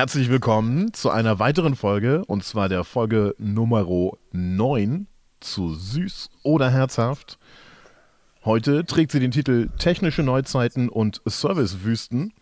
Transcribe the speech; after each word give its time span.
Herzlich 0.00 0.30
willkommen 0.30 0.94
zu 0.94 1.10
einer 1.10 1.40
weiteren 1.40 1.76
Folge, 1.76 2.24
und 2.24 2.42
zwar 2.42 2.70
der 2.70 2.84
Folge 2.84 3.34
Nummer 3.36 3.84
9 4.32 5.06
zu 5.40 5.74
Süß 5.74 6.30
oder 6.42 6.70
Herzhaft. 6.70 7.38
Heute 8.46 8.86
trägt 8.86 9.12
sie 9.12 9.20
den 9.20 9.30
Titel 9.30 9.68
Technische 9.76 10.22
Neuzeiten 10.22 10.88
und 10.88 11.20
Servicewüsten. 11.26 12.32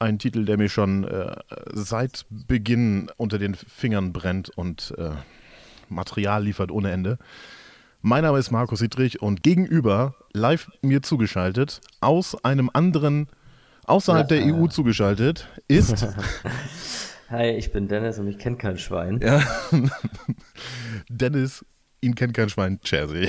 Ein 0.00 0.18
Titel, 0.18 0.44
der 0.44 0.58
mir 0.58 0.68
schon 0.68 1.04
äh, 1.04 1.34
seit 1.72 2.26
Beginn 2.28 3.10
unter 3.16 3.38
den 3.38 3.54
Fingern 3.54 4.12
brennt 4.12 4.50
und 4.50 4.92
äh, 4.98 5.12
Material 5.88 6.44
liefert 6.44 6.70
ohne 6.70 6.90
Ende. 6.90 7.16
Mein 8.02 8.22
Name 8.22 8.38
ist 8.38 8.50
Markus 8.50 8.80
Dietrich 8.80 9.22
und 9.22 9.42
gegenüber, 9.42 10.14
live 10.34 10.70
mir 10.82 11.00
zugeschaltet, 11.00 11.80
aus 12.02 12.44
einem 12.44 12.68
anderen, 12.70 13.28
außerhalb 13.86 14.28
der 14.28 14.44
EU 14.44 14.66
zugeschaltet, 14.66 15.48
ist. 15.68 16.06
Hi, 17.30 17.50
ich 17.50 17.72
bin 17.72 17.88
Dennis 17.88 18.18
und 18.18 18.28
ich 18.28 18.38
kenne 18.38 18.56
kein 18.56 18.76
Schwein. 18.76 19.20
Ja. 19.22 19.42
Dennis, 21.08 21.64
ihn 22.02 22.14
kennt 22.14 22.34
kein 22.34 22.50
Schwein, 22.50 22.78
Jersey. 22.84 23.28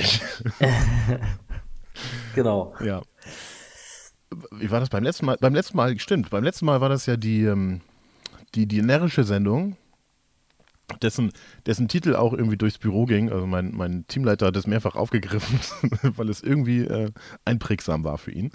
genau. 2.34 2.74
Ja. 2.84 3.02
Wie 4.52 4.70
war 4.70 4.80
das 4.80 4.90
beim 4.90 5.04
letzten 5.04 5.26
Mal? 5.26 5.38
Beim 5.40 5.54
letzten 5.54 5.76
Mal, 5.76 5.98
stimmt, 5.98 6.30
beim 6.30 6.44
letzten 6.44 6.66
Mal 6.66 6.80
war 6.80 6.88
das 6.88 7.06
ja 7.06 7.16
die, 7.16 7.44
ähm, 7.44 7.80
die, 8.54 8.66
die 8.66 8.82
närrische 8.82 9.24
Sendung 9.24 9.76
dessen, 11.02 11.32
dessen 11.66 11.88
Titel 11.88 12.14
auch 12.14 12.32
irgendwie 12.32 12.56
durchs 12.56 12.78
Büro 12.78 13.06
ging. 13.06 13.30
Also 13.30 13.46
mein, 13.46 13.74
mein 13.74 14.06
Teamleiter 14.06 14.46
hat 14.46 14.56
es 14.56 14.66
mehrfach 14.66 14.96
aufgegriffen, 14.96 15.60
weil 16.16 16.28
es 16.28 16.42
irgendwie 16.42 16.80
äh, 16.80 17.10
einprägsam 17.44 18.04
war 18.04 18.18
für 18.18 18.32
ihn. 18.32 18.50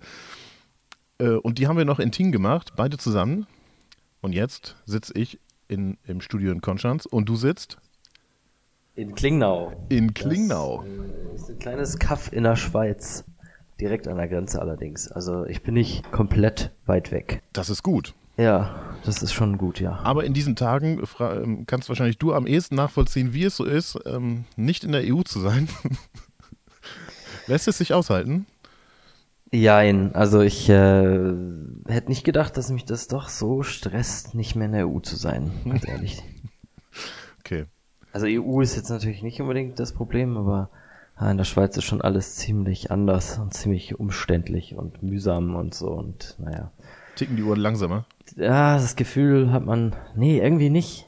Äh, 1.19 1.33
und 1.33 1.59
die 1.59 1.67
haben 1.67 1.77
wir 1.77 1.85
noch 1.85 1.99
in 1.99 2.11
Team 2.11 2.31
gemacht, 2.31 2.73
beide 2.75 2.97
zusammen. 2.97 3.45
Und 4.21 4.33
jetzt 4.33 4.75
sitze 4.85 5.13
ich 5.15 5.39
in, 5.67 5.97
im 6.05 6.21
Studio 6.21 6.51
in 6.51 6.61
Konstanz 6.61 7.05
und 7.05 7.29
du 7.29 7.35
sitzt? 7.35 7.77
In 8.95 9.15
Klingnau. 9.15 9.71
In 9.89 10.13
Klingnau. 10.13 10.83
Das 11.31 11.43
ist 11.43 11.49
ein 11.49 11.59
kleines 11.59 11.99
Kaff 11.99 12.33
in 12.33 12.43
der 12.43 12.55
Schweiz. 12.55 13.23
Direkt 13.79 14.09
an 14.09 14.17
der 14.17 14.27
Grenze 14.27 14.61
allerdings. 14.61 15.09
Also 15.09 15.45
ich 15.45 15.63
bin 15.63 15.75
nicht 15.75 16.11
komplett 16.11 16.71
weit 16.85 17.11
weg. 17.11 17.41
Das 17.53 17.69
ist 17.69 17.81
gut. 17.81 18.13
Ja, 18.35 18.75
das 19.05 19.21
ist 19.21 19.31
schon 19.33 19.57
gut, 19.57 19.79
ja. 19.79 19.99
Aber 20.03 20.25
in 20.25 20.33
diesen 20.33 20.55
Tagen 20.55 21.01
ähm, 21.19 21.65
kannst 21.65 21.87
wahrscheinlich 21.87 22.17
du 22.17 22.33
am 22.33 22.47
ehesten 22.47 22.75
nachvollziehen, 22.75 23.33
wie 23.33 23.43
es 23.43 23.55
so 23.55 23.63
ist, 23.63 23.97
ähm, 24.05 24.45
nicht 24.57 24.83
in 24.83 24.91
der 24.91 25.03
EU 25.05 25.21
zu 25.21 25.39
sein. 25.39 25.69
Lässt 27.47 27.67
es 27.67 27.77
sich 27.77 27.93
aushalten? 27.93 28.45
Jein, 29.51 30.13
also 30.13 30.41
ich 30.41 30.69
äh, 30.69 31.33
hätte 31.87 32.09
nicht 32.09 32.23
gedacht, 32.23 32.55
dass 32.55 32.69
mich 32.69 32.85
das 32.85 33.07
doch 33.07 33.29
so 33.29 33.63
stresst, 33.63 34.35
nicht 34.35 34.55
mehr 34.55 34.67
in 34.67 34.73
der 34.73 34.87
EU 34.87 34.99
zu 34.99 35.15
sein, 35.15 35.51
ganz 35.65 35.87
ehrlich. 35.87 36.23
okay. 37.39 37.65
Also 38.11 38.27
EU 38.27 38.61
ist 38.61 38.75
jetzt 38.75 38.89
natürlich 38.89 39.23
nicht 39.23 39.41
unbedingt 39.41 39.79
das 39.79 39.93
Problem, 39.93 40.37
aber 40.37 40.69
in 41.19 41.37
der 41.37 41.43
Schweiz 41.43 41.75
ist 41.77 41.83
schon 41.83 42.01
alles 42.01 42.35
ziemlich 42.35 42.91
anders 42.91 43.39
und 43.39 43.53
ziemlich 43.53 43.99
umständlich 43.99 44.75
und 44.75 45.03
mühsam 45.03 45.55
und 45.55 45.73
so 45.73 45.89
und 45.89 46.35
naja. 46.39 46.71
Ticken 47.15 47.35
die 47.35 47.43
Uhren 47.43 47.59
langsamer? 47.59 48.05
ja, 48.35 48.75
das 48.75 48.95
Gefühl 48.95 49.51
hat 49.51 49.65
man, 49.65 49.95
nee, 50.15 50.39
irgendwie 50.39 50.69
nicht. 50.69 51.07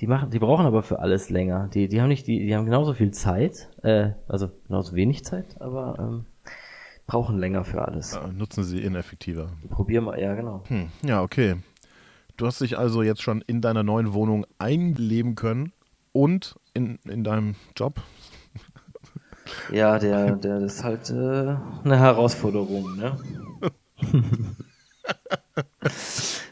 Die 0.00 0.06
machen, 0.06 0.30
die 0.30 0.38
brauchen 0.38 0.64
aber 0.64 0.82
für 0.82 1.00
alles 1.00 1.28
länger. 1.28 1.68
Die, 1.74 1.88
die 1.88 2.00
haben 2.00 2.08
nicht, 2.08 2.26
die, 2.26 2.46
die 2.46 2.54
haben 2.54 2.66
genauso 2.66 2.94
viel 2.94 3.10
Zeit, 3.10 3.68
äh, 3.82 4.10
also 4.28 4.48
genauso 4.68 4.94
wenig 4.94 5.24
Zeit, 5.24 5.60
aber 5.60 5.96
ähm, 5.98 6.26
brauchen 7.08 7.38
länger 7.38 7.64
für 7.64 7.82
alles. 7.82 8.12
Ja, 8.12 8.28
nutzen 8.28 8.62
sie 8.62 8.80
ineffektiver. 8.80 9.50
Probier 9.70 10.02
mal, 10.02 10.20
ja 10.20 10.34
genau. 10.34 10.62
Hm, 10.68 10.90
ja, 11.02 11.22
okay. 11.22 11.56
Du 12.36 12.46
hast 12.46 12.60
dich 12.60 12.78
also 12.78 13.02
jetzt 13.02 13.22
schon 13.22 13.42
in 13.48 13.60
deiner 13.60 13.82
neuen 13.82 14.12
Wohnung 14.12 14.46
einleben 14.58 15.34
können 15.34 15.72
und 16.12 16.54
in, 16.74 17.00
in 17.04 17.24
deinem 17.24 17.56
Job. 17.74 18.00
Ja, 19.72 19.98
der, 19.98 20.36
der 20.36 20.58
ist 20.60 20.84
halt 20.84 21.10
äh, 21.10 21.56
eine 21.82 21.98
Herausforderung, 21.98 22.96
ne? 22.96 23.18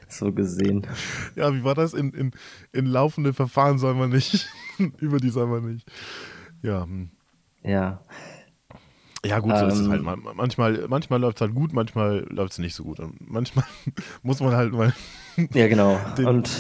so 0.09 0.33
gesehen. 0.33 0.87
Ja, 1.37 1.55
wie 1.55 1.63
war 1.63 1.75
das? 1.75 1.93
In, 1.93 2.13
in, 2.15 2.31
in 2.73 2.87
laufende 2.87 3.35
Verfahren 3.35 3.79
soll 3.79 3.95
man 3.95 4.09
nicht. 4.11 4.49
Über 4.99 5.19
die 5.19 5.29
soll 5.29 5.47
man 5.47 5.75
nicht. 5.75 5.87
Ja. 6.63 6.85
Hm. 6.85 7.11
Ja. 7.63 8.01
Ja, 9.27 9.41
gut, 9.41 9.57
so 9.57 9.65
ähm, 9.65 9.69
ist 9.69 9.79
es 9.79 9.89
halt. 9.89 10.03
Manchmal, 10.03 10.87
manchmal 10.89 11.21
läuft 11.21 11.39
es 11.39 11.41
halt 11.41 11.55
gut, 11.55 11.73
manchmal 11.73 12.27
läuft 12.31 12.53
es 12.53 12.59
nicht 12.59 12.75
so 12.75 12.85
gut. 12.85 13.01
Und 13.01 13.31
manchmal 13.31 13.65
muss 14.23 14.41
man 14.41 14.55
halt 14.55 14.73
mal. 14.73 14.95
Ja, 15.53 15.69
genau. 15.69 15.99
und 16.19 16.51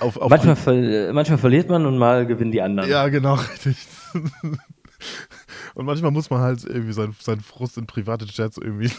auf, 0.00 0.16
auf 0.16 0.30
manchmal, 0.30 0.56
ver 0.56 1.12
manchmal 1.12 1.38
verliert 1.38 1.68
man 1.68 1.86
und 1.86 1.98
mal 1.98 2.26
gewinnen 2.26 2.52
die 2.52 2.62
anderen. 2.62 2.88
Ja, 2.88 3.08
genau, 3.08 3.34
richtig. 3.64 3.76
Und 5.74 5.86
manchmal 5.86 6.10
muss 6.10 6.30
man 6.30 6.40
halt 6.40 6.64
irgendwie 6.64 6.92
seinen, 6.92 7.16
seinen 7.18 7.40
Frust 7.40 7.78
in 7.78 7.86
private 7.86 8.26
Chats 8.26 8.58
irgendwie 8.58 8.90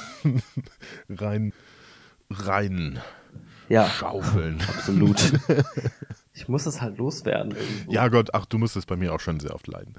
rein, 1.10 1.54
rein 2.30 3.00
ja, 3.70 3.88
schaufeln. 3.88 4.60
Absolut. 4.68 5.34
ich 6.34 6.48
muss 6.48 6.66
es 6.66 6.82
halt 6.82 6.98
loswerden. 6.98 7.56
Irgendwo. 7.56 7.92
Ja, 7.92 8.08
Gott, 8.08 8.34
ach, 8.34 8.46
du 8.46 8.58
musstest 8.58 8.88
bei 8.88 8.96
mir 8.96 9.14
auch 9.14 9.20
schon 9.20 9.40
sehr 9.40 9.54
oft 9.56 9.68
leiden. 9.68 9.96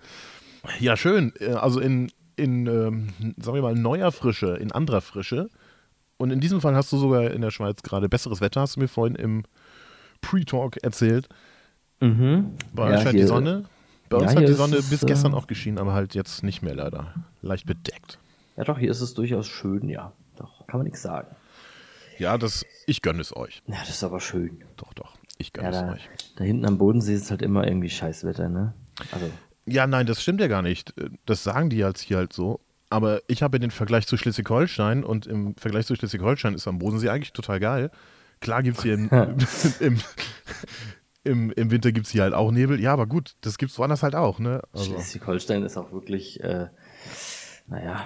Ja, 0.79 0.97
schön. 0.97 1.33
Äh, 1.41 1.53
also 1.53 1.81
in, 1.81 2.11
in 2.37 2.67
ähm, 2.67 3.09
sagen 3.39 3.57
wir 3.57 3.63
mal, 3.63 3.75
neuer 3.75 4.13
Frische, 4.13 4.57
in 4.57 4.73
anderer 4.73 5.01
Frische. 5.01 5.51
Und 6.17 6.31
in 6.31 6.41
diesem 6.41 6.61
Fall 6.61 6.75
hast 6.75 6.93
du 6.93 6.97
sogar 6.97 7.31
in 7.31 7.41
der 7.41 7.51
Schweiz 7.51 7.83
gerade 7.83 8.09
besseres 8.09 8.41
Wetter, 8.41 8.61
hast 8.61 8.77
du 8.77 8.81
mir 8.81 8.89
vorhin 8.89 9.17
im 9.17 9.43
Pre-Talk 10.21 10.77
erzählt. 10.83 11.29
Mhm. 12.01 12.53
Bei 12.73 12.85
euch 12.85 12.91
ja, 12.93 13.01
scheint 13.01 13.19
die 13.19 13.25
Sonne. 13.25 13.65
Bei 14.09 14.19
uns 14.19 14.35
hat 14.35 14.49
die 14.49 14.53
Sonne 14.53 14.77
bis 14.77 15.03
äh, 15.03 15.07
gestern 15.07 15.35
auch 15.35 15.47
geschienen, 15.47 15.79
aber 15.79 15.93
halt 15.93 16.15
jetzt 16.15 16.43
nicht 16.43 16.63
mehr 16.63 16.75
leider. 16.75 17.15
Leicht 17.43 17.67
bedeckt. 17.67 18.19
Ja, 18.57 18.65
doch, 18.65 18.79
hier 18.79 18.91
ist 18.91 19.01
es 19.01 19.15
durchaus 19.15 19.47
schön, 19.47 19.89
ja. 19.89 20.13
Doch, 20.37 20.67
kann 20.67 20.79
man 20.79 20.85
nichts 20.85 21.03
sagen. 21.03 21.35
Ja, 22.19 22.39
das, 22.39 22.65
ich 22.87 23.03
gönne 23.03 23.21
es 23.21 23.35
euch. 23.35 23.63
Ja, 23.67 23.77
das 23.81 23.91
ist 23.91 24.05
aber 24.05 24.21
schön. 24.21 24.63
Doch, 24.77 24.93
doch. 24.95 25.17
Ich 25.39 25.53
gönne 25.53 25.73
ja, 25.73 25.81
es 25.81 25.81
da, 25.81 25.93
euch. 25.93 26.09
Da 26.37 26.45
hinten 26.45 26.65
am 26.65 26.79
Bodensee 26.79 27.15
ist 27.15 27.31
halt 27.31 27.43
immer 27.43 27.67
irgendwie 27.67 27.91
Scheißwetter, 27.91 28.49
ne? 28.49 28.75
Also. 29.11 29.31
Ja, 29.67 29.87
nein, 29.87 30.07
das 30.07 30.23
stimmt 30.23 30.41
ja 30.41 30.47
gar 30.47 30.63
nicht. 30.63 30.95
Das 31.27 31.43
sagen 31.43 31.71
die 31.71 31.77
jetzt 31.77 32.01
hier 32.01 32.19
halt 32.19 32.33
so. 32.33 32.61
Aber 32.91 33.23
ich 33.27 33.43
habe 33.43 33.59
den 33.59 33.71
Vergleich 33.71 34.07
zu 34.07 34.17
Schleswig-Holstein 34.17 35.05
und 35.05 35.27
im 35.27 35.57
Vergleich 35.57 35.87
zu 35.87 35.97
Schleswig-Holstein 35.97 36.55
ist 36.55 36.69
am 36.69 36.79
Bodensee 36.79 37.09
eigentlich 37.09 37.33
total 37.33 37.59
geil. 37.59 37.91
Klar 38.41 38.63
gibt 38.63 38.77
es 38.79 38.83
hier 38.83 38.95
im, 38.95 39.09
im, 39.81 39.99
im, 41.25 41.51
im, 41.51 41.71
Winter 41.71 41.93
gibt 41.93 42.07
es 42.07 42.13
hier 42.13 42.23
halt 42.23 42.35
auch 42.35 42.51
Nebel. 42.53 42.81
Ja, 42.81 42.93
aber 42.93 43.07
gut, 43.07 43.37
das 43.41 43.59
gibt 43.59 43.73
es 43.73 43.79
woanders 43.79 44.03
halt 44.03 44.15
auch, 44.15 44.39
ne? 44.39 44.61
Also. 44.73 44.93
Schleswig-Holstein 44.93 45.63
ist 45.63 45.77
auch 45.77 45.93
wirklich, 45.93 46.41
äh, 46.45 46.69
naja, 47.67 48.05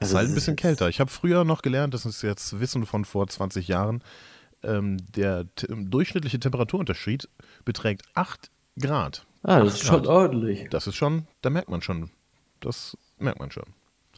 es 0.00 0.08
ist 0.08 0.14
also 0.14 0.18
halt 0.18 0.28
ein 0.28 0.34
bisschen 0.34 0.56
kälter. 0.56 0.88
Ich 0.88 1.00
habe 1.00 1.10
früher 1.10 1.44
noch 1.44 1.62
gelernt, 1.62 1.94
das 1.94 2.06
ist 2.06 2.22
jetzt 2.22 2.60
Wissen 2.60 2.86
von 2.86 3.04
vor 3.04 3.26
20 3.26 3.68
Jahren, 3.68 4.02
ähm, 4.62 4.98
der 5.14 5.44
durchschnittliche 5.68 6.38
Temperaturunterschied 6.38 7.28
beträgt 7.64 8.02
8 8.14 8.50
Grad. 8.80 9.26
Ah, 9.42 9.60
das 9.60 9.74
ist 9.74 9.86
schon 9.86 10.06
ordentlich. 10.06 10.68
Das 10.70 10.86
ist 10.86 10.96
schon, 10.96 11.26
da 11.42 11.50
merkt 11.50 11.68
man 11.68 11.80
schon. 11.82 12.10
Das 12.60 12.96
merkt 13.18 13.40
man 13.40 13.50
schon. 13.50 13.64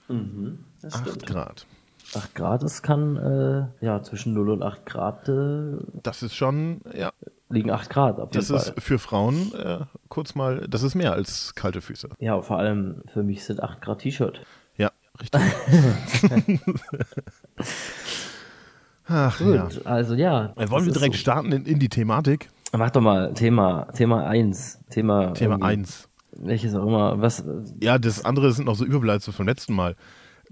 Mhm, 0.08 0.64
8 0.84 1.26
Grad. 1.26 1.66
8 2.14 2.34
Grad, 2.34 2.62
das 2.62 2.82
kann 2.82 3.16
äh, 3.16 3.84
ja 3.84 4.02
zwischen 4.02 4.34
0 4.34 4.50
und 4.50 4.62
8 4.62 4.84
Grad. 4.84 5.28
Äh, 5.28 5.78
das 6.02 6.22
ist 6.22 6.34
schon, 6.34 6.80
ja. 6.94 7.12
Liegen 7.48 7.70
8 7.70 7.88
Grad 7.88 8.18
auf 8.18 8.34
jeden 8.34 8.46
Das 8.46 8.48
Fall. 8.48 8.74
ist 8.74 8.82
für 8.82 8.98
Frauen 8.98 9.54
äh, 9.54 9.80
kurz 10.08 10.34
mal, 10.34 10.66
das 10.68 10.82
ist 10.82 10.94
mehr 10.94 11.12
als 11.12 11.54
kalte 11.54 11.80
Füße. 11.80 12.08
Ja, 12.18 12.40
vor 12.42 12.58
allem 12.58 13.02
für 13.12 13.22
mich 13.22 13.44
sind 13.44 13.62
8 13.62 13.80
Grad 13.80 14.00
T-Shirt. 14.00 14.40
Richtig. 15.20 15.40
Ach, 19.06 19.38
Gut, 19.38 19.54
ja. 19.54 19.68
also 19.84 20.14
ja. 20.14 20.52
Äh, 20.56 20.70
wollen 20.70 20.86
wir 20.86 20.92
direkt 20.92 21.14
so. 21.16 21.20
starten 21.20 21.52
in, 21.52 21.66
in, 21.66 21.78
die 21.78 21.88
Thematik? 21.88 22.48
Mach 22.72 22.90
doch 22.90 23.02
mal 23.02 23.34
Thema, 23.34 23.84
Thema 23.92 24.26
1. 24.26 24.80
Thema, 24.90 25.32
Thema 25.34 25.62
1. 25.62 26.08
Welches 26.32 26.74
auch 26.74 26.86
immer. 26.86 27.20
Was? 27.20 27.44
Ja, 27.80 27.98
das 27.98 28.24
andere 28.24 28.52
sind 28.52 28.64
noch 28.64 28.76
so 28.76 28.84
Überbleibsel 28.84 29.32
vom 29.32 29.46
letzten 29.46 29.74
Mal. 29.74 29.94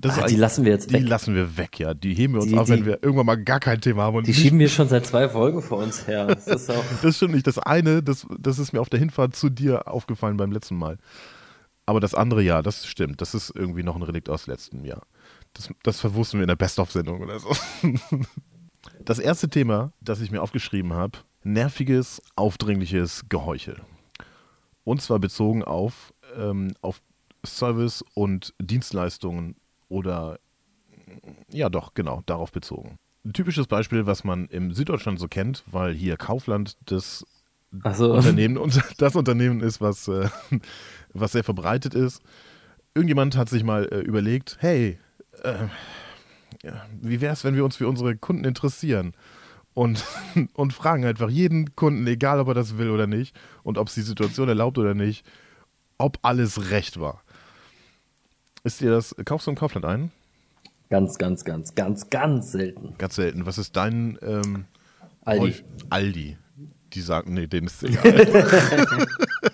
Ach, 0.07 0.27
die 0.27 0.37
lassen 0.37 0.65
wir 0.65 0.73
jetzt 0.73 0.93
weg. 0.93 1.03
Die 1.03 1.07
lassen 1.07 1.35
wir 1.35 1.57
weg, 1.57 1.79
ja. 1.79 1.93
Die 1.95 2.15
heben 2.15 2.35
wir 2.35 2.41
uns 2.41 2.51
die, 2.51 2.59
auf, 2.59 2.69
wenn 2.69 2.87
wir 2.87 3.03
irgendwann 3.03 3.27
mal 3.27 3.43
gar 3.43 3.61
kein 3.61 3.81
Thema 3.81 4.05
haben. 4.05 4.23
die 4.23 4.33
schieben 4.33 4.59
wir 4.59 4.69
schon 4.69 4.89
seit 4.89 5.07
zwei 5.07 5.29
Folgen 5.29 5.61
vor 5.63 5.79
uns 5.79 6.07
her. 6.07 6.27
Das, 6.27 6.47
ist 6.47 6.71
auch 6.71 6.85
das 7.03 7.17
stimmt 7.17 7.35
nicht. 7.35 7.47
Das 7.47 7.59
eine, 7.59 8.03
das, 8.03 8.27
das 8.39 8.59
ist 8.59 8.73
mir 8.73 8.81
auf 8.81 8.89
der 8.89 8.99
Hinfahrt 8.99 9.37
zu 9.37 9.51
dir 9.51 9.89
aufgefallen 9.89 10.37
beim 10.37 10.53
letzten 10.53 10.77
Mal. 10.77 10.97
Aber 11.85 12.01
das 12.01 12.15
andere 12.15 12.43
ja, 12.43 12.63
das 12.63 12.87
stimmt. 12.87 13.21
Das 13.21 13.35
ist 13.35 13.53
irgendwie 13.55 13.83
noch 13.83 13.97
ein 13.97 14.03
Relikt 14.03 14.31
aus 14.31 14.47
letztem 14.47 14.85
Jahr. 14.85 15.03
Das, 15.55 15.69
das 15.83 16.01
verwussten 16.01 16.39
wir 16.39 16.45
in 16.45 16.49
der 16.49 16.57
Best-of-Sendung 16.57 17.21
oder 17.21 17.39
so. 17.39 17.51
Das 19.05 19.19
erste 19.19 19.51
Thema, 19.51 19.93
das 20.01 20.23
ich 20.23 20.31
mir 20.31 20.41
aufgeschrieben 20.41 20.95
habe, 20.95 21.19
nerviges, 21.43 22.23
aufdringliches 22.37 23.25
Geheuchel. 23.29 23.81
Und 24.85 25.03
zwar 25.03 25.19
bezogen 25.19 25.65
auf, 25.65 26.13
ähm, 26.37 26.75
auf 26.81 27.01
Service 27.45 28.05
und 28.15 28.55
Dienstleistungen 28.61 29.57
oder 29.89 30.39
ja 31.51 31.69
doch, 31.69 31.95
genau, 31.95 32.23
darauf 32.27 32.53
bezogen. 32.53 32.97
Ein 33.25 33.33
typisches 33.33 33.67
Beispiel, 33.67 34.07
was 34.07 34.25
man 34.25 34.47
im 34.47 34.73
Süddeutschland 34.73 35.19
so 35.19 35.29
kennt, 35.29 35.65
weil 35.67 35.93
hier 35.93 36.17
Kaufland 36.17 36.77
das 36.87 37.27
so. 37.93 38.15
Unternehmen 38.15 38.57
und 38.57 38.81
das 38.99 39.17
Unternehmen 39.17 39.61
ist, 39.61 39.81
was, 39.81 40.09
äh, 40.09 40.29
was 41.13 41.33
sehr 41.33 41.45
verbreitet 41.45 41.95
ist. 41.95 42.23
Irgendjemand 42.95 43.37
hat 43.37 43.49
sich 43.49 43.63
mal 43.63 43.85
äh, 43.93 44.01
überlegt, 44.01 44.57
hey, 44.61 44.99
äh, 45.43 45.67
wie 47.01 47.21
wäre 47.21 47.33
es, 47.33 47.45
wenn 47.45 47.55
wir 47.55 47.65
uns 47.65 47.77
für 47.77 47.89
unsere 47.89 48.17
Kunden 48.17 48.45
interessieren? 48.45 49.15
Und, 49.75 50.05
und 50.55 50.73
fragen 50.73 51.05
einfach 51.05 51.31
jeden 51.31 51.77
Kunden, 51.77 52.07
egal 52.07 52.41
ob 52.41 52.49
er 52.49 52.55
das 52.55 52.79
will 52.79 52.91
oder 52.91 53.07
nicht, 53.07 53.37
und 53.63 53.79
ob 53.79 53.89
es 53.89 53.95
die 53.95 54.03
Situation 54.03 54.49
erlaubt 54.49 54.79
oder 54.79 54.95
nicht, 54.95 55.25
ob 55.99 56.19
alles 56.23 56.71
recht 56.71 56.99
war. 56.99 57.23
Ist 58.65 58.81
dir 58.81 58.91
das, 58.91 59.15
kaufst 59.25 59.47
du 59.47 59.53
im 59.53 59.57
Kaufland 59.57 59.87
ein? 59.87 60.11
Ganz, 60.91 61.19
ganz, 61.19 61.45
ganz, 61.45 61.75
ganz, 61.75 62.11
ganz 62.11 62.53
selten. 62.53 62.95
Ganz 62.99 63.15
selten. 63.15 63.47
Was 63.47 63.59
ist 63.59 63.77
dein 63.77 64.19
ähm, 64.23 64.65
Aldi. 65.25 65.55
Aldi. 65.89 66.37
Die 66.93 67.01
sagen, 67.01 67.35
nee, 67.35 67.47
denen 67.47 67.69
ist 67.69 67.83
egal. 67.85 68.27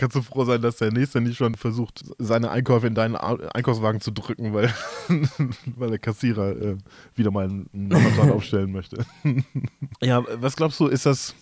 Kannst 0.00 0.16
du 0.16 0.22
froh 0.22 0.46
sein, 0.46 0.62
dass 0.62 0.76
der 0.78 0.90
Nächste 0.90 1.20
nicht 1.20 1.36
schon 1.36 1.56
versucht, 1.56 2.02
seine 2.16 2.50
Einkäufe 2.50 2.86
in 2.86 2.94
deinen 2.94 3.16
Einkaufswagen 3.16 4.00
zu 4.00 4.12
drücken, 4.12 4.54
weil, 4.54 4.72
weil 5.76 5.90
der 5.90 5.98
Kassierer 5.98 6.56
äh, 6.56 6.78
wieder 7.14 7.30
mal 7.30 7.44
einen 7.44 7.92
Amazon 7.92 8.30
aufstellen 8.34 8.72
möchte. 8.72 9.04
ja, 10.00 10.24
was 10.40 10.56
glaubst 10.56 10.80
du, 10.80 10.86
ist 10.86 11.04
das, 11.04 11.34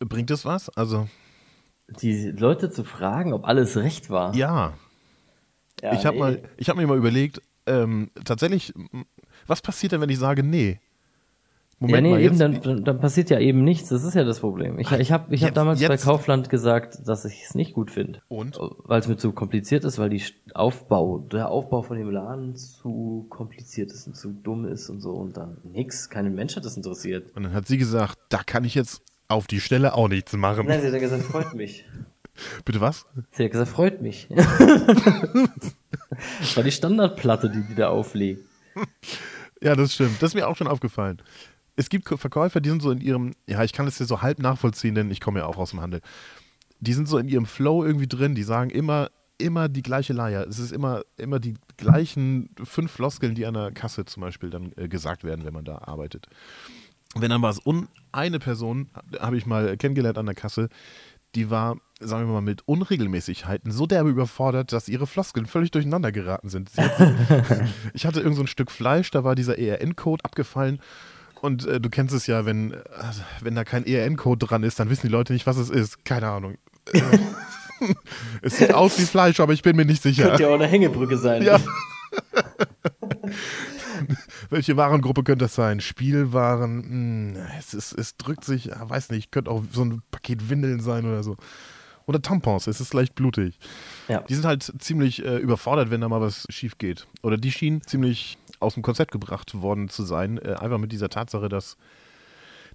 bringt 0.00 0.28
das 0.28 0.44
was? 0.44 0.68
Also, 0.68 1.08
Die 2.02 2.30
Leute 2.30 2.70
zu 2.70 2.84
fragen, 2.84 3.32
ob 3.32 3.46
alles 3.46 3.78
recht 3.78 4.10
war. 4.10 4.34
ja, 4.34 4.74
Ja, 5.80 5.94
ich 5.94 6.04
habe 6.04 6.16
nee. 6.16 6.22
mal, 6.22 6.42
ich 6.58 6.68
habe 6.68 6.78
mir 6.78 6.86
mal 6.86 6.98
überlegt, 6.98 7.40
ähm, 7.64 8.10
tatsächlich, 8.26 8.74
was 9.46 9.62
passiert 9.62 9.92
denn, 9.92 10.02
wenn 10.02 10.10
ich 10.10 10.18
sage, 10.18 10.42
nee? 10.42 10.78
Ja, 11.88 12.00
nee, 12.00 12.10
mal, 12.10 12.20
eben, 12.20 12.38
dann, 12.38 12.84
dann, 12.84 12.98
passiert 13.00 13.30
ja 13.30 13.38
eben 13.38 13.64
nichts. 13.64 13.88
Das 13.88 14.04
ist 14.04 14.14
ja 14.14 14.24
das 14.24 14.40
Problem. 14.40 14.78
Ich, 14.78 14.90
ich 14.92 15.12
habe 15.12 15.34
ich 15.34 15.42
hab 15.42 15.48
Jetzt- 15.48 15.56
damals 15.56 15.80
bei 15.80 15.86
jetzt- 15.86 16.04
Kaufland 16.04 16.48
gesagt, 16.50 16.98
dass 17.06 17.24
ich 17.24 17.44
es 17.44 17.54
nicht 17.54 17.74
gut 17.74 17.90
finde. 17.90 18.20
Und? 18.28 18.58
Weil 18.84 19.00
es 19.00 19.08
mir 19.08 19.16
zu 19.16 19.32
kompliziert 19.32 19.84
ist, 19.84 19.98
weil 19.98 20.10
die 20.10 20.22
Aufbau, 20.54 21.18
der 21.18 21.50
Aufbau 21.50 21.82
von 21.82 21.96
dem 21.96 22.10
Laden 22.10 22.56
zu 22.56 23.26
kompliziert 23.28 23.92
ist 23.92 24.06
und 24.06 24.16
zu 24.16 24.30
dumm 24.30 24.64
ist 24.66 24.88
und 24.90 25.00
so. 25.00 25.10
Und 25.10 25.36
dann 25.36 25.58
nix. 25.64 26.10
Keinen 26.10 26.34
Mensch 26.34 26.56
hat 26.56 26.64
das 26.64 26.76
interessiert. 26.76 27.30
Und 27.34 27.44
dann 27.44 27.52
hat 27.52 27.66
sie 27.66 27.78
gesagt, 27.78 28.18
da 28.28 28.42
kann 28.44 28.64
ich 28.64 28.74
jetzt 28.74 29.02
auf 29.28 29.46
die 29.46 29.60
Stelle 29.60 29.94
auch 29.94 30.08
nichts 30.08 30.32
machen. 30.34 30.66
Nein, 30.66 30.80
sie 30.80 30.90
hat 30.90 31.00
gesagt, 31.00 31.22
freut 31.22 31.54
mich. 31.54 31.84
Bitte 32.64 32.80
was? 32.80 33.06
Sie 33.32 33.44
hat 33.44 33.52
gesagt, 33.52 33.70
freut 33.70 34.02
mich. 34.02 34.28
das 36.38 36.56
war 36.56 36.64
die 36.64 36.72
Standardplatte, 36.72 37.50
die 37.50 37.62
die 37.62 37.74
da 37.74 37.88
auflegt. 37.88 38.44
Ja, 39.60 39.74
das 39.74 39.94
stimmt. 39.94 40.20
Das 40.20 40.30
ist 40.30 40.34
mir 40.34 40.48
auch 40.48 40.56
schon 40.56 40.66
aufgefallen. 40.66 41.22
Es 41.76 41.88
gibt 41.88 42.08
Verkäufer, 42.08 42.60
die 42.60 42.68
sind 42.70 42.82
so 42.82 42.90
in 42.90 43.00
ihrem, 43.00 43.34
ja, 43.46 43.64
ich 43.64 43.72
kann 43.72 43.86
es 43.86 43.98
ja 43.98 44.06
so 44.06 44.22
halb 44.22 44.38
nachvollziehen, 44.38 44.94
denn 44.94 45.10
ich 45.10 45.20
komme 45.20 45.40
ja 45.40 45.46
auch 45.46 45.56
aus 45.56 45.70
dem 45.70 45.80
Handel. 45.80 46.00
Die 46.80 46.92
sind 46.92 47.08
so 47.08 47.18
in 47.18 47.28
ihrem 47.28 47.46
Flow 47.46 47.84
irgendwie 47.84 48.06
drin, 48.06 48.34
die 48.34 48.42
sagen 48.42 48.70
immer, 48.70 49.10
immer 49.38 49.68
die 49.68 49.82
gleiche 49.82 50.12
Leier. 50.12 50.46
Es 50.46 50.58
ist 50.58 50.72
immer, 50.72 51.02
immer 51.16 51.40
die 51.40 51.54
gleichen 51.76 52.50
fünf 52.62 52.92
Floskeln, 52.92 53.34
die 53.34 53.46
an 53.46 53.54
der 53.54 53.72
Kasse 53.72 54.04
zum 54.04 54.20
Beispiel 54.20 54.50
dann 54.50 54.72
äh, 54.76 54.88
gesagt 54.88 55.24
werden, 55.24 55.44
wenn 55.44 55.54
man 55.54 55.64
da 55.64 55.78
arbeitet. 55.78 56.28
Wenn 57.16 57.30
dann 57.30 57.42
was 57.42 57.58
und 57.58 57.88
eine 58.12 58.38
Person 58.38 58.90
habe 59.18 59.36
ich 59.36 59.46
mal 59.46 59.76
kennengelernt 59.76 60.18
an 60.18 60.26
der 60.26 60.34
Kasse, 60.34 60.68
die 61.34 61.50
war, 61.50 61.76
sagen 62.00 62.28
wir 62.28 62.34
mal, 62.34 62.40
mit 62.40 62.66
Unregelmäßigkeiten 62.66 63.72
so 63.72 63.86
derbe 63.86 64.10
überfordert, 64.10 64.72
dass 64.72 64.88
ihre 64.88 65.06
Floskeln 65.06 65.46
völlig 65.46 65.70
durcheinander 65.70 66.12
geraten 66.12 66.48
sind. 66.48 66.70
Hat, 66.76 67.14
ich 67.92 68.06
hatte 68.06 68.20
irgend 68.20 68.36
so 68.36 68.42
ein 68.42 68.46
Stück 68.46 68.70
Fleisch, 68.70 69.10
da 69.10 69.24
war 69.24 69.34
dieser 69.34 69.58
ERN-Code 69.58 70.24
abgefallen. 70.24 70.80
Und 71.44 71.66
äh, 71.66 71.78
du 71.78 71.90
kennst 71.90 72.14
es 72.14 72.26
ja, 72.26 72.46
wenn, 72.46 72.72
äh, 72.72 72.78
wenn 73.42 73.54
da 73.54 73.64
kein 73.64 73.84
ERN-Code 73.84 74.46
dran 74.46 74.62
ist, 74.62 74.80
dann 74.80 74.88
wissen 74.88 75.08
die 75.08 75.12
Leute 75.12 75.34
nicht, 75.34 75.46
was 75.46 75.58
es 75.58 75.68
ist. 75.68 76.02
Keine 76.06 76.28
Ahnung. 76.28 76.56
Äh, 77.80 77.94
es 78.40 78.58
sieht 78.58 78.72
aus 78.72 78.98
wie 78.98 79.04
Fleisch, 79.04 79.40
aber 79.40 79.52
ich 79.52 79.62
bin 79.62 79.74
mir 79.74 79.84
nicht 79.84 80.00
sicher. 80.00 80.28
Könnte 80.28 80.44
ja 80.44 80.48
auch 80.48 80.54
eine 80.54 80.68
Hängebrücke 80.68 81.18
sein. 81.18 81.42
Ja. 81.42 81.60
Welche 84.48 84.76
Warengruppe 84.76 85.24
könnte 85.24 85.46
das 85.46 85.56
sein? 85.56 85.80
Spielwaren? 85.80 87.34
Hm, 87.34 87.36
es, 87.58 87.74
ist, 87.74 87.92
es 87.92 88.16
drückt 88.16 88.44
sich, 88.44 88.66
ja, 88.66 88.88
weiß 88.88 89.10
nicht, 89.10 89.32
könnte 89.32 89.50
auch 89.50 89.64
so 89.72 89.84
ein 89.84 90.02
Paket 90.12 90.48
Windeln 90.48 90.80
sein 90.80 91.04
oder 91.04 91.24
so. 91.24 91.36
Oder 92.06 92.22
Tampons, 92.22 92.68
es 92.68 92.80
ist 92.80 92.94
leicht 92.94 93.16
blutig. 93.16 93.58
Ja. 94.08 94.20
Die 94.20 94.34
sind 94.34 94.44
halt 94.44 94.72
ziemlich 94.78 95.24
äh, 95.24 95.38
überfordert, 95.38 95.90
wenn 95.90 96.00
da 96.00 96.08
mal 96.08 96.20
was 96.20 96.46
schief 96.48 96.78
geht. 96.78 97.06
Oder 97.22 97.36
die 97.36 97.50
schienen 97.50 97.82
ziemlich 97.82 98.38
aus 98.64 98.74
dem 98.74 98.82
Konzept 98.82 99.12
gebracht 99.12 99.60
worden 99.60 99.88
zu 99.88 100.02
sein, 100.02 100.38
äh, 100.38 100.54
einfach 100.54 100.78
mit 100.78 100.92
dieser 100.92 101.08
Tatsache, 101.08 101.48
dass, 101.48 101.76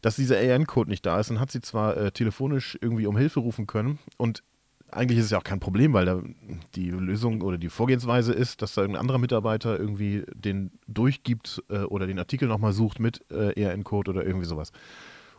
dass 0.01 0.15
dieser 0.15 0.37
AN-Code 0.37 0.89
nicht 0.89 1.05
da 1.05 1.19
ist. 1.19 1.29
Dann 1.29 1.39
hat 1.39 1.51
sie 1.51 1.61
zwar 1.61 1.97
äh, 1.97 2.11
telefonisch 2.11 2.77
irgendwie 2.81 3.07
um 3.07 3.17
Hilfe 3.17 3.39
rufen 3.39 3.67
können 3.67 3.99
und 4.17 4.43
eigentlich 4.91 5.19
ist 5.19 5.25
es 5.25 5.31
ja 5.31 5.37
auch 5.37 5.43
kein 5.43 5.59
Problem, 5.59 5.93
weil 5.93 6.05
da 6.05 6.21
die 6.75 6.89
Lösung 6.89 7.41
oder 7.41 7.57
die 7.57 7.69
Vorgehensweise 7.69 8.33
ist, 8.33 8.61
dass 8.61 8.73
da 8.73 8.81
irgendein 8.81 9.01
anderer 9.01 9.19
Mitarbeiter 9.19 9.79
irgendwie 9.79 10.23
den 10.33 10.71
durchgibt 10.87 11.63
äh, 11.69 11.79
oder 11.79 12.07
den 12.07 12.19
Artikel 12.19 12.47
nochmal 12.47 12.73
sucht 12.73 12.99
mit 12.99 13.23
äh, 13.31 13.59
ERN-Code 13.61 14.11
oder 14.11 14.25
irgendwie 14.25 14.47
sowas 14.47 14.71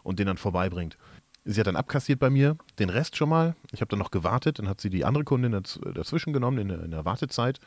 und 0.02 0.18
den 0.18 0.26
dann 0.26 0.36
vorbeibringt. 0.36 0.96
Sie 1.44 1.58
hat 1.58 1.66
dann 1.66 1.76
abkassiert 1.76 2.20
bei 2.20 2.30
mir, 2.30 2.56
den 2.78 2.90
Rest 2.90 3.16
schon 3.16 3.28
mal. 3.28 3.56
Ich 3.72 3.80
habe 3.80 3.88
dann 3.88 3.98
noch 3.98 4.10
gewartet, 4.10 4.58
dann 4.58 4.68
hat 4.68 4.80
sie 4.80 4.90
die 4.90 5.04
andere 5.04 5.24
Kundin 5.24 5.52
daz 5.52 5.80
dazwischen 5.94 6.32
genommen 6.32 6.58
in 6.58 6.68
der, 6.68 6.82
in 6.84 6.90
der 6.90 7.04
Wartezeit. 7.04 7.60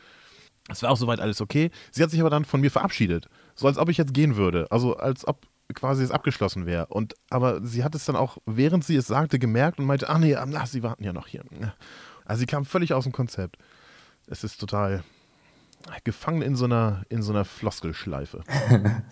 Es 0.69 0.81
war 0.81 0.91
auch 0.91 0.97
soweit 0.97 1.19
alles 1.19 1.41
okay. 1.41 1.71
Sie 1.91 2.01
hat 2.01 2.09
sich 2.09 2.19
aber 2.19 2.29
dann 2.29 2.45
von 2.45 2.61
mir 2.61 2.71
verabschiedet. 2.71 3.27
So 3.55 3.67
als 3.67 3.77
ob 3.77 3.89
ich 3.89 3.97
jetzt 3.97 4.13
gehen 4.13 4.35
würde. 4.35 4.67
Also 4.71 4.95
als 4.95 5.27
ob 5.27 5.45
quasi 5.73 6.03
es 6.03 6.11
abgeschlossen 6.11 6.65
wäre. 6.65 6.87
Und 6.87 7.15
aber 7.29 7.65
sie 7.65 7.83
hat 7.83 7.95
es 7.95 8.05
dann 8.05 8.15
auch, 8.15 8.37
während 8.45 8.83
sie 8.83 8.95
es 8.95 9.07
sagte, 9.07 9.39
gemerkt 9.39 9.79
und 9.79 9.85
meinte, 9.85 10.09
ach 10.09 10.19
nee, 10.19 10.35
ach, 10.35 10.67
sie 10.67 10.83
warten 10.83 11.03
ja 11.03 11.13
noch 11.13 11.27
hier. 11.27 11.43
Also 12.25 12.39
sie 12.41 12.45
kam 12.45 12.65
völlig 12.65 12.93
aus 12.93 13.03
dem 13.03 13.13
Konzept. 13.13 13.57
Es 14.27 14.43
ist 14.43 14.59
total 14.59 15.03
gefangen 16.05 16.41
in 16.41 16.55
so 16.55 16.65
einer, 16.65 17.03
in 17.09 17.21
so 17.21 17.33
einer 17.33 17.45
Floskelschleife. 17.45 18.43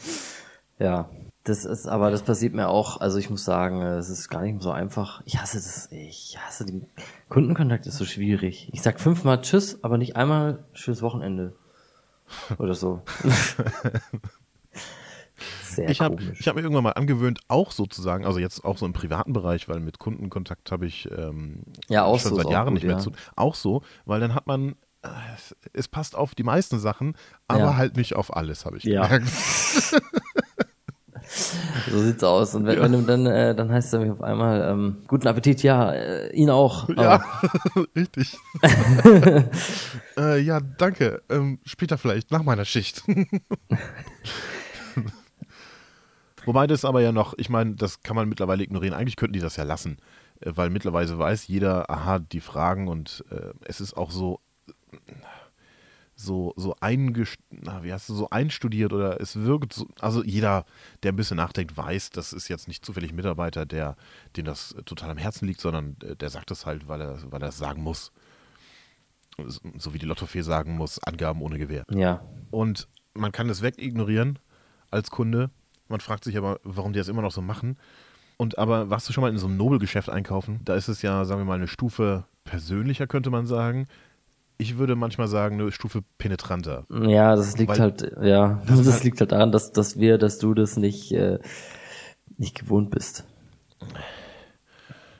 Ja, 0.81 1.11
das 1.43 1.65
ist, 1.65 1.87
aber 1.87 2.11
das 2.11 2.21
passiert 2.21 2.53
mir 2.53 2.67
auch. 2.67 3.01
Also 3.01 3.17
ich 3.17 3.29
muss 3.31 3.43
sagen, 3.43 3.81
es 3.81 4.09
ist 4.09 4.29
gar 4.29 4.41
nicht 4.43 4.61
so 4.61 4.71
einfach. 4.71 5.21
Ich 5.25 5.39
hasse 5.41 5.57
das. 5.57 5.87
Ich 5.91 6.37
hasse 6.39 6.65
den 6.65 6.85
Kundenkontakt 7.29 7.87
ist 7.87 7.97
so 7.97 8.05
schwierig. 8.05 8.69
Ich 8.73 8.81
sag 8.83 8.99
fünfmal 8.99 9.41
Tschüss, 9.41 9.83
aber 9.83 9.97
nicht 9.97 10.15
einmal 10.15 10.63
schönes 10.73 11.01
Wochenende 11.01 11.55
oder 12.59 12.75
so. 12.75 13.01
Sehr 15.63 15.89
Ich 15.89 16.01
habe 16.01 16.17
hab 16.21 16.55
mir 16.55 16.61
irgendwann 16.61 16.83
mal 16.83 16.91
angewöhnt, 16.91 17.39
auch 17.47 17.71
sozusagen, 17.71 18.25
also 18.25 18.37
jetzt 18.39 18.63
auch 18.63 18.77
so 18.77 18.85
im 18.85 18.93
privaten 18.93 19.33
Bereich, 19.33 19.67
weil 19.67 19.79
mit 19.79 19.97
Kundenkontakt 19.97 20.71
habe 20.71 20.85
ich 20.85 21.09
ähm, 21.11 21.63
Ja, 21.89 22.03
auch 22.03 22.19
schon 22.19 22.31
so, 22.31 22.37
seit 22.37 22.51
Jahren 22.51 22.65
gut, 22.67 22.73
nicht 22.75 22.83
mehr 22.83 22.97
ja. 22.97 22.99
zu. 22.99 23.11
Auch 23.35 23.55
so, 23.55 23.81
weil 24.05 24.19
dann 24.19 24.35
hat 24.35 24.45
man, 24.45 24.75
äh, 25.01 25.07
es, 25.35 25.55
es 25.73 25.87
passt 25.87 26.15
auf 26.15 26.35
die 26.35 26.43
meisten 26.43 26.77
Sachen, 26.79 27.15
aber 27.47 27.59
Ja. 27.61 27.75
halt 27.77 27.97
nicht 27.97 28.15
auf 28.15 28.35
alles, 28.35 28.65
habe 28.65 28.77
ich 28.77 28.83
Ja. 28.83 29.07
gemerkt. 29.07 29.29
So 31.91 31.99
sieht's 31.99 32.23
aus. 32.23 32.55
Und 32.55 32.65
wenn, 32.65 32.81
wenn 32.81 32.91
du 32.93 33.01
dann, 33.01 33.25
äh, 33.25 33.53
dann 33.53 33.69
heißt 33.71 33.87
es 33.87 33.93
nämlich 33.93 34.11
auf 34.11 34.21
einmal, 34.21 34.61
ähm, 34.61 34.97
guten 35.07 35.27
Appetit, 35.27 35.61
ja, 35.63 35.91
äh, 35.91 36.33
ihn 36.33 36.49
auch. 36.49 36.87
Ja, 36.89 37.21
richtig. 37.95 38.37
äh, 40.17 40.39
ja, 40.39 40.61
danke. 40.77 41.21
Ähm, 41.29 41.59
später 41.65 41.97
vielleicht, 41.97 42.31
nach 42.31 42.43
meiner 42.43 42.65
Schicht. 42.65 43.03
Wobei 46.45 46.65
das 46.65 46.85
aber 46.85 47.01
ja 47.01 47.11
noch, 47.11 47.33
ich 47.37 47.49
meine, 47.49 47.75
das 47.75 48.01
kann 48.01 48.15
man 48.15 48.29
mittlerweile 48.29 48.63
ignorieren. 48.63 48.93
Eigentlich 48.95 49.17
könnten 49.17 49.33
die 49.33 49.39
das 49.39 49.57
ja 49.57 49.63
lassen, 49.63 49.97
äh, 50.39 50.51
weil 50.55 50.69
mittlerweile 50.69 51.19
weiß 51.19 51.47
jeder, 51.47 51.89
aha, 51.89 52.19
die 52.19 52.41
Fragen 52.41 52.87
und 52.87 53.25
äh, 53.29 53.53
es 53.65 53.81
ist 53.81 53.97
auch 53.97 54.11
so, 54.11 54.39
so, 56.23 56.53
so, 56.55 56.75
eingest 56.79 57.37
na, 57.49 57.83
wie 57.83 57.91
heißt 57.91 58.09
du, 58.09 58.13
so 58.13 58.29
einstudiert 58.29 58.93
oder 58.93 59.19
es 59.19 59.35
wirkt 59.35 59.73
so, 59.73 59.87
also 59.99 60.23
jeder, 60.23 60.65
der 61.03 61.11
ein 61.11 61.15
bisschen 61.15 61.37
nachdenkt, 61.37 61.75
weiß, 61.75 62.11
das 62.11 62.33
ist 62.33 62.47
jetzt 62.47 62.67
nicht 62.67 62.85
zufällig 62.85 63.11
ein 63.11 63.15
Mitarbeiter, 63.15 63.65
der, 63.65 63.95
dem 64.35 64.45
das 64.45 64.75
total 64.85 65.11
am 65.11 65.17
Herzen 65.17 65.47
liegt, 65.47 65.61
sondern 65.61 65.97
äh, 66.03 66.15
der 66.15 66.29
sagt 66.29 66.51
das 66.51 66.65
halt, 66.65 66.87
weil 66.87 67.01
er, 67.01 67.31
weil 67.31 67.41
er 67.41 67.49
es 67.49 67.57
sagen 67.57 67.81
muss. 67.83 68.11
So 69.77 69.93
wie 69.93 69.99
die 69.99 70.05
Lottofee 70.05 70.41
sagen 70.41 70.75
muss, 70.75 70.99
Angaben 71.03 71.41
ohne 71.41 71.57
Gewähr. 71.57 71.85
ja. 71.89 72.21
Und 72.51 72.87
man 73.13 73.31
kann 73.31 73.49
es 73.49 73.61
wegignorieren 73.61 74.39
als 74.89 75.11
Kunde. 75.11 75.49
Man 75.87 75.99
fragt 75.99 76.23
sich 76.23 76.37
aber, 76.37 76.59
warum 76.63 76.93
die 76.93 76.99
das 76.99 77.07
immer 77.07 77.21
noch 77.21 77.31
so 77.31 77.41
machen. 77.41 77.77
Und 78.37 78.57
aber 78.57 78.89
warst 78.89 79.07
du 79.07 79.13
schon 79.13 79.21
mal 79.21 79.29
in 79.29 79.37
so 79.37 79.47
einem 79.47 79.57
Nobelgeschäft 79.57 80.09
einkaufen? 80.09 80.61
Da 80.65 80.75
ist 80.75 80.87
es 80.87 81.01
ja, 81.01 81.25
sagen 81.25 81.41
wir 81.41 81.45
mal, 81.45 81.55
eine 81.55 81.67
Stufe 81.67 82.25
persönlicher, 82.43 83.07
könnte 83.07 83.29
man 83.29 83.45
sagen. 83.45 83.87
Ich 84.61 84.77
würde 84.77 84.95
manchmal 84.95 85.27
sagen, 85.27 85.59
eine 85.59 85.71
Stufe 85.71 86.03
penetranter. 86.19 86.85
Ja, 86.91 87.35
das 87.35 87.57
liegt 87.57 87.71
Weil- 87.71 87.79
halt, 87.79 88.11
ja, 88.21 88.61
Das 88.67 88.77
das, 88.77 88.79
ist 88.87 88.93
halt- 88.93 89.03
liegt 89.05 89.19
halt 89.19 89.31
daran, 89.31 89.51
dass, 89.51 89.71
dass 89.71 89.97
wir, 89.97 90.19
dass 90.19 90.37
du 90.37 90.53
das 90.53 90.77
nicht, 90.77 91.11
äh, 91.13 91.39
nicht 92.37 92.59
gewohnt 92.59 92.91
bist. 92.91 93.25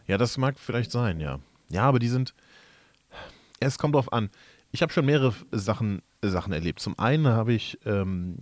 Ja, 0.06 0.20
das 0.20 0.38
mag 0.38 0.60
vielleicht 0.60 0.92
sein, 0.92 1.20
ja. 1.20 1.40
Ja, 1.70 1.84
aber 1.84 1.98
die 1.98 2.08
sind. 2.08 2.36
Es 3.60 3.80
kommt 3.80 3.96
drauf 3.96 4.14
an. 4.14 4.30
Ich 4.72 4.82
habe 4.84 4.94
schon 4.94 5.06
mehrere 5.06 5.34
Sachen, 5.52 6.02
Sachen 6.22 6.54
erlebt. 6.54 6.80
Zum 6.80 6.98
einen 7.00 7.28
habe 7.28 7.54
ich, 7.54 7.80
ähm, 7.86 8.38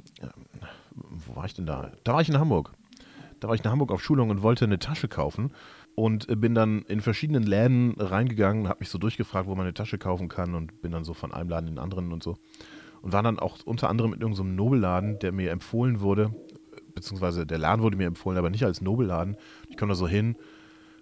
wo 0.95 1.37
war 1.37 1.45
ich 1.45 1.53
denn 1.53 1.65
da? 1.65 1.91
Da 2.03 2.13
war 2.13 2.21
ich 2.21 2.29
in 2.29 2.37
Hamburg. 2.39 2.73
Da 3.39 3.47
war 3.47 3.55
ich 3.55 3.63
in 3.63 3.71
Hamburg 3.71 3.91
auf 3.91 4.03
Schulung 4.03 4.29
und 4.31 4.41
wollte 4.41 4.65
eine 4.65 4.79
Tasche 4.79 5.07
kaufen 5.07 5.51
und 5.95 6.27
bin 6.39 6.55
dann 6.55 6.83
in 6.83 7.01
verschiedenen 7.01 7.43
Läden 7.43 7.93
reingegangen, 7.97 8.67
habe 8.67 8.79
mich 8.79 8.89
so 8.89 8.97
durchgefragt, 8.97 9.47
wo 9.47 9.55
man 9.55 9.65
eine 9.65 9.73
Tasche 9.73 9.97
kaufen 9.97 10.29
kann 10.29 10.55
und 10.55 10.81
bin 10.81 10.91
dann 10.91 11.03
so 11.03 11.13
von 11.13 11.33
einem 11.33 11.49
Laden 11.49 11.67
in 11.67 11.75
den 11.75 11.83
anderen 11.83 12.13
und 12.13 12.23
so. 12.23 12.37
Und 13.01 13.13
war 13.13 13.23
dann 13.23 13.39
auch 13.39 13.57
unter 13.65 13.89
anderem 13.89 14.13
in 14.13 14.21
irgendeinem 14.21 14.55
Nobelladen, 14.55 15.19
der 15.19 15.31
mir 15.31 15.51
empfohlen 15.51 16.01
wurde, 16.01 16.33
beziehungsweise 16.93 17.45
der 17.45 17.57
Laden 17.57 17.81
wurde 17.81 17.97
mir 17.97 18.07
empfohlen, 18.07 18.37
aber 18.37 18.49
nicht 18.49 18.65
als 18.65 18.81
Nobelladen. 18.81 19.37
Ich 19.69 19.77
komme 19.77 19.91
da 19.91 19.95
so 19.95 20.07
hin 20.07 20.35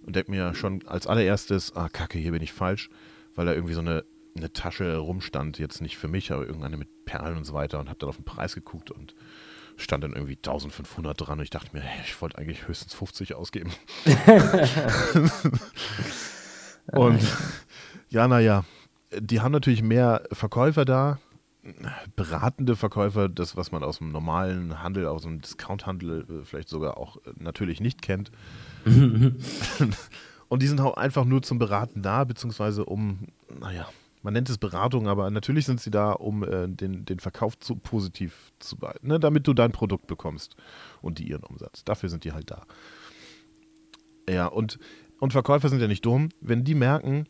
und 0.06 0.16
denke 0.16 0.32
mir 0.32 0.54
schon 0.54 0.86
als 0.88 1.08
allererstes, 1.08 1.76
ah, 1.76 1.90
kacke, 1.90 2.18
hier 2.18 2.32
bin 2.32 2.42
ich 2.42 2.54
falsch, 2.54 2.90
weil 3.36 3.46
da 3.46 3.54
irgendwie 3.54 3.74
so 3.74 3.82
eine, 3.82 4.04
eine 4.36 4.54
Tasche 4.54 4.98
rumstand, 4.98 5.60
jetzt 5.60 5.82
nicht 5.82 5.98
für 5.98 6.08
mich, 6.08 6.32
aber 6.32 6.46
irgendeine 6.46 6.78
mit 6.78 7.06
Perlen 7.06 7.38
und 7.38 7.46
so 7.46 7.54
weiter 7.54 7.80
und 7.80 7.90
habe 7.90 8.00
dann 8.00 8.10
auf 8.10 8.18
den 8.18 8.26
Preis 8.26 8.56
geguckt 8.56 8.92
und 8.92 9.16
stand 9.78 10.04
dann 10.04 10.14
irgendwie 10.14 10.36
1500 10.36 11.20
dran 11.20 11.40
und 11.40 11.44
ich 11.44 11.50
dachte 11.50 11.70
mir, 11.74 11.84
ich 12.04 12.22
wollte 12.22 12.38
eigentlich 12.38 12.68
höchstens 12.68 12.94
50 12.94 13.36
ausgeben. 13.36 13.72
und 16.92 17.22
ja, 18.10 18.28
naja, 18.28 18.66
die 19.18 19.42
haben 19.42 19.52
natürlich 19.52 19.84
mehr 19.84 20.24
Verkäufer 20.32 20.86
da, 20.86 21.20
beratende 22.16 22.76
Verkäufer, 22.76 23.30
das, 23.30 23.56
was 23.58 23.72
man 23.72 23.84
aus 23.84 23.98
dem 24.00 24.12
normalen 24.12 24.82
Handel, 24.82 25.08
aus 25.08 25.24
dem 25.24 25.42
Discounthandel 25.42 26.22
äh, 26.22 26.46
vielleicht 26.46 26.70
sogar 26.70 26.98
auch 26.98 27.18
äh, 27.18 27.32
natürlich 27.36 27.82
nicht 27.82 28.02
kennt. 28.02 28.32
und 28.86 30.62
die 30.62 30.68
sind 30.68 30.80
auch 30.80 30.96
einfach 30.96 31.26
nur 31.26 31.42
zum 31.42 31.60
Beraten 31.60 32.02
da, 32.02 32.24
beziehungsweise 32.24 32.86
um, 32.86 33.28
naja, 33.60 33.88
man 34.28 34.34
nennt 34.34 34.50
es 34.50 34.58
Beratung, 34.58 35.08
aber 35.08 35.32
natürlich 35.32 35.66
sind 35.66 35.80
sie 35.80 35.90
da, 35.90 36.12
um 36.12 36.44
äh, 36.44 36.68
den, 36.68 37.06
den 37.06 37.20
Verkauf 37.20 37.58
zu 37.60 37.78
positiv 37.78 38.52
zu 38.60 38.76
behalten, 38.76 39.08
ne, 39.08 39.22
damit 39.22 39.48
du 39.48 39.54
dein 39.54 39.72
Produkt 39.72 40.06
bekommst 40.06 40.58
und 41.02 41.18
die 41.18 41.30
ihren 41.30 41.44
Umsatz. 41.44 41.86
Dafür 41.86 42.10
sind 42.10 42.26
die 42.26 42.34
halt 42.34 42.52
da. 42.52 42.66
Ja, 44.30 44.48
und, 44.48 44.80
und 45.22 45.32
Verkäufer 45.32 45.70
sind 45.70 45.80
ja 45.80 45.88
nicht 45.88 46.06
dumm. 46.06 46.28
Wenn 46.42 46.66
die 46.66 46.76
merken, 46.76 47.26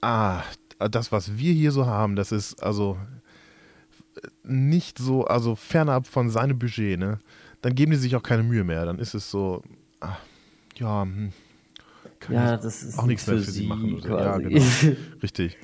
ah, 0.00 0.42
das, 0.80 1.12
was 1.12 1.38
wir 1.38 1.52
hier 1.52 1.70
so 1.70 1.86
haben, 1.86 2.16
das 2.16 2.32
ist 2.32 2.60
also 2.60 2.98
nicht 4.42 4.98
so, 4.98 5.26
also 5.26 5.54
fernab 5.54 6.08
von 6.08 6.28
seinem 6.28 6.58
Budget, 6.58 6.98
ne, 6.98 7.20
dann 7.62 7.76
geben 7.76 7.92
die 7.92 7.98
sich 7.98 8.16
auch 8.16 8.24
keine 8.24 8.42
Mühe 8.42 8.64
mehr. 8.64 8.84
Dann 8.84 8.98
ist 8.98 9.14
es 9.14 9.30
so, 9.30 9.62
ah, 10.00 10.16
ja, 10.74 11.02
hm, 11.02 11.32
kann 12.18 12.34
ja, 12.34 12.56
das 12.56 12.82
ist 12.82 12.98
auch 12.98 13.06
nichts 13.06 13.28
mehr 13.28 13.38
für 13.38 13.48
sie, 13.48 13.68
machen. 13.68 13.94
Oder? 13.94 14.24
Ja, 14.24 14.38
genau. 14.38 14.60
Richtig. 15.22 15.56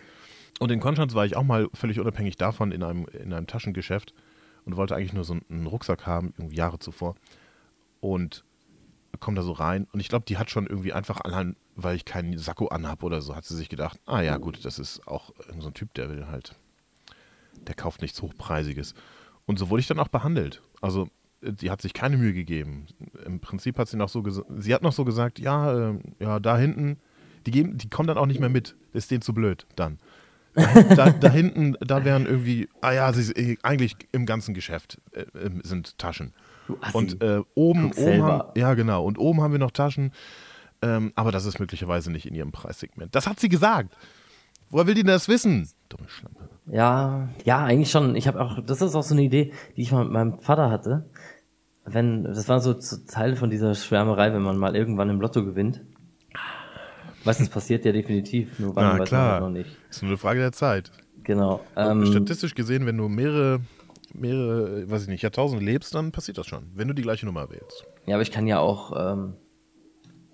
Und 0.59 0.71
in 0.71 0.81
Konstanz 0.81 1.15
war 1.15 1.27
ich 1.27 1.37
auch 1.37 1.43
mal 1.43 1.69
völlig 1.75 2.01
unabhängig 2.01 2.37
davon 2.37 2.73
in 2.73 2.83
einem, 2.83 3.07
in 3.09 3.33
einem 3.33 3.47
Taschengeschäft 3.47 4.15
und 4.65 4.77
wollte 4.77 4.97
eigentlich 4.97 5.13
nur 5.13 5.25
so 5.25 5.37
einen 5.49 5.67
Rucksack 5.67 6.07
haben, 6.07 6.33
irgendwie 6.39 6.57
Jahre 6.57 6.79
zuvor. 6.79 7.15
Und 8.01 8.45
komme 9.21 9.37
da 9.37 9.43
so 9.43 9.53
rein 9.53 9.87
und 9.93 10.01
ich 10.01 10.09
glaube, 10.09 10.27
die 10.27 10.37
hat 10.37 10.51
schon 10.51 10.67
irgendwie 10.67 10.93
einfach 10.93 11.21
allein, 11.23 11.57
weil 11.75 11.97
ich 11.97 12.05
keinen 12.05 12.37
Sakko 12.39 12.69
anhab 12.69 13.03
oder 13.03 13.23
so, 13.23 13.35
hat 13.35 13.45
sie 13.45 13.57
sich 13.57 13.69
gedacht, 13.69 13.99
ah 14.05 14.21
ja, 14.21 14.37
gut, 14.37 14.65
das 14.65 14.79
ist 14.79 15.07
auch 15.09 15.33
so 15.59 15.69
ein 15.69 15.75
Typ, 15.75 15.95
der 15.95 16.11
will 16.11 16.27
halt, 16.27 16.55
der 17.67 17.75
kauft 17.75 18.03
nichts 18.03 18.21
Hochpreisiges. 18.21 18.95
Und 19.47 19.59
so 19.59 19.71
wurde 19.71 19.81
ich 19.81 19.87
dann 19.87 19.99
auch 20.01 20.09
behandelt. 20.09 20.61
Also, 20.81 21.09
die 21.41 21.71
hat 21.71 21.81
sich 21.81 21.95
keine 21.95 22.17
Mühe 22.17 22.33
gegeben. 22.33 22.87
Im 23.25 23.41
Prinzip 23.41 23.79
hat 23.79 23.89
sie 23.89 23.97
noch 23.97 24.09
so 24.09 24.23
gesagt, 24.23 24.49
sie 24.59 24.75
hat 24.75 24.83
noch 24.83 24.93
so 24.93 25.05
gesagt, 25.05 25.39
ja, 25.39 25.91
äh, 25.91 25.99
ja, 26.19 26.41
da 26.41 26.59
hinten, 26.59 26.99
die 27.47 27.53
geben, 27.53 27.79
die 27.79 27.89
kommen 27.89 28.09
dann 28.09 28.19
auch 28.19 28.27
nicht 28.27 28.41
mehr 28.41 28.49
mit. 28.49 28.77
Ist 28.93 29.11
denen 29.11 29.23
zu 29.23 29.33
blöd 29.33 29.67
dann 29.77 29.99
da, 30.97 31.11
da, 31.11 31.31
hinten, 31.31 31.77
da 31.81 32.05
wären 32.05 32.27
irgendwie, 32.27 32.69
ah 32.81 32.93
ja, 32.93 33.13
sie, 33.13 33.33
äh, 33.33 33.57
eigentlich 33.63 33.97
im 34.13 34.27
ganzen 34.27 34.55
Geschäft 34.55 35.01
äh, 35.13 35.25
ähm, 35.39 35.61
sind 35.63 35.99
Taschen. 35.99 36.33
Und 36.93 37.23
äh, 37.23 37.43
oben, 37.55 37.93
oben 37.93 38.23
haben, 38.23 38.51
ja 38.57 38.75
genau, 38.75 39.05
und 39.05 39.19
oben 39.19 39.41
haben 39.41 39.53
wir 39.53 39.59
noch 39.59 39.71
Taschen, 39.71 40.13
ähm, 40.83 41.13
aber 41.15 41.31
das 41.31 41.47
ist 41.47 41.61
möglicherweise 41.61 42.11
nicht 42.11 42.27
in 42.27 42.35
ihrem 42.35 42.53
Preissegment. 42.53 43.15
Das 43.15 43.27
hat 43.27 43.39
sie 43.39 43.49
gesagt. 43.49 43.97
Woher 44.71 44.87
will 44.87 44.95
die 44.95 45.03
denn 45.03 45.13
das 45.13 45.29
wissen? 45.29 45.69
Dumme 45.89 46.09
Schlampe. 46.09 46.49
Ja, 46.67 47.29
ja, 47.45 47.65
eigentlich 47.65 47.91
schon. 47.91 48.17
Ich 48.17 48.27
habe 48.27 48.41
auch, 48.41 48.61
das 48.61 48.83
ist 48.83 48.97
auch 48.97 49.03
so 49.03 49.15
eine 49.15 49.23
Idee, 49.23 49.53
die 49.77 49.83
ich 49.83 49.93
mal 49.93 50.05
mit 50.05 50.13
meinem 50.13 50.39
Vater 50.41 50.71
hatte. 50.71 51.09
Wenn, 51.85 52.25
das 52.25 52.49
war 52.49 52.59
so 52.59 52.75
Teil 52.75 53.37
von 53.37 53.49
dieser 53.49 53.77
Schwärmerei, 53.77 54.33
wenn 54.33 54.43
man 54.43 54.59
mal 54.59 54.75
irgendwann 54.75 55.09
im 55.09 55.21
Lotto 55.21 55.45
gewinnt. 55.45 55.83
Was 57.27 57.49
passiert 57.49 57.85
ja 57.85 57.93
definitiv, 57.93 58.59
nur 58.59 58.75
wann 58.77 58.85
Na, 58.85 58.99
weiß 59.01 59.09
klar. 59.09 59.23
man 59.23 59.33
halt 59.33 59.43
noch 59.43 59.51
nicht. 59.51 59.77
Ist 59.91 60.03
nur 60.03 60.11
eine 60.11 60.19
Frage 60.19 60.41
der 60.41 60.53
Zeit. 60.53 60.91
Genau. 61.25 61.61
Ähm, 61.77 62.07
statistisch 62.07 62.55
gesehen, 62.55 62.87
wenn 62.87 62.97
du 62.97 63.09
mehrere, 63.09 63.61
mehrere, 64.15 64.89
weiß 64.89 65.03
ich 65.03 65.09
nicht, 65.09 65.23
Jahrtausende 65.23 65.65
lebst, 65.65 65.95
dann 65.95 66.13
passiert 66.13 66.39
das 66.39 66.47
schon, 66.47 66.71
wenn 66.75 66.87
du 66.87 66.95
die 66.95 67.03
gleiche 67.03 67.27
Nummer 67.27 67.51
wählst. 67.51 67.85
Ja, 68.07 68.15
aber 68.15 68.23
ich 68.23 68.31
kann 68.31 68.47
ja 68.47 68.61
auch, 68.61 68.93
ähm, 68.97 69.35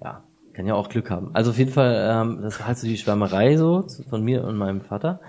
ja, 0.03 0.23
kann 0.53 0.67
ja 0.67 0.75
auch 0.75 0.91
Glück 0.91 1.11
haben. 1.11 1.31
Also 1.35 1.53
auf 1.53 1.59
jeden 1.59 1.73
Fall, 1.73 2.09
ähm, 2.11 2.43
das 2.43 2.61
war 2.61 2.67
halt 2.67 2.79
so 2.79 2.87
die 2.87 2.99
Schwärmerei 2.99 3.57
so 3.57 3.87
von 4.11 4.23
mir 4.23 4.45
und 4.45 4.57
meinem 4.59 4.83
Vater. 4.83 5.21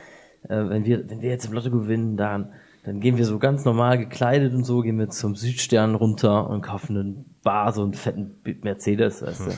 Äh, 0.43 0.67
wenn 0.67 0.85
wir, 0.85 1.09
wenn 1.09 1.21
wir 1.21 1.29
jetzt 1.29 1.45
im 1.45 1.53
Lotto 1.53 1.71
gewinnen, 1.71 2.17
dann, 2.17 2.51
dann 2.83 2.99
gehen 2.99 3.15
wir 3.15 3.25
so 3.25 3.39
ganz 3.39 3.63
normal 3.63 3.97
gekleidet 3.97 4.53
und 4.53 4.65
so, 4.65 4.81
gehen 4.81 4.99
wir 4.99 5.09
zum 5.09 5.35
Südstern 5.35 5.95
runter 5.95 6.49
und 6.49 6.61
kaufen 6.61 6.97
einen 6.97 7.35
Bar, 7.41 7.71
so 7.71 7.83
einen 7.83 7.93
fetten 7.93 8.35
Mercedes, 8.63 9.21
weißt 9.21 9.47
du. 9.47 9.51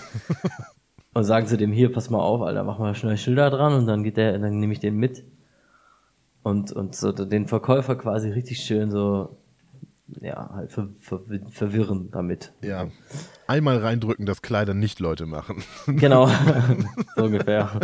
Und 1.15 1.23
sagen 1.23 1.47
zu 1.47 1.55
dem 1.55 1.71
hier, 1.71 1.93
pass 1.93 2.09
mal 2.09 2.19
auf, 2.19 2.41
Alter, 2.41 2.65
mach 2.65 2.77
mal 2.77 2.93
schnell 2.93 3.15
Schilder 3.15 3.49
dran 3.49 3.73
und 3.73 3.87
dann 3.87 4.03
geht 4.03 4.17
der, 4.17 4.37
dann 4.37 4.59
nehme 4.59 4.73
ich 4.73 4.81
den 4.81 4.97
mit. 4.97 5.23
Und, 6.43 6.73
und 6.73 6.93
so 6.93 7.13
den 7.13 7.47
Verkäufer 7.47 7.95
quasi 7.95 8.31
richtig 8.31 8.59
schön 8.59 8.91
so, 8.91 9.37
ja, 10.19 10.49
halt 10.53 10.73
ver, 10.73 10.89
ver, 10.99 11.21
verwirren 11.51 12.09
damit. 12.11 12.51
Ja. 12.61 12.89
Einmal 13.47 13.77
reindrücken, 13.77 14.25
dass 14.25 14.41
Kleider 14.41 14.73
nicht 14.73 14.99
Leute 14.99 15.25
machen. 15.25 15.63
Genau. 15.87 16.27
so 17.15 17.23
ungefähr. 17.23 17.79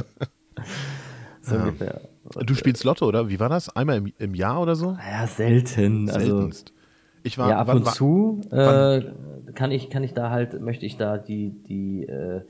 So 1.42 1.56
ja. 1.56 1.62
ungefähr. 1.62 2.02
Du 2.46 2.54
spielst 2.54 2.84
Lotto, 2.84 3.08
oder? 3.08 3.30
Wie 3.30 3.40
war 3.40 3.48
das? 3.48 3.74
Einmal 3.74 3.96
im, 3.96 4.12
im 4.20 4.36
Jahr 4.36 4.62
oder 4.62 4.76
so? 4.76 4.98
Ja, 5.10 5.26
selten. 5.26 6.10
Also 6.10 6.20
Seltenst. 6.20 6.72
Also, 6.72 6.82
ich 7.24 7.38
war, 7.38 7.50
ja, 7.50 7.60
ab 7.60 7.68
wann, 7.68 7.78
und 7.78 7.88
zu 7.88 8.42
äh, 8.52 9.02
kann 9.54 9.72
ich 9.72 9.90
kann 9.90 10.04
ich 10.04 10.14
da 10.14 10.32
halt 10.32 10.60
möchte 10.60 10.86
ich 10.86 10.98
da 10.98 11.18
die 11.18 11.52
die 11.52 12.04
äh, 12.04 12.42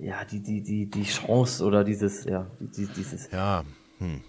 ja, 0.00 0.24
die, 0.24 0.40
die, 0.40 0.62
die, 0.62 0.86
die 0.86 1.04
Chance 1.04 1.64
oder 1.64 1.84
dieses, 1.84 2.24
ja, 2.24 2.50
die, 2.60 2.86
dieses. 2.86 3.30
Ja, 3.30 3.64
hm. 3.98 4.20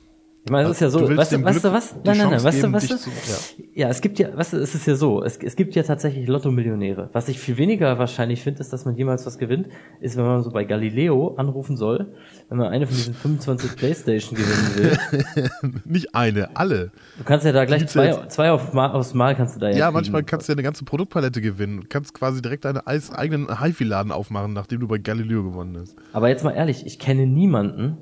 Ich 0.46 0.52
meine, 0.52 0.70
es 0.70 0.76
ist 0.76 0.82
ja 0.82 0.90
so, 0.90 1.02
weißt 1.02 1.34
du, 1.34 1.44
weißt 1.44 1.66
du 1.66 1.74
was? 1.74 1.96
Nein, 2.04 2.18
nein, 2.18 2.30
nein, 2.32 2.44
weißt 2.44 2.64
du? 2.64 2.98
Zu, 2.98 3.10
ja. 3.10 3.84
ja. 3.84 3.90
es 3.90 4.00
gibt 4.00 4.20
ja, 4.20 4.36
weißt 4.36 4.54
du, 4.54 4.58
es 4.58 4.74
ist 4.74 4.88
ja 4.88 4.96
so, 4.96 5.22
es, 5.22 5.38
es 5.38 5.56
gibt 5.56 5.76
ja 5.76 5.84
tatsächlich 5.84 6.28
Lotto-Millionäre. 6.28 7.10
Was 7.12 7.28
ich 7.28 7.40
viel 7.40 7.58
weniger 7.58 8.00
wahrscheinlich 8.00 8.42
finde, 8.42 8.62
ist, 8.62 8.72
dass 8.72 8.86
man 8.86 8.96
jemals 8.96 9.26
was 9.26 9.38
gewinnt, 9.38 9.68
ist, 10.00 10.16
wenn 10.16 10.26
man 10.26 10.42
so 10.42 10.52
bei 10.52 10.64
Galileo 10.64 11.36
anrufen 11.36 11.76
soll, 11.76 12.14
wenn 12.48 12.58
man 12.58 12.68
eine 12.68 12.88
von 12.88 12.96
diesen 12.96 13.14
25 13.14 13.76
Playstation 13.76 14.40
gewinnen 14.40 14.76
will. 14.76 15.50
Nicht 15.86 16.16
eine, 16.16 16.56
alle. 16.56 16.92
Du 17.18 17.26
kannst 17.26 17.46
ja 17.46 17.52
da 17.52 17.66
gleich 17.66 17.86
zwei, 17.88 18.14
zwei 18.28 18.52
auf 18.52 18.74
Mal, 18.74 18.92
aufs 18.92 19.14
Mal 19.14 19.36
kannst 19.36 19.58
du 19.58 19.60
da 19.60 19.70
ja 19.70 19.78
Ja, 19.78 19.92
manchmal 19.92 20.24
kannst 20.24 20.48
du 20.48 20.54
ja 20.54 20.56
eine 20.56 20.64
ganze 20.64 20.86
Produktpalette 20.86 21.42
gewinnen. 21.42 21.82
Du 21.82 21.88
kannst 21.90 22.14
quasi 22.14 22.42
direkt 22.42 22.64
deinen 22.66 22.80
eigenen 22.80 23.62
HiFi-Laden 23.62 24.12
aufmachen, 24.12 24.54
nachdem 24.54 24.80
du 24.80 24.88
bei 24.88 25.00
Galileo 25.00 25.44
gewonnen 25.44 25.78
hast. 25.82 25.96
Aber 26.14 26.30
jetzt 26.30 26.44
mal 26.44 26.52
ehrlich, 26.52 26.86
ich 26.86 26.98
kenne 26.98 27.28
niemanden, 27.28 27.98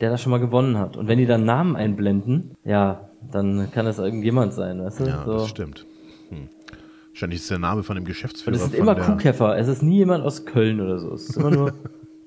der 0.00 0.10
das 0.10 0.22
schon 0.22 0.30
mal 0.30 0.38
gewonnen 0.38 0.78
hat. 0.78 0.96
Und 0.96 1.08
wenn 1.08 1.18
die 1.18 1.26
dann 1.26 1.44
Namen 1.44 1.76
einblenden, 1.76 2.56
ja, 2.64 3.10
dann 3.30 3.70
kann 3.70 3.84
das 3.84 3.98
irgendjemand 3.98 4.54
sein, 4.54 4.82
weißt 4.82 5.00
du? 5.00 5.04
Ja, 5.04 5.24
so. 5.24 5.32
das 5.34 5.48
stimmt. 5.48 5.86
Hm. 6.30 6.48
Wahrscheinlich 7.10 7.40
ist 7.40 7.50
der 7.50 7.58
Name 7.58 7.82
von 7.82 7.96
dem 7.96 8.04
Geschäftsführer. 8.04 8.54
Und 8.54 8.62
es 8.62 8.70
sind 8.70 8.74
immer 8.74 8.94
Kuhkäfer. 8.94 9.58
Es 9.58 9.68
ist 9.68 9.82
nie 9.82 9.98
jemand 9.98 10.24
aus 10.24 10.46
Köln 10.46 10.80
oder 10.80 10.98
so. 10.98 11.12
Es 11.12 11.28
ist 11.28 11.36
immer 11.36 11.50
nur, 11.50 11.74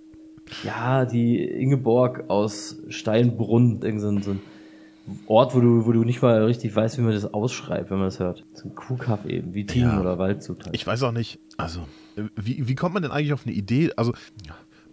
ja, 0.64 1.06
die 1.06 1.44
Ingeborg 1.44 2.26
aus 2.28 2.78
Steinbrunn, 2.90 3.82
irgend 3.82 4.02
so 4.02 4.10
ein, 4.10 4.22
so 4.22 4.32
ein 4.32 4.42
Ort, 5.28 5.56
wo 5.56 5.60
du, 5.60 5.86
wo 5.86 5.92
du 5.92 6.04
nicht 6.04 6.22
mal 6.22 6.44
richtig 6.46 6.76
weißt, 6.76 6.98
wie 6.98 7.02
man 7.02 7.14
das 7.14 7.34
ausschreibt, 7.34 7.90
wenn 7.90 7.98
man 7.98 8.08
das 8.08 8.20
hört. 8.20 8.46
So 8.54 8.70
ein 8.70 8.76
Kuhkaff 8.76 9.26
eben, 9.26 9.54
wie 9.54 9.66
Team 9.66 9.84
ja. 9.84 10.00
oder 10.00 10.18
Waldzutat. 10.18 10.74
Ich 10.74 10.86
weiß 10.86 11.04
auch 11.04 11.12
nicht, 11.12 11.40
also, 11.58 11.82
wie, 12.36 12.68
wie 12.68 12.76
kommt 12.76 12.94
man 12.94 13.04
denn 13.04 13.12
eigentlich 13.12 13.34
auf 13.34 13.46
eine 13.46 13.54
Idee? 13.54 13.92
Also, 13.98 14.14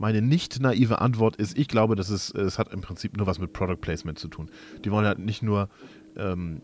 meine 0.01 0.23
nicht 0.23 0.61
naive 0.61 1.01
Antwort 1.01 1.37
ist, 1.37 1.57
ich 1.57 1.69
glaube, 1.69 1.95
dass 1.95 2.09
es, 2.09 2.31
es 2.35 2.59
hat 2.59 2.73
im 2.73 2.81
Prinzip 2.81 3.17
nur 3.17 3.27
was 3.27 3.39
mit 3.39 3.53
Product 3.53 3.81
Placement 3.81 4.19
zu 4.19 4.29
tun. 4.29 4.51
Die 4.85 4.91
wollen 4.91 5.07
halt 5.07 5.19
nicht 5.19 5.43
nur 5.43 5.69
ähm, 6.17 6.63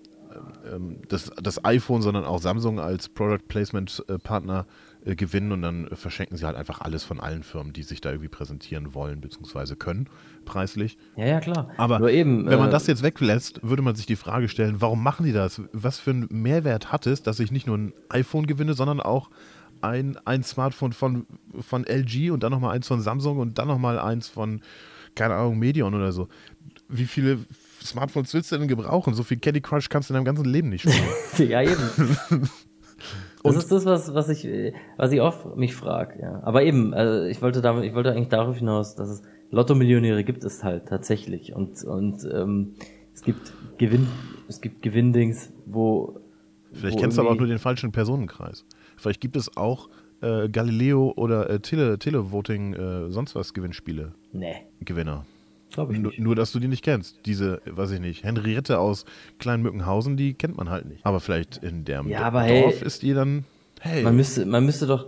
ähm, 0.73 0.99
das, 1.09 1.31
das 1.41 1.65
iPhone, 1.65 2.03
sondern 2.03 2.25
auch 2.25 2.41
Samsung 2.41 2.81
als 2.81 3.09
Product 3.09 3.47
Placement 3.47 4.05
äh, 4.09 4.19
Partner 4.19 4.67
äh, 5.05 5.15
gewinnen 5.15 5.53
und 5.53 5.63
dann 5.63 5.89
verschenken 5.93 6.37
sie 6.37 6.47
halt 6.47 6.57
einfach 6.57 6.81
alles 6.81 7.05
von 7.05 7.21
allen 7.21 7.43
Firmen, 7.43 7.73
die 7.73 7.83
sich 7.83 8.01
da 8.01 8.11
irgendwie 8.11 8.29
präsentieren 8.29 8.95
wollen 8.95 9.21
bzw. 9.21 9.77
können, 9.77 10.09
preislich. 10.45 10.97
Ja, 11.17 11.27
ja, 11.27 11.41
klar. 11.41 11.71
Aber 11.77 11.99
Nur 11.99 12.11
eben, 12.11 12.47
wenn 12.47 12.59
man 12.59 12.69
äh, 12.69 12.73
das 12.73 12.87
jetzt 12.87 13.03
weglässt, 13.03 13.61
würde 13.63 13.83
man 13.83 13.95
sich 13.95 14.07
die 14.07 14.17
Frage 14.17 14.49
stellen, 14.49 14.81
warum 14.81 15.03
machen 15.03 15.27
die 15.27 15.33
das? 15.33 15.61
Was 15.73 15.99
für 15.99 16.11
einen 16.11 16.29
Mehrwert 16.31 16.91
hat 16.93 17.07
es, 17.07 17.23
dass 17.23 17.39
ich 17.39 17.53
nicht 17.53 17.67
nur 17.67 17.77
ein 17.77 17.93
iPhone 18.09 18.47
gewinne, 18.47 18.75
sondern 18.75 19.01
auch 19.01 19.31
ein, 19.87 20.19
ein 20.25 20.43
Smartphone 20.43 20.93
von, 20.93 21.27
von 21.61 21.85
LG 21.85 22.31
und 22.31 22.43
dann 22.43 22.53
nochmal 22.53 22.75
eins 22.75 22.89
von 22.89 23.01
Samsung 23.01 23.39
und 23.39 23.59
dann 23.59 23.69
nochmal 23.69 23.99
eins 23.99 24.29
von, 24.29 24.61
keine 25.15 25.35
Ahnung, 25.35 25.59
Medion 25.59 25.95
oder 25.95 26.13
so. 26.13 26.29
Wie 26.89 27.07
viele 27.07 27.39
Smartphones 27.83 28.33
willst 28.35 28.53
du 28.53 28.59
denn 28.59 28.69
gebrauchen? 28.69 29.15
So 29.15 29.23
viel 29.23 29.39
Candy 29.39 29.61
Crush 29.61 29.89
kannst 29.89 30.11
du 30.11 30.15
in 30.15 30.17
deinem 30.17 30.25
ganzen 30.25 30.45
Leben 30.45 30.69
nicht 30.69 30.83
spielen. 30.83 31.49
ja, 31.51 31.63
eben. 31.63 32.49
Das 33.43 33.55
Und- 33.55 33.59
ist 33.59 33.71
das, 33.71 33.85
was, 33.85 34.15
was 34.15 34.29
ich, 34.29 34.49
was 34.97 35.13
ich 35.13 35.21
oft 35.21 35.57
mich 35.57 35.77
frage, 35.77 36.21
ja. 36.21 36.41
Aber 36.43 36.65
eben, 36.65 36.95
also 36.95 37.27
ich 37.27 37.43
wollte 37.43 37.61
damit, 37.61 37.85
ich 37.85 37.95
wollte 37.95 38.11
eigentlich 38.11 38.29
darauf 38.29 38.57
hinaus, 38.57 38.97
dass 38.97 39.09
es 39.09 39.23
Lotto-Millionäre 39.51 40.25
gibt 40.25 40.43
es 40.43 40.65
halt 40.65 40.87
tatsächlich. 40.89 41.55
Und, 41.55 41.85
und 41.85 42.27
ähm, 42.33 42.75
es 43.15 43.23
gibt 43.23 43.53
Gewinn, 43.79 44.09
es 44.49 44.61
gibt 44.61 44.83
Gewinndings, 44.83 45.53
wo. 45.65 46.19
Vielleicht 46.73 46.97
wo 46.97 47.01
kennst 47.01 47.19
du 47.19 47.23
aber 47.23 47.31
auch 47.31 47.37
nur 47.37 47.47
den 47.47 47.59
falschen 47.61 47.93
Personenkreis. 47.93 48.65
Vielleicht 48.97 49.21
gibt 49.21 49.37
es 49.37 49.57
auch 49.57 49.89
äh, 50.23 50.49
Galileo 50.49 51.13
oder 51.17 51.49
äh, 51.51 51.61
Tele, 51.61 51.99
Televoting, 51.99 52.75
äh, 52.75 53.11
sonst 53.11 53.35
was 53.35 53.53
Gewinnspiele, 53.55 54.13
Nee, 54.33 54.57
Gewinner. 54.81 55.27
glaube 55.73 55.93
ich 55.93 55.99
Nur, 55.99 56.11
nicht. 56.11 56.21
nur, 56.21 56.35
dass 56.35 56.53
du 56.53 56.59
die 56.59 56.69
nicht 56.69 56.83
kennst. 56.83 57.21
Diese, 57.27 57.61
weiß 57.67 57.91
ich 57.93 58.01
nicht, 58.01 58.25
Henriette 58.25 58.79
aus 58.79 59.05
Kleinmückenhausen, 59.39 60.17
die 60.17 60.35
kennt 60.35 60.57
man 60.57 60.71
halt 60.71 60.87
nicht. 60.87 61.05
Aber 61.05 61.21
vielleicht 61.21 61.59
in 61.59 61.85
der 61.85 62.03
Ja, 62.07 62.19
Do- 62.21 62.25
aber 62.25 62.43
hey, 62.43 62.63
Dorf 62.63 62.83
ist 62.83 63.03
die 63.03 63.13
dann, 63.15 63.45
hey. 63.81 64.03
Man 64.03 64.17
müsste, 64.17 64.47
man 64.47 64.65
müsste 64.65 64.87
doch, 64.87 65.07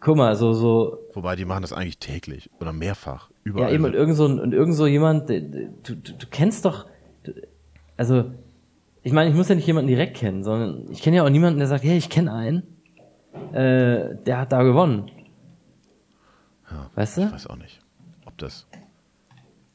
guck 0.00 0.16
mal, 0.16 0.34
so, 0.36 0.52
so, 0.52 0.98
Wobei, 1.14 1.36
die 1.36 1.44
machen 1.44 1.62
das 1.62 1.72
eigentlich 1.72 1.98
täglich 1.98 2.50
oder 2.60 2.72
mehrfach. 2.72 3.30
ja 3.30 3.36
Überall. 3.44 3.72
eben, 3.74 3.84
und 3.84 3.94
irgend 3.94 4.16
so, 4.16 4.24
und 4.24 4.52
irgend 4.52 4.74
so 4.74 4.86
jemand, 4.88 5.28
du, 5.30 5.40
du, 5.40 5.94
du 5.94 6.26
kennst 6.30 6.64
doch, 6.64 6.86
du, 7.22 7.32
also, 7.96 8.24
ich 9.04 9.12
meine, 9.12 9.30
ich 9.30 9.36
muss 9.36 9.48
ja 9.48 9.54
nicht 9.54 9.66
jemanden 9.66 9.88
direkt 9.88 10.16
kennen, 10.16 10.42
sondern 10.42 10.90
ich 10.90 11.02
kenne 11.02 11.18
ja 11.18 11.24
auch 11.24 11.30
niemanden, 11.30 11.58
der 11.60 11.68
sagt, 11.68 11.84
hey, 11.84 11.96
ich 11.96 12.08
kenne 12.10 12.32
einen, 12.32 12.62
äh, 13.52 14.16
der 14.24 14.38
hat 14.38 14.52
da 14.52 14.62
gewonnen. 14.62 15.10
ja, 16.70 16.90
Weißt 16.94 17.18
Ich 17.18 17.24
du? 17.24 17.32
weiß 17.32 17.46
auch 17.48 17.56
nicht, 17.56 17.80
ob 18.24 18.36
das. 18.38 18.66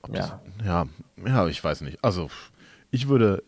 Ob 0.01 0.15
Ja. 0.15 0.41
Das, 0.57 0.65
ja, 0.65 0.87
ja, 1.25 1.47
ich 1.47 1.63
weiß 1.63 1.81
nicht. 1.81 2.03
Also, 2.03 2.29
ich 2.91 3.07
würde, 3.07 3.43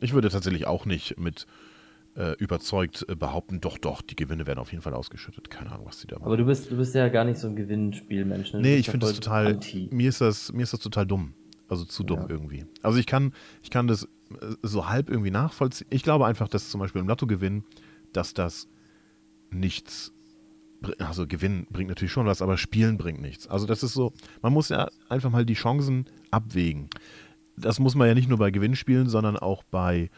ich 0.00 0.12
würde 0.12 0.28
tatsächlich 0.30 0.66
auch 0.66 0.84
nicht 0.86 1.18
mit 1.18 1.46
äh, 2.16 2.32
überzeugt 2.38 3.04
äh, 3.08 3.14
behaupten, 3.14 3.60
doch, 3.60 3.78
doch, 3.78 4.00
die 4.02 4.16
Gewinne 4.16 4.46
werden 4.46 4.58
auf 4.58 4.70
jeden 4.72 4.82
Fall 4.82 4.94
ausgeschüttet. 4.94 5.50
Keine 5.50 5.72
Ahnung, 5.72 5.86
was 5.86 5.98
die 5.98 6.06
da 6.06 6.16
machen. 6.16 6.26
Aber 6.26 6.36
du 6.36 6.44
bist, 6.46 6.70
du 6.70 6.76
bist 6.76 6.94
ja 6.94 7.08
gar 7.08 7.24
nicht 7.24 7.38
so 7.38 7.48
ein 7.48 7.56
Gewinnspielmensch. 7.56 8.52
Ne? 8.54 8.60
Nee, 8.60 8.76
ich 8.76 8.88
finde 8.90 9.06
das 9.06 9.16
total. 9.16 9.48
Anti. 9.54 9.88
Mir 9.92 10.08
ist 10.08 10.20
das, 10.20 10.52
mir 10.52 10.62
ist 10.62 10.72
das 10.72 10.80
total 10.80 11.06
dumm. 11.06 11.34
Also 11.68 11.84
zu 11.84 12.04
dumm 12.04 12.20
Ja. 12.20 12.26
irgendwie. 12.30 12.64
Also 12.82 12.98
ich 12.98 13.06
kann, 13.06 13.32
ich 13.62 13.70
kann 13.70 13.86
das 13.88 14.04
äh, 14.04 14.08
so 14.62 14.88
halb 14.88 15.10
irgendwie 15.10 15.30
nachvollziehen. 15.32 15.88
Ich 15.90 16.02
glaube 16.04 16.24
einfach, 16.26 16.48
dass 16.48 16.70
zum 16.70 16.80
Beispiel 16.80 17.00
im 17.02 17.08
Lottogewinn, 17.08 17.64
dass 18.12 18.32
das 18.34 18.68
nichts. 19.50 20.12
Also 20.98 21.26
Gewinn 21.26 21.66
bringt 21.70 21.88
natürlich 21.88 22.12
schon 22.12 22.26
was, 22.26 22.42
aber 22.42 22.58
Spielen 22.58 22.98
bringt 22.98 23.20
nichts. 23.20 23.46
Also 23.48 23.66
das 23.66 23.82
ist 23.82 23.94
so, 23.94 24.12
man 24.42 24.52
muss 24.52 24.68
ja 24.68 24.88
einfach 25.08 25.30
mal 25.30 25.44
die 25.46 25.54
Chancen 25.54 26.04
abwägen. 26.30 26.90
Das 27.56 27.80
muss 27.80 27.94
man 27.94 28.06
ja 28.08 28.14
nicht 28.14 28.28
nur 28.28 28.38
bei 28.38 28.50
Gewinnspielen, 28.50 29.08
sondern 29.08 29.38
auch 29.38 29.62
bei, 29.64 30.10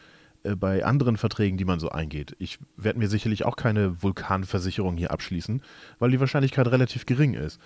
äh, 0.42 0.56
bei 0.56 0.84
anderen 0.84 1.16
Verträgen, 1.16 1.56
die 1.56 1.64
man 1.64 1.78
so 1.78 1.90
eingeht. 1.90 2.34
Ich 2.40 2.58
werde 2.76 2.98
mir 2.98 3.06
sicherlich 3.08 3.44
auch 3.44 3.54
keine 3.54 4.02
Vulkanversicherung 4.02 4.96
hier 4.96 5.12
abschließen, 5.12 5.62
weil 6.00 6.10
die 6.10 6.18
Wahrscheinlichkeit 6.18 6.66
relativ 6.66 7.06
gering 7.06 7.34
ist. 7.34 7.60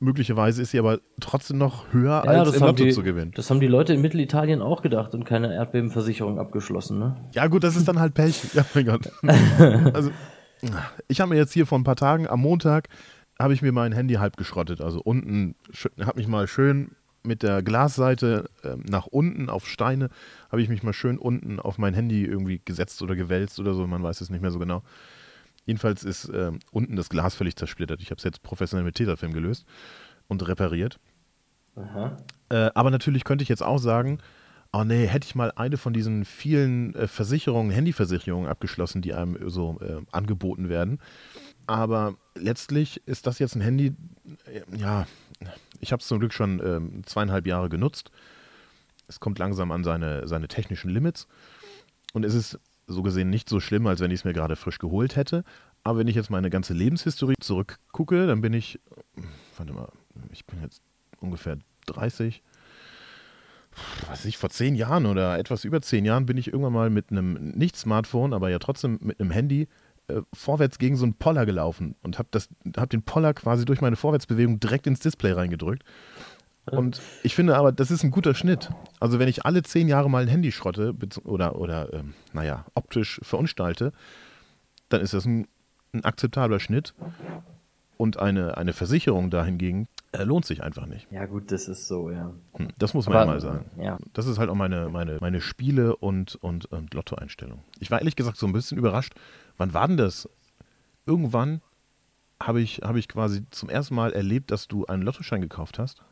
Möglicherweise 0.00 0.62
ist 0.62 0.70
sie 0.70 0.78
aber 0.78 1.00
trotzdem 1.20 1.58
noch 1.58 1.92
höher, 1.92 2.22
Ja, 2.24 2.30
als 2.30 2.48
das 2.52 2.56
im 2.56 2.66
Lotto 2.66 2.84
die, 2.84 2.92
zu 2.92 3.02
gewinnen. 3.02 3.32
das 3.34 3.50
haben 3.50 3.60
die 3.60 3.66
Leute 3.66 3.92
in 3.92 4.00
Mittelitalien 4.00 4.62
auch 4.62 4.80
gedacht 4.80 5.12
und 5.14 5.24
keine 5.24 5.52
Erdbebenversicherung 5.54 6.38
abgeschlossen, 6.38 6.98
ne? 6.98 7.16
Ja, 7.34 7.46
gut, 7.48 7.62
das 7.62 7.76
ist 7.76 7.86
dann 7.86 8.00
halt 8.00 8.14
Pech. 8.14 8.54
Ja, 8.54 8.64
mein 8.74 8.86
Gott. 8.86 9.12
Also, 9.94 10.10
ich 11.08 11.20
habe 11.20 11.30
mir 11.30 11.36
jetzt 11.36 11.52
hier 11.52 11.66
vor 11.66 11.78
ein 11.78 11.84
paar 11.84 11.96
Tagen 11.96 12.26
am 12.28 12.40
Montag 12.40 12.88
habe 13.38 13.54
ich 13.54 13.62
mir 13.62 13.72
mein 13.72 13.92
Handy 13.92 14.14
halb 14.14 14.36
geschrottet. 14.36 14.80
Also 14.80 15.00
unten, 15.00 15.54
habe 16.00 16.18
mich 16.18 16.28
mal 16.28 16.46
schön 16.46 16.90
mit 17.22 17.42
der 17.42 17.62
Glasseite 17.62 18.48
ähm, 18.64 18.84
nach 18.88 19.06
unten 19.06 19.50
auf 19.50 19.66
Steine, 19.66 20.08
habe 20.50 20.62
ich 20.62 20.68
mich 20.68 20.82
mal 20.82 20.92
schön 20.92 21.18
unten 21.18 21.60
auf 21.60 21.78
mein 21.78 21.94
Handy 21.94 22.24
irgendwie 22.24 22.60
gesetzt 22.64 23.00
oder 23.02 23.16
gewälzt 23.16 23.58
oder 23.58 23.74
so, 23.74 23.86
man 23.86 24.02
weiß 24.02 24.20
es 24.20 24.30
nicht 24.30 24.40
mehr 24.40 24.50
so 24.50 24.58
genau. 24.58 24.82
Jedenfalls 25.66 26.02
ist 26.02 26.30
ähm, 26.34 26.60
unten 26.70 26.96
das 26.96 27.10
Glas 27.10 27.34
völlig 27.34 27.56
zersplittert. 27.56 28.00
Ich 28.00 28.10
habe 28.10 28.18
es 28.18 28.24
jetzt 28.24 28.42
professionell 28.42 28.84
mit 28.84 28.94
Tesafilm 28.94 29.32
gelöst 29.32 29.66
und 30.28 30.46
repariert. 30.46 30.98
Äh, 32.48 32.70
aber 32.74 32.90
natürlich 32.90 33.24
könnte 33.24 33.42
ich 33.42 33.48
jetzt 33.48 33.62
auch 33.62 33.78
sagen, 33.78 34.18
oh 34.72 34.84
nee, 34.84 35.06
hätte 35.06 35.26
ich 35.26 35.34
mal 35.34 35.52
eine 35.56 35.76
von 35.76 35.92
diesen 35.92 36.24
vielen 36.24 36.94
äh, 36.94 37.06
Versicherungen, 37.06 37.70
Handyversicherungen 37.70 38.48
abgeschlossen, 38.48 39.02
die 39.02 39.14
einem 39.14 39.48
so 39.48 39.78
äh, 39.80 40.00
angeboten 40.12 40.68
werden. 40.68 41.00
Aber 41.66 42.16
letztlich 42.34 43.02
ist 43.06 43.26
das 43.26 43.38
jetzt 43.38 43.54
ein 43.54 43.60
Handy, 43.60 43.94
äh, 44.46 44.62
ja, 44.76 45.06
ich 45.80 45.92
habe 45.92 46.00
es 46.00 46.06
zum 46.06 46.18
Glück 46.18 46.32
schon 46.32 46.60
ähm, 46.64 47.02
zweieinhalb 47.06 47.46
Jahre 47.46 47.68
genutzt. 47.68 48.10
Es 49.08 49.18
kommt 49.20 49.38
langsam 49.38 49.72
an 49.72 49.82
seine, 49.82 50.28
seine 50.28 50.48
technischen 50.48 50.90
Limits. 50.90 51.26
Und 52.12 52.24
es 52.24 52.34
ist 52.34 52.58
so 52.86 53.02
gesehen 53.02 53.30
nicht 53.30 53.48
so 53.48 53.60
schlimm, 53.60 53.86
als 53.86 54.00
wenn 54.00 54.10
ich 54.10 54.20
es 54.20 54.24
mir 54.24 54.32
gerade 54.32 54.56
frisch 54.56 54.78
geholt 54.78 55.16
hätte. 55.16 55.44
Aber 55.82 55.98
wenn 55.98 56.08
ich 56.08 56.16
jetzt 56.16 56.30
meine 56.30 56.50
ganze 56.50 56.74
Lebenshistorie 56.74 57.34
zurückgucke, 57.40 58.26
dann 58.26 58.40
bin 58.40 58.52
ich, 58.52 58.78
warte 59.56 59.72
mal, 59.72 59.90
ich 60.30 60.44
bin 60.44 60.60
jetzt 60.60 60.82
ungefähr 61.20 61.58
30. 61.86 62.42
Was 64.02 64.10
weiß 64.10 64.24
ich, 64.26 64.38
vor 64.38 64.50
zehn 64.50 64.74
Jahren 64.74 65.06
oder 65.06 65.38
etwas 65.38 65.64
über 65.64 65.80
zehn 65.82 66.04
Jahren 66.04 66.26
bin 66.26 66.36
ich 66.36 66.48
irgendwann 66.48 66.72
mal 66.72 66.90
mit 66.90 67.10
einem, 67.10 67.34
nicht 67.50 67.76
Smartphone, 67.76 68.32
aber 68.32 68.50
ja 68.50 68.58
trotzdem 68.58 68.98
mit 69.02 69.20
einem 69.20 69.30
Handy 69.30 69.68
äh, 70.08 70.22
vorwärts 70.32 70.78
gegen 70.78 70.96
so 70.96 71.04
einen 71.04 71.14
Poller 71.14 71.46
gelaufen 71.46 71.94
und 72.02 72.18
habe 72.18 72.28
hab 72.76 72.90
den 72.90 73.02
Poller 73.02 73.34
quasi 73.34 73.64
durch 73.64 73.80
meine 73.80 73.96
Vorwärtsbewegung 73.96 74.60
direkt 74.60 74.86
ins 74.86 75.00
Display 75.00 75.32
reingedrückt. 75.32 75.84
Und 76.66 77.00
ich 77.22 77.34
finde 77.34 77.56
aber, 77.56 77.72
das 77.72 77.90
ist 77.90 78.04
ein 78.04 78.10
guter 78.10 78.34
Schnitt. 78.34 78.70
Also 79.00 79.18
wenn 79.18 79.28
ich 79.28 79.44
alle 79.44 79.62
zehn 79.62 79.88
Jahre 79.88 80.08
mal 80.10 80.22
ein 80.22 80.28
Handy 80.28 80.52
schrotte 80.52 80.94
oder, 81.24 81.56
oder 81.56 81.92
ähm, 81.92 82.14
naja, 82.32 82.64
optisch 82.74 83.20
verunstalte, 83.22 83.92
dann 84.88 85.00
ist 85.00 85.14
das 85.14 85.24
ein, 85.24 85.48
ein 85.92 86.04
akzeptabler 86.04 86.60
Schnitt. 86.60 86.94
Und 87.96 88.18
eine, 88.18 88.56
eine 88.56 88.72
Versicherung 88.72 89.30
dahingegen 89.30 89.86
lohnt 90.16 90.44
sich 90.44 90.62
einfach 90.62 90.86
nicht. 90.86 91.06
Ja, 91.10 91.26
gut, 91.26 91.52
das 91.52 91.68
ist 91.68 91.86
so, 91.88 92.10
ja. 92.10 92.32
Hm, 92.54 92.68
Das 92.78 92.94
muss 92.94 93.06
man 93.06 93.16
Aber, 93.16 93.26
ja 93.26 93.32
mal 93.32 93.40
sagen. 93.40 93.70
ja. 93.80 93.98
Das 94.12 94.26
ist 94.26 94.38
halt 94.38 94.50
auch 94.50 94.54
meine, 94.54 94.88
meine, 94.88 95.18
meine 95.20 95.40
Spiele- 95.40 95.96
und, 95.96 96.34
und, 96.36 96.66
und 96.66 96.92
Lotto-Einstellung. 96.94 97.62
Ich 97.78 97.90
war 97.90 97.98
ehrlich 97.98 98.16
gesagt 98.16 98.36
so 98.36 98.46
ein 98.46 98.52
bisschen 98.52 98.78
überrascht. 98.78 99.14
Wann 99.56 99.72
war 99.74 99.86
denn 99.86 99.96
das? 99.96 100.28
Irgendwann 101.06 101.62
habe 102.42 102.60
ich, 102.60 102.80
habe 102.82 102.98
ich 102.98 103.08
quasi 103.08 103.44
zum 103.50 103.68
ersten 103.68 103.94
Mal 103.94 104.12
erlebt, 104.12 104.50
dass 104.50 104.68
du 104.68 104.86
einen 104.86 105.02
Lottoschein 105.02 105.40
gekauft 105.40 105.78
hast. 105.78 106.02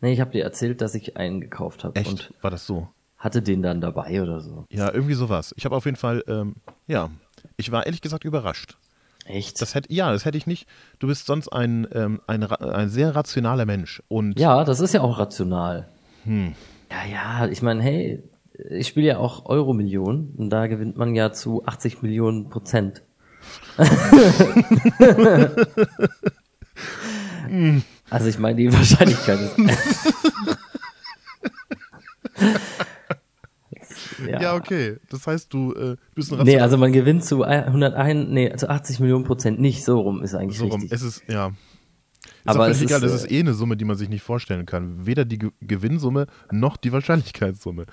Nee, 0.00 0.12
ich 0.12 0.20
habe 0.20 0.32
dir 0.32 0.42
erzählt, 0.42 0.80
dass 0.80 0.94
ich 0.94 1.16
einen 1.16 1.40
gekauft 1.40 1.84
habe 1.84 1.94
Echt? 1.96 2.08
und 2.08 2.32
war 2.42 2.50
das 2.50 2.66
so? 2.66 2.88
hatte 3.22 3.40
den 3.40 3.62
dann 3.62 3.80
dabei 3.80 4.20
oder 4.20 4.40
so. 4.40 4.66
Ja, 4.68 4.92
irgendwie 4.92 5.14
sowas. 5.14 5.54
Ich 5.56 5.64
habe 5.64 5.76
auf 5.76 5.84
jeden 5.84 5.96
Fall, 5.96 6.24
ähm, 6.26 6.56
ja, 6.88 7.08
ich 7.56 7.70
war 7.70 7.86
ehrlich 7.86 8.00
gesagt 8.00 8.24
überrascht. 8.24 8.76
Echt? 9.24 9.62
Das 9.62 9.74
hätte, 9.74 9.92
ja, 9.92 10.12
das 10.12 10.24
hätte 10.24 10.38
ich 10.38 10.46
nicht. 10.46 10.66
Du 10.98 11.06
bist 11.06 11.26
sonst 11.26 11.48
ein, 11.48 11.86
ähm, 11.92 12.22
ein, 12.26 12.42
ein 12.44 12.88
sehr 12.88 13.14
rationaler 13.14 13.66
Mensch. 13.66 14.02
Und 14.08 14.38
ja, 14.38 14.64
das 14.64 14.80
ist 14.80 14.94
ja 14.94 15.02
auch 15.02 15.18
rational. 15.18 15.88
Hm. 16.24 16.54
Ja, 16.90 17.04
ja, 17.10 17.46
ich 17.46 17.62
meine, 17.62 17.82
hey, 17.82 18.22
ich 18.70 18.88
spiele 18.88 19.06
ja 19.06 19.18
auch 19.18 19.46
Euro-Millionen 19.46 20.34
und 20.36 20.50
da 20.50 20.66
gewinnt 20.66 20.96
man 20.96 21.14
ja 21.14 21.30
zu 21.32 21.64
80 21.64 22.02
Millionen 22.02 22.50
Prozent. 22.50 23.02
also 28.10 28.28
ich 28.28 28.38
meine, 28.38 28.56
die 28.56 28.70
Wahrscheinlichkeit 28.72 29.40
ist. 29.40 29.56
ja. 34.28 34.40
ja, 34.40 34.54
okay. 34.54 34.96
Das 35.10 35.26
heißt, 35.26 35.52
du 35.52 35.74
äh, 35.74 35.96
bist 36.14 36.32
ein 36.32 36.44
Nee, 36.44 36.60
also 36.60 36.76
man 36.76 36.92
gewinnt 36.92 37.24
zu 37.24 37.42
101, 37.44 38.28
nee, 38.28 38.54
zu 38.56 38.68
80 38.68 39.00
Millionen 39.00 39.24
Prozent 39.24 39.60
nicht, 39.60 39.84
so 39.84 40.00
rum 40.00 40.22
ist 40.22 40.34
eigentlich 40.34 40.58
so 40.58 40.66
rum. 40.66 40.80
richtig. 40.80 40.92
Es 40.92 41.02
ist, 41.02 41.22
ja. 41.28 41.48
Ist 42.44 42.56
Aber 42.56 42.68
es 42.68 42.78
völlig 42.78 42.90
egal, 42.90 43.02
ist, 43.04 43.12
das 43.14 43.22
äh, 43.22 43.26
ist 43.26 43.32
eh 43.32 43.40
eine 43.40 43.54
Summe, 43.54 43.76
die 43.76 43.84
man 43.84 43.96
sich 43.96 44.08
nicht 44.08 44.22
vorstellen 44.22 44.66
kann. 44.66 45.06
Weder 45.06 45.24
die 45.24 45.38
Ge 45.38 45.50
Gewinnsumme 45.60 46.26
noch 46.50 46.76
die 46.76 46.92
Wahrscheinlichkeitssumme. 46.92 47.86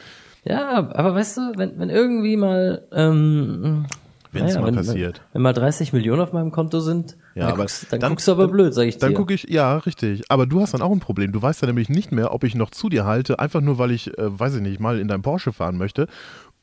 Ja, 0.44 0.90
aber 0.92 1.14
weißt 1.16 1.38
du, 1.38 1.42
wenn, 1.58 1.78
wenn 1.78 1.90
irgendwie 1.90 2.38
mal, 2.38 2.88
ähm, 2.92 3.86
Wenn's 4.32 4.56
mal 4.56 4.68
wenn, 4.68 4.76
passiert. 4.76 5.18
Wenn, 5.20 5.36
wenn 5.36 5.42
mal 5.44 5.54
30 5.54 5.94
Millionen 5.94 6.22
auf 6.22 6.34
meinem 6.34 6.52
Konto 6.52 6.80
sind, 6.80 7.18
Ja, 7.40 7.46
dann, 7.46 7.54
aber 7.54 7.64
guckst, 7.64 7.92
dann, 7.92 8.00
dann- 8.00 8.10
guckst 8.12 8.28
du 8.28 8.32
aber 8.34 8.48
blöd, 8.48 8.74
sag 8.74 8.84
ich 8.88 8.98
Dann 8.98 9.12
dir. 9.12 9.16
gucke 9.16 9.34
ich, 9.34 9.44
ja, 9.50 9.78
richtig. 9.78 10.24
Aber 10.30 10.46
du 10.46 10.62
hast 10.62 10.74
dann 10.74 10.82
auch 10.82 10.92
ein 10.92 11.00
Problem. 11.00 11.32
Du 11.32 11.42
weißt 11.42 11.62
ja 11.62 11.68
nämlich 11.68 11.90
nicht 11.90 12.12
mehr, 12.12 12.34
ob 12.34 12.44
ich 12.44 12.56
noch 12.56 12.70
zu 12.72 12.90
dir 12.90 13.06
halte, 13.06 13.40
einfach 13.40 13.62
nur, 13.62 13.78
weil 13.78 13.92
ich, 13.92 14.08
äh, 14.18 14.40
weiß 14.40 14.56
ich 14.56 14.62
nicht, 14.62 14.80
mal 14.80 15.00
in 15.00 15.08
deinem 15.08 15.22
Porsche 15.22 15.54
fahren 15.54 15.78
möchte. 15.78 16.08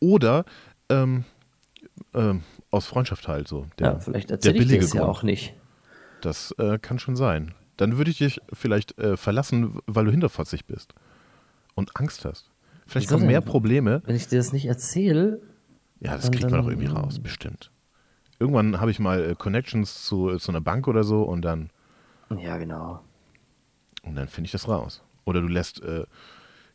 Oder 0.01 0.45
ähm, 0.89 1.25
ähm, 2.15 2.43
aus 2.71 2.87
Freundschaft 2.87 3.27
halt 3.29 3.49
so. 3.49 3.67
Der, 3.79 3.87
ja, 3.93 3.99
vielleicht 3.99 4.31
erzähle 4.31 4.55
ich 4.55 4.61
dir 4.63 4.67
billige 4.67 4.85
es 4.85 4.93
ja 4.93 5.01
Grund. 5.01 5.11
auch 5.17 5.23
nicht. 5.23 5.55
Das 6.21 6.55
äh, 6.59 6.79
kann 6.79 6.99
schon 6.99 7.17
sein. 7.17 7.55
Dann 7.77 7.99
würde 7.99 8.11
ich 8.11 8.19
dich 8.19 8.41
vielleicht 8.53 8.99
äh, 8.99 9.17
verlassen, 9.17 9.79
weil 9.87 10.05
du 10.07 10.11
hinterfotzig 10.11 10.65
bist 10.67 10.95
und 11.75 11.97
Angst 11.97 12.25
hast. 12.25 12.51
Vielleicht 12.87 13.09
kommen 13.09 13.27
mehr? 13.27 13.41
Probleme. 13.41 14.03
Wenn 14.07 14.17
ich 14.17 14.29
dir 14.29 14.39
das 14.39 14.53
nicht 14.53 14.67
erzähle, 14.67 15.41
Ja, 16.01 16.13
das 16.13 16.23
Dann- 16.23 16.31
kriegt 16.33 16.43
man 16.45 16.53
dann- 16.53 16.63
doch 16.63 16.69
irgendwie 16.71 16.87
raus, 16.93 17.19
bestimmt. 17.19 17.71
Irgendwann 18.39 18.81
habe 18.81 18.91
ich 18.91 18.99
mal 18.99 19.31
äh, 19.31 19.35
Connections 19.35 20.05
zu, 20.05 20.31
äh, 20.31 20.39
zu 20.39 20.53
einer 20.53 20.61
Bank 20.61 20.89
oder 20.89 21.05
so 21.05 21.23
und 21.23 21.43
dann, 21.43 21.71
ja 22.37 22.57
genau. 22.59 23.01
und 24.03 24.17
dann 24.17 24.29
finde 24.29 24.47
ich 24.47 24.53
das 24.53 24.69
raus. 24.69 25.03
Oder 25.25 25.41
du 25.41 25.49
lässt 25.49 25.83
äh, 25.83 26.05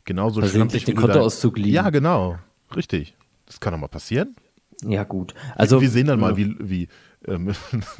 genauso 0.04 0.40
Versehentlich 0.40 0.82
schlampig 0.82 0.84
den 0.84 0.96
Kontoauszug 0.96 1.56
liegen. 1.56 1.74
Ja, 1.74 1.90
genau. 1.90 2.38
Richtig. 2.74 3.16
Das 3.46 3.60
kann 3.60 3.72
doch 3.72 3.80
mal 3.80 3.88
passieren. 3.88 4.36
Ja, 4.84 5.04
gut. 5.04 5.34
Also, 5.54 5.80
wir 5.80 5.90
sehen 5.90 6.06
dann 6.06 6.18
mal, 6.18 6.36
wie, 6.36 6.56
wie 6.58 6.88
ähm, 7.26 7.52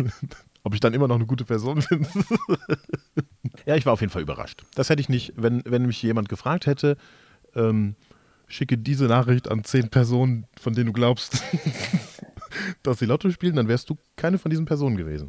ob 0.64 0.74
ich 0.74 0.80
dann 0.80 0.94
immer 0.94 1.08
noch 1.08 1.16
eine 1.16 1.26
gute 1.26 1.44
Person 1.44 1.84
bin. 1.88 2.06
ja, 3.66 3.76
ich 3.76 3.86
war 3.86 3.92
auf 3.92 4.00
jeden 4.00 4.12
Fall 4.12 4.22
überrascht. 4.22 4.62
Das 4.74 4.90
hätte 4.90 5.00
ich 5.00 5.08
nicht, 5.08 5.34
wenn, 5.36 5.62
wenn 5.64 5.86
mich 5.86 6.02
jemand 6.02 6.28
gefragt 6.28 6.66
hätte, 6.66 6.96
ähm, 7.54 7.96
schicke 8.46 8.78
diese 8.78 9.06
Nachricht 9.06 9.50
an 9.50 9.64
zehn 9.64 9.88
Personen, 9.88 10.46
von 10.60 10.74
denen 10.74 10.86
du 10.86 10.92
glaubst, 10.92 11.42
dass 12.82 12.98
sie 12.98 13.06
Lotto 13.06 13.30
spielen, 13.30 13.56
dann 13.56 13.68
wärst 13.68 13.90
du 13.90 13.96
keine 14.16 14.38
von 14.38 14.50
diesen 14.50 14.64
Personen 14.64 14.96
gewesen. 14.96 15.28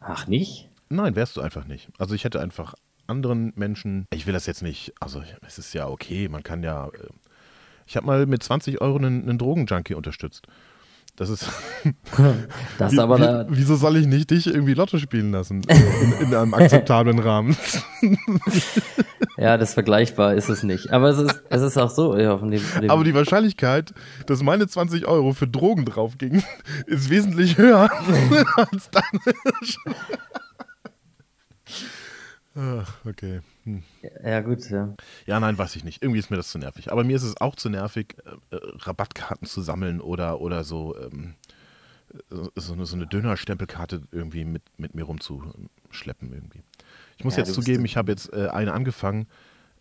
Ach, 0.00 0.26
nicht? 0.26 0.68
Nein, 0.88 1.14
wärst 1.14 1.36
du 1.36 1.40
einfach 1.40 1.66
nicht. 1.66 1.88
Also 1.98 2.14
ich 2.14 2.24
hätte 2.24 2.40
einfach 2.40 2.74
anderen 3.06 3.52
Menschen, 3.56 4.06
ich 4.12 4.26
will 4.26 4.32
das 4.32 4.46
jetzt 4.46 4.62
nicht, 4.62 4.92
also 5.00 5.22
es 5.46 5.58
ist 5.58 5.72
ja 5.74 5.88
okay, 5.88 6.28
man 6.28 6.42
kann 6.42 6.62
ja, 6.62 6.86
äh, 6.86 7.08
ich 7.86 7.96
habe 7.96 8.06
mal 8.06 8.26
mit 8.26 8.42
20 8.42 8.80
Euro 8.80 8.98
einen, 8.98 9.22
einen 9.22 9.38
Drogenjunkie 9.38 9.94
unterstützt. 9.94 10.46
Das 11.20 11.28
ist. 11.28 11.46
das 12.78 12.92
wie, 12.92 12.98
aber 12.98 13.18
wie, 13.18 13.20
da, 13.20 13.46
wieso 13.50 13.76
soll 13.76 13.98
ich 13.98 14.06
nicht 14.06 14.30
dich 14.30 14.46
irgendwie 14.46 14.72
Lotto 14.72 14.96
spielen 14.96 15.32
lassen? 15.32 15.60
In, 15.68 16.12
in 16.28 16.34
einem 16.34 16.54
akzeptablen 16.54 17.18
Rahmen. 17.18 17.54
ja, 19.36 19.58
das 19.58 19.74
vergleichbar 19.74 20.32
ist 20.32 20.48
es 20.48 20.62
nicht. 20.62 20.90
Aber 20.90 21.10
es 21.10 21.18
ist, 21.18 21.42
es 21.50 21.60
ist 21.60 21.76
auch 21.76 21.90
so. 21.90 22.16
Ja, 22.16 22.38
von 22.38 22.50
dem, 22.50 22.60
von 22.60 22.80
dem 22.80 22.90
Aber 22.90 23.04
die 23.04 23.12
Wahrscheinlichkeit, 23.12 23.92
dass 24.24 24.42
meine 24.42 24.66
20 24.66 25.06
Euro 25.06 25.34
für 25.34 25.46
Drogen 25.46 25.84
draufgingen, 25.84 26.42
ist 26.86 27.10
wesentlich 27.10 27.58
höher 27.58 27.90
als 28.56 28.88
deine. 28.90 29.36
Ach, 32.54 32.94
okay. 33.04 33.40
Hm. 33.64 33.82
Ja, 34.24 34.40
gut, 34.40 34.68
ja. 34.70 34.94
Ja, 35.26 35.40
nein, 35.40 35.58
weiß 35.58 35.76
ich 35.76 35.84
nicht. 35.84 36.02
Irgendwie 36.02 36.18
ist 36.18 36.30
mir 36.30 36.36
das 36.36 36.50
zu 36.50 36.58
nervig. 36.58 36.90
Aber 36.92 37.04
mir 37.04 37.16
ist 37.16 37.22
es 37.22 37.40
auch 37.40 37.56
zu 37.56 37.68
nervig, 37.68 38.16
äh, 38.24 38.56
äh 38.56 38.60
Rabattkarten 38.78 39.46
zu 39.46 39.60
sammeln 39.60 40.00
oder, 40.00 40.40
oder 40.40 40.64
so, 40.64 40.96
ähm, 40.98 41.34
so, 42.56 42.72
eine, 42.72 42.86
so 42.86 42.96
eine 42.96 43.06
Dönerstempelkarte 43.06 44.02
irgendwie 44.10 44.44
mit, 44.44 44.62
mit 44.78 44.94
mir 44.94 45.04
rumzuschleppen 45.04 46.32
irgendwie. 46.32 46.62
Ich 47.18 47.24
muss 47.24 47.36
ja, 47.36 47.44
jetzt 47.44 47.54
zugeben, 47.54 47.84
ich 47.84 47.96
habe 47.96 48.10
jetzt 48.10 48.32
äh, 48.32 48.48
eine 48.48 48.72
angefangen, 48.72 49.26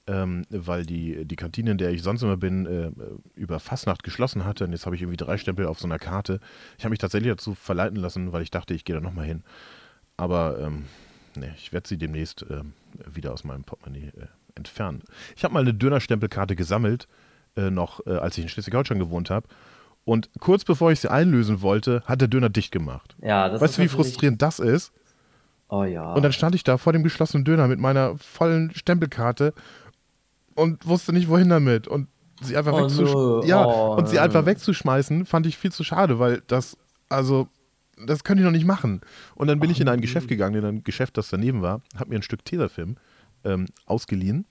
ähm, 0.07 0.45
weil 0.49 0.85
die, 0.85 1.25
die 1.25 1.35
Kantine, 1.35 1.71
in 1.71 1.77
der 1.77 1.91
ich 1.91 2.03
sonst 2.03 2.21
immer 2.21 2.37
bin, 2.37 2.65
äh, 2.65 2.91
über 3.35 3.59
Fastnacht 3.59 4.03
geschlossen 4.03 4.43
hatte. 4.43 4.65
Und 4.65 4.71
jetzt 4.71 4.85
habe 4.85 4.95
ich 4.95 5.01
irgendwie 5.01 5.17
drei 5.17 5.37
Stempel 5.37 5.65
auf 5.65 5.79
so 5.79 5.87
einer 5.87 5.99
Karte. 5.99 6.39
Ich 6.77 6.83
habe 6.83 6.91
mich 6.91 6.99
tatsächlich 6.99 7.31
dazu 7.31 7.55
verleiten 7.55 7.97
lassen, 7.97 8.31
weil 8.31 8.43
ich 8.43 8.51
dachte, 8.51 8.73
ich 8.73 8.85
gehe 8.85 8.95
da 8.95 9.01
nochmal 9.01 9.25
hin. 9.25 9.43
Aber 10.17 10.59
ähm, 10.59 10.85
nee, 11.35 11.51
ich 11.57 11.71
werde 11.71 11.87
sie 11.87 11.97
demnächst 11.97 12.43
äh, 12.43 12.63
wieder 13.11 13.33
aus 13.33 13.43
meinem 13.43 13.63
Portemonnaie 13.63 14.11
äh, 14.17 14.27
entfernen. 14.55 15.03
Ich 15.35 15.43
habe 15.43 15.53
mal 15.53 15.61
eine 15.61 15.73
Dönerstempelkarte 15.73 16.55
gesammelt, 16.55 17.07
äh, 17.55 17.69
noch 17.69 18.05
äh, 18.05 18.11
als 18.11 18.37
ich 18.37 18.43
in 18.43 18.49
Schleswig-Holstein 18.49 18.99
gewohnt 18.99 19.29
habe. 19.29 19.47
Und 20.05 20.29
kurz 20.39 20.63
bevor 20.63 20.91
ich 20.91 20.99
sie 20.99 21.11
einlösen 21.11 21.61
wollte, 21.61 22.01
hat 22.05 22.21
der 22.21 22.27
Döner 22.27 22.49
dicht 22.49 22.71
gemacht. 22.71 23.15
Ja, 23.21 23.49
das 23.49 23.61
weißt 23.61 23.77
du, 23.77 23.81
wie 23.83 23.87
frustrierend 23.87 24.41
das 24.41 24.59
ist? 24.59 24.91
Oh 25.69 25.83
ja. 25.83 26.13
Und 26.13 26.23
dann 26.23 26.33
stand 26.33 26.55
ich 26.55 26.63
da 26.63 26.77
vor 26.77 26.93
dem 26.93 27.03
geschlossenen 27.03 27.45
Döner 27.45 27.67
mit 27.67 27.79
meiner 27.79 28.17
vollen 28.17 28.73
Stempelkarte 28.73 29.53
und 30.55 30.87
wusste 30.87 31.13
nicht, 31.13 31.29
wohin 31.29 31.49
damit. 31.49 31.87
Und 31.87 32.07
sie 32.41 32.57
einfach, 32.57 32.73
oh, 32.73 32.87
no. 32.87 33.43
ja, 33.43 33.65
oh, 33.65 33.95
und 33.95 34.09
sie 34.09 34.19
einfach 34.19 34.45
wegzuschmeißen, 34.45 35.25
fand 35.25 35.45
ich 35.45 35.57
viel 35.57 35.71
zu 35.71 35.83
schade, 35.83 36.17
weil 36.17 36.41
das, 36.47 36.77
also 37.07 37.47
das 38.05 38.23
können 38.23 38.39
die 38.39 38.43
noch 38.43 38.51
nicht 38.51 38.65
machen. 38.65 39.01
Und 39.35 39.47
dann 39.47 39.59
bin 39.59 39.69
Ach, 39.69 39.75
ich 39.75 39.81
in 39.81 39.89
ein 39.89 40.01
Geschäft 40.01 40.27
gegangen, 40.27 40.55
in 40.55 40.65
ein 40.65 40.83
Geschäft, 40.83 41.17
das 41.17 41.29
daneben 41.29 41.61
war, 41.61 41.81
habe 41.95 42.09
mir 42.09 42.15
ein 42.15 42.23
Stück 42.23 42.45
Tesafilm 42.45 42.97
ähm, 43.43 43.67
ausgeliehen 43.85 44.45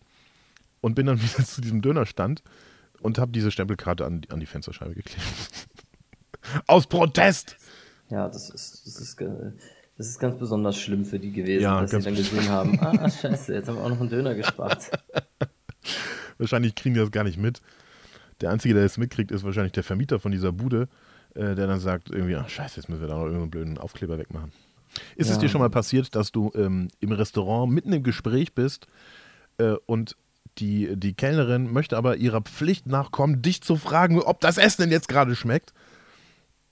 und 0.80 0.94
bin 0.94 1.06
dann 1.06 1.20
wieder 1.22 1.44
zu 1.44 1.61
diesem 1.61 1.82
Dönerstand 1.82 2.42
und 3.00 3.18
habe 3.18 3.32
diese 3.32 3.50
Stempelkarte 3.50 4.04
an, 4.04 4.22
an 4.28 4.40
die 4.40 4.46
Fensterscheibe 4.46 4.94
geklebt. 4.94 5.22
Aus 6.66 6.87
Protest! 6.87 7.56
Ja, 8.11 8.28
das 8.28 8.48
ist, 8.50 8.87
das 8.87 9.00
ist, 9.00 9.20
das 9.98 10.06
ist 10.06 10.18
ganz 10.18 10.38
besonders 10.38 10.78
schlimm 10.78 11.04
für 11.04 11.18
die 11.18 11.30
gewesen, 11.30 11.62
ja, 11.62 11.80
dass 11.82 11.90
sie 11.90 12.00
dann 12.00 12.14
gesehen 12.14 12.48
haben, 12.48 12.80
ah, 12.80 13.11
scheiße, 13.11 13.52
jetzt 13.52 13.68
haben 13.68 13.76
wir 13.76 13.84
auch 13.84 13.90
noch 13.90 14.00
einen 14.00 14.08
Döner 14.08 14.34
gespart. 14.34 14.90
wahrscheinlich 16.38 16.74
kriegen 16.74 16.94
die 16.94 17.00
das 17.00 17.11
gar 17.11 17.24
nicht 17.24 17.38
mit. 17.38 17.61
Der 18.40 18.50
Einzige, 18.50 18.74
der 18.74 18.84
es 18.84 18.96
mitkriegt, 18.96 19.30
ist 19.30 19.44
wahrscheinlich 19.44 19.72
der 19.72 19.82
Vermieter 19.82 20.20
von 20.20 20.32
dieser 20.32 20.52
Bude, 20.52 20.88
äh, 21.38 21.55
der 21.55 21.66
dann 21.68 21.79
sagt 21.79 22.11
irgendwie, 22.11 22.35
ach 22.35 22.48
scheiße, 22.48 22.77
jetzt 22.81 22.88
müssen 22.88 23.01
wir 23.01 23.09
da 23.09 23.14
noch 23.14 23.24
irgendeinen 23.24 23.51
blöden 23.51 23.79
Aufkleber 23.79 24.18
wegmachen. 24.18 24.53
Ist 25.16 25.29
ja. 25.29 25.35
es 25.35 25.38
dir 25.38 25.48
schon 25.48 25.61
mal 25.61 25.70
passiert, 25.70 26.14
dass 26.14 26.33
du 26.33 26.51
ähm, 26.55 26.88
im 27.01 27.12
Restaurant 27.12 27.72
mitten 27.72 27.92
im 27.92 28.03
Gespräch 28.03 28.55
bist 28.55 28.87
äh, 29.59 29.74
und 29.87 30.16
die, 30.59 30.96
die 30.96 31.14
Kellnerin 31.14 31.72
möchte 31.72 31.96
aber 31.96 32.16
ihrer 32.16 32.40
Pflicht 32.40 32.87
nachkommen, 32.87 33.42
dich 33.42 33.62
zu 33.62 33.77
fragen, 33.77 34.20
ob 34.20 34.40
das 34.40 34.59
Essen 34.59 34.83
denn 34.83 34.90
jetzt 34.90 35.09
gerade 35.09 35.37
schmeckt? 35.37 35.72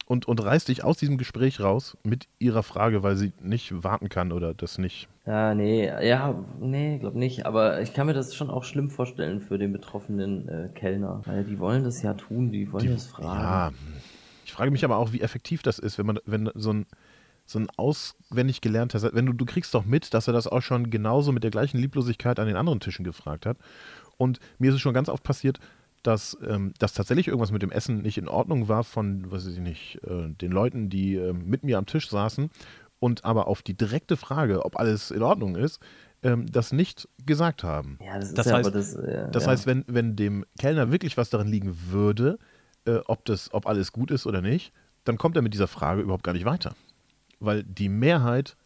Und, 0.08 0.26
und 0.26 0.42
reißt 0.42 0.68
dich 0.68 0.84
aus 0.84 0.98
diesem 0.98 1.18
Gespräch 1.18 1.60
raus 1.60 1.96
mit 2.04 2.28
ihrer 2.38 2.62
Frage, 2.62 3.02
weil 3.02 3.16
sie 3.16 3.32
nicht 3.40 3.82
warten 3.82 4.08
kann 4.08 4.30
oder 4.30 4.54
das 4.54 4.78
nicht. 4.78 5.08
Ja, 5.26 5.52
nee, 5.52 5.86
ja, 5.86 6.38
nee, 6.60 6.98
glaub 6.98 7.16
nicht. 7.16 7.44
Aber 7.44 7.80
ich 7.80 7.92
kann 7.92 8.06
mir 8.06 8.14
das 8.14 8.32
schon 8.32 8.48
auch 8.48 8.62
schlimm 8.62 8.88
vorstellen 8.88 9.40
für 9.40 9.58
den 9.58 9.72
betroffenen 9.72 10.48
äh, 10.48 10.68
Kellner. 10.74 11.22
Weil 11.24 11.42
die 11.42 11.58
wollen 11.58 11.82
das 11.82 12.02
ja 12.02 12.14
tun, 12.14 12.52
die 12.52 12.70
wollen 12.70 12.84
die, 12.86 12.92
das 12.92 13.08
fragen. 13.08 13.40
Ja, 13.40 13.72
ich 14.46 14.52
frage 14.52 14.70
mich 14.70 14.84
aber 14.84 14.96
auch, 14.96 15.12
wie 15.12 15.22
effektiv 15.22 15.62
das 15.62 15.80
ist, 15.80 15.98
wenn 15.98 16.06
man, 16.06 16.20
wenn 16.24 16.48
so 16.54 16.72
ein, 16.72 16.86
so 17.46 17.58
ein 17.58 17.66
auswendig 17.76 18.60
gelernter, 18.60 19.10
wenn 19.12 19.26
du, 19.26 19.32
du 19.32 19.44
kriegst 19.44 19.74
doch 19.74 19.84
mit, 19.84 20.14
dass 20.14 20.28
er 20.28 20.32
das 20.32 20.46
auch 20.46 20.62
schon 20.62 20.88
genauso 20.88 21.32
mit 21.32 21.42
der 21.42 21.50
gleichen 21.50 21.78
Lieblosigkeit 21.78 22.38
an 22.38 22.46
den 22.46 22.56
anderen 22.56 22.78
Tischen 22.78 23.04
gefragt 23.04 23.44
hat. 23.44 23.58
Und 24.16 24.38
mir 24.58 24.68
ist 24.68 24.76
es 24.76 24.80
schon 24.80 24.94
ganz 24.94 25.08
oft 25.08 25.24
passiert, 25.24 25.58
dass, 26.04 26.38
ähm, 26.46 26.74
dass 26.78 26.92
tatsächlich 26.92 27.26
irgendwas 27.26 27.50
mit 27.50 27.62
dem 27.62 27.72
Essen 27.72 28.02
nicht 28.02 28.18
in 28.18 28.28
Ordnung 28.28 28.68
war 28.68 28.84
von, 28.84 29.28
weiß 29.32 29.46
ich 29.46 29.58
nicht, 29.58 29.98
äh, 30.04 30.28
den 30.28 30.52
Leuten, 30.52 30.90
die 30.90 31.16
äh, 31.16 31.32
mit 31.32 31.64
mir 31.64 31.78
am 31.78 31.86
Tisch 31.86 32.08
saßen 32.08 32.48
und 33.00 33.24
aber 33.24 33.48
auf 33.48 33.62
die 33.62 33.74
direkte 33.74 34.16
Frage, 34.16 34.64
ob 34.64 34.78
alles 34.78 35.10
in 35.10 35.22
Ordnung 35.22 35.56
ist, 35.56 35.80
ähm, 36.22 36.46
das 36.46 36.72
nicht 36.72 37.08
gesagt 37.24 37.64
haben. 37.64 37.98
Ja, 38.00 38.14
das, 38.20 38.28
ist 38.28 38.38
das 38.38 38.46
ja 38.46 38.56
heißt, 38.58 38.74
das, 38.74 38.94
äh, 38.94 39.28
das 39.32 39.44
ja. 39.44 39.50
heißt 39.50 39.66
wenn, 39.66 39.84
wenn 39.88 40.14
dem 40.14 40.44
Kellner 40.56 40.92
wirklich 40.92 41.16
was 41.16 41.30
darin 41.30 41.48
liegen 41.48 41.76
würde, 41.90 42.38
äh, 42.86 43.00
ob, 43.06 43.24
das, 43.24 43.52
ob 43.52 43.66
alles 43.66 43.92
gut 43.92 44.10
ist 44.10 44.26
oder 44.26 44.40
nicht, 44.40 44.72
dann 45.04 45.18
kommt 45.18 45.36
er 45.36 45.42
mit 45.42 45.54
dieser 45.54 45.68
Frage 45.68 46.02
überhaupt 46.02 46.24
gar 46.24 46.32
nicht 46.32 46.44
weiter. 46.44 46.74
Weil 47.38 47.62
die 47.62 47.88
Mehrheit 47.88 48.56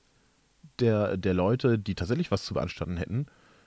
der, 0.78 1.16
der 1.16 1.34
Leute, 1.34 1.78
die 1.78 1.94
tatsächlich 1.94 2.30
was 2.30 2.44
zu 2.44 2.54
beanstanden 2.54 2.96
hätten 2.96 3.26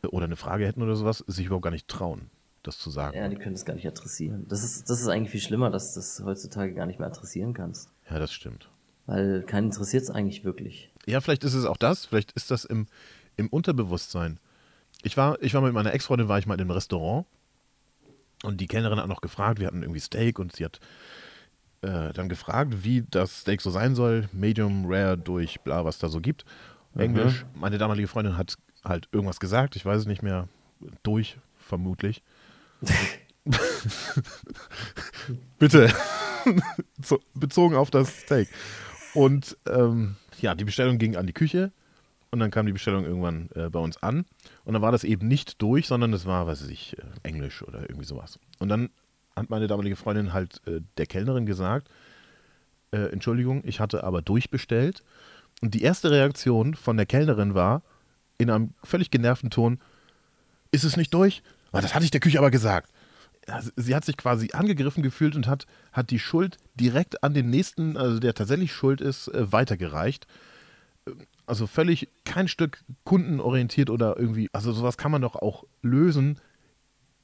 oder 0.10 0.26
eine 0.26 0.36
Frage 0.36 0.66
hätten 0.66 0.82
oder 0.82 0.96
sowas, 0.96 1.24
sich 1.28 1.46
überhaupt 1.46 1.64
gar 1.64 1.72
nicht 1.72 1.88
trauen, 1.88 2.30
das 2.64 2.78
zu 2.78 2.90
sagen. 2.90 3.18
Ja, 3.18 3.28
die 3.28 3.36
können 3.36 3.56
das 3.56 3.66
gar 3.66 3.76
nicht 3.76 3.88
adressieren. 3.88 4.46
Das 4.48 4.64
ist, 4.64 4.90
das 4.90 5.02
ist 5.02 5.08
eigentlich 5.08 5.30
viel 5.30 5.42
schlimmer, 5.42 5.70
dass 5.70 5.94
du 5.94 6.00
das 6.00 6.22
heutzutage 6.24 6.74
gar 6.74 6.86
nicht 6.86 7.00
mehr 7.00 7.08
adressieren 7.08 7.54
kannst. 7.54 7.90
Ja, 8.10 8.20
das 8.20 8.34
stimmt. 8.34 8.70
Weil 9.06 9.44
keinen 9.44 9.66
interessiert 9.66 10.04
es 10.04 10.10
eigentlich 10.10 10.44
wirklich. 10.44 10.92
Ja, 11.06 11.22
vielleicht 11.22 11.44
ist 11.44 11.54
es 11.54 11.66
auch 11.66 11.78
das, 11.78 12.06
vielleicht 12.06 12.32
ist 12.34 12.52
das 12.52 12.66
im, 12.66 12.88
im 13.36 13.50
Unterbewusstsein. 13.50 14.40
Ich 15.04 15.18
war, 15.18 15.42
ich 15.42 15.54
war 15.54 15.62
mit 15.62 15.74
meiner 15.74 15.94
Ex-Freundin, 15.94 16.30
war 16.30 16.40
ich 16.40 16.46
mal 16.46 16.54
in 16.56 16.62
einem 16.62 16.72
Restaurant 16.72 17.26
und 18.44 18.62
die 18.62 18.68
Kellnerin 18.68 19.00
hat 19.00 19.08
noch 19.08 19.22
gefragt, 19.22 19.60
wir 19.60 19.68
hatten 19.68 19.82
irgendwie 19.82 20.00
Steak 20.00 20.38
und 20.38 20.56
sie 20.56 20.66
hat 20.66 20.80
äh, 21.82 22.14
dann 22.14 22.30
gefragt, 22.30 22.84
wie 22.84 23.04
das 23.10 23.42
Steak 23.42 23.62
so 23.62 23.72
sein 23.72 23.96
soll, 23.96 24.30
Medium, 24.32 24.86
Rare, 24.86 25.18
durch, 25.18 25.62
bla, 25.62 25.84
was 25.86 25.98
da 25.98 26.10
so 26.10 26.22
gibt. 26.22 26.46
Mhm. 26.94 27.02
Englisch. 27.02 27.46
Meine 27.56 27.78
damalige 27.78 28.08
Freundin 28.08 28.38
hat 28.38 28.56
halt 28.84 29.08
irgendwas 29.12 29.40
gesagt, 29.40 29.76
ich 29.76 29.86
weiß 29.86 30.02
es 30.02 30.06
nicht 30.06 30.22
mehr, 30.22 30.48
durch, 31.04 31.38
vermutlich. 31.58 32.22
Bitte. 35.60 35.94
Bezogen 37.34 37.76
auf 37.76 37.90
das 37.92 38.22
Steak. 38.22 38.50
Und 39.14 39.58
ähm, 39.68 40.16
ja, 40.40 40.56
die 40.56 40.66
Bestellung 40.66 40.98
ging 40.98 41.16
an 41.16 41.28
die 41.28 41.34
Küche 41.34 41.72
und 42.34 42.40
dann 42.40 42.50
kam 42.50 42.66
die 42.66 42.74
Bestellung 42.74 43.06
irgendwann 43.06 43.50
äh, 43.54 43.70
bei 43.70 43.78
uns 43.78 44.02
an. 44.02 44.26
Und 44.66 44.74
dann 44.74 44.82
war 44.82 44.92
das 44.92 45.04
eben 45.04 45.28
nicht 45.28 45.62
durch, 45.62 45.86
sondern 45.86 46.12
es 46.14 46.26
war, 46.26 46.48
weiß 46.48 46.68
ich, 46.68 46.98
äh, 46.98 47.04
Englisch 47.22 47.62
oder 47.62 47.82
irgendwie 47.82 48.06
sowas. 48.06 48.40
Und 48.58 48.70
dann 48.70 48.90
hat 49.36 49.52
meine 49.52 49.68
damalige 49.68 49.96
Freundin 49.96 50.34
halt 50.34 50.60
äh, 50.66 50.82
der 50.98 51.06
Kellnerin 51.06 51.46
gesagt, 51.46 51.90
äh, 52.92 53.12
Entschuldigung, 53.12 53.62
ich 53.66 53.80
hatte 53.80 54.04
aber 54.04 54.24
durchbestellt. 54.24 55.04
Und 55.62 55.76
die 55.76 55.84
erste 55.84 56.10
Reaktion 56.10 56.74
von 56.74 56.98
der 56.98 57.06
Kellnerin 57.06 57.54
war, 57.54 57.84
in 58.40 58.50
einem 58.50 58.74
völlig 58.84 59.12
genervten 59.12 59.52
Ton, 59.52 59.80
ist 60.72 60.86
es 60.86 60.98
nicht 60.98 61.14
durch? 61.14 61.44
Oh, 61.72 61.82
das 61.82 61.94
hatte 61.94 62.06
ich 62.06 62.12
der 62.12 62.20
Küche 62.20 62.40
aber 62.40 62.50
gesagt. 62.50 62.90
Sie 63.76 63.94
hat 63.94 64.06
sich 64.06 64.18
quasi 64.18 64.50
angegriffen 64.54 65.04
gefühlt 65.04 65.36
und 65.36 65.46
hat, 65.46 65.68
hat 65.92 66.10
die 66.10 66.18
Schuld 66.18 66.58
direkt 66.74 67.24
an 67.24 67.36
den 67.36 67.52
nächsten, 67.52 67.96
also 67.96 68.18
der 68.18 68.34
tatsächlich 68.34 68.74
schuld 68.74 69.02
ist, 69.02 69.28
äh, 69.28 69.52
weitergereicht 69.52 70.26
also 71.46 71.68
völlig 71.68 72.10
kein 72.26 72.48
Stück 72.48 72.84
kundenorientiert 73.04 73.90
oder 73.90 74.18
irgendwie, 74.18 74.50
also 74.54 74.72
sowas 74.72 74.98
kann 74.98 75.12
man 75.12 75.22
doch 75.22 75.36
auch 75.36 75.66
lösen, 75.82 76.40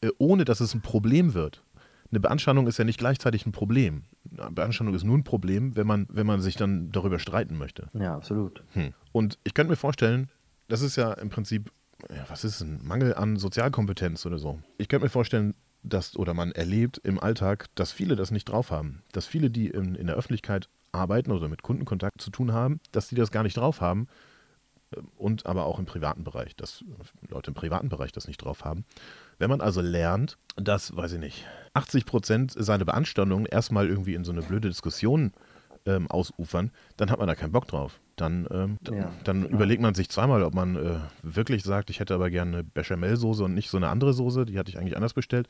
äh, 0.02 0.10
ohne 0.18 0.46
dass 0.46 0.60
es 0.60 0.74
ein 0.74 0.82
Problem 0.82 1.34
wird. 1.34 1.64
Eine 2.12 2.20
Beanstandung 2.20 2.68
ist 2.68 2.78
ja 2.80 2.86
nicht 2.86 2.98
gleichzeitig 2.98 3.46
ein 3.46 3.52
Problem. 3.52 4.04
Eine 4.38 4.52
Beanstandung 4.52 4.96
ist 4.96 5.04
nur 5.04 5.18
ein 5.18 5.24
Problem, 5.24 5.76
wenn 5.76 5.86
man, 5.86 6.08
wenn 6.10 6.26
man 6.26 6.42
sich 6.42 6.56
dann 6.56 6.92
darüber 6.92 7.20
streiten 7.20 7.58
möchte. 7.58 7.88
Ja, 7.94 8.16
absolut. 8.16 8.64
Hm. 8.74 8.94
Und 9.12 9.38
ich 9.44 9.54
könnte 9.54 9.70
mir 9.70 9.76
vorstellen, 9.76 10.30
das 10.68 10.82
ist 10.82 10.96
ja 10.96 11.14
im 11.14 11.30
Prinzip, 11.30 11.72
ja, 12.10 12.26
was 12.28 12.44
ist 12.44 12.62
ein 12.62 12.80
Mangel 12.84 13.14
an 13.14 13.38
Sozialkompetenz 13.38 14.26
oder 14.26 14.40
so. 14.40 14.60
Ich 14.78 14.88
könnte 14.88 15.06
mir 15.06 15.12
vorstellen, 15.12 15.54
dass, 15.84 16.16
oder 16.18 16.34
man 16.34 16.52
erlebt 16.52 17.00
im 17.04 17.20
Alltag, 17.20 17.68
dass 17.76 17.92
viele 17.92 18.16
das 18.16 18.32
nicht 18.32 18.46
drauf 18.46 18.72
haben. 18.72 19.04
Dass 19.12 19.28
viele, 19.28 19.50
die 19.50 19.68
in, 19.68 19.96
in 19.96 20.08
der 20.08 20.16
Öffentlichkeit 20.16 20.68
arbeiten 20.92 21.32
oder 21.32 21.48
mit 21.48 21.62
Kundenkontakt 21.64 22.22
zu 22.22 22.30
tun 22.32 22.54
haben, 22.54 22.80
dass 22.92 23.08
die 23.10 23.16
das 23.16 23.32
gar 23.32 23.44
nicht 23.44 23.58
drauf 23.58 23.82
haben. 23.82 24.08
äh, 24.92 25.02
Und 25.18 25.46
aber 25.46 25.66
auch 25.66 25.80
im 25.80 25.86
privaten 25.86 26.24
Bereich, 26.24 26.56
dass 26.56 26.84
Leute 27.28 27.52
im 27.52 27.56
privaten 27.56 27.90
Bereich 27.90 28.12
das 28.12 28.28
nicht 28.28 28.38
drauf 28.38 28.64
haben. 28.66 28.86
Wenn 29.38 29.50
man 29.50 29.62
also 29.62 29.82
lernt, 29.82 30.38
dass, 30.56 30.96
weiß 30.96 31.14
ich 31.14 31.20
nicht, 31.20 31.46
80 31.74 32.06
Prozent 32.06 32.52
seiner 32.58 32.86
Beanstandungen 32.86 33.46
erstmal 33.46 33.88
irgendwie 33.88 34.16
in 34.16 34.24
so 34.24 34.32
eine 34.32 34.42
blöde 34.42 34.68
Diskussion 34.70 35.32
ähm, 35.86 36.10
ausufern, 36.12 36.72
dann 36.98 37.10
hat 37.10 37.20
man 37.20 37.28
da 37.28 37.36
keinen 37.36 37.54
Bock 37.54 37.68
drauf. 37.68 38.00
Dann, 38.18 38.48
ähm, 38.52 38.78
Ja, 38.92 39.14
dann 39.24 39.44
genau. 39.44 39.56
überlegt 39.56 39.82
man 39.82 39.94
sich 39.94 40.10
zweimal, 40.10 40.44
ob 40.44 40.54
man 40.54 40.76
äh, 40.76 41.00
wirklich 41.24 41.64
sagt, 41.64 41.90
ich 41.90 42.02
hätte 42.02 42.14
aber 42.16 42.30
gerne 42.30 42.58
eine 42.58 42.64
Bechamelsoße 42.66 43.44
und 43.46 43.54
nicht 43.54 43.70
so 43.70 43.78
eine 43.78 43.88
andere 43.88 44.14
Soße, 44.14 44.46
die 44.46 44.60
hatte 44.60 44.70
ich 44.70 44.78
eigentlich 44.78 44.98
anders 44.98 45.14
bestellt. 45.14 45.48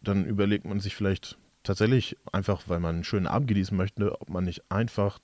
Dann 0.00 0.24
überlegt 0.24 0.64
man 0.64 0.78
sich 0.78 0.94
vielleicht 0.94 1.36
tatsächlich 1.62 2.16
einfach, 2.32 2.62
weil 2.66 2.80
man 2.80 2.96
einen 2.96 3.04
schönen 3.04 3.26
Abend 3.26 3.48
genießen 3.48 3.76
möchte, 3.76 4.20
ob 4.20 4.30
man 4.30 4.44
nicht 4.44 4.62
einfach 4.70 5.18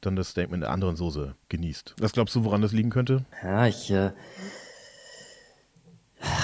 dann 0.00 0.16
das 0.16 0.30
Steak 0.30 0.50
mit 0.50 0.62
einer 0.62 0.72
anderen 0.72 0.96
Soße 0.96 1.34
genießt. 1.48 1.96
Was 2.00 2.12
glaubst 2.12 2.34
du, 2.34 2.44
woran 2.44 2.62
das 2.62 2.72
liegen 2.72 2.90
könnte? 2.90 3.24
Ja, 3.42 3.66
ich, 3.66 3.90
äh, 3.90 4.12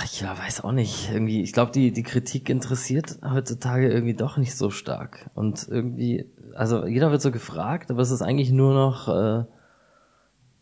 ich 0.04 0.22
weiß 0.22 0.62
auch 0.62 0.72
nicht. 0.72 1.10
Irgendwie, 1.10 1.42
ich 1.42 1.52
glaube, 1.52 1.72
die, 1.72 1.92
die 1.92 2.02
Kritik 2.02 2.48
interessiert 2.48 3.18
heutzutage 3.22 3.90
irgendwie 3.90 4.14
doch 4.14 4.36
nicht 4.36 4.54
so 4.54 4.70
stark. 4.70 5.30
Und 5.34 5.66
irgendwie, 5.68 6.26
also 6.54 6.86
jeder 6.86 7.10
wird 7.10 7.22
so 7.22 7.30
gefragt, 7.30 7.90
aber 7.90 8.02
es 8.02 8.10
ist 8.10 8.22
eigentlich 8.22 8.50
nur 8.50 8.74
noch, 8.74 9.08
äh, 9.08 9.44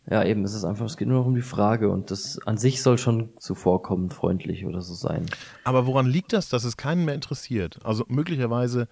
ja 0.09 0.23
eben, 0.23 0.43
es 0.43 0.53
ist 0.53 0.63
einfach, 0.63 0.85
es 0.85 0.97
geht 0.97 1.07
nur 1.07 1.19
noch 1.19 1.25
um 1.25 1.35
die 1.35 1.41
Frage 1.41 1.89
und 1.89 2.11
das 2.11 2.39
an 2.45 2.57
sich 2.57 2.81
soll 2.81 2.97
schon 2.97 3.29
zuvorkommend 3.39 4.13
freundlich 4.13 4.65
oder 4.65 4.81
so 4.81 4.93
sein. 4.93 5.25
Aber 5.63 5.87
woran 5.87 6.05
liegt 6.05 6.33
das, 6.33 6.49
dass 6.49 6.63
es 6.63 6.77
keinen 6.77 7.05
mehr 7.05 7.15
interessiert? 7.15 7.79
Also 7.83 8.05
möglicherweise, 8.07 8.87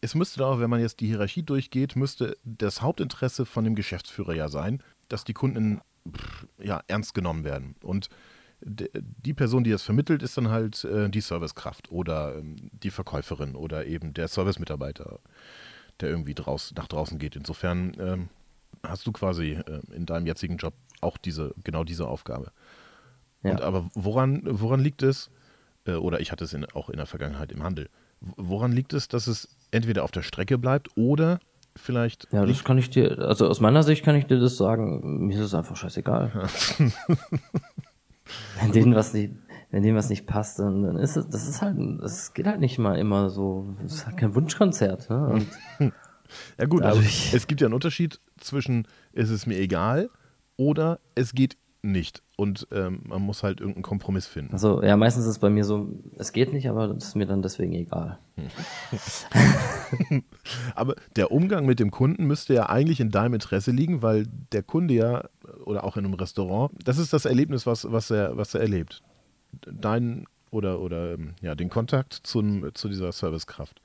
es 0.00 0.14
müsste 0.14 0.40
doch, 0.40 0.60
wenn 0.60 0.70
man 0.70 0.80
jetzt 0.80 1.00
die 1.00 1.06
Hierarchie 1.06 1.42
durchgeht, 1.42 1.96
müsste 1.96 2.36
das 2.44 2.82
Hauptinteresse 2.82 3.46
von 3.46 3.64
dem 3.64 3.74
Geschäftsführer 3.74 4.34
ja 4.34 4.48
sein, 4.48 4.82
dass 5.08 5.24
die 5.24 5.34
Kunden 5.34 5.80
ja, 6.58 6.82
ernst 6.86 7.14
genommen 7.14 7.44
werden. 7.44 7.76
Und 7.82 8.08
die 8.60 9.34
Person, 9.34 9.62
die 9.62 9.70
das 9.70 9.82
vermittelt, 9.82 10.22
ist 10.22 10.36
dann 10.36 10.48
halt 10.48 10.84
äh, 10.84 11.08
die 11.08 11.20
Servicekraft 11.20 11.92
oder 11.92 12.36
ähm, 12.36 12.56
die 12.72 12.90
Verkäuferin 12.90 13.54
oder 13.54 13.86
eben 13.86 14.14
der 14.14 14.26
Servicemitarbeiter, 14.26 15.20
der 16.00 16.10
irgendwie 16.10 16.34
draus, 16.34 16.72
nach 16.76 16.88
draußen 16.88 17.18
geht. 17.18 17.36
Insofern 17.36 17.92
ähm, 18.00 18.28
hast 18.82 19.06
du 19.06 19.12
quasi 19.12 19.52
äh, 19.52 19.80
in 19.94 20.06
deinem 20.06 20.26
jetzigen 20.26 20.56
Job 20.56 20.74
auch 21.00 21.16
diese, 21.16 21.54
genau 21.64 21.84
diese 21.84 22.06
Aufgabe. 22.06 22.52
Ja. 23.42 23.52
Und 23.52 23.60
aber 23.62 23.88
woran, 23.94 24.42
woran 24.44 24.80
liegt 24.80 25.02
es, 25.02 25.30
äh, 25.86 25.92
oder 25.92 26.20
ich 26.20 26.32
hatte 26.32 26.44
es 26.44 26.52
in, 26.52 26.64
auch 26.66 26.90
in 26.90 26.96
der 26.96 27.06
Vergangenheit 27.06 27.52
im 27.52 27.62
Handel, 27.62 27.88
woran 28.20 28.72
liegt 28.72 28.92
es, 28.92 29.08
dass 29.08 29.26
es 29.26 29.56
entweder 29.70 30.04
auf 30.04 30.10
der 30.10 30.22
Strecke 30.22 30.58
bleibt 30.58 30.88
oder 30.96 31.38
vielleicht 31.76 32.26
Ja, 32.32 32.44
das 32.44 32.64
kann 32.64 32.78
ich 32.78 32.90
dir, 32.90 33.18
also 33.20 33.46
aus 33.46 33.60
meiner 33.60 33.82
Sicht 33.82 34.04
kann 34.04 34.16
ich 34.16 34.26
dir 34.26 34.40
das 34.40 34.56
sagen, 34.56 35.26
mir 35.26 35.36
ist 35.36 35.44
es 35.44 35.54
einfach 35.54 35.76
scheißegal. 35.76 36.32
wenn 38.60 38.72
denen 38.72 38.94
was 38.94 39.14
nicht, 39.14 39.34
wenn 39.70 39.82
denen 39.82 39.96
was 39.96 40.10
nicht 40.10 40.26
passt, 40.26 40.58
dann, 40.58 40.82
dann 40.82 40.96
ist 40.96 41.16
es, 41.16 41.28
das 41.28 41.48
ist 41.48 41.62
halt, 41.62 41.76
das 42.00 42.34
geht 42.34 42.46
halt 42.46 42.60
nicht 42.60 42.78
mal 42.78 42.98
immer 42.98 43.30
so, 43.30 43.76
das 43.82 43.94
ist 43.94 44.06
halt 44.06 44.16
kein 44.16 44.34
Wunschkonzert, 44.34 45.08
ne? 45.10 45.26
Und 45.28 45.46
ja 46.58 46.66
gut, 46.66 46.82
also 46.82 47.00
dadurch- 47.00 47.32
es 47.34 47.46
gibt 47.46 47.60
ja 47.60 47.66
einen 47.66 47.74
Unterschied 47.74 48.20
zwischen 48.38 48.86
es 49.12 49.30
ist 49.30 49.46
mir 49.46 49.58
egal 49.58 50.10
oder 50.56 51.00
es 51.14 51.32
geht 51.34 51.56
nicht. 51.82 52.22
Und 52.36 52.66
ähm, 52.72 53.00
man 53.04 53.22
muss 53.22 53.42
halt 53.42 53.60
irgendeinen 53.60 53.82
Kompromiss 53.82 54.26
finden. 54.26 54.52
also, 54.52 54.82
ja, 54.82 54.96
meistens 54.96 55.24
ist 55.24 55.30
es 55.30 55.38
bei 55.38 55.48
mir 55.50 55.64
so, 55.64 55.88
es 56.18 56.32
geht 56.32 56.52
nicht, 56.52 56.68
aber 56.68 56.88
das 56.88 57.08
ist 57.08 57.14
mir 57.16 57.26
dann 57.26 57.42
deswegen 57.42 57.72
egal. 57.72 58.18
Aber 60.74 60.94
der 61.16 61.30
Umgang 61.32 61.66
mit 61.66 61.80
dem 61.80 61.90
Kunden 61.90 62.26
müsste 62.26 62.54
ja 62.54 62.68
eigentlich 62.68 63.00
in 63.00 63.10
deinem 63.10 63.34
Interesse 63.34 63.70
liegen, 63.70 64.02
weil 64.02 64.26
der 64.52 64.62
Kunde 64.62 64.94
ja, 64.94 65.28
oder 65.64 65.84
auch 65.84 65.96
in 65.96 66.04
einem 66.04 66.14
Restaurant, 66.14 66.72
das 66.84 66.98
ist 66.98 67.12
das 67.12 67.24
Erlebnis, 67.24 67.66
was, 67.66 67.90
was, 67.90 68.10
er, 68.10 68.36
was 68.36 68.54
er 68.54 68.60
erlebt. 68.60 69.02
Dein 69.66 70.26
oder, 70.50 70.80
oder 70.80 71.14
ähm, 71.14 71.34
ja, 71.42 71.54
den 71.54 71.68
Kontakt 71.70 72.14
zum, 72.22 72.70
zu 72.74 72.88
dieser 72.88 73.12
Servicekraft. 73.12 73.80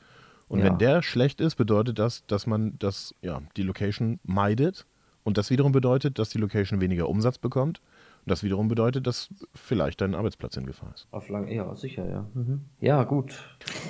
Und 0.48 0.60
Ja. 0.60 0.66
wenn 0.66 0.78
der 0.78 1.02
schlecht 1.02 1.42
ist, 1.42 1.56
bedeutet 1.56 2.00
das, 2.00 2.26
dass 2.28 2.46
man 2.48 2.78
das, 2.80 3.16
ja, 3.22 3.42
die 3.58 3.64
Location 3.64 4.20
meidet. 4.24 4.86
Und 5.24 5.38
das 5.38 5.50
wiederum 5.50 5.72
bedeutet, 5.72 6.20
dass 6.20 6.30
die 6.30 6.38
Location 6.38 6.82
weniger 6.82 7.08
Umsatz 7.10 7.38
bekommt. 7.38 7.80
Und 8.26 8.30
das 8.30 8.44
wiederum 8.44 8.68
bedeutet, 8.68 9.08
dass 9.08 9.30
vielleicht 9.54 10.02
dein 10.02 10.16
Arbeitsplatz 10.16 10.56
in 10.58 10.66
Gefahr 10.66 10.92
ist. 10.94 11.08
Auf 11.12 11.30
lang, 11.30 11.48
ja, 11.48 11.74
sicher, 11.76 12.08
ja. 12.10 12.26
Mhm. 12.34 12.62
Ja, 12.80 13.04
gut. 13.04 13.34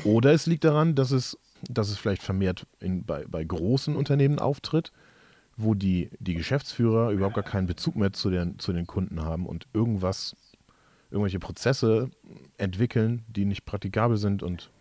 Oder 0.04 0.32
es 0.34 0.46
liegt 0.46 0.64
daran, 0.64 0.96
dass 0.96 1.12
es, 1.12 1.38
dass 1.70 1.90
es 1.90 1.98
vielleicht 1.98 2.24
vermehrt 2.24 2.66
in, 2.80 3.04
bei, 3.04 3.26
bei 3.28 3.44
großen 3.44 3.96
Unternehmen 3.96 4.40
auftritt, 4.40 4.92
wo 5.56 5.76
die, 5.76 6.10
die 6.20 6.34
Geschäftsführer 6.34 7.12
überhaupt 7.12 7.36
gar 7.36 7.44
keinen 7.44 7.68
Bezug 7.68 7.96
mehr 7.96 8.12
zu 8.14 8.30
den, 8.32 8.58
zu 8.58 8.74
den 8.74 8.88
Kunden 8.88 9.22
haben 9.24 9.46
und 9.46 9.68
irgendwas, 9.74 10.36
irgendwelche 11.12 11.40
Prozesse 11.40 12.10
entwickeln, 12.58 13.24
die 13.28 13.46
nicht 13.46 13.66
praktikabel 13.66 14.18
sind 14.18 14.42
und 14.42 14.72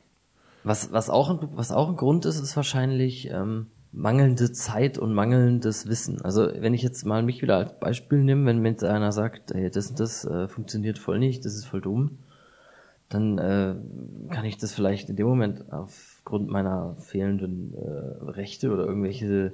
Was, 0.64 0.92
was, 0.92 1.10
auch, 1.10 1.30
ein- 1.30 1.48
was 1.54 1.72
auch 1.72 1.88
ein 1.88 1.96
Grund 1.96 2.24
ist, 2.24 2.38
ist 2.40 2.56
wahrscheinlich 2.56 3.28
ähm, 3.30 3.66
mangelnde 3.92 4.52
Zeit 4.52 4.96
und 4.98 5.12
mangelndes 5.12 5.86
Wissen. 5.88 6.22
Also 6.22 6.48
wenn 6.60 6.72
ich 6.74 6.82
jetzt 6.82 7.04
mal 7.04 7.22
mich 7.22 7.42
wieder 7.42 7.56
als 7.56 7.78
Beispiel 7.78 8.18
nehme, 8.18 8.46
wenn 8.46 8.60
mir 8.60 8.76
einer 8.82 9.12
sagt, 9.12 9.52
hey, 9.54 9.70
das 9.70 9.90
und 9.90 10.00
das 10.00 10.24
äh, 10.24 10.48
funktioniert 10.48 10.98
voll 10.98 11.18
nicht, 11.18 11.44
das 11.44 11.54
ist 11.54 11.66
voll 11.66 11.80
dumm, 11.80 12.18
dann 13.08 13.36
äh, 13.38 13.74
kann 14.32 14.44
ich 14.46 14.56
das 14.56 14.72
vielleicht 14.72 15.10
in 15.10 15.16
dem 15.16 15.26
Moment 15.26 15.70
aufgrund 15.72 16.48
meiner 16.48 16.96
fehlenden 17.00 17.74
äh, 17.74 18.30
Rechte 18.30 18.70
oder 18.72 18.86
irgendwelche 18.86 19.52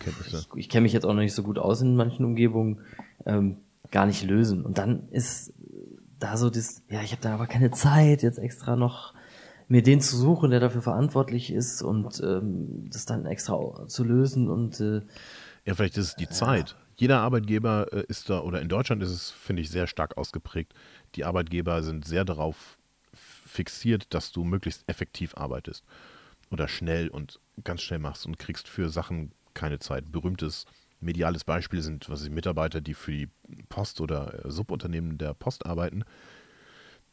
Kenntnisse. 0.00 0.38
ich, 0.54 0.58
ich 0.64 0.68
kenne 0.68 0.82
mich 0.82 0.92
jetzt 0.92 1.04
auch 1.04 1.12
noch 1.14 1.20
nicht 1.20 1.34
so 1.34 1.42
gut 1.44 1.58
aus 1.58 1.82
in 1.82 1.94
manchen 1.94 2.24
Umgebungen, 2.24 2.80
ähm, 3.26 3.58
gar 3.92 4.06
nicht 4.06 4.24
lösen. 4.24 4.64
Und 4.64 4.78
dann 4.78 5.08
ist 5.10 5.52
da 6.18 6.36
so 6.36 6.50
das, 6.50 6.82
ja, 6.88 7.02
ich 7.02 7.12
habe 7.12 7.22
da 7.22 7.34
aber 7.34 7.46
keine 7.46 7.70
Zeit, 7.70 8.22
jetzt 8.22 8.38
extra 8.38 8.74
noch 8.74 9.14
mir 9.68 9.82
den 9.82 10.00
zu 10.00 10.16
suchen, 10.16 10.50
der 10.50 10.60
dafür 10.60 10.82
verantwortlich 10.82 11.52
ist 11.52 11.82
und 11.82 12.20
ähm, 12.20 12.88
das 12.90 13.04
dann 13.06 13.26
extra 13.26 13.86
zu 13.86 14.04
lösen 14.04 14.48
und 14.48 14.80
äh, 14.80 15.02
Ja, 15.64 15.74
vielleicht 15.74 15.96
ist 15.96 16.08
es 16.08 16.16
die 16.16 16.28
Zeit. 16.28 16.76
Jeder 16.96 17.20
Arbeitgeber 17.20 17.92
äh, 17.92 18.04
ist 18.08 18.30
da, 18.30 18.40
oder 18.40 18.60
in 18.62 18.68
Deutschland 18.68 19.02
ist 19.02 19.10
es, 19.10 19.30
finde 19.30 19.62
ich, 19.62 19.70
sehr 19.70 19.86
stark 19.86 20.16
ausgeprägt. 20.16 20.72
Die 21.14 21.24
Arbeitgeber 21.24 21.82
sind 21.82 22.06
sehr 22.06 22.24
darauf 22.24 22.78
fixiert, 23.12 24.14
dass 24.14 24.32
du 24.32 24.44
möglichst 24.44 24.84
effektiv 24.86 25.36
arbeitest 25.36 25.84
oder 26.50 26.68
schnell 26.68 27.08
und 27.08 27.40
ganz 27.64 27.82
schnell 27.82 27.98
machst 27.98 28.26
und 28.26 28.38
kriegst 28.38 28.68
für 28.68 28.88
Sachen 28.88 29.32
keine 29.54 29.78
Zeit. 29.78 30.12
Berühmtes 30.12 30.66
mediales 31.00 31.44
Beispiel 31.44 31.82
sind, 31.82 32.08
was 32.08 32.22
ich 32.22 32.30
Mitarbeiter, 32.30 32.80
die 32.80 32.94
für 32.94 33.12
die 33.12 33.28
Post 33.68 34.00
oder 34.00 34.44
äh, 34.44 34.50
Subunternehmen 34.50 35.18
der 35.18 35.34
Post 35.34 35.66
arbeiten, 35.66 36.04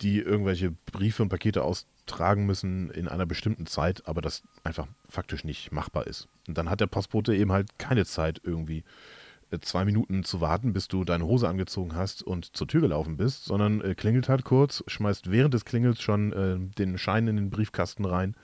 die 0.04 0.20
irgendwelche 0.20 0.72
Briefe 0.92 1.24
und 1.24 1.30
Pakete 1.30 1.63
austragen 1.63 2.46
müssen 2.46 2.92
in 2.92 3.08
einer 3.08 3.26
bestimmten 3.26 3.66
Zeit, 3.66 4.08
aber 4.08 4.22
das 4.22 4.44
einfach 4.63 4.88
faktisch 5.08 5.44
nicht 5.44 5.72
machbar 5.72 6.08
ist. 6.08 6.28
Und 6.48 6.58
dann 6.58 6.70
hat 6.70 6.82
der 6.82 6.88
Postbote 6.88 7.36
eben 7.36 7.52
halt 7.52 7.80
keine 7.80 8.06
Zeit, 8.06 8.42
irgendwie 8.44 8.84
äh, 9.50 9.60
zwei 9.60 9.86
Minuten 9.86 10.24
zu 10.24 10.42
warten, 10.42 10.74
bis 10.74 10.88
du 10.89 11.06
deine 11.06 11.26
Hose 11.26 11.48
angezogen 11.48 11.96
hast 11.96 12.22
und 12.22 12.56
zur 12.56 12.68
Tür 12.68 12.82
gelaufen 12.82 13.16
bist, 13.16 13.46
sondern 13.46 13.82
äh, 13.82 13.96
klingelt 13.96 14.28
halt 14.28 14.44
kurz, 14.44 14.84
schmeißt 14.88 15.32
während 15.32 15.54
des 15.54 15.63
Klingels 15.63 16.02
schon 16.02 16.34
äh, 16.34 16.58
den 16.78 16.98
Schein 16.98 17.28
in 17.28 17.38
den 17.38 17.50
Briefkasten 17.50 18.04
rein, 18.04 18.36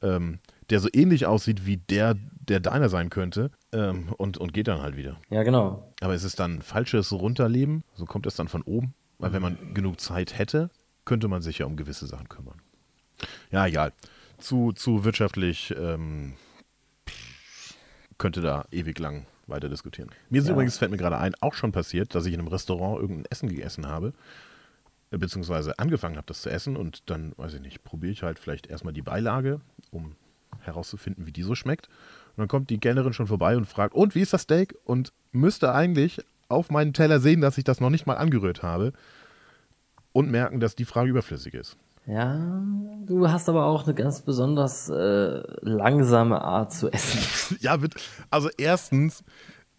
ähm, 0.00 0.38
der 0.70 0.78
so 0.78 0.88
ähnlich 0.92 1.26
aussieht 1.26 1.66
wie 1.66 1.78
der, 1.78 2.14
der 2.40 2.60
deiner 2.60 2.88
sein 2.88 3.10
könnte, 3.10 3.50
ähm, 3.72 4.12
und, 4.16 4.38
und 4.38 4.52
geht 4.52 4.68
dann 4.68 4.80
halt 4.80 4.96
wieder. 4.96 5.18
ja 5.30 5.42
genau. 5.42 5.92
Aber 6.00 6.14
ist 6.14 6.24
es 6.24 6.36
dann 6.36 6.62
falsches 6.62 7.10
Runterleben? 7.12 7.82
So 7.94 8.04
kommt 8.04 8.26
es 8.26 8.36
dann 8.36 8.48
von 8.48 8.62
oben? 8.62 8.94
Weil 9.18 9.32
wenn 9.32 9.42
man 9.42 9.74
genug 9.74 10.00
Zeit 10.00 10.38
hätte, 10.38 10.70
könnte 11.04 11.28
man 11.28 11.42
sich 11.42 11.58
ja 11.58 11.66
um 11.66 11.76
gewisse 11.76 12.06
Sachen 12.06 12.28
kümmern. 12.28 12.60
Ja, 13.50 13.66
egal. 13.66 13.92
Zu, 14.38 14.72
zu 14.72 15.04
wirtschaftlich 15.04 15.74
ähm, 15.76 16.34
könnte 18.18 18.40
da 18.40 18.66
ewig 18.70 18.98
lang 18.98 19.26
weiter 19.46 19.68
diskutieren. 19.68 20.10
Mir 20.30 20.40
ist 20.40 20.46
Ja. 20.48 20.52
übrigens, 20.54 20.78
fällt 20.78 20.90
mir 20.90 20.96
gerade 20.98 21.18
ein, 21.18 21.34
auch 21.40 21.54
schon 21.54 21.72
passiert, 21.72 22.14
dass 22.14 22.26
ich 22.26 22.34
in 22.34 22.40
einem 22.40 22.48
Restaurant 22.48 23.00
irgendein 23.00 23.24
Essen 23.30 23.48
gegessen 23.48 23.86
habe, 23.86 24.12
äh, 25.10 25.18
beziehungsweise 25.18 25.78
angefangen 25.78 26.16
habe, 26.16 26.26
das 26.26 26.42
zu 26.42 26.50
essen 26.50 26.76
und 26.76 27.08
dann, 27.10 27.32
weiß 27.36 27.54
ich 27.54 27.60
nicht, 27.60 27.82
probiere 27.84 28.12
ich 28.12 28.22
halt 28.22 28.38
vielleicht 28.38 28.66
erstmal 28.66 28.92
die 28.92 29.02
Beilage, 29.02 29.60
um 29.90 30.14
herauszufinden, 30.60 31.26
wie 31.26 31.32
die 31.32 31.42
so 31.42 31.54
schmeckt. 31.54 31.88
Und 32.36 32.38
dann 32.42 32.48
kommt 32.48 32.70
die 32.70 32.78
Kellnerin 32.78 33.12
schon 33.12 33.26
vorbei 33.26 33.56
und 33.56 33.66
fragt, 33.66 33.94
und 33.94 34.14
wie 34.14 34.20
ist 34.20 34.32
das 34.32 34.42
Steak? 34.42 34.76
Und 34.84 35.12
müsste 35.32 35.72
eigentlich 35.72 36.20
auf 36.48 36.70
meinen 36.70 36.92
Teller 36.92 37.20
sehen, 37.20 37.40
dass 37.40 37.58
ich 37.58 37.64
das 37.64 37.80
noch 37.80 37.90
nicht 37.90 38.06
mal 38.06 38.16
angerührt 38.16 38.62
habe 38.62 38.92
und 40.12 40.30
merken, 40.30 40.60
dass 40.60 40.74
die 40.74 40.84
Frage 40.84 41.10
überflüssig 41.10 41.54
ist. 41.54 41.76
Ja, 42.06 42.62
du 43.06 43.28
hast 43.28 43.50
aber 43.50 43.66
auch 43.66 43.84
eine 43.84 43.94
ganz 43.94 44.22
besonders 44.22 44.88
äh, 44.88 45.42
langsame 45.60 46.40
Art 46.40 46.72
zu 46.72 46.90
essen. 46.90 47.58
ja, 47.60 47.76
also 48.30 48.48
erstens 48.56 49.22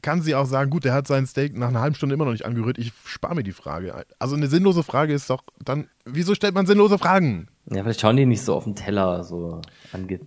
kann 0.04 0.22
sie 0.22 0.36
auch 0.36 0.46
sagen, 0.46 0.70
gut, 0.70 0.86
der 0.86 0.94
hat 0.94 1.08
sein 1.08 1.26
Steak 1.26 1.58
nach 1.58 1.70
einer 1.70 1.82
halben 1.82 1.96
Stunde 1.96 2.14
immer 2.14 2.26
noch 2.26 2.32
nicht 2.32 2.46
angerührt, 2.46 2.78
ich 2.78 2.94
spare 3.06 3.36
mir 3.36 3.44
die 3.44 3.52
Frage. 3.52 4.06
Also 4.20 4.36
eine 4.36 4.48
sinnlose 4.48 4.84
Frage 4.84 5.14
ist 5.14 5.30
doch 5.30 5.44
dann, 5.64 5.90
wieso 6.06 6.36
stellt 6.36 6.54
man 6.54 6.68
sinnlose 6.68 7.00
Fragen? 7.00 7.48
Ja, 7.66 7.82
vielleicht 7.82 8.02
schauen 8.02 8.16
die 8.16 8.28
nicht 8.28 8.44
so 8.44 8.54
auf 8.54 8.64
den 8.64 8.76
Teller, 8.76 9.24
so, 9.24 9.62
ange, 9.92 10.20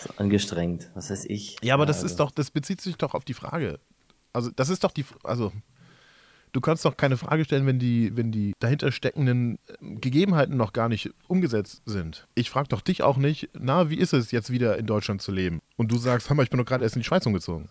so 0.00 0.10
angestrengt. 0.16 0.90
Was 0.94 1.10
weiß 1.10 1.26
ich. 1.26 1.56
Ja, 1.62 1.74
aber 1.74 1.86
das 1.86 2.02
ist 2.02 2.16
doch, 2.18 2.32
das 2.32 2.50
bezieht 2.50 2.80
sich 2.80 2.96
doch 2.96 3.14
auf 3.14 3.24
die 3.24 3.34
Frage. 3.34 3.78
Also 4.32 4.50
das 4.54 4.68
ist 4.68 4.84
doch 4.84 4.92
die, 4.92 5.04
also 5.24 5.52
du 6.52 6.60
kannst 6.60 6.84
doch 6.84 6.96
keine 6.96 7.16
Frage 7.16 7.44
stellen, 7.44 7.66
wenn 7.66 7.78
die, 7.78 8.16
wenn 8.16 8.30
die 8.30 8.54
dahinter 8.58 8.92
steckenden 8.92 9.58
ähm, 9.80 10.00
Gegebenheiten 10.00 10.56
noch 10.56 10.72
gar 10.72 10.88
nicht 10.88 11.10
umgesetzt 11.26 11.82
sind. 11.86 12.28
Ich 12.34 12.50
frage 12.50 12.68
doch 12.68 12.80
dich 12.80 13.02
auch 13.02 13.16
nicht, 13.16 13.50
na, 13.54 13.90
wie 13.90 13.96
ist 13.96 14.12
es 14.12 14.30
jetzt 14.30 14.50
wieder 14.50 14.78
in 14.78 14.86
Deutschland 14.86 15.22
zu 15.22 15.32
leben? 15.32 15.60
Und 15.76 15.90
du 15.90 15.98
sagst, 15.98 16.30
Hammer, 16.30 16.42
ich 16.42 16.50
bin 16.50 16.58
doch 16.58 16.66
gerade 16.66 16.84
erst 16.84 16.96
in 16.96 17.00
die 17.00 17.06
Schweiz 17.06 17.26
umgezogen. 17.26 17.68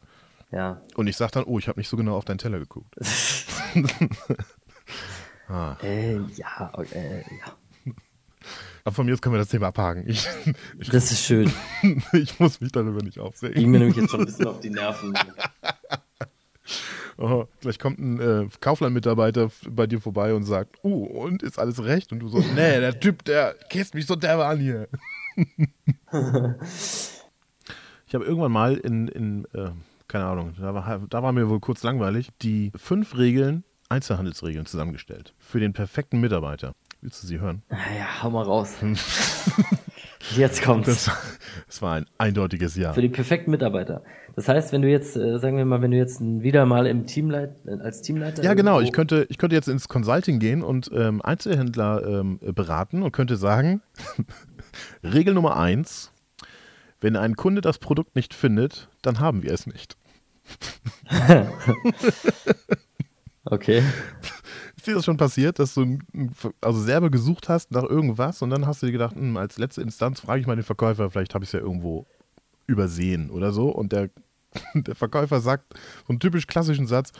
Ja. 0.51 0.81
Und 0.95 1.07
ich 1.07 1.15
sag 1.15 1.31
dann, 1.31 1.45
oh, 1.45 1.59
ich 1.59 1.67
habe 1.67 1.79
nicht 1.79 1.87
so 1.87 1.95
genau 1.95 2.17
auf 2.17 2.25
deinen 2.25 2.39
Teller 2.39 2.59
geguckt. 2.59 2.93
ah. 5.47 5.77
Äh, 5.81 6.19
ja, 6.35 6.69
okay, 6.73 6.93
äh, 6.93 7.23
ja. 7.39 7.93
Aber 8.83 8.95
von 8.95 9.05
mir 9.05 9.13
aus 9.13 9.21
können 9.21 9.35
wir 9.35 9.39
das 9.39 9.47
Thema 9.47 9.67
abhaken. 9.67 10.03
Ich, 10.07 10.27
ich, 10.79 10.89
Das 10.89 11.11
ist 11.11 11.23
schön. 11.23 11.53
ich 12.13 12.39
muss 12.39 12.59
mich 12.59 12.71
darüber 12.71 13.01
nicht 13.01 13.19
aufregen. 13.19 13.55
Ging 13.55 13.71
mir 13.71 13.79
nämlich 13.79 13.95
jetzt 13.95 14.11
schon 14.11 14.21
ein 14.21 14.25
bisschen 14.25 14.47
auf 14.47 14.59
die 14.59 14.71
Nerven. 14.71 15.13
Oh, 17.21 17.45
gleich 17.59 17.77
kommt 17.77 17.99
ein 17.99 18.19
äh, 18.19 18.47
Kaufland-Mitarbeiter 18.61 19.51
bei 19.69 19.85
dir 19.85 20.01
vorbei 20.01 20.33
und 20.33 20.43
sagt, 20.43 20.83
uh, 20.83 21.05
und 21.05 21.43
ist 21.43 21.59
alles 21.59 21.83
recht? 21.83 22.11
Und 22.11 22.19
du 22.19 22.29
so, 22.29 22.39
nee, 22.39 22.45
der 22.55 22.99
Typ, 22.99 23.23
der 23.25 23.53
käst 23.69 23.93
mich 23.93 24.07
so 24.07 24.15
derbe 24.15 24.45
an 24.47 24.59
hier. 24.59 24.87
ich 28.07 28.15
habe 28.15 28.25
irgendwann 28.25 28.51
mal 28.51 28.75
in, 28.75 29.07
in 29.07 29.45
äh, 29.53 29.69
keine 30.07 30.25
Ahnung, 30.25 30.55
da 30.59 30.73
war, 30.73 30.99
da 31.09 31.23
war 31.23 31.31
mir 31.31 31.47
wohl 31.47 31.59
kurz 31.59 31.83
langweilig, 31.83 32.31
die 32.41 32.71
fünf 32.75 33.15
Regeln, 33.17 33.63
Einzelhandelsregeln 33.87 34.65
zusammengestellt. 34.65 35.35
Für 35.37 35.59
den 35.59 35.73
perfekten 35.73 36.19
Mitarbeiter. 36.19 36.73
Willst 37.01 37.21
du 37.21 37.27
sie 37.27 37.39
hören? 37.39 37.61
Ja, 37.69 38.23
hau 38.23 38.31
mal 38.31 38.43
raus. 38.43 38.75
Jetzt 40.35 40.61
kommt's. 40.63 40.87
Das, 40.87 41.11
das 41.67 41.81
war 41.81 41.95
ein 41.95 42.05
eindeutiges 42.17 42.75
Ja. 42.75 42.93
Für 42.93 43.01
die 43.01 43.09
perfekten 43.09 43.51
Mitarbeiter. 43.51 44.03
Das 44.35 44.47
heißt, 44.47 44.71
wenn 44.71 44.81
du 44.81 44.89
jetzt, 44.89 45.17
äh, 45.17 45.39
sagen 45.39 45.57
wir 45.57 45.65
mal, 45.65 45.81
wenn 45.81 45.91
du 45.91 45.97
jetzt 45.97 46.21
wieder 46.21 46.65
mal 46.65 46.87
im 46.87 47.05
Teamleit 47.05 47.55
als 47.67 48.01
Teamleiter. 48.01 48.43
Ja, 48.43 48.53
genau. 48.53 48.79
Ich 48.79 48.91
könnte, 48.91 49.25
ich 49.29 49.37
könnte 49.37 49.55
jetzt 49.55 49.67
ins 49.67 49.87
Consulting 49.87 50.39
gehen 50.39 50.63
und 50.63 50.89
ähm, 50.93 51.21
Einzelhändler 51.21 52.05
ähm, 52.05 52.39
beraten 52.41 53.03
und 53.03 53.11
könnte 53.11 53.35
sagen, 53.35 53.81
Regel 55.03 55.33
Nummer 55.33 55.57
eins, 55.57 56.11
wenn 57.01 57.15
ein 57.15 57.35
Kunde 57.35 57.61
das 57.61 57.79
Produkt 57.79 58.15
nicht 58.15 58.33
findet, 58.33 58.89
dann 59.01 59.19
haben 59.19 59.43
wir 59.43 59.51
es 59.51 59.67
nicht. 59.67 59.97
Okay. 63.45 63.83
Ist 64.81 64.87
dir 64.87 64.95
das 64.95 65.05
schon 65.05 65.17
passiert, 65.17 65.59
dass 65.59 65.75
du 65.75 65.99
also 66.59 66.81
selber 66.81 67.11
gesucht 67.11 67.49
hast 67.49 67.69
nach 67.71 67.83
irgendwas 67.83 68.41
und 68.41 68.49
dann 68.49 68.65
hast 68.65 68.81
du 68.81 68.87
dir 68.87 68.91
gedacht, 68.93 69.15
hm, 69.15 69.37
als 69.37 69.59
letzte 69.59 69.83
Instanz 69.83 70.21
frage 70.21 70.41
ich 70.41 70.47
mal 70.47 70.55
den 70.55 70.65
Verkäufer, 70.65 71.11
vielleicht 71.11 71.35
habe 71.35 71.43
ich 71.43 71.49
es 71.49 71.53
ja 71.53 71.59
irgendwo 71.59 72.07
übersehen 72.65 73.29
oder 73.29 73.51
so 73.51 73.69
und 73.69 73.91
der, 73.91 74.09
der 74.73 74.95
Verkäufer 74.95 75.39
sagt 75.39 75.73
so 76.07 76.09
einen 76.09 76.19
typisch 76.19 76.47
klassischen 76.47 76.87
Satz, 76.87 77.11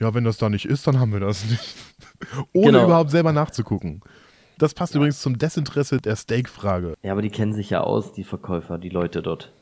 ja, 0.00 0.14
wenn 0.14 0.24
das 0.24 0.38
da 0.38 0.48
nicht 0.48 0.64
ist, 0.64 0.86
dann 0.86 0.98
haben 0.98 1.12
wir 1.12 1.20
das 1.20 1.44
nicht. 1.44 1.76
Ohne 2.54 2.72
Genau. 2.72 2.84
überhaupt 2.86 3.10
selber 3.10 3.32
nachzugucken. 3.34 4.00
Das 4.56 4.72
passt 4.72 4.94
übrigens 4.94 5.20
zum 5.20 5.36
Desinteresse 5.36 5.98
der 5.98 6.16
Steak-Frage. 6.16 6.94
Ja, 7.02 7.12
aber 7.12 7.20
die 7.20 7.28
kennen 7.28 7.52
sich 7.52 7.68
ja 7.68 7.82
aus, 7.82 8.14
die 8.14 8.24
Verkäufer, 8.24 8.78
die 8.78 8.88
Leute 8.88 9.20
dort. 9.20 9.52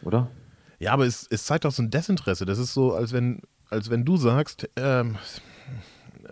Oder? 0.00 0.30
Ja, 0.78 0.92
aber 0.94 1.04
es, 1.04 1.26
es 1.28 1.44
zeigt 1.44 1.66
auch 1.66 1.72
so 1.72 1.82
ein 1.82 1.90
Desinteresse. 1.90 2.46
Das 2.46 2.58
ist 2.58 2.72
so, 2.72 2.94
als 2.94 3.12
wenn, 3.12 3.42
als 3.68 3.90
wenn 3.90 4.06
du 4.06 4.16
sagst, 4.16 4.70
ähm, 4.76 5.16
äh, 5.16 5.18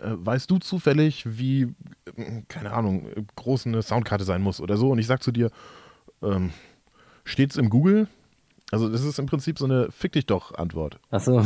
weißt 0.01 0.49
du 0.51 0.57
zufällig, 0.59 1.23
wie, 1.37 1.73
äh, 2.15 2.41
keine 2.47 2.71
Ahnung, 2.73 3.07
äh, 3.09 3.23
groß 3.35 3.65
eine 3.67 3.81
Soundkarte 3.81 4.23
sein 4.23 4.41
muss 4.41 4.59
oder 4.61 4.77
so. 4.77 4.89
Und 4.91 4.99
ich 4.99 5.07
sag 5.07 5.21
zu 5.23 5.31
dir, 5.31 5.49
ähm, 6.21 6.51
steht's 7.23 7.57
im 7.57 7.69
Google? 7.69 8.07
Also 8.71 8.89
das 8.89 9.03
ist 9.03 9.19
im 9.19 9.25
Prinzip 9.27 9.59
so 9.59 9.65
eine 9.65 9.91
Fick 9.91 10.13
dich 10.13 10.25
doch 10.25 10.55
Antwort. 10.55 10.99
Ach 11.11 11.21
so. 11.21 11.39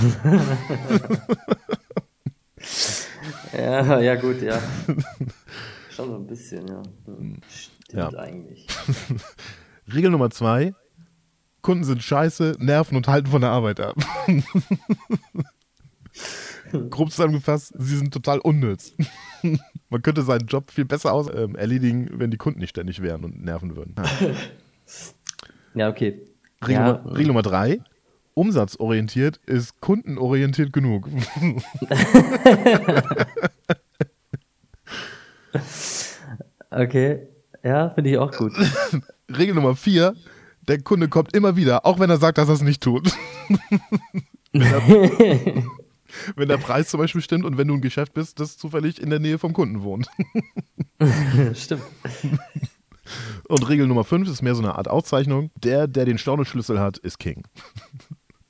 ja, 3.53 3.99
ja, 3.99 4.15
gut, 4.15 4.41
ja. 4.41 4.59
Schon 5.89 6.09
so 6.09 6.15
ein 6.15 6.27
bisschen, 6.27 6.67
ja. 6.67 6.81
Hm, 7.05 7.37
Stimmt 7.49 8.13
Ja. 8.13 8.19
eigentlich. 8.19 8.67
Regel 9.93 10.11
Nummer 10.11 10.29
zwei, 10.29 10.73
Kunden 11.61 11.83
sind 11.83 12.01
scheiße, 12.03 12.55
nerven 12.59 12.95
und 12.95 13.07
halten 13.07 13.27
von 13.27 13.41
der 13.41 13.49
Arbeit 13.51 13.79
ab. 13.79 13.95
Grob 16.89 17.11
zusammengefasst, 17.11 17.73
sie 17.77 17.97
sind 17.97 18.13
total 18.13 18.39
unnütz. 18.39 18.93
Man 19.89 20.01
könnte 20.01 20.21
seinen 20.23 20.47
Job 20.47 20.71
viel 20.71 20.85
besser 20.85 21.13
aus 21.13 21.27
ähm, 21.33 21.55
erledigen, 21.55 22.09
wenn 22.13 22.31
die 22.31 22.37
Kunden 22.37 22.59
nicht 22.59 22.71
ständig 22.71 23.01
wären 23.01 23.23
und 23.23 23.43
nerven 23.43 23.75
würden. 23.75 23.95
Ja, 25.75 25.87
okay. 25.87 26.19
Regel, 26.63 26.73
ja, 26.73 26.93
Nummer, 26.93 27.15
Regel 27.15 27.27
Nummer 27.27 27.43
drei, 27.43 27.79
umsatzorientiert 28.33 29.39
ist 29.45 29.79
kundenorientiert 29.81 30.73
genug. 30.73 31.07
okay. 36.71 37.27
Ja, 37.63 37.91
finde 37.91 38.09
ich 38.09 38.17
auch 38.17 38.31
gut. 38.31 38.53
Regel 39.29 39.53
Nummer 39.53 39.75
vier, 39.75 40.15
der 40.67 40.81
Kunde 40.81 41.07
kommt 41.07 41.35
immer 41.35 41.55
wieder, 41.55 41.85
auch 41.85 41.99
wenn 41.99 42.09
er 42.09 42.17
sagt, 42.17 42.39
dass 42.39 42.47
er 42.47 42.55
es 42.55 42.61
nicht 42.61 42.81
tut. 42.81 43.13
Wenn, 46.35 46.47
der, 46.47 46.57
Preis 46.57 46.89
zum 46.89 46.99
Beispiel 46.99 47.21
stimmt 47.21 47.45
und 47.45 47.57
wenn 47.57 47.67
du 47.67 47.75
ein 47.75 47.81
Geschäft 47.81 48.13
bist, 48.13 48.39
das 48.39 48.57
zufällig 48.57 49.01
in 49.01 49.09
der 49.09 49.19
Nähe 49.19 49.37
vom 49.37 49.53
Kunden 49.53 49.83
wohnt. 49.83 50.07
Stimmt. 51.53 51.83
Und 53.47 53.67
Regel 53.67 53.87
Nummer 53.87 54.03
5 54.03 54.29
ist 54.29 54.41
mehr 54.41 54.53
so 54.53 54.61
eine 54.61 54.75
Art 54.75 54.87
Auszeichnung. 54.87 55.49
Der, 55.55 55.87
der 55.87 56.05
den 56.05 56.17
Stornoschlüssel 56.17 56.79
hat, 56.79 56.97
ist 56.97 57.19
King. 57.19 57.43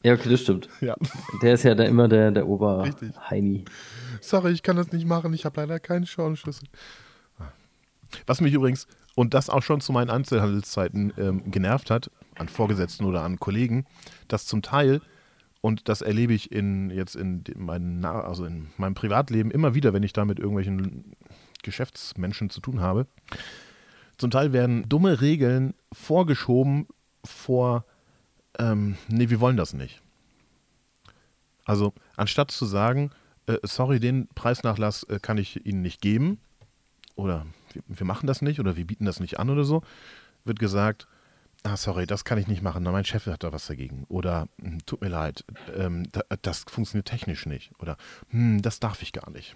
Ja, 0.04 0.14
okay, 0.14 0.30
das 0.30 0.42
stimmt. 0.42 0.70
Ja. 0.82 0.96
Der 1.42 1.54
ist 1.54 1.64
ja 1.64 1.76
da 1.76 1.84
immer 1.84 2.08
der, 2.08 2.32
der. 2.32 2.48
Ober-Heini. 2.48 3.66
Sorry, 4.22 4.52
ich 4.52 4.64
kann 4.64 4.78
das 4.78 4.92
nicht 4.92 5.06
machen. 5.06 5.34
Ich 5.34 5.46
habe 5.46 5.60
leider 5.62 5.80
keinen 5.80 6.06
Stornoschlüssel. 6.06 6.68
Was 8.26 8.42
mich 8.42 8.54
übrigens, 8.54 8.88
und 9.16 9.34
das 9.34 9.50
auch 9.50 9.62
schon 9.62 9.82
zu 9.82 9.92
meinen 9.92 10.10
Einzelhandelszeiten 10.10 11.14
ähm, 11.18 11.52
genervt 11.52 11.90
hat, 11.92 12.10
an 12.38 12.48
Vorgesetzten 12.48 13.06
oder 13.06 13.22
an 13.22 13.40
Kollegen, 13.40 13.86
dass 14.30 14.46
zum 14.46 14.62
Teil, 14.62 15.02
und 15.62 15.90
das 15.90 16.02
erlebe 16.02 16.34
ich 16.34 16.52
in, 16.52 16.90
jetzt 16.90 17.16
in, 17.16 17.44
Na- 17.58 18.22
also 18.22 18.46
in 18.46 18.68
meinem 18.78 18.96
Privatleben 18.96 19.52
immer 19.52 19.74
wieder, 19.76 19.94
wenn 19.94 20.04
ich 20.04 20.14
da 20.14 20.26
mit 20.26 20.40
irgendwelchen 20.40 21.16
Geschäftsmenschen 21.64 22.50
zu 22.50 22.62
tun 22.62 22.80
habe, 22.80 23.08
zum 24.18 24.32
Teil 24.32 24.54
werden 24.54 24.88
dumme 24.88 25.22
Regeln 25.22 25.74
vorgeschoben 25.92 26.88
vor, 27.24 27.86
ähm, 28.58 28.98
nee, 29.08 29.30
wir 29.30 29.40
wollen 29.40 29.58
das 29.58 29.74
nicht. 29.74 30.02
Also 31.66 31.94
anstatt 32.16 32.52
zu 32.52 32.66
sagen, 32.66 33.12
äh, 33.46 33.58
sorry, 33.64 34.00
den 34.00 34.28
Preisnachlass 34.36 35.04
äh, 35.04 35.20
kann 35.22 35.38
ich 35.38 35.66
Ihnen 35.66 35.82
nicht 35.82 36.02
geben 36.02 36.40
oder 37.16 37.46
wir, 37.74 37.84
wir 37.88 38.06
machen 38.06 38.28
das 38.28 38.42
nicht 38.42 38.60
oder 38.60 38.76
wir 38.78 38.88
bieten 38.88 39.06
das 39.06 39.20
nicht 39.20 39.40
an 39.40 39.50
oder 39.50 39.64
so, 39.64 39.84
wird 40.46 40.60
gesagt, 40.60 41.08
ah, 41.64 41.78
sorry, 41.78 42.06
das 42.08 42.26
kann 42.26 42.38
ich 42.38 42.48
nicht 42.48 42.62
machen, 42.62 42.84
mein 42.84 43.06
Chef 43.06 43.26
hat 43.28 43.44
da 43.44 43.52
was 43.52 43.68
dagegen 43.68 44.06
oder 44.10 44.48
hm, 44.62 44.80
tut 44.86 45.02
mir 45.02 45.10
leid, 45.10 45.44
ähm, 45.76 46.08
da, 46.12 46.22
das 46.42 46.66
funktioniert 46.68 47.08
technisch 47.08 47.46
nicht 47.46 47.72
oder 47.80 47.98
hm, 48.30 48.62
das 48.62 48.80
darf 48.80 49.02
ich 49.02 49.14
gar 49.14 49.30
nicht. 49.30 49.56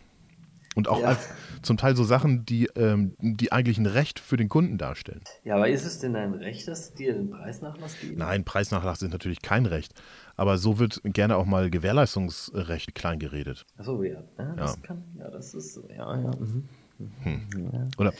Und 0.75 0.87
auch 0.87 1.01
Ja. 1.01 1.09
als, 1.09 1.29
zum 1.61 1.77
Teil 1.77 1.95
so 1.95 2.03
Sachen, 2.03 2.45
die, 2.47 2.65
ähm, 2.75 3.15
die 3.19 3.51
eigentlich 3.51 3.77
ein 3.77 3.85
Recht 3.85 4.19
für 4.19 4.37
den 4.37 4.49
Kunden 4.49 4.79
darstellen. 4.79 5.21
Ja, 5.43 5.55
aber 5.55 5.69
ist 5.69 5.85
es 5.85 5.99
denn 5.99 6.13
dein 6.13 6.33
Recht, 6.33 6.67
dass 6.67 6.95
dir 6.95 7.13
den 7.13 7.29
Preisnachlass 7.29 7.99
geben? 7.99 8.17
Nein, 8.17 8.43
Preisnachlass 8.43 9.03
ist 9.03 9.11
natürlich 9.11 9.43
kein 9.43 9.67
Recht. 9.67 9.93
Aber 10.35 10.57
so 10.57 10.79
wird 10.79 10.99
gerne 11.03 11.37
auch 11.37 11.45
mal 11.45 11.69
Gewährleistungsrecht 11.69 12.95
klein 12.95 13.19
geredet. 13.19 13.67
Achso, 13.77 14.01
ja. 14.01 14.23
ja. 14.39 14.55
Das 14.55 14.75
Ja. 14.77 14.81
kann, 14.81 15.03
ja, 15.19 15.29
das 15.29 15.53
ist, 15.53 15.79
ja, 15.95 16.19
ja. 16.19 16.31
Mhm. 16.37 16.67
ja. 17.71 17.85
Oder 17.99 18.13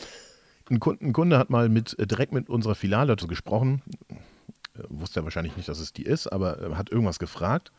ein 0.70 0.80
Kunde, 0.80 1.04
ein 1.04 1.12
Kunde 1.12 1.38
hat 1.38 1.50
mal 1.50 1.68
mit, 1.68 1.98
äh, 1.98 2.06
direkt 2.06 2.32
mit 2.32 2.48
unserer 2.48 2.74
Filiale 2.74 3.08
dazu 3.08 3.26
gesprochen. 3.26 3.82
Äh, 4.76 4.82
Wusste 4.88 5.20
er 5.20 5.24
wahrscheinlich 5.24 5.56
nicht, 5.56 5.68
dass 5.68 5.78
es 5.78 5.92
die 5.92 6.04
ist, 6.04 6.26
aber 6.26 6.62
äh, 6.62 6.74
hat 6.74 6.90
irgendwas 6.90 7.18
gefragt. 7.18 7.72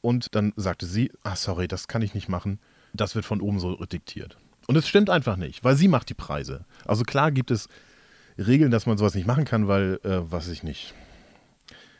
Und 0.00 0.34
dann 0.34 0.52
sagte 0.56 0.86
sie, 0.86 1.10
ah, 1.22 1.36
sorry, 1.36 1.68
das 1.68 1.88
kann 1.88 2.02
ich 2.02 2.14
nicht 2.14 2.28
machen. 2.28 2.60
Das 2.94 3.14
wird 3.14 3.24
von 3.24 3.40
oben 3.40 3.60
so 3.60 3.74
diktiert. 3.84 4.38
Und 4.66 4.76
es 4.76 4.86
stimmt 4.86 5.10
einfach 5.10 5.36
nicht, 5.36 5.64
weil 5.64 5.76
sie 5.76 5.88
macht 5.88 6.08
die 6.08 6.14
Preise. 6.14 6.64
Also 6.84 7.02
klar 7.02 7.32
gibt 7.32 7.50
es 7.50 7.68
Regeln, 8.38 8.70
dass 8.70 8.86
man 8.86 8.98
sowas 8.98 9.14
nicht 9.14 9.26
machen 9.26 9.44
kann, 9.44 9.66
weil, 9.66 9.98
äh, 10.04 10.30
was 10.30 10.48
ich 10.48 10.62
nicht. 10.62 10.94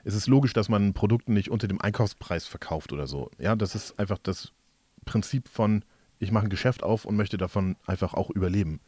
Es 0.04 0.14
ist 0.14 0.26
logisch, 0.26 0.52
dass 0.52 0.68
man 0.68 0.94
Produkte 0.94 1.32
nicht 1.32 1.50
unter 1.50 1.66
dem 1.66 1.80
Einkaufspreis 1.80 2.46
verkauft 2.46 2.92
oder 2.92 3.06
so. 3.06 3.30
Ja, 3.38 3.56
das 3.56 3.74
ist 3.74 3.98
einfach 3.98 4.18
das 4.22 4.52
Prinzip 5.04 5.48
von, 5.48 5.84
ich 6.18 6.30
mache 6.30 6.44
ein 6.44 6.50
Geschäft 6.50 6.82
auf 6.82 7.04
und 7.04 7.16
möchte 7.16 7.36
davon 7.36 7.76
einfach 7.86 8.14
auch 8.14 8.30
überleben. 8.30 8.80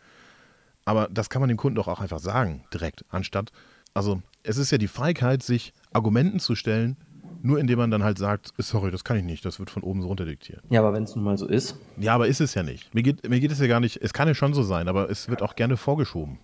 Aber 0.90 1.06
das 1.08 1.30
kann 1.30 1.38
man 1.38 1.48
dem 1.48 1.56
Kunden 1.56 1.76
doch 1.76 1.86
auch 1.86 2.00
einfach 2.00 2.18
sagen, 2.18 2.64
direkt, 2.74 3.04
anstatt, 3.10 3.52
also 3.94 4.22
es 4.42 4.56
ist 4.56 4.72
ja 4.72 4.78
die 4.78 4.88
Feigheit, 4.88 5.40
sich 5.40 5.72
Argumenten 5.92 6.40
zu 6.40 6.56
stellen, 6.56 6.96
Nur 7.42 7.60
indem 7.60 7.78
man 7.78 7.92
dann 7.92 8.02
halt 8.02 8.18
sagt, 8.18 8.52
sorry, 8.58 8.90
das 8.90 9.04
kann 9.04 9.16
ich 9.16 9.22
nicht, 9.22 9.44
das 9.44 9.60
wird 9.60 9.70
von 9.70 9.84
oben 9.84 10.02
so 10.02 10.08
runterdiktiert. 10.08 10.64
Ja, 10.68 10.80
aber 10.80 10.92
wenn 10.92 11.04
es 11.04 11.14
nun 11.14 11.24
mal 11.24 11.38
so 11.38 11.46
ist. 11.46 11.76
Ja, 11.96 12.16
aber 12.16 12.26
ist 12.26 12.40
es 12.40 12.54
ja 12.54 12.64
nicht. 12.64 12.92
Mir 12.92 13.04
geht, 13.04 13.28
mir 13.28 13.38
geht 13.38 13.52
es 13.52 13.60
ja 13.60 13.68
gar 13.68 13.78
nicht, 13.78 13.98
es 14.02 14.12
kann 14.12 14.26
ja 14.26 14.34
schon 14.34 14.52
so 14.52 14.64
sein, 14.64 14.88
aber 14.88 15.08
es 15.08 15.28
wird 15.28 15.42
auch 15.42 15.54
gerne 15.54 15.76
vorgeschoben. 15.76 16.38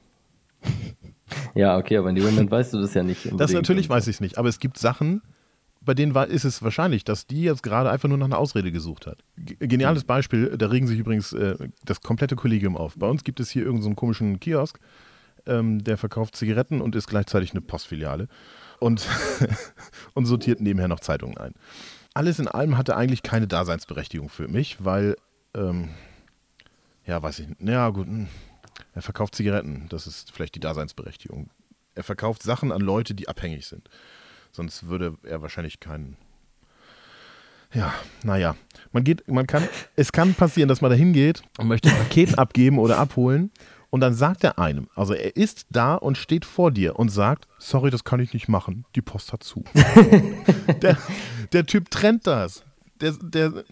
Ja, 1.56 1.76
okay, 1.76 1.96
aber 1.96 2.10
in 2.10 2.14
dem 2.14 2.24
Moment 2.24 2.52
weißt 2.52 2.72
du 2.72 2.80
das 2.80 2.94
ja 2.94 3.02
nicht. 3.02 3.28
Das 3.36 3.52
natürlich 3.52 3.88
weiß 3.88 4.06
ich 4.06 4.16
es 4.16 4.20
nicht, 4.20 4.38
aber 4.38 4.48
es 4.48 4.60
gibt 4.60 4.78
Sachen, 4.78 5.22
bei 5.86 5.94
denen 5.94 6.14
war, 6.14 6.26
ist 6.26 6.44
es 6.44 6.62
wahrscheinlich, 6.62 7.04
dass 7.04 7.26
die 7.26 7.42
jetzt 7.42 7.62
gerade 7.62 7.90
einfach 7.90 8.08
nur 8.08 8.18
nach 8.18 8.26
einer 8.26 8.38
Ausrede 8.38 8.70
gesucht 8.70 9.06
hat. 9.06 9.24
Geniales 9.36 10.04
Beispiel, 10.04 10.58
da 10.58 10.66
regen 10.66 10.86
sich 10.86 10.98
übrigens 10.98 11.32
äh, 11.32 11.56
das 11.84 12.02
komplette 12.02 12.36
Kollegium 12.36 12.76
auf. 12.76 12.96
Bei 12.96 13.08
uns 13.08 13.24
gibt 13.24 13.40
es 13.40 13.48
hier 13.48 13.62
irgendeinen 13.62 13.94
so 13.94 13.96
komischen 13.96 14.38
Kiosk, 14.38 14.78
ähm, 15.46 15.82
der 15.82 15.96
verkauft 15.96 16.36
Zigaretten 16.36 16.82
und 16.82 16.94
ist 16.94 17.06
gleichzeitig 17.06 17.52
eine 17.52 17.62
Postfiliale 17.62 18.28
und, 18.80 19.06
und 20.14 20.26
sortiert 20.26 20.60
nebenher 20.60 20.88
noch 20.88 21.00
Zeitungen 21.00 21.38
ein. 21.38 21.54
Alles 22.12 22.38
in 22.38 22.48
allem 22.48 22.76
hatte 22.76 22.96
eigentlich 22.96 23.22
keine 23.22 23.46
Daseinsberechtigung 23.46 24.28
für 24.28 24.48
mich, 24.48 24.84
weil, 24.84 25.16
ähm, 25.54 25.90
ja, 27.06 27.22
weiß 27.22 27.38
ich 27.38 27.48
nicht, 27.48 27.60
ja 27.62 27.88
gut, 27.90 28.06
hm, 28.06 28.28
er 28.94 29.02
verkauft 29.02 29.34
Zigaretten, 29.34 29.86
das 29.88 30.06
ist 30.06 30.32
vielleicht 30.32 30.54
die 30.54 30.60
Daseinsberechtigung. 30.60 31.50
Er 31.94 32.02
verkauft 32.02 32.42
Sachen 32.42 32.72
an 32.72 32.80
Leute, 32.80 33.14
die 33.14 33.28
abhängig 33.28 33.66
sind. 33.66 33.88
Sonst 34.56 34.88
würde 34.88 35.18
er 35.22 35.42
wahrscheinlich 35.42 35.80
keinen. 35.80 36.16
Ja, 37.74 37.92
naja. 38.22 38.56
Man 38.90 39.04
geht, 39.04 39.28
man 39.28 39.46
kann, 39.46 39.68
es 39.96 40.12
kann 40.12 40.32
passieren, 40.32 40.68
dass 40.68 40.80
man 40.80 40.90
da 40.90 40.96
hingeht 40.96 41.42
und 41.58 41.68
möchte 41.68 41.90
ein 41.90 41.98
Paket 41.98 42.38
abgeben 42.38 42.78
oder 42.78 42.98
abholen. 42.98 43.50
Und 43.90 44.00
dann 44.00 44.14
sagt 44.14 44.44
er 44.44 44.58
einem, 44.58 44.88
also 44.94 45.12
er 45.12 45.36
ist 45.36 45.66
da 45.70 45.94
und 45.94 46.16
steht 46.16 46.46
vor 46.46 46.70
dir 46.70 46.98
und 46.98 47.10
sagt, 47.10 47.48
sorry, 47.58 47.90
das 47.90 48.02
kann 48.02 48.18
ich 48.18 48.32
nicht 48.32 48.48
machen, 48.48 48.86
die 48.94 49.02
Post 49.02 49.34
hat 49.34 49.42
zu. 49.42 49.62
der, 50.82 50.96
der 51.52 51.66
Typ 51.66 51.90
trennt 51.90 52.26
das. 52.26 52.64
Der, 53.00 53.12
der, 53.12 53.64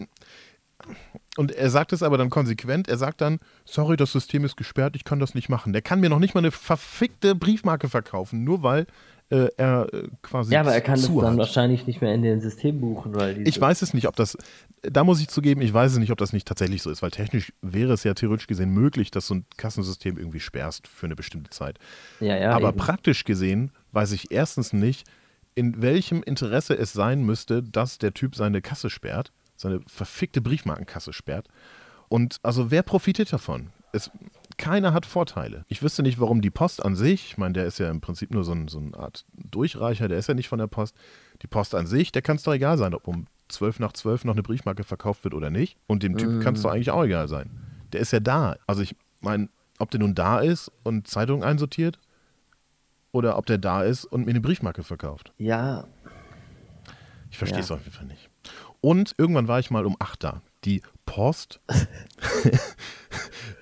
und 1.35 1.51
er 1.51 1.69
sagt 1.71 1.93
es 1.93 2.03
aber 2.03 2.19
dann 2.19 2.29
konsequent. 2.29 2.87
Er 2.87 2.97
sagt 2.97 3.21
dann, 3.21 3.39
sorry, 3.65 3.97
das 3.97 4.11
System 4.11 4.45
ist 4.45 4.55
gesperrt, 4.55 4.95
ich 4.95 5.03
kann 5.03 5.19
das 5.19 5.33
nicht 5.33 5.49
machen. 5.49 5.73
Der 5.73 5.81
kann 5.81 5.99
mir 5.99 6.09
noch 6.09 6.19
nicht 6.19 6.35
mal 6.35 6.41
eine 6.41 6.51
verfickte 6.51 7.33
Briefmarke 7.33 7.89
verkaufen, 7.89 8.43
nur 8.43 8.61
weil 8.61 8.85
äh, 9.29 9.47
er 9.57 9.91
äh, 9.93 10.07
quasi 10.21 10.53
Ja, 10.53 10.61
aber 10.61 10.73
er 10.73 10.81
kann 10.81 10.95
das 10.95 11.07
dann 11.07 11.31
hat. 11.31 11.37
wahrscheinlich 11.37 11.87
nicht 11.87 12.01
mehr 12.01 12.13
in 12.13 12.21
den 12.21 12.41
System 12.41 12.79
buchen, 12.79 13.15
weil 13.15 13.47
Ich 13.47 13.59
weiß 13.59 13.81
es 13.81 13.93
nicht, 13.93 14.07
ob 14.07 14.15
das, 14.15 14.37
da 14.83 15.03
muss 15.03 15.19
ich 15.19 15.29
zugeben, 15.29 15.61
ich 15.61 15.73
weiß 15.73 15.93
es 15.93 15.97
nicht, 15.97 16.11
ob 16.11 16.17
das 16.17 16.31
nicht 16.31 16.47
tatsächlich 16.47 16.83
so 16.83 16.91
ist, 16.91 17.01
weil 17.01 17.11
technisch 17.11 17.51
wäre 17.61 17.93
es 17.93 18.03
ja 18.03 18.13
theoretisch 18.13 18.47
gesehen 18.47 18.69
möglich, 18.69 19.09
dass 19.11 19.27
so 19.27 19.35
ein 19.35 19.45
Kassensystem 19.57 20.17
irgendwie 20.17 20.39
sperrst 20.39 20.87
für 20.87 21.07
eine 21.07 21.15
bestimmte 21.15 21.49
Zeit. 21.49 21.79
Ja, 22.19 22.37
ja. 22.37 22.51
Aber 22.51 22.69
eben. 22.69 22.77
praktisch 22.77 23.23
gesehen 23.23 23.71
weiß 23.91 24.11
ich 24.11 24.31
erstens 24.31 24.73
nicht, 24.73 25.07
in 25.55 25.81
welchem 25.81 26.21
Interesse 26.21 26.77
es 26.77 26.93
sein 26.93 27.23
müsste, 27.23 27.63
dass 27.63 27.97
der 27.97 28.13
Typ 28.13 28.35
seine 28.35 28.61
Kasse 28.61 28.89
sperrt, 28.89 29.31
seine 29.55 29.79
verfickte 29.87 30.41
Briefmarkenkasse 30.41 31.13
sperrt. 31.13 31.47
Und 32.09 32.37
also 32.43 32.69
wer 32.71 32.83
profitiert 32.83 33.31
davon? 33.33 33.69
Es, 33.93 34.11
keiner 34.57 34.93
hat 34.93 35.05
Vorteile. 35.05 35.65
Ich 35.67 35.81
wüsste 35.83 36.03
nicht, 36.03 36.19
warum 36.19 36.41
die 36.41 36.49
Post 36.49 36.83
an 36.83 36.95
sich, 36.95 37.25
ich 37.27 37.37
meine, 37.37 37.53
der 37.53 37.65
ist 37.65 37.77
ja 37.79 37.89
im 37.89 38.01
Prinzip 38.01 38.31
nur 38.31 38.43
so, 38.43 38.51
ein, 38.53 38.67
so 38.67 38.79
eine 38.79 38.95
Art 38.97 39.25
Durchreicher, 39.33 40.07
der 40.07 40.17
ist 40.17 40.27
ja 40.27 40.33
nicht 40.33 40.47
von 40.49 40.59
der 40.59 40.67
Post. 40.67 40.95
Die 41.41 41.47
Post 41.47 41.75
an 41.75 41.87
sich, 41.87 42.11
der 42.11 42.21
kann 42.21 42.37
es 42.37 42.43
doch 42.43 42.53
egal 42.53 42.77
sein, 42.77 42.93
ob 42.93 43.07
um 43.07 43.27
12 43.49 43.79
nach 43.79 43.91
12 43.93 44.25
noch 44.25 44.33
eine 44.33 44.43
Briefmarke 44.43 44.83
verkauft 44.83 45.23
wird 45.23 45.33
oder 45.33 45.49
nicht. 45.49 45.77
Und 45.87 46.03
dem 46.03 46.17
Typ 46.17 46.41
kann 46.41 46.55
es 46.55 46.61
doch 46.61 46.71
eigentlich 46.71 46.91
auch 46.91 47.03
egal 47.03 47.27
sein. 47.27 47.49
Der 47.93 48.01
ist 48.01 48.11
ja 48.11 48.19
da. 48.19 48.55
Also 48.67 48.81
ich 48.81 48.95
meine, 49.21 49.49
ob 49.79 49.91
der 49.91 49.99
nun 49.99 50.15
da 50.15 50.39
ist 50.39 50.71
und 50.83 51.07
Zeitungen 51.07 51.43
einsortiert 51.43 51.99
oder 53.11 53.37
ob 53.37 53.45
der 53.45 53.57
da 53.57 53.83
ist 53.83 54.05
und 54.05 54.25
mir 54.25 54.31
eine 54.31 54.41
Briefmarke 54.41 54.83
verkauft. 54.83 55.31
ja, 55.37 55.85
Ich 57.29 57.37
verstehe 57.37 57.59
es 57.61 57.69
Ja. 57.69 57.75
auf 57.75 57.81
jeden 57.83 57.93
Fall 57.95 58.05
nicht. 58.07 58.29
Und 58.81 59.13
irgendwann 59.17 59.47
war 59.47 59.59
ich 59.59 59.69
mal 59.71 59.85
um 59.85 59.95
8 59.99 60.23
da. 60.23 60.41
Die 60.63 60.81
Post, 61.05 61.59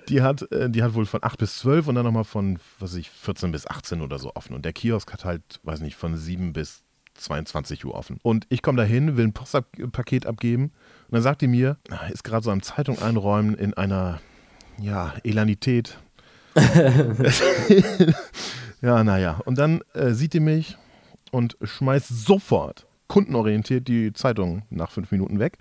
die, 0.09 0.21
hat, 0.21 0.51
äh, 0.51 0.69
die 0.69 0.83
hat 0.83 0.93
wohl 0.93 1.05
von 1.05 1.23
8 1.23 1.37
bis 1.37 1.59
12 1.59 1.87
und 1.87 1.95
dann 1.95 2.05
nochmal 2.05 2.23
von, 2.23 2.59
was 2.79 2.91
weiß 2.91 2.99
ich, 2.99 3.09
14 3.09 3.51
bis 3.51 3.67
18 3.67 4.01
oder 4.01 4.19
so 4.19 4.35
offen. 4.35 4.55
Und 4.55 4.65
der 4.65 4.73
Kiosk 4.73 5.11
hat 5.13 5.25
halt, 5.25 5.59
weiß 5.63 5.81
nicht, 5.81 5.95
von 5.95 6.15
7 6.15 6.53
bis 6.53 6.83
22 7.15 7.85
Uhr 7.85 7.95
offen. 7.95 8.19
Und 8.23 8.45
ich 8.49 8.61
komme 8.61 8.77
da 8.77 8.83
hin, 8.83 9.17
will 9.17 9.25
ein 9.25 9.33
Postpaket 9.33 10.25
abgeben 10.25 10.71
und 11.07 11.13
dann 11.13 11.21
sagt 11.21 11.41
die 11.41 11.47
mir, 11.47 11.77
ist 12.11 12.23
gerade 12.23 12.43
so 12.43 12.51
am 12.51 12.61
Zeitung 12.61 12.99
einräumen 12.99 13.55
in 13.55 13.73
einer, 13.73 14.19
ja, 14.79 15.13
Elanität. 15.23 15.97
ja, 18.81 19.03
naja. 19.03 19.39
Und 19.45 19.57
dann 19.57 19.81
äh, 19.93 20.11
sieht 20.11 20.33
die 20.33 20.39
mich 20.39 20.77
und 21.31 21.57
schmeißt 21.61 22.09
sofort 22.09 22.87
kundenorientiert 23.07 23.87
die 23.87 24.11
Zeitung 24.13 24.63
nach 24.71 24.89
fünf 24.89 25.11
Minuten 25.11 25.37
weg 25.37 25.59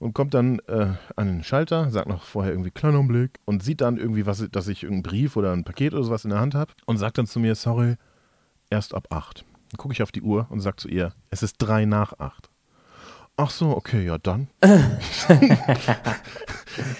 und 0.00 0.14
kommt 0.14 0.34
dann 0.34 0.58
äh, 0.66 0.94
an 1.14 1.26
den 1.26 1.44
Schalter, 1.44 1.90
sagt 1.90 2.08
noch 2.08 2.24
vorher 2.24 2.52
irgendwie 2.52 2.70
kleiner 2.70 2.98
Augenblick 2.98 3.38
und 3.44 3.62
sieht 3.62 3.82
dann 3.82 3.98
irgendwie, 3.98 4.26
was, 4.26 4.44
dass 4.50 4.66
ich 4.66 4.82
irgendeinen 4.82 5.02
Brief 5.04 5.36
oder 5.36 5.52
ein 5.52 5.62
Paket 5.62 5.92
oder 5.92 6.02
sowas 6.02 6.24
in 6.24 6.30
der 6.30 6.40
Hand 6.40 6.54
habe 6.54 6.72
und 6.86 6.96
sagt 6.96 7.18
dann 7.18 7.26
zu 7.26 7.38
mir, 7.38 7.54
sorry, 7.54 7.96
erst 8.70 8.94
ab 8.94 9.08
acht. 9.10 9.44
Dann 9.70 9.76
gucke 9.76 9.92
ich 9.92 10.02
auf 10.02 10.10
die 10.10 10.22
Uhr 10.22 10.46
und 10.50 10.60
sage 10.60 10.76
zu 10.76 10.88
ihr, 10.88 11.12
es 11.28 11.42
ist 11.42 11.56
drei 11.58 11.84
nach 11.84 12.18
acht. 12.18 12.48
Ach 13.36 13.50
so, 13.50 13.76
okay, 13.76 14.04
ja 14.04 14.18
dann. 14.18 14.48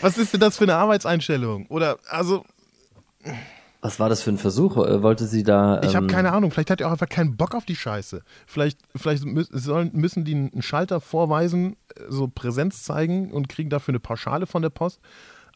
was 0.01 0.17
ist 0.17 0.35
denn 0.35 0.41
das 0.41 0.59
für 0.59 0.65
eine 0.65 0.77
Arbeitseinstellung? 0.77 1.67
Oder, 1.67 1.99
also, 2.09 2.45
was 3.83 3.99
war 3.99 4.09
das 4.09 4.23
für 4.23 4.31
ein 4.31 4.39
Versuch? 4.39 4.77
Äh, 4.77 5.03
Wollte 5.03 5.27
sie 5.27 5.43
da. 5.43 5.81
Ich 5.83 5.97
habe 5.97 6.07
ähm, 6.07 6.11
keine 6.11 6.33
Ahnung. 6.33 6.51
Vielleicht 6.51 6.71
hat 6.71 6.81
er 6.81 6.89
auch 6.89 6.93
einfach 6.93 7.09
keinen 7.09 7.37
Bock 7.37 7.55
auf 7.55 7.65
die 7.65 7.77
Scheiße. 7.77 8.23
Vielleicht, 8.47 8.81
vielleicht 8.95 9.25
mü 9.25 9.45
sollen, 9.51 9.91
müssen 9.95 10.25
die 10.25 10.35
einen 10.35 10.63
Schalter 10.63 11.01
vorweisen, 11.01 11.77
äh, 11.97 12.03
so 12.09 12.29
Präsenz 12.29 12.83
zeigen 12.83 13.33
und 13.33 13.49
kriegen 13.49 13.71
dafür 13.71 13.93
eine 13.93 14.01
Pauschale 14.01 14.47
von 14.47 14.63
der 14.63 14.71
Post, 14.71 15.01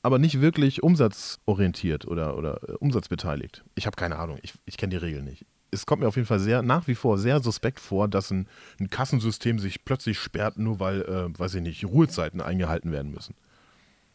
aber 0.03 0.19
nicht 0.19 0.41
wirklich 0.41 0.83
umsatzorientiert 0.83 2.07
oder, 2.07 2.37
oder 2.39 2.61
äh, 2.69 2.73
umsatzbeteiligt. 2.73 3.65
Ich 3.75 3.87
habe 3.87 3.97
keine 3.97 4.17
Ahnung. 4.17 4.39
Ich, 4.43 4.55
ich 4.65 4.77
kenne 4.77 4.91
die 4.91 4.97
Regeln 4.97 5.25
nicht. 5.25 5.45
Es 5.71 5.87
kommt 5.87 6.03
mir 6.03 6.09
auf 6.09 6.17
jeden 6.17 6.29
Fall 6.29 6.39
sehr, 6.39 6.63
nach 6.63 6.87
wie 6.87 6.95
vor 6.95 7.19
sehr 7.19 7.41
suspekt 7.41 7.81
vor, 7.81 8.07
dass 8.07 8.31
ein, 8.31 8.47
ein 8.81 8.91
Kassensystem 8.91 9.59
sich 9.59 9.85
plötzlich 9.85 10.19
sperrt, 10.19 10.57
nur 10.57 10.79
weil, 10.81 11.03
äh, 11.03 11.39
weiß 11.39 11.57
ich 11.57 11.63
nicht, 11.63 11.85
Ruhezeiten 11.85 12.41
eingehalten 12.41 12.93
werden 12.93 13.11
müssen. 13.11 13.35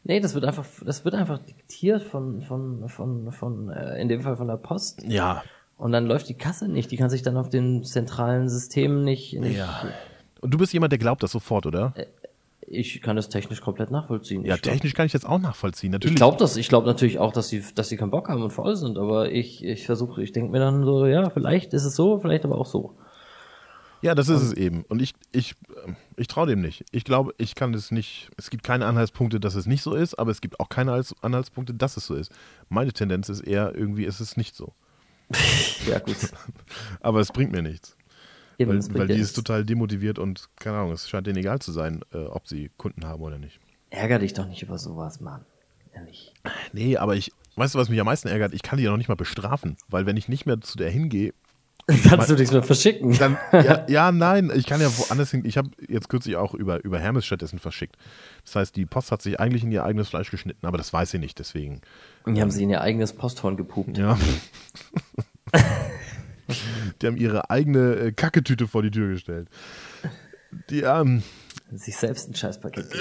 Nee, 0.04 0.20
das 0.20 0.34
wird 0.34 0.46
einfach, 0.46 0.66
das 0.86 1.04
wird 1.06 1.16
einfach 1.16 1.40
diktiert 1.40 2.02
von, 2.02 2.42
von, 2.42 2.88
von, 2.88 3.32
von, 3.32 3.70
äh, 3.70 4.02
in 4.02 4.08
dem 4.08 4.22
Fall 4.22 4.38
von 4.38 4.48
der 4.48 4.58
Post. 4.58 5.04
Ja. 5.08 5.44
Und 5.78 5.92
dann 5.92 6.06
läuft 6.08 6.30
die 6.30 6.34
Kasse 6.34 6.68
nicht. 6.68 6.92
Die 6.92 6.98
kann 6.98 7.10
sich 7.10 7.22
dann 7.22 7.38
auf 7.38 7.50
dem 7.50 7.84
zentralen 7.84 8.50
System 8.50 9.04
nicht. 9.04 9.34
nicht 9.34 9.58
Ja. 9.58 9.82
Und 10.42 10.54
du 10.54 10.58
bist 10.58 10.74
jemand, 10.74 10.92
der 10.92 11.00
glaubt 11.00 11.22
das 11.24 11.32
sofort, 11.32 11.66
oder? 11.66 11.94
Ich 12.72 13.02
kann 13.02 13.16
das 13.16 13.30
technisch 13.30 13.62
komplett 13.62 13.90
nachvollziehen. 13.90 14.46
ja, 14.46 14.56
ich 14.56 14.62
glaub- 14.62 14.74
technisch 14.74 14.94
kann 14.94 15.06
ich 15.06 15.12
das 15.12 15.26
auch 15.26 15.40
nachvollziehen. 15.40 15.92
Natürlich. 15.92 16.14
Ich 16.14 16.18
glaube 16.18 16.38
das, 16.38 16.56
ich 16.56 16.70
glaube 16.70 16.86
natürlich 16.88 17.18
auch, 17.20 17.34
dass 17.34 17.50
sie, 17.50 17.64
dass 17.76 17.90
sie 17.90 17.98
keinen 17.98 18.12
Bock 18.12 18.30
haben 18.30 18.44
und 18.44 18.52
faul 18.52 18.76
sind, 18.76 18.98
aber 18.98 19.32
ich, 19.32 19.64
ich 19.64 19.86
versuche, 19.86 20.22
ich 20.22 20.32
denke 20.32 20.52
mir 20.52 20.60
dann 20.60 20.86
so, 20.86 21.06
ja, 21.06 21.30
vielleicht 21.30 21.74
ist 21.74 21.84
es 21.84 21.96
so, 21.96 22.20
vielleicht 22.20 22.46
aber 22.46 22.58
auch 22.58 22.66
so. 22.68 22.94
Ja, 24.02 24.16
das 24.16 24.30
ist 24.30 24.42
es 24.42 24.54
eben. 24.54 24.84
Und 24.84 25.02
ich, 25.02 25.14
ich, 25.32 25.56
ähm, 25.86 25.96
ich 26.16 26.28
traue 26.28 26.48
dem 26.48 26.62
nicht. 26.62 26.86
Ich 26.92 27.04
glaube, 27.04 27.34
ich 27.38 27.54
kann 27.56 27.74
es 27.74 27.92
nicht. 27.92 28.30
Es 28.38 28.50
gibt 28.50 28.64
keine 28.64 28.86
Anhaltspunkte, 28.86 29.40
dass 29.40 29.56
es 29.56 29.66
nicht 29.66 29.82
so 29.82 29.94
ist, 29.94 30.16
aber 30.18 30.32
es 30.32 30.40
gibt 30.42 30.60
auch 30.60 30.70
keine 30.70 30.92
Anhalts- 30.92 31.16
Anhaltspunkte, 31.22 31.74
dass 31.74 31.98
es 31.98 32.06
so 32.06 32.16
ist. 32.16 32.32
Meine 32.70 32.94
Tendenz 32.94 33.28
ist 33.30 33.42
eher, 33.42 33.76
irgendwie 33.76 34.06
ist 34.06 34.20
es 34.20 34.38
nicht 34.38 34.56
so. 34.56 34.74
Ja, 35.88 36.00
gut. 36.00 36.16
Aber 37.02 37.20
es 37.20 37.32
bringt 37.32 37.52
mir 37.52 37.62
nichts. 37.62 37.96
Eben, 38.58 38.72
Weil, 38.72 39.00
weil 39.00 39.08
die 39.08 39.14
ist 39.14 39.20
nichts. 39.20 39.34
total 39.34 39.64
demotiviert 39.66 40.20
und 40.20 40.50
keine 40.58 40.78
Ahnung, 40.78 40.92
es 40.92 41.08
scheint 41.10 41.26
denen 41.28 41.38
egal 41.38 41.60
zu 41.60 41.72
sein, 41.72 42.02
äh, 42.14 42.18
ob 42.26 42.48
sie 42.48 42.70
Kunden 42.78 43.06
haben 43.06 43.22
oder 43.22 43.38
nicht. 43.38 43.60
Ärger 43.90 44.20
dich 44.20 44.34
doch 44.34 44.46
nicht 44.48 44.62
über 44.64 44.78
sowas, 44.78 45.20
Mann. 45.22 45.46
Ehrlich. 45.94 46.34
Nee, 46.74 46.98
aber 46.98 47.16
ich, 47.16 47.32
weißt 47.56 47.74
du, 47.76 47.80
was 47.80 47.90
mich 47.90 48.00
am 48.00 48.06
meisten 48.06 48.28
ärgert? 48.28 48.54
Ich 48.54 48.62
kann 48.62 48.78
die 48.78 48.84
ja 48.84 48.92
noch 48.92 48.98
nicht 48.98 49.08
mal 49.08 49.16
bestrafen, 49.16 49.78
weil 49.88 50.06
wenn 50.06 50.18
ich 50.18 50.28
nicht 50.28 50.46
mehr 50.46 50.60
zu 50.62 50.78
der 50.78 50.90
hingehe, 50.92 51.34
Kannst 52.08 52.30
du 52.30 52.36
nichts 52.36 52.52
mehr 52.52 52.64
verschicken. 52.64 53.18
Dann, 53.18 53.38
ja, 53.52 53.86
ja, 53.90 54.12
nein, 54.12 54.52
ich 54.54 54.66
kann 54.66 54.82
ja 54.82 54.88
woanders 54.98 55.32
hin. 55.32 55.44
Ich 55.46 55.58
habe 55.58 55.70
jetzt 55.88 56.10
kürzlich 56.10 56.36
auch 56.36 56.54
über, 56.54 56.84
über 56.84 57.00
Hermes 57.00 57.26
stattdessen 57.26 57.58
verschickt. 57.60 57.96
Das 58.46 58.56
heißt, 58.56 58.76
die 58.76 58.86
Post 58.86 59.12
hat 59.12 59.22
sich 59.22 59.40
eigentlich 59.40 59.64
in 59.64 59.72
ihr 59.72 59.84
eigenes 59.84 60.10
Fleisch 60.10 60.30
geschnitten, 60.30 60.66
aber 60.66 60.78
das 60.78 60.94
weiß 60.94 61.12
sie 61.12 61.20
nicht, 61.20 61.40
deswegen. 61.40 61.82
Und 62.26 62.36
die 62.36 62.42
haben 62.42 62.52
sie 62.52 62.64
in 62.64 62.70
ihr 62.70 62.82
eigenes 62.82 63.14
Posthorn 63.14 63.58
gepupt. 63.58 63.98
Ja. 63.98 64.18
die 67.02 67.08
haben 67.08 67.18
ihre 67.18 67.50
eigene 67.50 67.96
äh, 67.96 68.12
Kacketüte 68.12 68.68
vor 68.68 68.84
die 68.84 68.92
Tür 68.92 69.14
gestellt. 69.14 69.48
Die, 70.70 70.82
ähm, 70.82 71.24
Sich 71.72 71.98
selbst 71.98 72.30
ein 72.30 72.36
Scheißpaket 72.36 72.88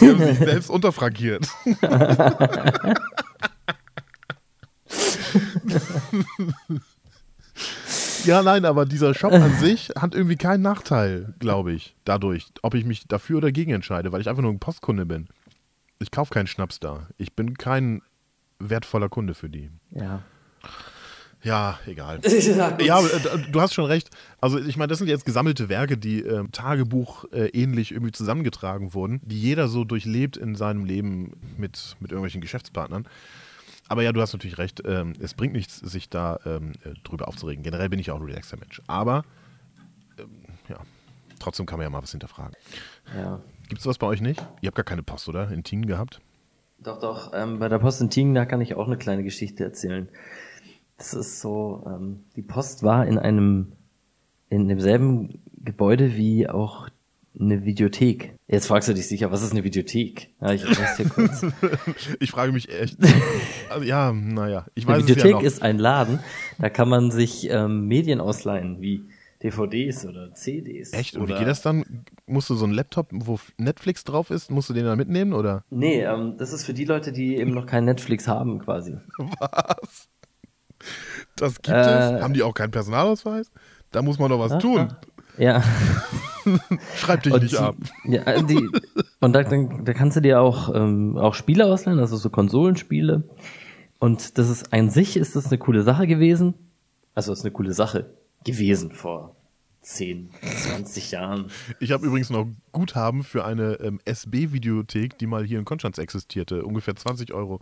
die 0.00 0.08
haben 0.08 0.24
sich 0.24 0.38
selbst 0.38 0.70
unterfrankiert. 0.70 1.46
Ja, 8.24 8.42
nein, 8.42 8.64
aber 8.64 8.86
dieser 8.86 9.14
Shop 9.14 9.32
an 9.32 9.54
sich 9.56 9.90
hat 9.96 10.14
irgendwie 10.14 10.36
keinen 10.36 10.62
Nachteil, 10.62 11.34
glaube 11.38 11.72
ich, 11.72 11.94
dadurch, 12.04 12.46
ob 12.62 12.74
ich 12.74 12.84
mich 12.84 13.06
dafür 13.06 13.38
oder 13.38 13.48
dagegen 13.48 13.72
entscheide, 13.72 14.12
weil 14.12 14.20
ich 14.20 14.28
einfach 14.28 14.42
nur 14.42 14.52
ein 14.52 14.58
Postkunde 14.58 15.06
bin. 15.06 15.28
Ich 15.98 16.10
kaufe 16.10 16.32
keinen 16.32 16.46
Schnaps 16.46 16.80
da. 16.80 17.08
Ich 17.18 17.34
bin 17.34 17.56
kein 17.56 18.02
wertvoller 18.58 19.08
Kunde 19.08 19.34
für 19.34 19.48
die. 19.48 19.70
Ja. 19.90 20.22
Ja, 21.42 21.78
egal. 21.86 22.20
ja, 22.80 23.00
äh, 23.00 23.38
du 23.50 23.60
hast 23.60 23.72
schon 23.72 23.86
recht. 23.86 24.10
Also 24.40 24.58
ich 24.58 24.76
meine, 24.76 24.88
das 24.88 24.98
sind 24.98 25.08
jetzt 25.08 25.24
gesammelte 25.24 25.70
Werke, 25.70 25.96
die 25.96 26.22
äh, 26.22 26.44
Tagebuch 26.52 27.24
äh, 27.32 27.46
ähnlich 27.48 27.92
irgendwie 27.92 28.12
zusammengetragen 28.12 28.92
wurden, 28.92 29.20
die 29.24 29.40
jeder 29.40 29.68
so 29.68 29.84
durchlebt 29.84 30.36
in 30.36 30.54
seinem 30.54 30.84
Leben 30.84 31.32
mit, 31.56 31.96
mit 32.00 32.10
irgendwelchen 32.10 32.42
Geschäftspartnern. 32.42 33.06
Aber 33.90 34.04
ja, 34.04 34.12
du 34.12 34.20
hast 34.20 34.32
natürlich 34.32 34.56
recht, 34.56 34.80
ähm, 34.86 35.14
es 35.18 35.34
bringt 35.34 35.52
nichts, 35.52 35.78
sich 35.78 36.08
da 36.08 36.38
ähm, 36.46 36.74
äh, 36.84 36.94
drüber 37.02 37.26
aufzuregen. 37.26 37.64
Generell 37.64 37.88
bin 37.88 37.98
ich 37.98 38.12
auch 38.12 38.20
ein 38.20 38.22
relaxter 38.22 38.56
Mensch. 38.56 38.80
Aber 38.86 39.24
ähm, 40.16 40.30
ja, 40.68 40.76
trotzdem 41.40 41.66
kann 41.66 41.80
man 41.80 41.86
ja 41.86 41.90
mal 41.90 42.00
was 42.00 42.12
hinterfragen. 42.12 42.54
Ja. 43.16 43.40
Gibt 43.68 43.80
es 43.80 43.86
was 43.88 43.98
bei 43.98 44.06
euch 44.06 44.20
nicht? 44.20 44.40
Ihr 44.60 44.68
habt 44.68 44.76
gar 44.76 44.84
keine 44.84 45.02
Post, 45.02 45.28
oder? 45.28 45.50
In 45.50 45.64
Tien 45.64 45.86
gehabt? 45.86 46.20
Doch, 46.78 47.00
doch. 47.00 47.32
Ähm, 47.34 47.58
bei 47.58 47.68
der 47.68 47.80
Post 47.80 48.00
in 48.00 48.10
Tien, 48.10 48.32
da 48.32 48.44
kann 48.44 48.60
ich 48.60 48.76
auch 48.76 48.86
eine 48.86 48.96
kleine 48.96 49.24
Geschichte 49.24 49.64
erzählen. 49.64 50.08
Das 50.96 51.12
ist 51.12 51.40
so, 51.40 51.82
ähm, 51.84 52.22
die 52.36 52.42
Post 52.42 52.84
war 52.84 53.04
in 53.08 53.18
einem, 53.18 53.72
in 54.50 54.68
demselben 54.68 55.42
Gebäude 55.64 56.14
wie 56.14 56.48
auch 56.48 56.88
eine 57.40 57.64
Videothek. 57.64 58.34
Jetzt 58.48 58.66
fragst 58.66 58.88
du 58.88 58.92
dich 58.94 59.08
sicher, 59.08 59.32
was 59.32 59.42
ist 59.42 59.52
eine 59.52 59.64
Videothek? 59.64 60.30
Ja, 60.40 60.52
ich 60.52 60.62
erkläre 60.62 60.96
dir 60.98 61.08
kurz. 61.08 61.46
ich 62.20 62.30
frage 62.30 62.52
mich 62.52 62.68
echt. 62.68 62.98
Also, 63.70 63.84
ja, 63.84 64.12
naja, 64.12 64.66
ich 64.74 64.88
eine 64.88 64.96
weiß 64.96 65.04
Videothek 65.06 65.36
es 65.36 65.42
ja 65.42 65.46
ist 65.46 65.62
ein 65.62 65.78
Laden, 65.78 66.18
da 66.58 66.68
kann 66.70 66.88
man 66.88 67.12
sich 67.12 67.48
ähm, 67.48 67.86
Medien 67.86 68.20
ausleihen, 68.20 68.80
wie 68.80 69.04
DVDs 69.44 70.04
oder 70.06 70.34
CDs. 70.34 70.92
Echt? 70.92 71.16
Und 71.16 71.28
wie 71.28 71.34
geht 71.34 71.46
das 71.46 71.62
dann? 71.62 72.04
Musst 72.26 72.50
du 72.50 72.56
so 72.56 72.64
einen 72.64 72.74
Laptop, 72.74 73.06
wo 73.12 73.38
Netflix 73.58 74.02
drauf 74.02 74.30
ist, 74.30 74.50
musst 74.50 74.68
du 74.70 74.74
den 74.74 74.84
dann 74.86 74.98
mitnehmen 74.98 75.32
oder? 75.32 75.62
Nee, 75.70 76.02
ähm, 76.02 76.34
das 76.36 76.52
ist 76.52 76.64
für 76.66 76.74
die 76.74 76.84
Leute, 76.84 77.12
die 77.12 77.36
eben 77.36 77.52
noch 77.54 77.64
kein 77.66 77.84
Netflix 77.84 78.26
haben, 78.26 78.58
quasi. 78.58 78.96
Was? 79.18 80.08
Das 81.36 81.54
gibt 81.62 81.68
Äh, 81.68 82.16
es? 82.16 82.22
Haben 82.22 82.34
die 82.34 82.42
auch 82.42 82.54
keinen 82.54 82.72
Personalausweis? 82.72 83.52
Da 83.92 84.02
muss 84.02 84.18
man 84.18 84.30
doch 84.30 84.38
was 84.40 84.52
Ah, 84.52 84.58
tun. 84.58 84.78
ah. 84.80 85.00
Ja. 85.38 85.62
Schreib 86.96 87.22
dich 87.22 87.32
Und 87.32 87.42
nicht 87.42 87.56
ab. 87.56 87.76
Ja, 88.04 88.42
die, 88.42 88.68
und 89.20 89.32
da, 89.32 89.42
dann, 89.42 89.84
da 89.84 89.92
kannst 89.92 90.16
du 90.16 90.20
dir 90.20 90.40
auch, 90.40 90.74
ähm, 90.74 91.16
auch 91.16 91.34
Spiele 91.34 91.66
ausleihen, 91.66 91.98
also 91.98 92.16
so 92.16 92.30
Konsolenspiele. 92.30 93.24
Und 93.98 94.38
das 94.38 94.48
ist 94.48 94.72
an 94.72 94.90
sich 94.90 95.16
ist 95.16 95.36
das 95.36 95.46
eine 95.46 95.58
coole 95.58 95.82
Sache 95.82 96.06
gewesen. 96.06 96.54
Also 97.14 97.32
ist 97.32 97.44
eine 97.44 97.52
coole 97.52 97.72
Sache 97.72 98.14
gewesen 98.44 98.92
vor 98.92 99.36
10, 99.82 100.30
20 100.40 101.10
Jahren. 101.10 101.50
Ich 101.80 101.92
habe 101.92 102.06
übrigens 102.06 102.30
noch 102.30 102.46
Guthaben 102.72 103.22
für 103.22 103.44
eine 103.44 103.74
ähm, 103.80 104.00
SB-Videothek, 104.04 105.18
die 105.18 105.26
mal 105.26 105.44
hier 105.44 105.58
in 105.58 105.64
Konstanz 105.64 105.98
existierte. 105.98 106.64
Ungefähr 106.64 106.96
20 106.96 107.32
Euro. 107.32 107.60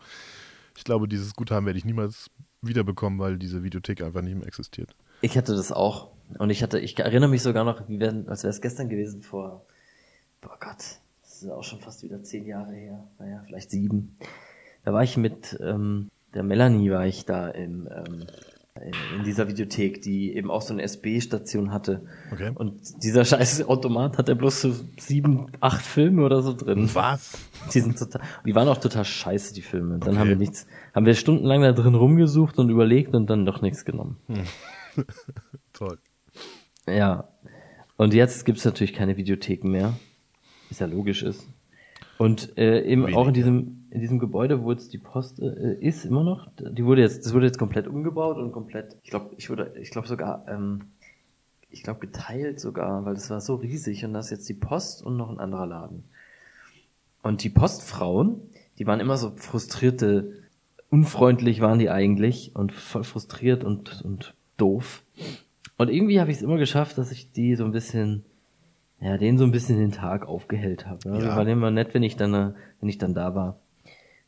Ich 0.77 0.85
glaube, 0.85 1.09
dieses 1.09 1.35
Guthaben 1.35 1.67
werde 1.67 1.79
ich 1.79 1.85
niemals 1.85 2.31
wiederbekommen, 2.63 3.19
weil 3.19 3.39
diese 3.39 3.63
Videothek 3.63 4.03
einfach 4.03 4.23
nicht 4.23 4.37
mehr 4.37 4.47
existiert. 4.47 4.95
Ich 5.23 5.37
hatte 5.37 5.55
das 5.55 5.73
auch. 5.73 6.11
Und 6.39 6.51
ich 6.51 6.63
hatte, 6.63 6.79
ich 6.79 6.99
erinnere 6.99 7.31
mich 7.31 7.43
sogar 7.43 7.65
noch, 7.65 7.89
wie 7.89 8.01
wenn, 8.01 8.29
als 8.29 8.43
wäre 8.43 8.51
es 8.51 8.61
gestern 8.61 8.89
gewesen 8.89 9.23
vor, 9.23 9.65
boah 10.41 10.57
Gott, 10.61 10.79
das 11.23 11.43
ist 11.43 11.51
auch 11.51 11.65
schon 11.65 11.81
fast 11.81 12.03
wieder 12.03 12.23
zehn 12.23 12.47
Jahre 12.47 12.73
her. 12.75 13.05
Naja, 13.19 13.43
vielleicht 13.47 13.71
sieben. 13.71 14.17
Da 14.85 14.93
war 14.93 15.03
ich 15.03 15.17
mit 15.17 15.59
ähm, 15.63 16.11
der 16.35 16.43
Melanie, 16.43 16.91
war 16.91 17.07
ich 17.07 17.25
da 17.25 17.49
im, 17.49 17.89
ähm, 17.91 18.27
in 19.17 19.25
dieser 19.25 19.49
Videothek, 19.49 20.03
die 20.03 20.35
eben 20.37 20.51
auch 20.51 20.63
so 20.63 20.73
eine 20.73 20.83
SB-Station 20.83 21.73
hatte. 21.73 22.03
Okay. 22.31 22.53
Und 22.55 23.03
dieser 23.03 23.25
scheiß 23.25 23.67
Automat 23.67 24.19
hat 24.19 24.29
ja 24.29 24.35
bloß 24.35 24.61
so 24.61 24.75
sieben, 24.99 25.47
acht 25.61 25.85
Filme 25.85 26.23
oder 26.25 26.43
so 26.43 26.55
drin. 26.55 26.89
Was? 26.93 27.39
Die 27.75 27.81
sind 27.81 27.99
total, 27.99 28.23
die 28.47 28.55
waren 28.55 28.69
auch 28.69 28.79
total 28.79 29.05
scheiße, 29.05 29.55
die 29.55 29.63
Filme. 29.63 29.99
Dann 29.99 30.11
Okay. 30.11 30.19
haben 30.19 30.29
wir 30.29 30.37
nichts, 30.37 30.67
haben 30.95 31.07
wir 31.07 31.15
stundenlang 31.15 31.63
da 31.63 31.73
drin 31.73 31.95
rumgesucht 31.95 32.59
und 32.59 32.69
überlegt 32.71 33.15
und 33.15 33.29
dann 33.29 33.45
doch 33.47 33.63
nichts 33.63 33.85
genommen. 33.85 34.17
Toll. 35.73 35.99
Ja. 36.89 37.29
Und 37.97 38.15
jetzt 38.15 38.45
gibt's 38.45 38.65
natürlich 38.65 38.93
keine 38.93 39.17
Videotheken 39.17 39.69
mehr. 39.69 39.95
Ist 40.71 40.81
ja 40.81 40.87
logisch 40.87 41.23
ist. 41.23 41.47
Und 42.19 42.59
äh, 42.59 42.83
eben 42.83 43.15
auch 43.15 43.29
in 43.29 43.35
diesem, 43.35 43.87
in 43.91 44.01
diesem 44.01 44.19
Gebäude, 44.19 44.63
wo 44.63 44.73
jetzt 44.73 44.93
die 44.93 44.99
Post 44.99 45.41
äh, 45.41 45.75
ist, 45.81 46.05
immer 46.05 46.25
noch, 46.25 46.49
die 46.59 46.85
wurde 46.85 47.01
jetzt, 47.01 47.25
das 47.25 47.33
wurde 47.33 47.47
jetzt 47.47 47.59
komplett 47.59 47.87
umgebaut 47.87 48.39
und 48.39 48.51
komplett, 48.51 48.97
ich 49.05 49.11
glaube, 49.11 49.31
ich 49.37 49.49
wurde, 49.49 49.73
ich 49.81 49.91
glaube 49.91 50.09
sogar, 50.09 50.45
ähm, 50.49 50.83
ich 51.71 51.85
glaube 51.85 52.01
geteilt 52.01 52.59
sogar, 52.59 53.05
weil 53.05 53.15
das 53.15 53.31
war 53.31 53.41
so 53.41 53.55
riesig 53.55 54.05
und 54.05 54.15
da 54.15 54.21
ist 54.21 54.31
jetzt 54.31 54.49
die 54.49 54.55
Post 54.55 55.05
und 55.05 55.17
noch 55.17 55.31
ein 55.31 55.39
anderer 55.39 55.67
Laden. 55.67 56.05
Und 57.23 57.45
die 57.45 57.51
Postfrauen, 57.51 58.41
die 58.79 58.87
waren 58.87 59.01
immer 59.01 59.17
so 59.17 59.33
frustrierte, 59.37 60.33
unfreundlich 60.91 61.61
waren 61.61 61.79
die 61.79 61.91
eigentlich 61.91 62.53
und 62.55 62.73
voll 62.73 63.05
frustriert 63.05 63.63
und, 63.63 64.03
und 64.03 64.35
doof. 64.57 65.03
Und 65.79 65.89
irgendwie 65.91 66.21
habe 66.21 66.31
ich 66.31 66.37
es 66.39 66.43
immer 66.43 66.59
geschafft, 66.59 66.99
dass 66.99 67.11
ich 67.13 67.33
die 67.33 67.55
so 67.55 67.65
ein 67.65 67.73
bisschen, 67.73 68.25
ja, 69.01 69.17
denen 69.17 69.39
so 69.39 69.45
ein 69.45 69.53
bisschen 69.53 69.79
den 69.79 69.93
Tag 69.93 70.27
aufgehellt 70.27 70.87
habe. 70.87 70.99
Ja. 71.09 71.19
Ja. 71.19 71.37
War 71.37 71.47
immer 71.47 71.71
nett, 71.71 71.95
wenn 71.95 72.03
ich 72.03 72.17
dann, 72.17 72.35
äh, 72.35 72.53
wenn 72.81 72.89
ich 72.89 72.99
dann 72.99 73.15
da 73.15 73.35
war. 73.35 73.59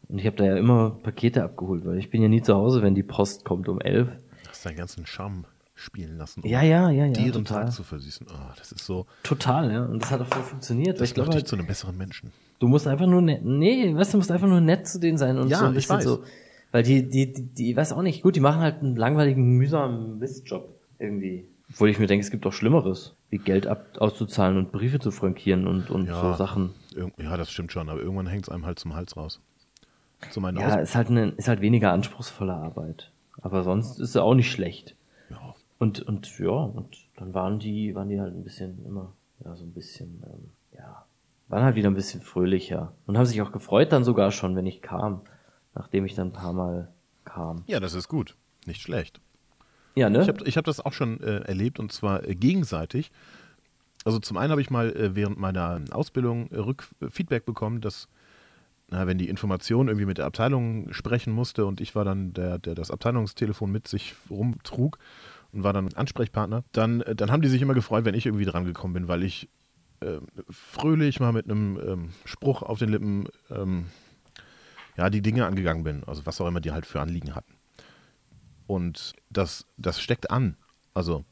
Und 0.09 0.19
ich 0.19 0.27
habe 0.27 0.37
da 0.37 0.45
ja 0.45 0.57
immer 0.57 0.91
Pakete 1.03 1.43
abgeholt, 1.45 1.85
weil 1.85 1.99
ich 1.99 2.11
bin 2.11 2.23
ja 2.23 2.29
nie 2.29 2.41
zu 2.43 2.55
Hause, 2.55 2.83
wenn 2.83 2.95
die 2.95 3.03
Post 3.03 3.45
kommt 3.45 3.69
um 3.69 3.81
elf. 3.81 4.09
Hast 4.49 4.65
deinen 4.65 4.77
ganzen 4.77 5.07
Charme 5.07 5.45
spielen 5.75 6.19
lassen, 6.19 6.43
um 6.43 6.49
Ja, 6.49 6.63
ja, 6.63 6.91
ja, 6.91 7.07
ja. 7.07 7.13
deren 7.13 7.45
total. 7.45 7.65
Tag 7.65 7.73
zu 7.73 7.83
versüßen. 7.83 8.27
Oh, 8.31 8.53
das 8.57 8.71
ist 8.73 8.85
so, 8.85 9.07
Total, 9.23 9.73
ja. 9.73 9.85
Und 9.87 10.03
das 10.03 10.11
hat 10.11 10.21
auch 10.21 10.27
voll 10.27 10.43
funktioniert. 10.43 11.01
das 11.01 11.09
ich 11.09 11.15
glaube 11.15 11.29
macht 11.29 11.35
dich 11.37 11.43
halt, 11.43 11.49
zu 11.49 11.57
einem 11.57 11.67
besseren 11.67 11.97
Menschen. 11.97 12.33
Du 12.59 12.69
musst 12.69 12.87
einfach 12.87 13.07
nur 13.07 13.23
nett, 13.23 13.45
nee, 13.45 13.95
weißt 13.95 14.11
du, 14.11 14.13
du 14.13 14.19
musst 14.19 14.31
einfach 14.31 14.49
nur 14.49 14.61
nett 14.61 14.87
zu 14.87 15.01
denen 15.01 15.17
sein 15.19 15.39
und 15.39 15.49
Ja, 15.49 15.59
so 15.59 15.65
ein 15.65 15.71
ich 15.71 15.77
bisschen 15.77 15.97
weiß. 15.97 16.05
so, 16.05 16.23
weil 16.73 16.83
die, 16.83 17.09
die, 17.09 17.33
die, 17.33 17.43
die, 17.47 17.77
weiß 17.77 17.93
auch 17.93 18.03
nicht, 18.03 18.23
gut, 18.23 18.37
die 18.37 18.41
machen 18.41 18.61
halt 18.61 18.81
einen 18.83 18.95
langweiligen, 18.97 19.57
mühsamen 19.57 20.19
Mistjob 20.19 20.69
irgendwie. 21.01 21.47
Obwohl 21.73 21.89
ich 21.89 21.99
mir 21.99 22.07
denke, 22.07 22.25
es 22.25 22.31
gibt 22.31 22.45
auch 22.47 22.53
Schlimmeres, 22.53 23.15
wie 23.31 23.39
Geld 23.39 23.67
ab, 23.67 23.85
auszuzahlen 23.99 24.57
und 24.57 24.73
Briefe 24.73 24.99
zu 24.99 25.11
frankieren 25.11 25.67
und, 25.69 25.89
und 25.91 26.07
Ja. 26.07 26.21
so 26.21 26.37
Sachen. 26.37 26.75
Ja, 27.17 27.37
das 27.37 27.51
stimmt 27.53 27.71
schon, 27.73 27.89
aber 27.89 28.01
irgendwann 28.01 28.27
hängt 28.27 28.45
es 28.45 28.49
einem 28.49 28.67
halt 28.67 28.79
zum 28.79 28.95
Hals 28.95 29.17
raus. 29.17 29.41
Zu 30.31 30.41
meinen 30.41 30.59
Ja, 30.59 30.75
Aus 30.75 30.83
ist 30.83 30.95
halt 30.97 31.09
eine, 31.09 31.29
ist 31.31 31.49
halt 31.49 31.61
weniger 31.61 31.93
anspruchsvolle 31.93 32.53
Arbeit. 32.55 33.11
Aber 33.41 33.63
sonst 33.63 34.01
ist 34.01 34.13
sie 34.13 34.23
auch 34.23 34.35
nicht 34.35 34.51
schlecht. 34.51 34.95
ja. 35.31 35.55
Und, 35.79 36.03
und, 36.03 36.39
ja, 36.39 36.51
und 36.51 36.99
dann 37.17 37.33
waren 37.33 37.59
die, 37.59 37.95
waren 37.95 38.09
die 38.11 38.21
halt 38.21 38.35
ein 38.35 38.45
bisschen 38.45 38.85
immer, 38.85 39.13
ja, 39.43 39.57
so 39.57 39.65
ein 39.65 39.73
bisschen, 39.73 40.23
ähm, 40.27 40.51
ja, 40.77 41.07
waren 41.49 41.63
halt 41.65 41.75
wieder 41.77 41.89
ein 41.89 41.95
bisschen 41.95 42.21
fröhlicher. 42.21 42.93
Und 43.07 43.17
haben 43.17 43.25
sich 43.25 43.41
auch 43.41 43.51
gefreut 43.53 43.91
dann 43.93 44.05
sogar 44.05 44.31
schon, 44.31 44.57
wenn 44.57 44.67
ich 44.67 44.83
kam. 44.83 45.23
Nachdem 45.75 46.05
ich 46.05 46.15
dann 46.15 46.29
ein 46.29 46.33
paar 46.33 46.53
Mal 46.53 46.89
kam. 47.25 47.63
ja, 47.67 47.81
das 47.81 47.95
ist 47.95 48.09
gut. 48.09 48.37
Nicht 48.67 48.83
schlecht. 48.83 49.21
Ja, 49.95 50.11
ne? 50.11 50.23
Ich 50.23 50.29
habe 50.29 50.45
hab 50.45 50.65
das 50.65 50.81
auch 50.81 50.93
schon 50.93 51.21
äh, 51.21 51.41
erlebt 51.41 51.79
und 51.79 51.93
zwar 51.93 52.27
äh, 52.27 52.35
gegenseitig. 52.35 53.11
Also 54.05 54.19
zum 54.19 54.37
einen 54.37 54.51
habe 54.51 54.61
ich 54.61 54.71
mal 54.71 54.95
äh, 54.97 55.15
während 55.15 55.39
meiner 55.39 55.81
Ausbildung 55.91 56.51
äh, 56.51 56.59
Rückfeedback 56.59 57.45
bekommen, 57.45 57.81
dass 57.81 58.09
na, 58.89 59.07
wenn 59.07 59.19
die 59.19 59.29
Information 59.29 59.89
irgendwie 59.89 60.07
mit 60.07 60.19
der 60.19 60.27
Abteilung 60.27 60.93
sprechen 60.93 61.33
musste 61.33 61.65
und 61.67 61.81
ich 61.81 61.95
war 61.95 62.05
dann 62.05 62.33
der, 62.33 62.59
der 62.59 62.75
das 62.75 62.91
Abteilungstelefon 62.91 63.71
mit 63.71 63.87
sich 63.87 64.15
rumtrug 64.29 64.99
und 65.53 65.63
war 65.63 65.73
dann 65.73 65.93
Ansprechpartner, 65.95 66.65
dann, 66.73 67.01
äh, 67.03 67.15
dann 67.15 67.31
haben 67.31 67.43
die 67.43 67.49
sich 67.49 67.63
immer 67.63 67.75
gefreut, 67.75 68.05
wenn 68.05 68.15
ich 68.15 68.27
irgendwie 68.27 68.47
dran 68.47 68.65
gekommen 68.65 68.95
bin, 68.95 69.09
weil 69.09 69.23
ich 69.23 69.49
äh, 70.01 70.19
fröhlich 70.49 71.21
mal 71.21 71.33
mit 71.33 71.45
einem 71.45 71.79
ähm, 71.87 72.09
Spruch 72.25 72.63
auf 72.63 72.79
den 72.79 72.89
Lippen 72.89 73.29
ähm, 73.51 73.87
ja, 74.97 75.11
die 75.11 75.23
Dinge 75.23 75.47
angegangen 75.47 75.85
bin, 75.85 76.03
also 76.07 76.27
was 76.27 76.41
auch 76.41 76.49
immer 76.49 76.61
die 76.61 76.73
halt 76.73 76.87
für 76.87 77.01
Anliegen 77.01 77.35
hatten. 77.35 77.55
Und 78.71 79.15
das, 79.31 79.67
das 79.79 80.01
steckt 80.01 80.31
an. 80.31 80.57
Also, 80.95 81.25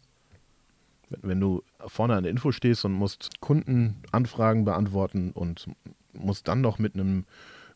wenn, 1.08 1.38
du 1.38 1.62
vorne 1.86 2.16
an 2.16 2.24
der 2.24 2.32
Info 2.32 2.50
stehst 2.50 2.84
und 2.84 2.92
musst 2.92 3.40
Kundenanfragen 3.40 4.64
beantworten 4.64 5.30
und 5.30 5.70
musst 6.12 6.48
dann 6.48 6.60
noch 6.60 6.80
mit 6.80 6.94
einem 6.94 7.26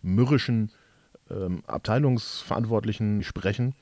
mürrischen 0.02 0.72
ähm, 1.30 1.62
Abteilungsverantwortlichen 1.68 3.22
sprechen, 3.22 3.76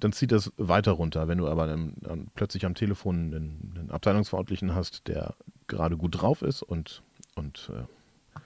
dann 0.00 0.12
zieht 0.12 0.32
das 0.32 0.52
weiter 0.58 0.92
runter. 0.92 1.28
Wenn 1.28 1.38
du 1.38 1.48
aber 1.48 1.66
dann, 1.66 1.94
dann 2.02 2.26
plötzlich 2.34 2.66
am 2.66 2.74
Telefon 2.74 3.34
einen, 3.34 3.72
einen 3.74 3.90
Abteilungsverantwortlichen 3.90 4.74
hast, 4.74 5.08
der 5.08 5.34
gerade 5.66 5.96
gut 5.96 6.20
drauf 6.20 6.42
ist 6.42 6.60
und, 6.62 7.02
und 7.36 7.70
äh, 7.72 8.40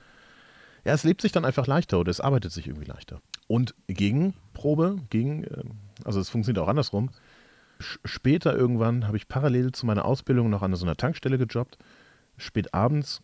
ja, 0.85 0.95
es 0.95 1.03
lebt 1.03 1.21
sich 1.21 1.33
dann 1.33 1.45
einfach 1.45 1.67
leichter 1.67 1.99
oder 1.99 2.13
es 2.13 2.21
arbeitet 2.21 2.53
sich 2.53 2.69
irgendwie 2.69 2.87
leichter. 2.87 3.21
Und 3.51 3.75
Gegenprobe, 3.89 4.99
gegen, 5.11 5.43
äh, 5.43 5.65
also 6.05 6.21
es 6.21 6.29
funktioniert 6.29 6.63
auch 6.63 6.69
andersrum. 6.69 7.11
Später 7.81 8.55
irgendwann 8.57 9.09
habe 9.09 9.17
ich 9.17 9.27
parallel 9.27 9.73
zu 9.73 9.87
meiner 9.87 10.05
Ausbildung 10.05 10.51
noch 10.51 10.63
an 10.63 10.73
so 10.77 10.87
einer 10.87 10.95
Tankstelle 10.95 11.37
gejobbt. 11.37 11.77
Spät 12.37 12.73
abends, 12.73 13.23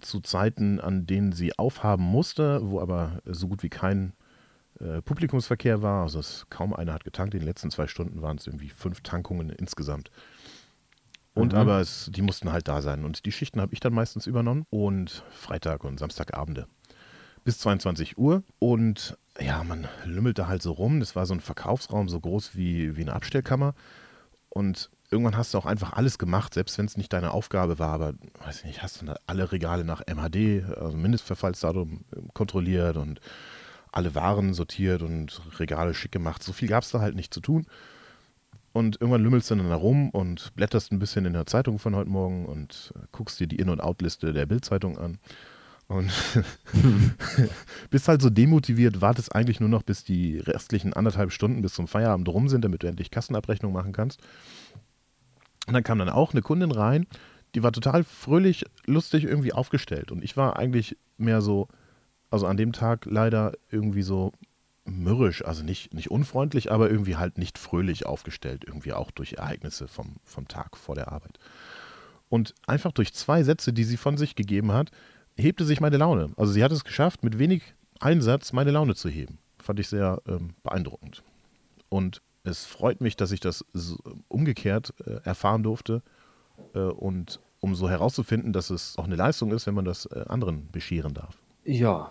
zu 0.00 0.18
Zeiten, 0.18 0.80
an 0.80 1.06
denen 1.06 1.30
sie 1.30 1.56
aufhaben 1.56 2.02
musste, 2.02 2.68
wo 2.68 2.80
aber 2.80 3.22
so 3.26 3.46
gut 3.46 3.62
wie 3.62 3.68
kein 3.68 4.14
äh, 4.80 5.00
Publikumsverkehr 5.02 5.82
war. 5.82 6.02
Also 6.02 6.18
es, 6.18 6.46
kaum 6.50 6.74
einer 6.74 6.92
hat 6.92 7.04
getankt. 7.04 7.34
In 7.34 7.40
den 7.40 7.46
letzten 7.46 7.70
zwei 7.70 7.86
Stunden 7.86 8.22
waren 8.22 8.38
es 8.38 8.48
irgendwie 8.48 8.70
fünf 8.70 9.02
Tankungen 9.02 9.50
insgesamt. 9.50 10.10
Und 11.32 11.52
Mhm. 11.52 11.58
aber 11.60 11.80
es, 11.80 12.10
die 12.12 12.22
mussten 12.22 12.50
halt 12.50 12.66
da 12.66 12.82
sein. 12.82 13.04
Und 13.04 13.24
die 13.24 13.30
Schichten 13.30 13.60
habe 13.60 13.72
ich 13.72 13.78
dann 13.78 13.94
meistens 13.94 14.26
übernommen. 14.26 14.66
Und 14.70 15.22
Freitag 15.30 15.84
und 15.84 16.00
Samstagabende 16.00 16.66
bis 17.44 17.60
22 17.60 18.18
Uhr. 18.18 18.42
Und 18.58 19.16
ja, 19.40 19.64
man 19.64 19.88
lümmelte 20.04 20.48
halt 20.48 20.62
so 20.62 20.72
rum. 20.72 21.00
Das 21.00 21.16
war 21.16 21.26
so 21.26 21.34
ein 21.34 21.40
Verkaufsraum, 21.40 22.08
so 22.08 22.20
groß 22.20 22.56
wie, 22.56 22.96
wie 22.96 23.02
eine 23.02 23.14
Abstellkammer. 23.14 23.74
Und 24.48 24.90
irgendwann 25.10 25.36
hast 25.36 25.54
du 25.54 25.58
auch 25.58 25.66
einfach 25.66 25.94
alles 25.94 26.18
gemacht, 26.18 26.54
selbst 26.54 26.78
wenn 26.78 26.86
es 26.86 26.96
nicht 26.96 27.12
deine 27.12 27.32
Aufgabe 27.32 27.78
war, 27.78 27.92
aber 27.92 28.14
weiß 28.44 28.60
ich 28.60 28.64
nicht, 28.64 28.82
hast 28.82 29.02
du 29.02 29.20
alle 29.26 29.52
Regale 29.52 29.84
nach 29.84 30.02
MHD, 30.06 30.64
also 30.76 30.96
Mindestverfallsdatum, 30.96 32.04
äh, 32.12 32.20
kontrolliert 32.32 32.96
und 32.96 33.20
alle 33.90 34.14
Waren 34.14 34.54
sortiert 34.54 35.02
und 35.02 35.40
Regale 35.58 35.94
schick 35.94 36.12
gemacht. 36.12 36.42
So 36.42 36.52
viel 36.52 36.68
gab 36.68 36.82
es 36.82 36.90
da 36.90 37.00
halt 37.00 37.14
nicht 37.14 37.32
zu 37.32 37.40
tun. 37.40 37.66
Und 38.72 39.00
irgendwann 39.00 39.22
lümmelst 39.22 39.50
du 39.50 39.54
dann 39.54 39.68
da 39.68 39.76
rum 39.76 40.10
und 40.10 40.52
blätterst 40.56 40.90
ein 40.90 40.98
bisschen 40.98 41.26
in 41.26 41.32
der 41.32 41.46
Zeitung 41.46 41.78
von 41.78 41.94
heute 41.94 42.10
Morgen 42.10 42.46
und 42.46 42.92
äh, 42.96 43.06
guckst 43.12 43.38
dir 43.38 43.46
die 43.46 43.56
In- 43.56 43.70
und 43.70 43.80
Outliste 43.80 44.32
der 44.32 44.46
Bildzeitung 44.46 44.98
an. 44.98 45.18
Und 45.86 46.10
bist 47.90 48.08
halt 48.08 48.22
so 48.22 48.30
demotiviert, 48.30 49.00
wartest 49.00 49.34
eigentlich 49.34 49.60
nur 49.60 49.68
noch, 49.68 49.82
bis 49.82 50.02
die 50.02 50.38
restlichen 50.38 50.92
anderthalb 50.92 51.30
Stunden 51.30 51.62
bis 51.62 51.74
zum 51.74 51.88
Feierabend 51.88 52.28
rum 52.28 52.48
sind, 52.48 52.64
damit 52.64 52.82
du 52.82 52.86
endlich 52.86 53.10
Kassenabrechnung 53.10 53.72
machen 53.72 53.92
kannst. 53.92 54.20
Und 55.66 55.74
dann 55.74 55.82
kam 55.82 55.98
dann 55.98 56.08
auch 56.08 56.32
eine 56.32 56.42
Kundin 56.42 56.70
rein, 56.70 57.06
die 57.54 57.62
war 57.62 57.72
total 57.72 58.04
fröhlich, 58.04 58.64
lustig 58.86 59.24
irgendwie 59.24 59.52
aufgestellt. 59.52 60.10
Und 60.10 60.24
ich 60.24 60.36
war 60.36 60.58
eigentlich 60.58 60.96
mehr 61.18 61.40
so, 61.40 61.68
also 62.30 62.46
an 62.46 62.56
dem 62.56 62.72
Tag 62.72 63.06
leider 63.06 63.52
irgendwie 63.70 64.02
so 64.02 64.32
mürrisch, 64.84 65.44
also 65.44 65.62
nicht, 65.62 65.94
nicht 65.94 66.10
unfreundlich, 66.10 66.70
aber 66.70 66.90
irgendwie 66.90 67.16
halt 67.16 67.38
nicht 67.38 67.58
fröhlich 67.58 68.06
aufgestellt, 68.06 68.64
irgendwie 68.66 68.92
auch 68.92 69.10
durch 69.10 69.34
Ereignisse 69.34 69.88
vom, 69.88 70.16
vom 70.24 70.48
Tag 70.48 70.76
vor 70.76 70.94
der 70.94 71.12
Arbeit. 71.12 71.38
Und 72.28 72.54
einfach 72.66 72.92
durch 72.92 73.14
zwei 73.14 73.42
Sätze, 73.42 73.72
die 73.72 73.84
sie 73.84 73.96
von 73.96 74.16
sich 74.16 74.34
gegeben 74.34 74.72
hat, 74.72 74.90
hebte 75.36 75.64
sich 75.64 75.80
meine 75.80 75.96
Laune. 75.96 76.30
Also 76.36 76.52
sie 76.52 76.62
hat 76.62 76.72
es 76.72 76.84
geschafft, 76.84 77.24
mit 77.24 77.38
wenig 77.38 77.62
Einsatz 78.00 78.52
meine 78.52 78.70
Laune 78.70 78.94
zu 78.94 79.08
heben. 79.08 79.38
Fand 79.60 79.80
ich 79.80 79.88
sehr 79.88 80.20
ähm, 80.28 80.50
beeindruckend. 80.62 81.22
Und 81.88 82.22
es 82.44 82.66
freut 82.66 83.00
mich, 83.00 83.16
dass 83.16 83.32
ich 83.32 83.40
das 83.40 83.64
so 83.72 83.96
umgekehrt 84.28 84.94
äh, 85.06 85.20
erfahren 85.24 85.62
durfte 85.62 86.02
äh, 86.74 86.80
und 86.80 87.40
um 87.60 87.74
so 87.74 87.88
herauszufinden, 87.88 88.52
dass 88.52 88.68
es 88.68 88.98
auch 88.98 89.04
eine 89.04 89.16
Leistung 89.16 89.50
ist, 89.52 89.66
wenn 89.66 89.74
man 89.74 89.86
das 89.86 90.06
äh, 90.06 90.24
anderen 90.28 90.70
bescheren 90.70 91.14
darf. 91.14 91.38
Ja. 91.64 92.10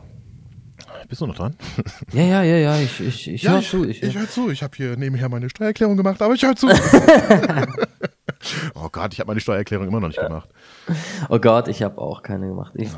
Bist 1.08 1.22
du 1.22 1.28
noch 1.28 1.36
dran? 1.36 1.56
Ja, 2.12 2.24
ja, 2.24 2.44
ja, 2.44 2.58
ja, 2.58 2.80
ich, 2.80 3.00
ich, 3.00 3.28
ich 3.28 3.48
höre 3.48 3.62
zu. 3.62 3.88
Ich, 3.88 4.02
ich 4.02 4.18
höre 4.18 4.28
zu. 4.28 4.50
Ich 4.50 4.64
habe 4.64 4.76
hier 4.76 4.98
nebenher 4.98 5.30
meine 5.30 5.50
Steuererklärung 5.50 5.96
gemacht, 5.96 6.22
aber 6.22 6.34
ich 6.34 6.42
höre 6.42 6.56
zu. 6.56 6.68
oh 8.76 8.90
Gott, 8.92 9.14
ich 9.14 9.20
habe 9.20 9.28
meine 9.28 9.40
Steuererklärung 9.40 9.88
immer 9.88 10.00
noch 10.00 10.08
nicht 10.08 10.20
gemacht. 10.20 10.50
Oh 11.30 11.40
Gott, 11.40 11.68
ich 11.68 11.82
habe 11.84 11.98
auch 12.00 12.22
keine 12.22 12.48
gemacht. 12.48 12.74
Ich, 12.76 12.90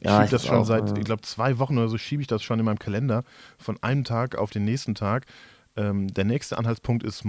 Ich 0.00 0.02
ja, 0.02 0.20
schiebe 0.20 0.30
das 0.30 0.46
schon 0.46 0.58
auch, 0.58 0.64
seit, 0.64 0.90
ja. 0.90 0.96
ich 0.96 1.04
glaube, 1.04 1.22
zwei 1.22 1.58
Wochen 1.58 1.78
oder 1.78 1.88
so 1.88 1.98
schiebe 1.98 2.20
ich 2.20 2.28
das 2.28 2.42
schon 2.42 2.58
in 2.58 2.64
meinem 2.64 2.78
Kalender 2.78 3.24
von 3.58 3.82
einem 3.82 4.04
Tag 4.04 4.36
auf 4.36 4.50
den 4.50 4.64
nächsten 4.64 4.94
Tag. 4.94 5.26
Ähm, 5.76 6.12
der 6.12 6.24
nächste 6.24 6.58
Anhaltspunkt 6.58 7.02
ist, 7.02 7.24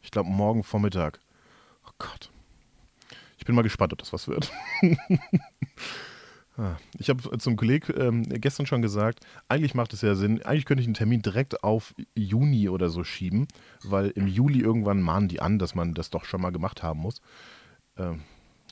ich 0.00 0.10
glaube, 0.10 0.28
morgen 0.28 0.62
Vormittag. 0.62 1.20
Oh 1.86 1.92
Gott. 1.98 2.30
Ich 3.38 3.44
bin 3.44 3.54
mal 3.56 3.62
gespannt, 3.62 3.92
ob 3.92 3.98
das 3.98 4.12
was 4.12 4.28
wird. 4.28 4.52
Ah, 6.58 6.76
ich 6.98 7.08
habe 7.08 7.38
zum 7.38 7.56
Kollegen 7.56 7.92
ähm, 7.96 8.22
gestern 8.28 8.66
schon 8.66 8.82
gesagt, 8.82 9.20
eigentlich 9.48 9.74
macht 9.74 9.94
es 9.94 10.02
ja 10.02 10.14
Sinn, 10.14 10.42
eigentlich 10.42 10.66
könnte 10.66 10.82
ich 10.82 10.86
einen 10.86 10.94
Termin 10.94 11.22
direkt 11.22 11.64
auf 11.64 11.94
Juni 12.14 12.68
oder 12.68 12.90
so 12.90 13.04
schieben, 13.04 13.48
weil 13.84 14.08
im 14.10 14.26
Juli 14.26 14.60
irgendwann 14.60 15.00
mahnen 15.00 15.28
die 15.28 15.40
an, 15.40 15.58
dass 15.58 15.74
man 15.74 15.94
das 15.94 16.10
doch 16.10 16.26
schon 16.26 16.42
mal 16.42 16.52
gemacht 16.52 16.82
haben 16.82 17.00
muss. 17.00 17.22
Ähm, 17.96 18.20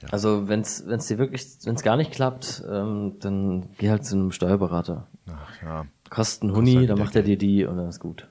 ja. 0.02 0.08
Also 0.10 0.48
wenn 0.48 0.60
es 0.60 0.84
dir 0.84 1.18
wirklich, 1.18 1.46
wenn 1.64 1.74
es 1.74 1.82
gar 1.82 1.96
nicht 1.96 2.12
klappt, 2.12 2.62
ähm, 2.70 3.16
dann 3.20 3.70
geh 3.78 3.90
halt 3.90 4.04
zu 4.04 4.16
einem 4.16 4.32
Steuerberater. 4.32 5.06
Ach, 5.30 5.62
ja. 5.62 5.86
Kosten 6.10 6.54
Huni, 6.54 6.74
halt 6.74 6.90
dann 6.90 6.98
macht 6.98 7.16
er 7.16 7.22
dir 7.22 7.38
die 7.38 7.64
und 7.64 7.76
dann 7.76 7.88
ist 7.88 8.00
gut. 8.00 8.28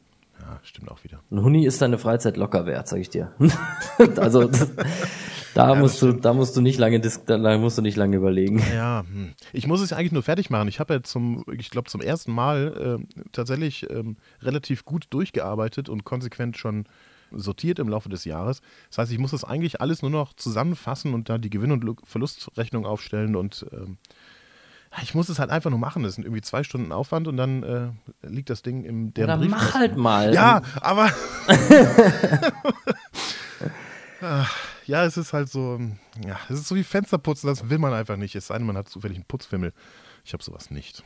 Ja, 0.50 0.60
stimmt 0.64 0.90
auch 0.90 1.04
wieder. 1.04 1.22
Ein 1.30 1.44
Huni 1.44 1.66
ist 1.66 1.82
deine 1.82 2.00
Freizeit 2.00 2.36
locker 2.36 2.66
wert, 2.66 2.88
sag 2.88 3.00
ich 3.00 3.10
dir. 3.10 3.32
also 4.18 4.44
das, 4.48 4.72
da 5.54 5.74
ja, 5.74 5.80
musst 5.80 6.02
du, 6.02 6.14
da 6.14 6.34
musst 6.34 6.58
du 6.58 6.62
nicht 6.62 6.80
lange, 6.80 7.00
da 7.00 7.58
musst 7.58 7.78
du 7.78 7.82
nicht 7.82 7.96
lange 7.96 8.18
überlegen. 8.18 8.64
Ja, 8.74 9.06
hm. 9.08 9.34
ich 9.54 9.68
muss 9.68 9.82
es 9.82 9.94
eigentlich 9.94 10.12
nur 10.12 10.24
fertig 10.24 10.50
machen. 10.50 10.68
Ich 10.68 10.80
habe 10.80 10.96
ja 10.96 11.04
zum, 11.04 11.46
ich 11.56 11.70
glaube 11.70 11.90
zum 11.90 12.02
ersten 12.02 12.32
Mal 12.32 13.00
äh, 13.00 13.24
tatsächlich 13.32 13.90
ähm, 13.92 14.18
relativ 14.42 14.86
gut 14.86 15.06
durchgearbeitet 15.12 15.88
und 15.88 16.04
konsequent 16.04 16.58
schon 16.58 16.86
sortiert 17.32 17.78
im 17.78 17.88
Laufe 17.90 18.10
des 18.10 18.26
Jahres. 18.26 18.62
Das 18.90 18.98
heißt, 18.98 19.12
ich 19.12 19.20
muss 19.20 19.32
das 19.32 19.44
eigentlich 19.44 19.82
alles 19.82 20.02
nur 20.02 20.10
noch 20.10 20.34
zusammenfassen 20.34 21.14
und 21.14 21.30
da 21.30 21.38
die 21.38 21.52
Gewinn- 21.52 21.72
und 21.72 22.00
Verlustrechnung 22.04 22.88
aufstellen 22.88 23.36
und 23.36 23.68
ähm, 23.72 23.98
ich 25.02 25.14
muss 25.14 25.30
es 25.30 25.40
halt 25.40 25.50
einfach 25.50 25.70
nur 25.70 25.80
machen. 25.80 26.04
Das 26.04 26.16
sind 26.16 26.24
irgendwie 26.24 26.42
zwei 26.42 26.64
Stunden 26.64 26.92
Aufwand 26.92 27.28
und 27.28 27.38
dann 27.38 27.64
äh, 27.64 28.28
liegt 28.28 28.50
das 28.50 28.62
Ding 28.62 28.84
im 28.84 29.14
der 29.14 29.38
Brief. 29.38 29.52
mach 29.52 29.76
halt 29.76 29.98
mal. 29.98 30.34
Ja, 30.34 30.62
aber 30.82 31.10
ja, 34.86 35.06
es 35.06 35.18
ist 35.18 35.34
halt 35.34 35.50
so, 35.50 35.80
ja, 36.26 36.38
es 36.50 36.60
ist 36.60 36.68
so 36.68 36.76
wie 36.76 36.84
Fensterputzen, 36.84 37.48
das 37.48 37.70
will 37.70 37.78
man 37.78 37.94
einfach 37.94 38.18
nicht. 38.18 38.36
Es 38.36 38.48
sei 38.48 38.58
denn, 38.58 38.68
man 38.68 38.78
hat 38.78 38.90
zufällig 38.90 39.18
einen 39.18 39.26
Putzfimmel. 39.26 39.74
Ich 40.26 40.34
habe 40.34 40.44
sowas 40.44 40.72
nicht. 40.72 41.04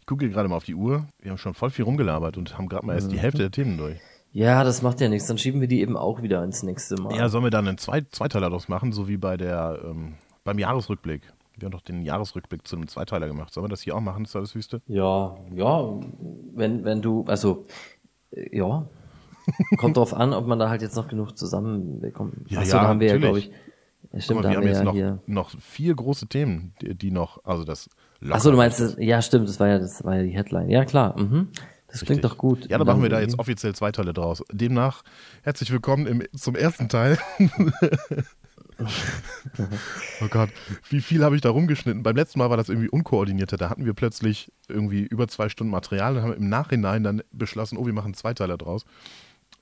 Ich 0.00 0.06
gucke 0.06 0.28
gerade 0.30 0.48
mal 0.48 0.56
auf 0.56 0.64
die 0.64 0.74
Uhr. 0.74 1.06
Wir 1.20 1.30
haben 1.30 1.38
schon 1.38 1.54
voll 1.54 1.70
viel 1.70 1.84
rumgelabert 1.84 2.38
und 2.38 2.56
haben 2.56 2.68
gerade 2.68 2.86
mal 2.86 2.94
erst 2.94 3.12
die. 3.12 3.18
Hälfte 3.18 3.38
der 3.38 3.50
Themen 3.50 3.76
durch. 3.76 3.98
Ja, 4.32 4.62
das 4.62 4.82
macht 4.82 5.00
ja 5.00 5.08
nichts. 5.08 5.26
Dann 5.26 5.38
schieben 5.38 5.60
wir 5.60 5.68
die 5.68 5.80
eben 5.80 5.96
auch 5.96 6.22
wieder 6.22 6.42
ins 6.44 6.62
nächste 6.62 6.96
Mal. 6.96 7.16
Ja, 7.16 7.28
sollen 7.28 7.44
wir 7.44 7.50
dann 7.50 7.66
einen 7.66 7.78
Zwei 7.78 8.02
Zweiteiler 8.02 8.48
daraus 8.48 8.68
machen, 8.68 8.92
so 8.92 9.08
wie 9.08 9.16
bei 9.16 9.36
der, 9.36 9.80
ähm, 9.84 10.14
beim 10.44 10.58
Jahresrückblick. 10.58 11.22
Wir 11.58 11.66
haben 11.66 11.72
doch 11.72 11.82
den 11.82 12.02
Jahresrückblick 12.02 12.66
zu 12.66 12.76
einem 12.76 12.88
Zweiteiler 12.88 13.26
gemacht. 13.26 13.52
Sollen 13.52 13.64
wir 13.64 13.70
das 13.70 13.82
hier 13.82 13.96
auch 13.96 14.00
machen, 14.00 14.24
Servicewüste? 14.24 14.80
Ja, 14.86 15.36
ja. 15.54 15.98
Wenn, 16.54 16.84
wenn 16.84 17.02
du, 17.02 17.24
also, 17.26 17.66
ja. 18.30 18.88
Kommt 19.78 19.96
drauf 19.96 20.14
an, 20.14 20.34
ob 20.34 20.46
man 20.46 20.58
da 20.58 20.68
halt 20.68 20.82
jetzt 20.82 20.94
noch 20.96 21.08
genug 21.08 21.36
zusammenbekommt. 21.36 22.50
Ja, 22.50 22.60
Achso, 22.60 22.76
ja, 22.76 22.82
da 22.82 22.88
haben 22.88 23.00
wir 23.00 23.14
natürlich. 23.14 23.46
ja, 23.46 23.50
glaube 23.50 23.58
ich. 24.12 24.24
Stimmt, 24.24 24.42
mal, 24.42 24.50
wir 24.50 24.56
haben, 24.56 24.62
wir 24.62 24.70
jetzt 24.70 24.84
ja 24.84 25.10
noch, 25.10 25.26
noch 25.26 25.60
vier 25.60 25.94
große 25.94 26.28
Themen, 26.28 26.74
die, 26.80 26.94
die 26.94 27.10
noch, 27.10 27.44
also 27.44 27.64
das. 27.64 27.90
Achso, 28.30 28.50
du 28.50 28.56
meinst, 28.56 28.80
das, 28.80 28.96
ja, 28.98 29.20
stimmt, 29.20 29.48
das 29.48 29.58
war 29.58 29.68
ja, 29.68 29.78
das 29.78 30.04
war 30.04 30.16
ja 30.16 30.22
die 30.22 30.30
Headline. 30.30 30.70
Ja, 30.70 30.84
klar. 30.84 31.18
Mhm. 31.18 31.48
Das 31.86 31.94
Richtig. 32.02 32.06
klingt 32.06 32.24
doch 32.24 32.36
gut. 32.36 32.70
Ja, 32.70 32.76
dann 32.76 32.86
machen 32.86 33.02
wir 33.02 33.08
da 33.08 33.20
jetzt 33.20 33.38
offiziell 33.38 33.74
zwei 33.74 33.90
Teile 33.92 34.12
draus. 34.12 34.44
Demnach 34.52 35.02
herzlich 35.42 35.72
willkommen 35.72 36.06
im, 36.06 36.22
zum 36.36 36.54
ersten 36.54 36.88
Teil. 36.88 37.18
oh 40.20 40.28
Gott, 40.28 40.50
wie 40.88 41.00
viel 41.00 41.24
habe 41.24 41.34
ich 41.34 41.42
da 41.42 41.50
rumgeschnitten? 41.50 42.02
Beim 42.02 42.16
letzten 42.16 42.38
Mal 42.38 42.50
war 42.50 42.56
das 42.56 42.68
irgendwie 42.68 42.88
unkoordinierter. 42.88 43.56
Da 43.56 43.70
hatten 43.70 43.84
wir 43.84 43.94
plötzlich 43.94 44.52
irgendwie 44.68 45.02
über 45.02 45.26
zwei 45.28 45.48
Stunden 45.48 45.70
Material 45.70 46.16
und 46.16 46.22
haben 46.22 46.32
im 46.34 46.48
Nachhinein 46.48 47.02
dann 47.02 47.22
beschlossen, 47.32 47.76
oh, 47.76 47.86
wir 47.86 47.92
machen 47.92 48.14
zwei 48.14 48.34
Teile 48.34 48.56
draus. 48.56 48.84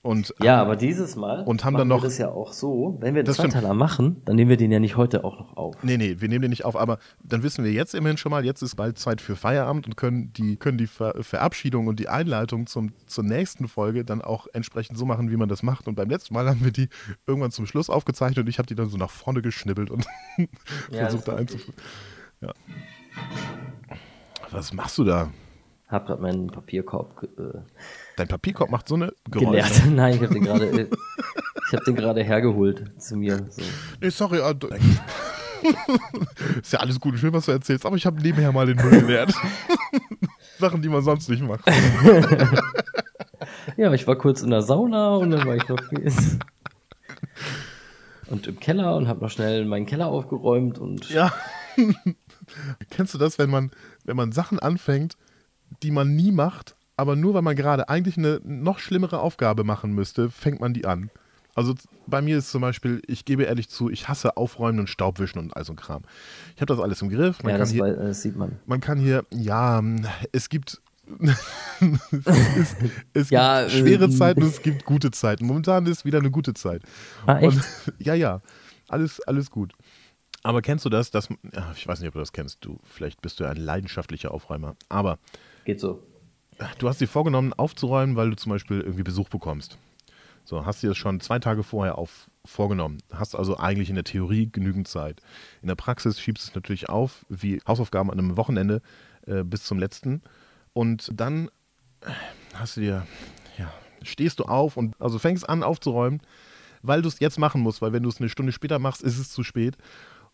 Und, 0.07 0.33
ja, 0.41 0.63
aber 0.63 0.77
dieses 0.77 1.17
Mal 1.17 1.43
und 1.43 1.65
haben 1.65 1.77
dann 1.77 1.89
noch, 1.89 2.03
wir 2.03 2.09
das 2.09 2.19
ja 2.19 2.31
auch 2.31 2.53
so, 2.53 2.97
wenn 3.01 3.17
wir 3.17 3.25
den 3.25 3.35
Zweiteiler 3.35 3.75
machen, 3.75 4.23
dann 4.25 4.37
nehmen 4.37 4.49
wir 4.49 4.57
den 4.57 4.71
ja 4.71 4.79
nicht 4.79 4.97
heute 4.97 5.25
auch 5.25 5.37
noch 5.41 5.57
auf. 5.57 5.75
Nee, 5.83 5.97
nee, 5.97 6.21
wir 6.21 6.29
nehmen 6.29 6.43
den 6.43 6.51
nicht 6.51 6.65
auf, 6.65 6.77
aber 6.77 7.01
dann 7.25 7.43
wissen 7.43 7.65
wir 7.65 7.73
jetzt 7.73 7.93
immerhin 7.93 8.17
schon 8.17 8.31
mal, 8.31 8.45
jetzt 8.45 8.63
ist 8.63 8.77
bald 8.77 9.01
Zeit 9.01 9.21
für 9.21 9.35
Feierabend 9.35 9.85
und 9.85 9.97
können 9.97 10.33
die, 10.33 10.59
können 10.59 10.79
die 10.79 10.87
Ver 10.87 11.15
Verabschiedung 11.25 11.89
und 11.89 11.99
die 11.99 12.09
Einleitung 12.09 12.69
zum, 12.69 12.93
zur 13.07 13.25
nächsten 13.25 13.67
Folge 13.67 14.05
dann 14.05 14.23
auch 14.23 14.47
entsprechend 14.53 14.97
so 14.97 15.07
machen, 15.07 15.29
wie 15.29 15.37
man 15.37 15.49
das 15.49 15.65
macht. 15.65 15.89
Und 15.89 15.97
beim 15.97 16.09
letzten 16.09 16.35
Mal 16.35 16.49
haben 16.49 16.63
wir 16.63 16.71
die 16.71 16.89
irgendwann 17.27 17.51
zum 17.51 17.67
Schluss 17.67 17.91
aufgezeichnet 17.91 18.45
und 18.45 18.49
ich 18.49 18.59
habe 18.59 18.67
die 18.67 18.77
dann 18.77 18.89
so 18.89 18.97
nach 18.97 19.11
vorne 19.11 19.43
geschnibbelt 19.43 19.91
und 19.91 20.07
ja, 20.93 20.99
versucht 21.01 21.27
da 21.27 21.35
einzuführen. 21.35 21.75
Ja. 22.43 22.53
Was 24.53 24.73
machst 24.73 24.99
du 24.99 25.03
da? 25.03 25.33
Hab 25.89 26.07
gerade 26.07 26.23
meinen 26.23 26.47
Papierkorb 26.47 27.29
äh, 27.39 27.59
Dein 28.17 28.29
Papierkorb 28.29 28.71
macht 28.71 28.89
so 28.89 28.95
eine 28.95 29.13
Geräusche. 29.31 29.51
Geleert. 29.51 29.87
Nein, 29.95 30.15
ich 30.15 30.23
habe 30.23 30.33
den 30.33 30.45
gerade, 30.45 30.67
äh, 30.67 30.89
ich 31.67 31.73
habe 31.75 31.85
den 31.85 31.97
gerade 31.97 32.23
hergeholt 32.23 32.91
zu 32.99 33.17
mir. 33.17 33.47
So. 33.51 33.63
Nee, 34.01 34.09
sorry. 34.09 34.41
Uh, 34.41 34.55
ist 36.63 36.73
ja 36.73 36.81
alles 36.81 36.99
gut 36.99 37.13
und 37.13 37.19
schön, 37.19 37.33
was 37.33 37.47
du 37.47 37.53
erzählst, 37.53 37.85
aber 37.85 37.97
ich 37.97 38.07
habe 38.07 38.21
nebenher 38.21 38.53
mal 38.53 38.67
den 38.67 38.77
Müll 38.77 39.01
geleert. 39.01 39.35
Sachen, 40.59 40.81
die 40.81 40.89
man 40.89 41.03
sonst 41.03 41.29
nicht 41.29 41.43
macht. 41.43 41.65
ja, 43.77 43.93
ich 43.93 44.07
war 44.07 44.17
kurz 44.17 44.41
in 44.41 44.51
der 44.51 44.63
Sauna 44.63 45.17
und 45.17 45.31
dann 45.31 45.47
war 45.47 45.57
ich 45.57 45.69
noch 45.69 45.77
und 48.29 48.47
im 48.47 48.59
Keller 48.59 48.97
und 48.97 49.09
habe 49.09 49.21
noch 49.21 49.31
schnell 49.31 49.65
meinen 49.67 49.87
Keller 49.87 50.07
aufgeräumt 50.07 50.79
und 50.79 51.11
ja. 51.11 51.33
Kennst 52.91 53.13
du 53.15 53.19
das, 53.19 53.39
wenn 53.39 53.51
man 53.51 53.71
wenn 54.05 54.17
man 54.17 54.33
Sachen 54.33 54.59
anfängt, 54.59 55.17
die 55.83 55.91
man 55.91 56.15
nie 56.15 56.33
macht 56.33 56.76
aber 56.97 57.17
nur 57.17 57.35
weil 57.35 57.43
man 57.43 57.57
gerade 57.57 57.89
eigentlich 57.89 58.17
eine 58.17 58.41
noch 58.45 58.79
schlimmere 58.79 59.21
Aufgabe 59.21 59.65
machen 59.65 59.93
müsste, 59.93 60.31
fängt 60.31 60.61
man 60.61 60.75
die 60.75 60.87
an. 60.87 61.11
Also 61.55 61.75
bei 62.07 62.21
mir 62.21 62.37
ist 62.37 62.51
zum 62.51 62.61
Beispiel, 62.61 63.01
ich 63.07 63.25
gebe 63.25 63.45
ehrlich 63.45 63.71
zu, 63.71 63.89
ich 63.89 64.09
hasse 64.09 64.37
Aufräumen 64.37 64.79
und 64.79 64.91
Staubwischen 64.91 65.39
und 65.39 65.57
all 65.57 65.65
so 65.65 65.73
ein 65.73 65.77
Kram. 65.77 66.03
Ich 66.55 66.61
habe 66.61 66.67
das 66.67 66.79
alles 66.79 67.01
im 67.01 67.09
Griff. 67.09 67.43
Man 67.43 67.53
ja, 67.53 67.59
das, 67.59 67.71
hier, 67.71 67.83
war, 67.83 67.93
das, 67.93 68.21
sieht 68.21 68.37
man. 68.37 68.59
Man 68.67 68.81
kann 68.81 68.99
hier, 68.99 69.25
ja, 69.31 69.83
es 70.33 70.51
gibt, 70.51 70.83
es, 71.19 72.77
es 73.15 73.31
ja, 73.31 73.63
gibt 73.63 73.73
schwere 73.73 74.05
äh, 74.05 74.11
Zeiten 74.11 74.43
und 74.43 74.49
es 74.49 74.61
gibt 74.61 74.85
gute 74.85 75.11
Zeiten. 75.11 75.47
Momentan 75.47 75.87
ist 75.87 76.05
wieder 76.05 76.19
eine 76.19 76.31
gute 76.31 76.53
Zeit. 76.53 76.83
Ah, 77.25 77.39
echt? 77.39 77.57
Und, 77.57 77.65
ja, 78.01 78.13
ja, 78.13 78.41
alles, 78.89 79.21
alles 79.21 79.51
gut. 79.51 79.73
Aber 80.43 80.61
kennst 80.61 80.85
du 80.85 80.91
das? 80.91 81.11
Dass, 81.11 81.29
ich 81.75 81.89
weiß 81.89 82.01
nicht, 82.01 82.09
ob 82.09 82.15
du 82.15 82.21
das 82.21 82.33
kennst. 82.33 82.59
Du, 82.65 82.79
vielleicht 82.85 83.23
bist 83.23 83.41
du 83.41 83.45
ja 83.45 83.51
ein 83.51 83.57
leidenschaftlicher 83.57 84.31
Aufräumer. 84.31 84.77
Aber 84.91 85.19
Geht 85.65 85.81
so. 85.81 86.03
Du 86.79 86.89
hast 86.89 87.01
dir 87.01 87.09
vorgenommen, 87.09 87.53
aufzuräumen, 87.53 88.17
weil 88.17 88.31
du 88.31 88.37
zum 88.37 88.51
Beispiel 88.51 88.81
irgendwie 88.81 89.03
Besuch 89.03 89.29
bekommst. 89.29 89.79
So, 90.45 90.65
hast 90.65 90.83
dir 90.83 90.89
das 90.89 90.97
schon 90.97 91.21
zwei 91.21 91.41
Tage 91.41 91.65
vorher 91.65 91.99
auf, 91.99 92.31
vorgenommen. 92.45 92.99
Hast 93.13 93.35
also 93.35 93.57
eigentlich 93.59 93.89
in 93.89 93.97
der 93.97 94.05
Theorie 94.05 94.49
genügend 94.51 94.87
Zeit. 94.87 95.21
In 95.61 95.69
der 95.69 95.75
Praxis 95.75 96.21
schiebst 96.21 96.45
du 96.45 96.51
es 96.51 96.55
natürlich 96.55 96.89
auf, 96.89 97.27
wie 97.29 97.61
Hausaufgaben 97.67 98.13
an 98.13 98.19
einem 98.19 98.37
Wochenende 98.37 98.81
äh, 99.27 99.43
bis 99.43 99.65
zum 99.65 99.79
letzten. 99.79 100.23
Und 100.73 101.11
dann 101.13 101.49
äh, 102.03 102.11
hast 102.55 102.77
du 102.77 102.81
dir, 102.83 103.07
ja, 103.59 103.73
stehst 104.03 104.39
du 104.39 104.45
auf 104.45 104.77
und 104.77 104.95
also 105.01 105.19
fängst 105.19 105.49
an 105.49 105.65
aufzuräumen, 105.65 106.21
weil 106.83 107.03
du 107.03 107.09
es 107.09 107.19
jetzt 107.19 107.41
machen 107.41 107.61
musst, 107.61 107.83
weil 107.83 107.93
wenn 107.93 108.05
du 108.05 108.09
es 108.09 108.21
eine 108.21 108.29
Stunde 108.29 108.53
später 108.53 108.79
machst, 108.79 109.03
ist 109.03 109.19
es 109.19 109.31
zu 109.31 109.43
spät. 109.43 109.77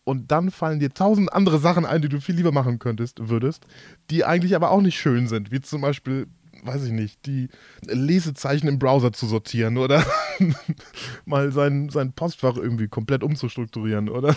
Und 0.05 0.31
dann 0.31 0.51
fallen 0.51 0.79
dir 0.79 0.93
tausend 0.93 1.31
andere 1.31 1.59
Sachen 1.59 1.85
ein, 1.85 2.01
die 2.01 2.09
du 2.09 2.19
viel 2.19 2.35
lieber 2.35 2.51
machen 2.51 2.77
könntest, 2.79 3.29
würdest, 3.29 3.65
die 4.09 4.25
eigentlich 4.25 4.55
aber 4.55 4.71
auch 4.71 4.81
nicht 4.81 4.97
schön 4.99 5.27
sind, 5.27 5.51
wie 5.51 5.61
zum 5.61 5.81
Beispiel, 5.81 6.27
weiß 6.63 6.83
ich 6.85 6.91
nicht, 6.91 7.25
die 7.25 7.47
Lesezeichen 7.85 8.67
im 8.67 8.79
Browser 8.79 9.13
zu 9.13 9.25
sortieren 9.27 9.77
oder 9.77 10.03
mal 11.25 11.51
sein, 11.53 11.89
sein 11.89 12.11
Postfach 12.11 12.57
irgendwie 12.57 12.89
komplett 12.89 13.23
umzustrukturieren 13.23 14.09
oder 14.09 14.35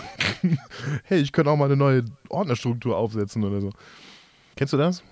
hey, 1.05 1.19
ich 1.21 1.33
könnte 1.33 1.51
auch 1.51 1.57
mal 1.57 1.64
eine 1.64 1.77
neue 1.77 2.05
Ordnerstruktur 2.29 2.97
aufsetzen 2.97 3.43
oder 3.43 3.61
so. 3.61 3.71
Kennst 4.55 4.73
du 4.73 4.77
das? 4.77 5.03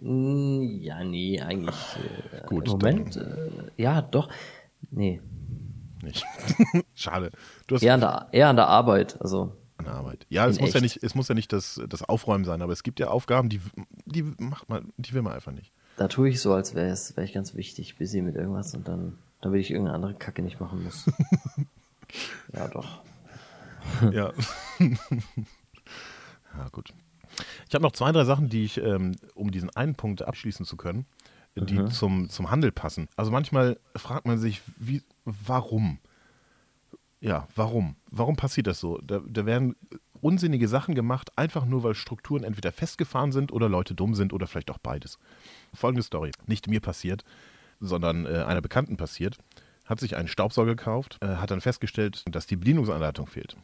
Mm, 0.00 0.80
Ja, 0.80 1.02
nee, 1.02 1.40
eigentlich. 1.40 1.74
Äh, 2.32 2.46
Gut, 2.46 2.68
Moment, 2.68 3.16
äh, 3.16 3.50
ja, 3.76 4.02
doch. 4.02 4.28
Nee. 4.90 5.20
Nicht. 6.02 6.24
Schade. 6.94 7.30
Du 7.66 7.74
hast 7.74 7.82
Eher 7.82 7.94
an 7.94 8.00
der, 8.00 8.28
eher 8.32 8.48
an 8.48 8.56
der 8.56 8.68
Arbeit. 8.68 9.20
Also, 9.20 9.56
an 9.78 9.86
der 9.86 9.94
Arbeit. 9.94 10.26
Ja, 10.28 10.46
es 10.46 10.60
muss 10.60 10.74
ja 10.74 10.80
nicht, 10.80 11.02
es 11.02 11.14
muss 11.14 11.28
ja 11.28 11.34
nicht 11.34 11.52
das, 11.52 11.80
das 11.88 12.02
Aufräumen 12.02 12.44
sein, 12.44 12.62
aber 12.62 12.72
es 12.72 12.82
gibt 12.82 13.00
ja 13.00 13.08
Aufgaben, 13.08 13.48
die, 13.48 13.60
die 14.06 14.22
macht 14.22 14.68
man, 14.68 14.92
die 14.96 15.12
will 15.12 15.22
man 15.22 15.32
einfach 15.32 15.52
nicht. 15.52 15.72
da 15.96 16.08
tue 16.08 16.28
ich 16.28 16.40
so, 16.40 16.52
als 16.52 16.74
wäre 16.74 16.90
es 16.90 17.16
wär 17.16 17.24
ich 17.24 17.32
ganz 17.32 17.54
wichtig, 17.54 17.96
busy 17.96 18.20
mit 18.22 18.34
irgendwas 18.34 18.74
und 18.74 18.88
dann, 18.88 19.18
damit 19.40 19.60
ich 19.60 19.70
irgendeine 19.70 19.94
andere 19.94 20.14
Kacke 20.14 20.42
nicht 20.42 20.60
machen 20.60 20.82
muss. 20.84 21.06
ja, 22.52 22.68
doch. 22.68 23.02
ja. 24.12 24.32
ja, 24.80 26.68
gut. 26.72 26.92
Ich 27.68 27.74
habe 27.74 27.82
noch 27.82 27.92
zwei, 27.92 28.10
drei 28.10 28.24
Sachen, 28.24 28.48
die 28.48 28.64
ich, 28.64 28.78
ähm, 28.78 29.12
um 29.34 29.50
diesen 29.50 29.70
einen 29.70 29.94
Punkt 29.94 30.22
abschließen 30.22 30.66
zu 30.66 30.76
können, 30.76 31.06
die 31.54 31.84
zum, 31.86 32.28
zum 32.28 32.50
Handel 32.50 32.72
passen. 32.72 33.08
Also 33.16 33.30
manchmal 33.30 33.78
fragt 33.96 34.26
man 34.26 34.38
sich, 34.38 34.62
wie, 34.76 35.02
warum? 35.24 35.98
Ja, 37.20 37.48
warum? 37.54 37.96
Warum 38.10 38.36
passiert 38.36 38.66
das 38.68 38.78
so? 38.80 38.98
Da, 38.98 39.20
da 39.26 39.44
werden 39.44 39.74
unsinnige 40.20 40.68
Sachen 40.68 40.94
gemacht, 40.94 41.30
einfach 41.36 41.64
nur, 41.64 41.82
weil 41.82 41.94
Strukturen 41.94 42.44
entweder 42.44 42.72
festgefahren 42.72 43.32
sind 43.32 43.52
oder 43.52 43.68
Leute 43.68 43.94
dumm 43.94 44.14
sind 44.14 44.32
oder 44.32 44.46
vielleicht 44.46 44.70
auch 44.70 44.78
beides. 44.78 45.18
Folgende 45.74 46.02
Story. 46.02 46.30
Nicht 46.46 46.68
mir 46.68 46.80
passiert, 46.80 47.24
sondern 47.80 48.26
äh, 48.26 48.44
einer 48.44 48.60
Bekannten 48.60 48.96
passiert. 48.96 49.38
Hat 49.84 50.00
sich 50.00 50.16
einen 50.16 50.28
Staubsauger 50.28 50.76
gekauft, 50.76 51.18
äh, 51.20 51.36
hat 51.36 51.50
dann 51.50 51.60
festgestellt, 51.60 52.24
dass 52.30 52.46
die 52.46 52.56
Bedienungsanleitung 52.56 53.26
fehlt. 53.26 53.56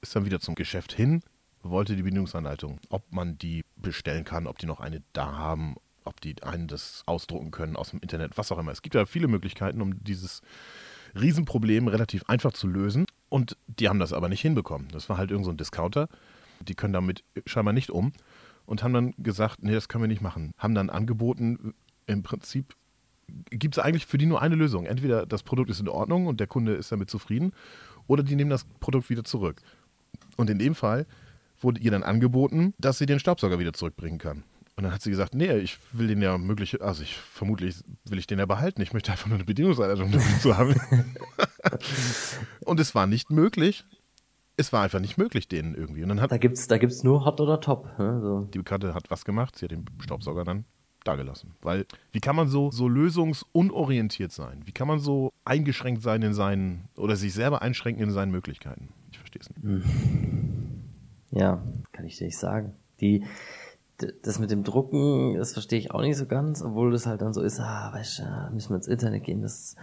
Ist 0.00 0.14
dann 0.14 0.24
wieder 0.24 0.40
zum 0.40 0.54
Geschäft 0.54 0.92
hin, 0.92 1.22
wollte 1.62 1.96
die 1.96 2.02
Bedienungsanleitung, 2.02 2.78
ob 2.88 3.12
man 3.12 3.38
die 3.38 3.64
bestellen 3.76 4.24
kann, 4.24 4.46
ob 4.46 4.58
die 4.58 4.66
noch 4.66 4.80
eine 4.80 5.02
da 5.12 5.36
haben, 5.36 5.76
ob 6.04 6.20
die 6.20 6.40
einen 6.42 6.68
das 6.68 7.02
ausdrucken 7.06 7.50
können 7.50 7.76
aus 7.76 7.90
dem 7.90 8.00
Internet, 8.00 8.36
was 8.38 8.50
auch 8.52 8.58
immer. 8.58 8.72
Es 8.72 8.82
gibt 8.82 8.94
ja 8.94 9.06
viele 9.06 9.28
Möglichkeiten, 9.28 9.80
um 9.80 10.02
dieses 10.02 10.42
Riesenproblem 11.14 11.88
relativ 11.88 12.24
einfach 12.26 12.52
zu 12.52 12.66
lösen. 12.66 13.06
Und 13.28 13.56
die 13.66 13.88
haben 13.88 13.98
das 13.98 14.12
aber 14.12 14.28
nicht 14.28 14.40
hinbekommen. 14.40 14.88
Das 14.92 15.08
war 15.08 15.18
halt 15.18 15.30
irgend 15.30 15.46
so 15.46 15.52
Discounter. 15.52 16.08
Die 16.60 16.74
können 16.74 16.92
damit 16.92 17.24
scheinbar 17.46 17.72
nicht 17.72 17.90
um. 17.90 18.12
Und 18.66 18.82
haben 18.82 18.94
dann 18.94 19.14
gesagt, 19.18 19.62
nee, 19.62 19.72
das 19.72 19.88
können 19.88 20.04
wir 20.04 20.08
nicht 20.08 20.22
machen. 20.22 20.52
Haben 20.56 20.74
dann 20.74 20.90
angeboten, 20.90 21.74
im 22.06 22.22
Prinzip 22.22 22.76
gibt 23.50 23.76
es 23.76 23.82
eigentlich 23.82 24.06
für 24.06 24.18
die 24.18 24.26
nur 24.26 24.42
eine 24.42 24.54
Lösung. 24.54 24.86
Entweder 24.86 25.26
das 25.26 25.42
Produkt 25.42 25.70
ist 25.70 25.80
in 25.80 25.88
Ordnung 25.88 26.26
und 26.26 26.40
der 26.40 26.46
Kunde 26.46 26.74
ist 26.74 26.92
damit 26.92 27.10
zufrieden, 27.10 27.52
oder 28.06 28.22
die 28.22 28.36
nehmen 28.36 28.50
das 28.50 28.64
Produkt 28.80 29.10
wieder 29.10 29.24
zurück. 29.24 29.62
Und 30.36 30.50
in 30.50 30.58
dem 30.58 30.74
Fall 30.74 31.06
wurde 31.60 31.80
ihr 31.80 31.90
dann 31.90 32.02
angeboten, 32.02 32.74
dass 32.78 32.98
sie 32.98 33.06
den 33.06 33.18
Staubsauger 33.18 33.58
wieder 33.58 33.72
zurückbringen 33.72 34.18
kann. 34.18 34.44
Und 34.76 34.84
dann 34.84 34.92
hat 34.92 35.02
sie 35.02 35.10
gesagt, 35.10 35.34
nee, 35.34 35.52
ich 35.58 35.78
will 35.92 36.08
den 36.08 36.22
ja 36.22 36.38
möglich, 36.38 36.80
also 36.80 37.02
ich 37.02 37.16
vermutlich 37.16 37.76
will 38.04 38.18
ich 38.18 38.26
den 38.26 38.38
ja 38.38 38.46
behalten. 38.46 38.80
Ich 38.80 38.92
möchte 38.92 39.12
einfach 39.12 39.26
nur 39.26 39.36
eine 39.36 39.44
Bedienungsanleitung 39.44 40.10
dazu 40.12 40.56
haben. 40.56 40.74
und 42.64 42.80
es 42.80 42.94
war 42.94 43.06
nicht 43.06 43.30
möglich. 43.30 43.84
Es 44.56 44.72
war 44.72 44.82
einfach 44.82 45.00
nicht 45.00 45.18
möglich, 45.18 45.48
denen 45.48 45.74
irgendwie. 45.74 46.02
Und 46.02 46.08
dann 46.08 46.20
hat 46.20 46.32
Da 46.32 46.38
gibt's, 46.38 46.68
da 46.68 46.78
gibt's 46.78 47.04
nur 47.04 47.24
Hot 47.24 47.40
oder 47.40 47.60
Top. 47.60 47.98
Ne? 47.98 48.20
So. 48.20 48.48
die 48.52 48.58
Bekannte 48.58 48.94
hat 48.94 49.10
was 49.10 49.24
gemacht, 49.24 49.56
sie 49.56 49.66
hat 49.66 49.72
den 49.72 49.84
Staubsauger 50.00 50.44
dann 50.44 50.64
dagelassen. 51.04 51.54
Weil, 51.60 51.86
wie 52.12 52.20
kann 52.20 52.36
man 52.36 52.48
so, 52.48 52.70
so 52.70 52.88
lösungsunorientiert 52.88 54.32
sein? 54.32 54.62
Wie 54.64 54.72
kann 54.72 54.88
man 54.88 55.00
so 55.00 55.32
eingeschränkt 55.44 56.02
sein 56.02 56.22
in 56.22 56.34
seinen, 56.34 56.88
oder 56.96 57.16
sich 57.16 57.34
selber 57.34 57.62
einschränken 57.62 58.04
in 58.04 58.10
seinen 58.10 58.30
Möglichkeiten? 58.30 58.90
Ich 59.10 59.18
verstehe 59.18 59.42
es 59.42 59.50
nicht. 59.50 59.84
Ja, 61.30 61.62
kann 61.92 62.04
ich 62.04 62.18
dir 62.18 62.26
nicht 62.26 62.38
sagen. 62.38 62.74
Die, 63.00 63.24
das 64.22 64.38
mit 64.38 64.50
dem 64.50 64.64
Drucken, 64.64 65.36
das 65.36 65.52
verstehe 65.52 65.78
ich 65.78 65.90
auch 65.92 66.00
nicht 66.00 66.16
so 66.16 66.26
ganz, 66.26 66.62
obwohl 66.62 66.90
das 66.90 67.06
halt 67.06 67.22
dann 67.22 67.32
so 67.32 67.40
ist, 67.42 67.60
ah, 67.60 67.92
weißt 67.92 68.18
du, 68.18 68.22
ja, 68.22 68.50
müssen 68.52 68.70
wir 68.70 68.76
ins 68.76 68.88
Internet 68.88 69.24
gehen, 69.24 69.42
das 69.42 69.76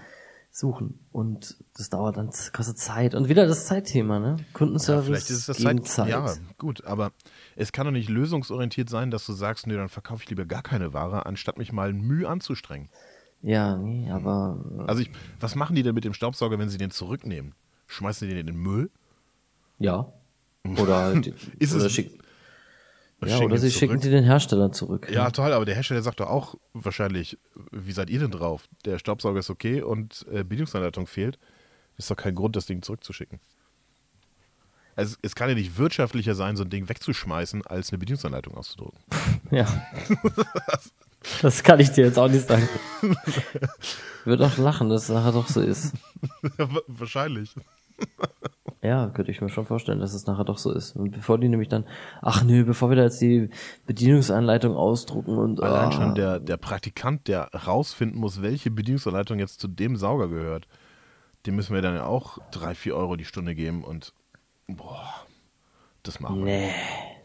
suchen. 0.51 0.99
Und 1.12 1.57
das 1.78 1.89
dauert 1.89 2.18
dann, 2.18 2.32
kostet 2.53 2.78
Zeit. 2.80 3.14
Und 3.16 3.30
wieder 3.30 3.45
das 3.45 3.68
Zeitthema, 3.68 4.20
ne? 4.20 4.38
Kundenservice 4.53 5.05
Vielleicht 5.05 5.30
ist 5.30 5.38
es 5.38 5.45
das 5.45 5.57
Zeit, 5.60 5.86
Zeit. 5.88 6.10
Ja, 6.10 6.34
gut, 6.57 6.84
aber 6.86 7.12
es 7.55 7.72
kann 7.72 7.86
doch 7.86 7.91
nicht 7.93 8.10
lösungsorientiert 8.10 8.89
sein, 8.89 9.12
dass 9.12 9.26
du 9.26 9.34
sagst, 9.34 9.68
nee, 9.68 9.76
dann 9.76 9.89
verkaufe 9.89 10.24
ich 10.24 10.30
lieber 10.30 10.45
gar 10.45 10.64
keine 10.64 10.91
Ware, 10.93 11.26
anstatt 11.26 11.57
mich 11.57 11.72
mal 11.72 11.93
Mühe 11.93 12.28
anzustrengen. 12.28 12.89
Ja, 13.41 13.78
nee, 13.78 14.10
aber 14.12 14.66
äh, 14.80 14.89
Also 14.89 15.01
ich, 15.03 15.12
was 15.39 15.55
machen 15.55 15.76
die 15.76 15.84
denn 15.84 15.95
mit 15.95 16.03
dem 16.03 16.14
Staubsauger, 16.14 16.60
wenn 16.60 16.68
sie 16.70 16.78
den 16.78 16.91
zurücknehmen? 16.91 17.53
Schmeißen 17.88 18.28
die 18.28 18.34
den 18.34 18.41
in 18.41 18.53
den 18.55 18.62
Müll? 18.62 18.89
ja. 19.78 20.12
Oder 20.78 20.97
halt, 20.97 21.28
Ist 21.60 21.74
oder 21.74 21.86
es- 21.86 21.93
schick, 21.93 22.12
Oder 22.16 22.24
ja, 23.26 23.39
oder 23.39 23.57
sie 23.57 23.70
zurück? 23.70 23.80
schicken 23.80 23.99
die 23.99 24.09
den 24.09 24.24
Hersteller 24.24 24.72
zurück. 24.72 25.09
Ja, 25.11 25.30
toll, 25.32 25.51
aber 25.51 25.65
der 25.65 25.76
Hersteller 25.76 26.01
sagt 26.01 26.20
doch 26.20 26.28
auch 26.30 26.55
wahrscheinlich, 26.74 27.38
wie 27.72 27.91
seid 27.91 28.09
ihr 28.09 28.20
denn 28.20 28.32
drauf? 28.32 28.67
Der 28.86 28.99
Staubsauger 28.99 29.39
ist 29.39 29.49
okay 29.49 29.82
und 29.82 30.26
äh, 30.32 30.43
Bedienungsanleitung 30.43 31.07
fehlt. 31.07 31.38
Ist 31.97 32.09
doch 32.09 32.15
kein 32.15 32.36
Grund, 32.36 32.55
das 32.55 32.65
Ding 32.65 32.82
zurückzuschicken. 32.82 33.39
Also 34.95 35.15
es 35.22 35.36
kann 35.36 35.49
ja 35.49 35.55
nicht 35.55 35.78
wirtschaftlicher 35.78 36.36
sein, 36.36 36.55
so 36.55 36.63
ein 36.63 36.70
Ding 36.70 36.89
wegzuschmeißen, 36.89 37.65
als 37.65 37.91
eine 37.91 37.99
Bedienungsanleitung 37.99 38.55
auszudrucken. 38.55 38.99
Ja. 39.51 39.65
Das 41.41 41.63
kann 41.63 41.80
ich 41.80 41.91
dir 41.91 42.05
jetzt 42.05 42.17
auch 42.17 42.30
nicht 42.30 42.47
sagen. 42.47 42.67
Würde 44.24 44.45
auch 44.45 44.57
lachen, 44.57 44.89
dass 44.89 45.03
es 45.03 45.09
nachher 45.09 45.34
doch 45.34 45.47
so 45.47 45.61
ist. 45.61 45.93
Wahrscheinlich. 46.88 47.53
Ja, 48.82 49.10
könnte 49.10 49.32
ich 49.32 49.41
mir 49.41 49.50
schon 49.50 49.66
vorstellen, 49.66 50.00
dass 50.00 50.14
es 50.14 50.26
nachher 50.26 50.45
doch 50.45 50.58
so 50.58 50.72
ist. 50.72 50.95
Und 50.95 51.12
bevor 51.12 51.38
die 51.38 51.50
nämlich 51.50 51.68
dann, 51.68 51.86
ach 52.22 52.43
nö, 52.43 52.64
bevor 52.64 52.89
wir 52.89 52.95
da 52.95 53.04
jetzt 53.04 53.20
die 53.20 53.50
Bedienungsanleitung 53.86 54.74
ausdrucken 54.78 55.38
und 55.38 55.62
Allein 55.62 55.89
ah, 55.89 55.91
schon 55.91 56.16
der, 56.16 56.39
der 56.39 56.56
Praktikant, 56.56 57.28
der 57.28 57.50
rausfinden 57.54 58.18
muss, 58.18 58.41
welche 58.41 58.72
Bedienungsanleitung 58.72 59.38
jetzt 59.38 59.60
zu 59.60 59.68
dem 59.68 59.97
Sauger 59.97 60.30
gehört, 60.30 60.66
dem 61.45 61.58
müssen 61.58 61.76
wir 61.76 61.82
dann 61.82 61.95
ja 61.95 62.06
auch 62.06 62.38
drei, 62.52 62.74
vier 62.74 62.95
Euro 62.95 63.18
die 63.18 63.26
Stunde 63.26 63.54
geben 63.54 63.84
und 63.84 64.14
boah, 64.68 65.26
das 66.04 66.22
machen 66.22 66.45
wir. 66.45 66.45
Nee, 66.45 66.74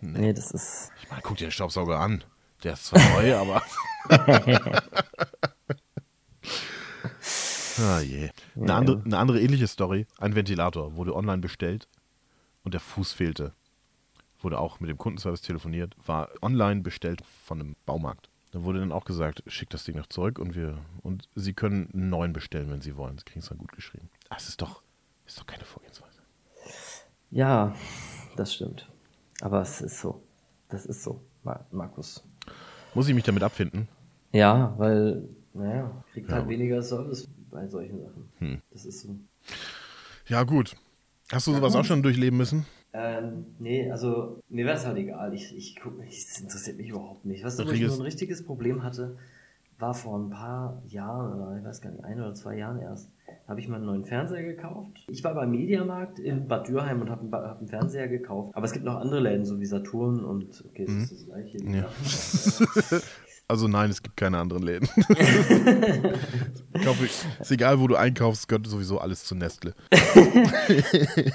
nee, 0.01 0.33
das 0.33 0.51
ist. 0.51 0.91
Ich 1.03 1.09
meine, 1.09 1.23
guck 1.23 1.37
dir 1.37 1.47
den 1.47 1.53
Staubsauger 1.53 2.01
an. 2.01 2.25
Der 2.65 2.73
ist 2.73 2.87
zwar 2.87 3.01
neu, 3.15 3.37
aber. 3.37 3.63
ah 7.79 8.01
je. 8.01 8.31
Eine, 8.57 8.67
Ja, 8.69 8.77
andere, 8.77 8.97
ja. 8.99 9.05
eine 9.05 9.19
andere 9.19 9.41
ähnliche 9.41 9.67
Story. 9.67 10.07
Ein 10.19 10.35
Ventilator 10.35 10.97
wurde 10.97 11.15
online 11.15 11.39
bestellt 11.43 11.89
und 12.63 12.75
der 12.75 12.81
Fuß 12.81 13.13
fehlte. 13.13 13.53
Wurde 14.41 14.59
auch 14.59 14.79
mit 14.81 14.91
dem 14.91 14.99
Kundenservice 14.99 15.41
telefoniert. 15.43 15.95
War 16.07 16.29
online 16.43 16.83
bestellt 16.83 17.23
von 17.45 17.61
einem 17.61 17.77
Baumarkt. 17.87 18.29
Da 18.53 18.63
wurde 18.63 18.79
dann 18.81 18.93
auch 18.93 19.05
gesagt, 19.05 19.43
schickt 19.47 19.75
das 19.75 19.85
Ding 19.85 19.97
noch 19.97 20.07
zurück 20.07 20.39
und 20.39 20.55
wir 20.55 20.79
und 21.03 21.29
Sie 21.35 21.55
können 21.55 21.89
einen 21.93 22.11
neuen 22.11 22.33
bestellen, 22.33 22.71
wenn 22.71 22.81
Sie 22.83 22.97
wollen. 22.97 23.19
Sie 23.19 23.25
kriegen 23.25 23.41
es 23.41 23.49
dann 23.49 23.59
gut 23.59 23.73
geschrieben. 23.73 24.09
Das 24.31 24.49
ist 24.49 24.61
doch, 24.63 24.83
ist 25.27 25.39
doch 25.41 25.47
keine 25.47 25.65
Vorgehensweise. 25.65 26.21
Ja, 27.31 27.75
das 28.37 28.55
stimmt. 28.55 28.89
Aber 29.41 29.61
es 29.63 29.81
ist 29.81 30.01
so. 30.01 30.23
Das 30.69 30.87
ist 30.87 31.03
so, 31.03 31.21
Ma- 31.43 31.65
Markus. 31.73 32.23
Muss 32.95 33.09
ich 33.09 33.15
mich 33.15 33.25
damit 33.25 33.43
abfinden? 33.43 33.89
Ja, 34.33 34.75
weil, 34.79 35.29
naja, 35.53 36.05
kriegt 36.13 36.29
Ja. 36.31 36.37
halt 36.37 36.49
weniger 36.49 36.83
Service 36.83 37.29
bei 37.55 37.69
solchen 37.69 38.01
Sachen. 38.01 38.29
Hm. 38.39 38.61
Das 38.71 38.85
ist 38.85 39.01
so. 39.01 39.17
Ja, 40.27 40.43
gut. 40.43 40.77
Hast 41.33 41.47
du 41.47 41.55
sowas 41.55 41.75
auch 41.75 41.85
schon 41.85 42.03
durchleben 42.03 42.37
müssen? 42.37 42.67
Ähm, 42.93 43.47
nee, 43.59 43.91
also 43.91 44.41
mir 44.49 44.67
wäre 44.67 44.77
es 44.77 44.85
halt 44.85 44.99
egal. 44.99 45.33
Ich, 45.33 45.57
ich 45.57 45.77
guck 45.83 45.99
nicht, 45.99 46.29
das 46.29 46.41
interessiert 46.41 46.77
mich 46.77 46.89
überhaupt 46.89 47.25
nicht. 47.25 47.43
Was 47.45 47.59
ich 47.59 47.81
nur 47.81 47.95
ein 47.95 48.01
richtiges 48.03 48.45
Problem 48.45 48.83
hatte, 48.83 49.17
war 49.79 49.95
vor 49.95 50.19
ein 50.19 50.31
paar 50.31 50.83
Jahren, 50.87 51.41
oder 51.41 51.59
ich 51.59 51.65
weiß 51.65 51.81
gar 51.81 51.91
nicht, 51.91 52.05
ein 52.05 52.21
oder 52.21 52.35
zwei 52.35 52.57
Jahren 52.57 52.81
erst, 52.81 53.11
habe 53.49 53.61
ich 53.61 53.69
mal 53.69 53.77
einen 53.77 53.87
neuen 53.87 54.05
Fernseher 54.05 54.43
gekauft. 54.43 55.05
Ich 55.09 55.25
war 55.25 55.35
beim 55.35 55.51
Mediamarkt 55.51 56.19
in 56.19 56.47
Bad 56.47 56.69
Dürheim 56.69 57.01
und 57.01 57.11
habe 57.11 57.23
einen, 57.23 57.33
hab 57.33 57.59
einen 57.59 57.69
Fernseher 57.69 58.09
gekauft. 58.09 58.55
Aber 58.55 58.65
es 58.65 58.73
gibt 58.73 58.85
noch 58.85 58.97
andere 58.97 59.21
Läden, 59.21 59.45
so 59.45 59.61
wie 59.61 59.67
Saturn 59.67 60.25
und 60.25 60.65
okay, 60.69 60.85
das 60.85 60.95
ist 60.95 61.13
das 61.13 61.27
gleiche. 61.27 61.59
Ja. 61.65 61.89
Also 63.47 63.69
nein, 63.69 63.91
es 63.91 64.03
gibt 64.03 64.17
keine 64.17 64.39
anderen 64.39 64.63
Läden. 64.63 64.89
Ist 67.41 67.51
egal, 67.51 67.79
wo 67.79 67.87
du 67.87 67.97
einkaufst, 67.97 68.49
gehört 68.49 68.67
sowieso 68.67 68.99
alles 68.99 69.25
zu 69.25 69.35
Nestle. 69.35 69.75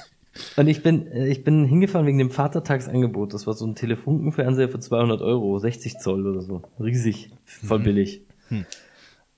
Und 0.55 0.67
ich 0.67 0.81
bin, 0.83 1.11
ich 1.11 1.43
bin 1.43 1.65
hingefahren 1.65 2.07
wegen 2.07 2.17
dem 2.17 2.31
Vatertagsangebot. 2.31 3.33
Das 3.33 3.45
war 3.45 3.53
so 3.53 3.65
ein 3.65 3.75
Telefunkenfernseher 3.75 4.69
für 4.69 4.79
200 4.79 5.21
Euro, 5.21 5.59
60 5.59 5.97
Zoll 5.99 6.25
oder 6.25 6.41
so. 6.41 6.61
Riesig, 6.79 7.31
voll 7.45 7.79
billig. 7.79 8.21
Hm. 8.47 8.65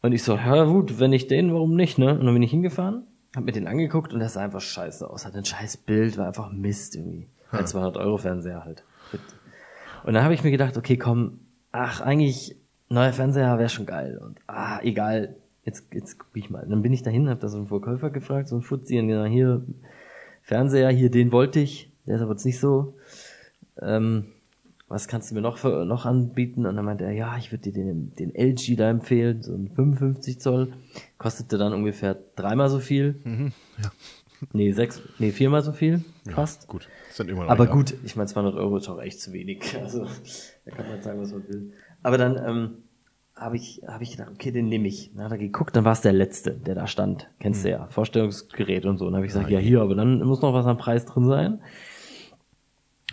Und 0.01 0.13
ich 0.13 0.24
so, 0.24 0.36
ja 0.36 0.63
gut, 0.65 0.99
wenn 0.99 1.13
ich 1.13 1.28
den, 1.28 1.53
warum 1.53 1.76
nicht, 1.76 1.97
ne? 1.97 2.17
Und 2.17 2.26
dann 2.26 2.34
bin 2.34 2.43
ich 2.43 2.51
hingefahren, 2.51 3.03
hab 3.36 3.43
mir 3.43 3.51
den 3.51 3.67
angeguckt 3.67 4.13
und 4.13 4.19
der 4.19 4.30
sah 4.30 4.41
einfach 4.41 4.61
scheiße 4.61 5.09
aus. 5.09 5.26
Hat 5.26 5.36
ein 5.36 5.45
scheiß 5.45 5.78
Bild, 5.78 6.17
war 6.17 6.28
einfach 6.28 6.51
Mist 6.51 6.95
irgendwie. 6.95 7.28
Ein 7.51 7.67
200 7.67 7.97
Euro 7.97 8.17
Fernseher 8.17 8.63
halt. 8.63 8.84
Und 10.03 10.13
dann 10.13 10.24
habe 10.24 10.34
ich 10.34 10.43
mir 10.43 10.51
gedacht, 10.51 10.78
okay, 10.78 10.97
komm, 10.97 11.39
ach, 11.72 12.01
eigentlich 12.01 12.55
neuer 12.91 13.13
Fernseher 13.13 13.57
wäre 13.57 13.69
schon 13.69 13.85
geil. 13.85 14.17
Und 14.17 14.39
ah, 14.47 14.79
egal, 14.83 15.35
jetzt, 15.65 15.93
jetzt 15.93 16.19
guck 16.19 16.35
ich 16.35 16.49
mal. 16.49 16.63
Und 16.63 16.69
dann 16.69 16.81
bin 16.81 16.93
ich 16.93 17.03
dahin, 17.03 17.29
hab 17.29 17.39
da 17.39 17.47
so 17.47 17.57
einen 17.57 17.67
Verkäufer 17.67 18.09
gefragt, 18.09 18.47
so 18.47 18.55
ein 18.55 18.61
Fuzzi, 18.61 18.99
und 18.99 19.07
gesagt, 19.07 19.31
hier, 19.31 19.63
Fernseher, 20.43 20.89
hier, 20.89 21.09
den 21.11 21.31
wollte 21.31 21.59
ich, 21.59 21.91
der 22.05 22.15
ist 22.15 22.21
aber 22.21 22.31
jetzt 22.31 22.45
nicht 22.45 22.59
so. 22.59 22.95
Ähm, 23.81 24.25
was 24.87 25.07
kannst 25.07 25.31
du 25.31 25.35
mir 25.35 25.41
noch, 25.41 25.57
für, 25.57 25.85
noch 25.85 26.05
anbieten? 26.05 26.65
Und 26.65 26.75
dann 26.75 26.83
meinte 26.83 27.05
er, 27.05 27.11
ja, 27.11 27.37
ich 27.37 27.51
würde 27.51 27.71
dir 27.71 27.73
den, 27.73 28.13
den 28.15 28.35
LG 28.35 28.75
da 28.75 28.89
empfehlen, 28.89 29.41
so 29.41 29.53
ein 29.53 29.69
55 29.69 30.41
Zoll. 30.41 30.73
Kostete 31.17 31.57
dann 31.57 31.73
ungefähr 31.73 32.17
dreimal 32.35 32.69
so 32.69 32.79
viel. 32.79 33.15
Mhm, 33.23 33.53
ja. 33.81 33.91
Nee, 34.53 34.71
sechs, 34.71 35.01
nee, 35.19 35.31
viermal 35.31 35.61
so 35.61 35.71
viel, 35.71 36.03
fast. 36.27 36.63
Ja, 36.63 36.67
gut. 36.67 36.89
Aber 37.47 37.67
gut, 37.67 37.93
ich 38.03 38.15
meine, 38.15 38.27
200 38.27 38.55
Euro 38.55 38.77
ist 38.77 38.89
auch 38.89 38.99
echt 38.99 39.21
zu 39.21 39.33
wenig. 39.33 39.77
Also, 39.81 40.07
da 40.65 40.71
kann 40.71 40.89
man 40.89 41.01
sagen, 41.01 41.21
was 41.21 41.31
man 41.31 41.47
will. 41.47 41.73
Aber 42.04 42.18
dann 42.18 42.38
ähm, 42.38 42.78
habe 43.36 43.56
ich, 43.56 43.82
hab 43.88 44.02
ich 44.02 44.12
gedacht, 44.12 44.30
okay, 44.34 44.52
den 44.52 44.68
nehme 44.68 44.88
ich. 44.88 45.12
Dann 45.16 45.26
hat 45.26 45.32
er 45.32 45.38
geguckt, 45.38 45.76
dann 45.76 45.84
war 45.86 45.93
es 45.93 46.02
der 46.02 46.14
letzte, 46.14 46.52
der 46.52 46.76
da 46.76 46.88
stand. 46.88 47.28
Kennst 47.39 47.62
mhm. 47.62 47.64
du 47.64 47.72
ja, 47.72 47.88
Vorstellungsgerät 47.88 48.86
und 48.86 48.97
so. 48.97 49.06
Und 49.06 49.14
dann 49.14 49.18
habe 49.18 49.26
ich 49.26 49.34
gesagt, 49.34 49.49
ja, 49.49 49.60
ja 49.60 49.66
hier, 49.66 49.82
aber 49.82 49.95
dann 49.95 50.22
muss 50.24 50.41
noch 50.41 50.54
was 50.54 50.66
am 50.66 50.78
Preis 50.78 51.06
drin 51.06 51.26
sein. 51.26 51.62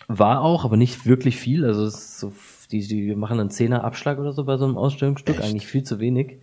War 0.07 0.43
auch, 0.43 0.65
aber 0.65 0.77
nicht 0.77 1.07
wirklich 1.07 1.37
viel. 1.37 1.65
Also 1.65 1.85
es 1.85 1.95
ist 1.95 2.19
so, 2.21 2.33
die, 2.71 2.87
die 2.87 3.15
machen 3.15 3.41
einen 3.41 3.51
Zehner 3.51 3.85
Abschlag 3.85 4.19
oder 4.19 4.33
so 4.33 4.45
bei 4.45 4.57
so 4.57 4.65
einem 4.65 4.77
Ausstellungsstück, 4.77 5.39
Echt? 5.39 5.49
eigentlich 5.49 5.67
viel 5.67 5.83
zu 5.83 5.99
wenig. 5.99 6.39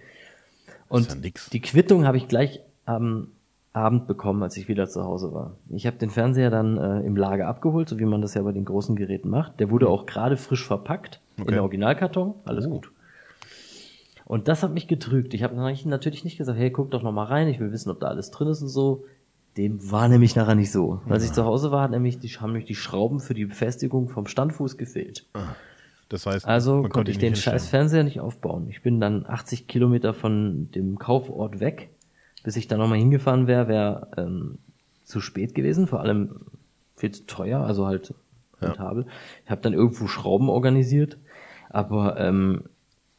Und 0.88 1.24
ja 1.24 1.32
die 1.52 1.62
Quittung 1.62 2.06
habe 2.06 2.18
ich 2.18 2.28
gleich 2.28 2.62
am 2.86 3.30
Abend 3.74 4.08
bekommen, 4.08 4.42
als 4.42 4.56
ich 4.56 4.68
wieder 4.68 4.88
zu 4.88 5.04
Hause 5.04 5.34
war. 5.34 5.58
Ich 5.70 5.86
habe 5.86 5.98
den 5.98 6.10
Fernseher 6.10 6.50
dann 6.50 6.78
äh, 6.78 7.02
im 7.02 7.18
Lager 7.18 7.48
abgeholt, 7.48 7.90
so 7.90 8.00
wie 8.00 8.06
man 8.06 8.22
das 8.22 8.34
ja 8.34 8.42
bei 8.42 8.52
den 8.52 8.66
großen 8.66 8.96
Geräten 8.96 9.30
macht. 9.30 9.60
Der 9.60 9.70
wurde 9.70 9.90
auch 9.90 10.06
gerade 10.06 10.38
frisch 10.38 10.66
verpackt 10.66 11.20
okay. 11.38 11.48
in 11.48 11.54
der 11.54 11.62
Originalkarton, 11.64 12.36
alles 12.46 12.66
oh. 12.68 12.72
gut. 12.72 12.92
Und 14.26 14.48
das 14.48 14.64
hat 14.64 14.74
mich 14.74 14.88
getrügt. 14.88 15.34
Ich 15.34 15.44
habe 15.44 15.56
natürlich 15.56 16.24
nicht 16.24 16.38
gesagt, 16.38 16.58
hey, 16.58 16.72
guck 16.72 16.90
doch 16.92 17.04
noch 17.04 17.12
mal 17.12 17.26
rein, 17.26 17.48
ich 17.48 17.60
will 17.60 17.72
wissen, 17.72 17.92
ob 17.92 18.00
da 18.00 18.08
alles 18.08 18.32
drin 18.32 18.48
ist 18.48 18.62
und 18.62 18.70
so. 18.70 19.06
Dem 19.56 19.92
war 19.92 20.10
nämlich 20.10 20.36
nachher 20.36 20.56
nicht 20.56 20.72
so. 20.72 21.00
Als 21.08 21.24
ja. 21.24 21.30
ich 21.30 21.36
zu 21.36 21.46
Hause 21.46 21.72
war, 21.72 21.84
hat 21.84 21.92
nämlich 21.92 22.20
die, 22.20 22.28
haben 22.28 22.52
nämlich 22.52 22.66
die 22.66 22.76
Schrauben 22.76 23.20
für 23.20 23.34
die 23.34 23.46
Befestigung 23.46 24.10
vom 24.10 24.28
Standfuß 24.28 24.78
gefehlt. 24.78 25.26
Ah. 25.34 25.56
Das 26.10 26.26
heißt, 26.26 26.46
also 26.46 26.84
konnte 26.84 27.12
ich 27.12 27.18
den 27.18 27.36
scheiß 27.36 27.70
Fernseher 27.70 28.04
nicht 28.04 28.20
aufbauen. 28.20 28.68
Ich 28.70 28.82
bin 28.82 29.00
dann 29.00 29.26
80 29.26 29.68
Kilometer 29.68 30.14
von 30.14 30.70
dem 30.72 31.00
Kaufort 31.00 31.60
weg. 31.60 31.90
Bis 32.44 32.58
ich 32.58 32.68
da 32.68 32.78
nochmal 32.78 33.00
hingefahren 33.00 33.48
wäre, 33.48 33.68
wäre 33.68 34.12
ähm, 34.18 34.60
zu 35.04 35.20
spät 35.20 35.56
gewesen. 35.56 35.88
Vor 35.88 36.02
allem 36.02 36.42
viel 36.96 37.12
zu 37.12 37.26
teuer, 37.26 37.62
also 37.62 37.88
halt 37.88 38.14
rentabel. 38.62 39.06
Ja. 39.06 39.12
Ich 39.46 39.52
habe 39.52 39.62
dann 39.62 39.74
irgendwo 39.74 40.08
Schrauben 40.08 40.50
organisiert, 40.50 41.18
aber 41.76 42.18
ähm, 42.18 42.64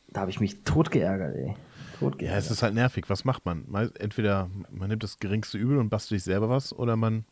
da 0.08 0.22
habe 0.22 0.30
ich 0.30 0.40
mich 0.40 0.64
tot 0.64 0.90
geärgert, 0.90 1.36
ey. 1.36 1.54
Ja, 2.20 2.36
es 2.36 2.50
ist 2.50 2.62
halt 2.62 2.74
nervig. 2.74 3.04
Was 3.08 3.24
macht 3.24 3.44
man? 3.44 3.66
Entweder 3.98 4.48
man 4.70 4.88
nimmt 4.88 5.02
das 5.02 5.18
geringste 5.18 5.58
Übel 5.58 5.78
und 5.78 5.90
bastelt 5.90 6.20
sich 6.20 6.24
selber 6.24 6.48
was 6.48 6.72
oder 6.72 6.96
man. 6.96 7.24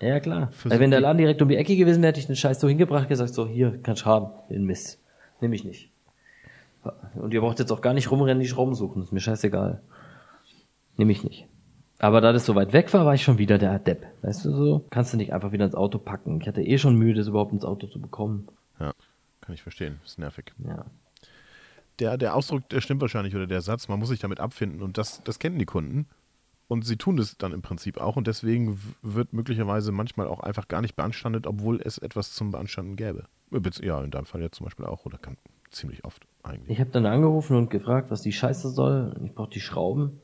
Ja, 0.00 0.20
klar. 0.20 0.50
Weil 0.64 0.78
wenn 0.78 0.90
der 0.90 1.00
Laden 1.00 1.18
direkt 1.18 1.42
um 1.42 1.48
die 1.48 1.56
Ecke 1.56 1.76
gewesen 1.76 2.02
wäre, 2.02 2.10
hätte 2.10 2.20
ich 2.20 2.26
den 2.26 2.36
Scheiß 2.36 2.60
so 2.60 2.68
hingebracht 2.68 3.08
gesagt, 3.08 3.34
so, 3.34 3.48
hier, 3.48 3.80
kannst 3.82 4.02
du 4.02 4.06
haben, 4.06 4.30
den 4.48 4.64
Mist. 4.64 5.00
Nimm 5.40 5.52
ich 5.52 5.64
nicht. 5.64 5.90
Und 7.14 7.34
ihr 7.34 7.40
braucht 7.40 7.58
jetzt 7.58 7.72
auch 7.72 7.80
gar 7.80 7.94
nicht 7.94 8.10
rumrennen, 8.10 8.40
die 8.40 8.48
Schrauben 8.48 8.74
suchen, 8.74 9.02
ist 9.02 9.12
mir 9.12 9.20
scheißegal. 9.20 9.80
Nimm 10.96 11.10
ich 11.10 11.24
nicht. 11.24 11.46
Aber 11.98 12.20
da 12.20 12.32
das 12.32 12.46
so 12.46 12.54
weit 12.54 12.72
weg 12.72 12.92
war, 12.94 13.04
war 13.04 13.14
ich 13.14 13.24
schon 13.24 13.38
wieder 13.38 13.58
der 13.58 13.76
Depp. 13.80 14.06
Weißt 14.22 14.44
du 14.44 14.52
so? 14.52 14.84
Kannst 14.90 15.12
du 15.12 15.16
nicht 15.16 15.32
einfach 15.32 15.50
wieder 15.50 15.64
ins 15.64 15.74
Auto 15.74 15.98
packen. 15.98 16.40
Ich 16.40 16.46
hatte 16.46 16.62
eh 16.62 16.78
schon 16.78 16.94
Mühe, 16.94 17.14
das 17.14 17.26
überhaupt 17.26 17.52
ins 17.52 17.64
Auto 17.64 17.88
zu 17.88 18.00
bekommen. 18.00 18.46
Kann 19.48 19.54
ich 19.54 19.62
verstehen. 19.62 19.98
Ist 20.04 20.20
nervig. 20.20 20.52
Ja 20.64 20.84
der, 21.98 22.16
der 22.16 22.34
Ausdruck, 22.34 22.68
der 22.68 22.80
stimmt 22.80 23.00
wahrscheinlich 23.00 23.34
oder 23.34 23.46
der 23.46 23.60
Satz, 23.60 23.88
man 23.88 23.98
muss 23.98 24.08
sich 24.08 24.20
damit 24.20 24.40
abfinden 24.40 24.82
und 24.82 24.98
das, 24.98 25.22
das 25.24 25.38
kennen 25.38 25.58
die 25.58 25.66
Kunden. 25.66 26.06
Und 26.68 26.84
sie 26.84 26.96
tun 26.96 27.16
das 27.16 27.38
dann 27.38 27.52
im 27.52 27.62
Prinzip 27.62 27.98
auch 27.98 28.16
und 28.16 28.26
deswegen 28.26 28.78
wird 29.00 29.32
möglicherweise 29.32 29.90
manchmal 29.90 30.26
auch 30.26 30.40
einfach 30.40 30.68
gar 30.68 30.82
nicht 30.82 30.96
beanstandet, 30.96 31.46
obwohl 31.46 31.80
es 31.80 31.96
etwas 31.96 32.34
zum 32.34 32.50
Beanstanden 32.50 32.96
gäbe. 32.96 33.24
Ja, 33.80 34.02
in 34.04 34.10
deinem 34.10 34.26
Fall 34.26 34.42
ja 34.42 34.50
zum 34.50 34.64
Beispiel 34.64 34.84
auch 34.84 35.06
oder 35.06 35.16
kann 35.16 35.38
ziemlich 35.70 36.04
oft 36.04 36.26
eigentlich. 36.42 36.68
Ich 36.68 36.80
habe 36.80 36.90
dann 36.90 37.06
angerufen 37.06 37.56
und 37.56 37.70
gefragt, 37.70 38.10
was 38.10 38.20
die 38.20 38.32
Scheiße 38.32 38.68
soll. 38.68 39.18
Ich 39.24 39.32
brauche 39.32 39.48
die 39.48 39.60
Schrauben. 39.60 40.20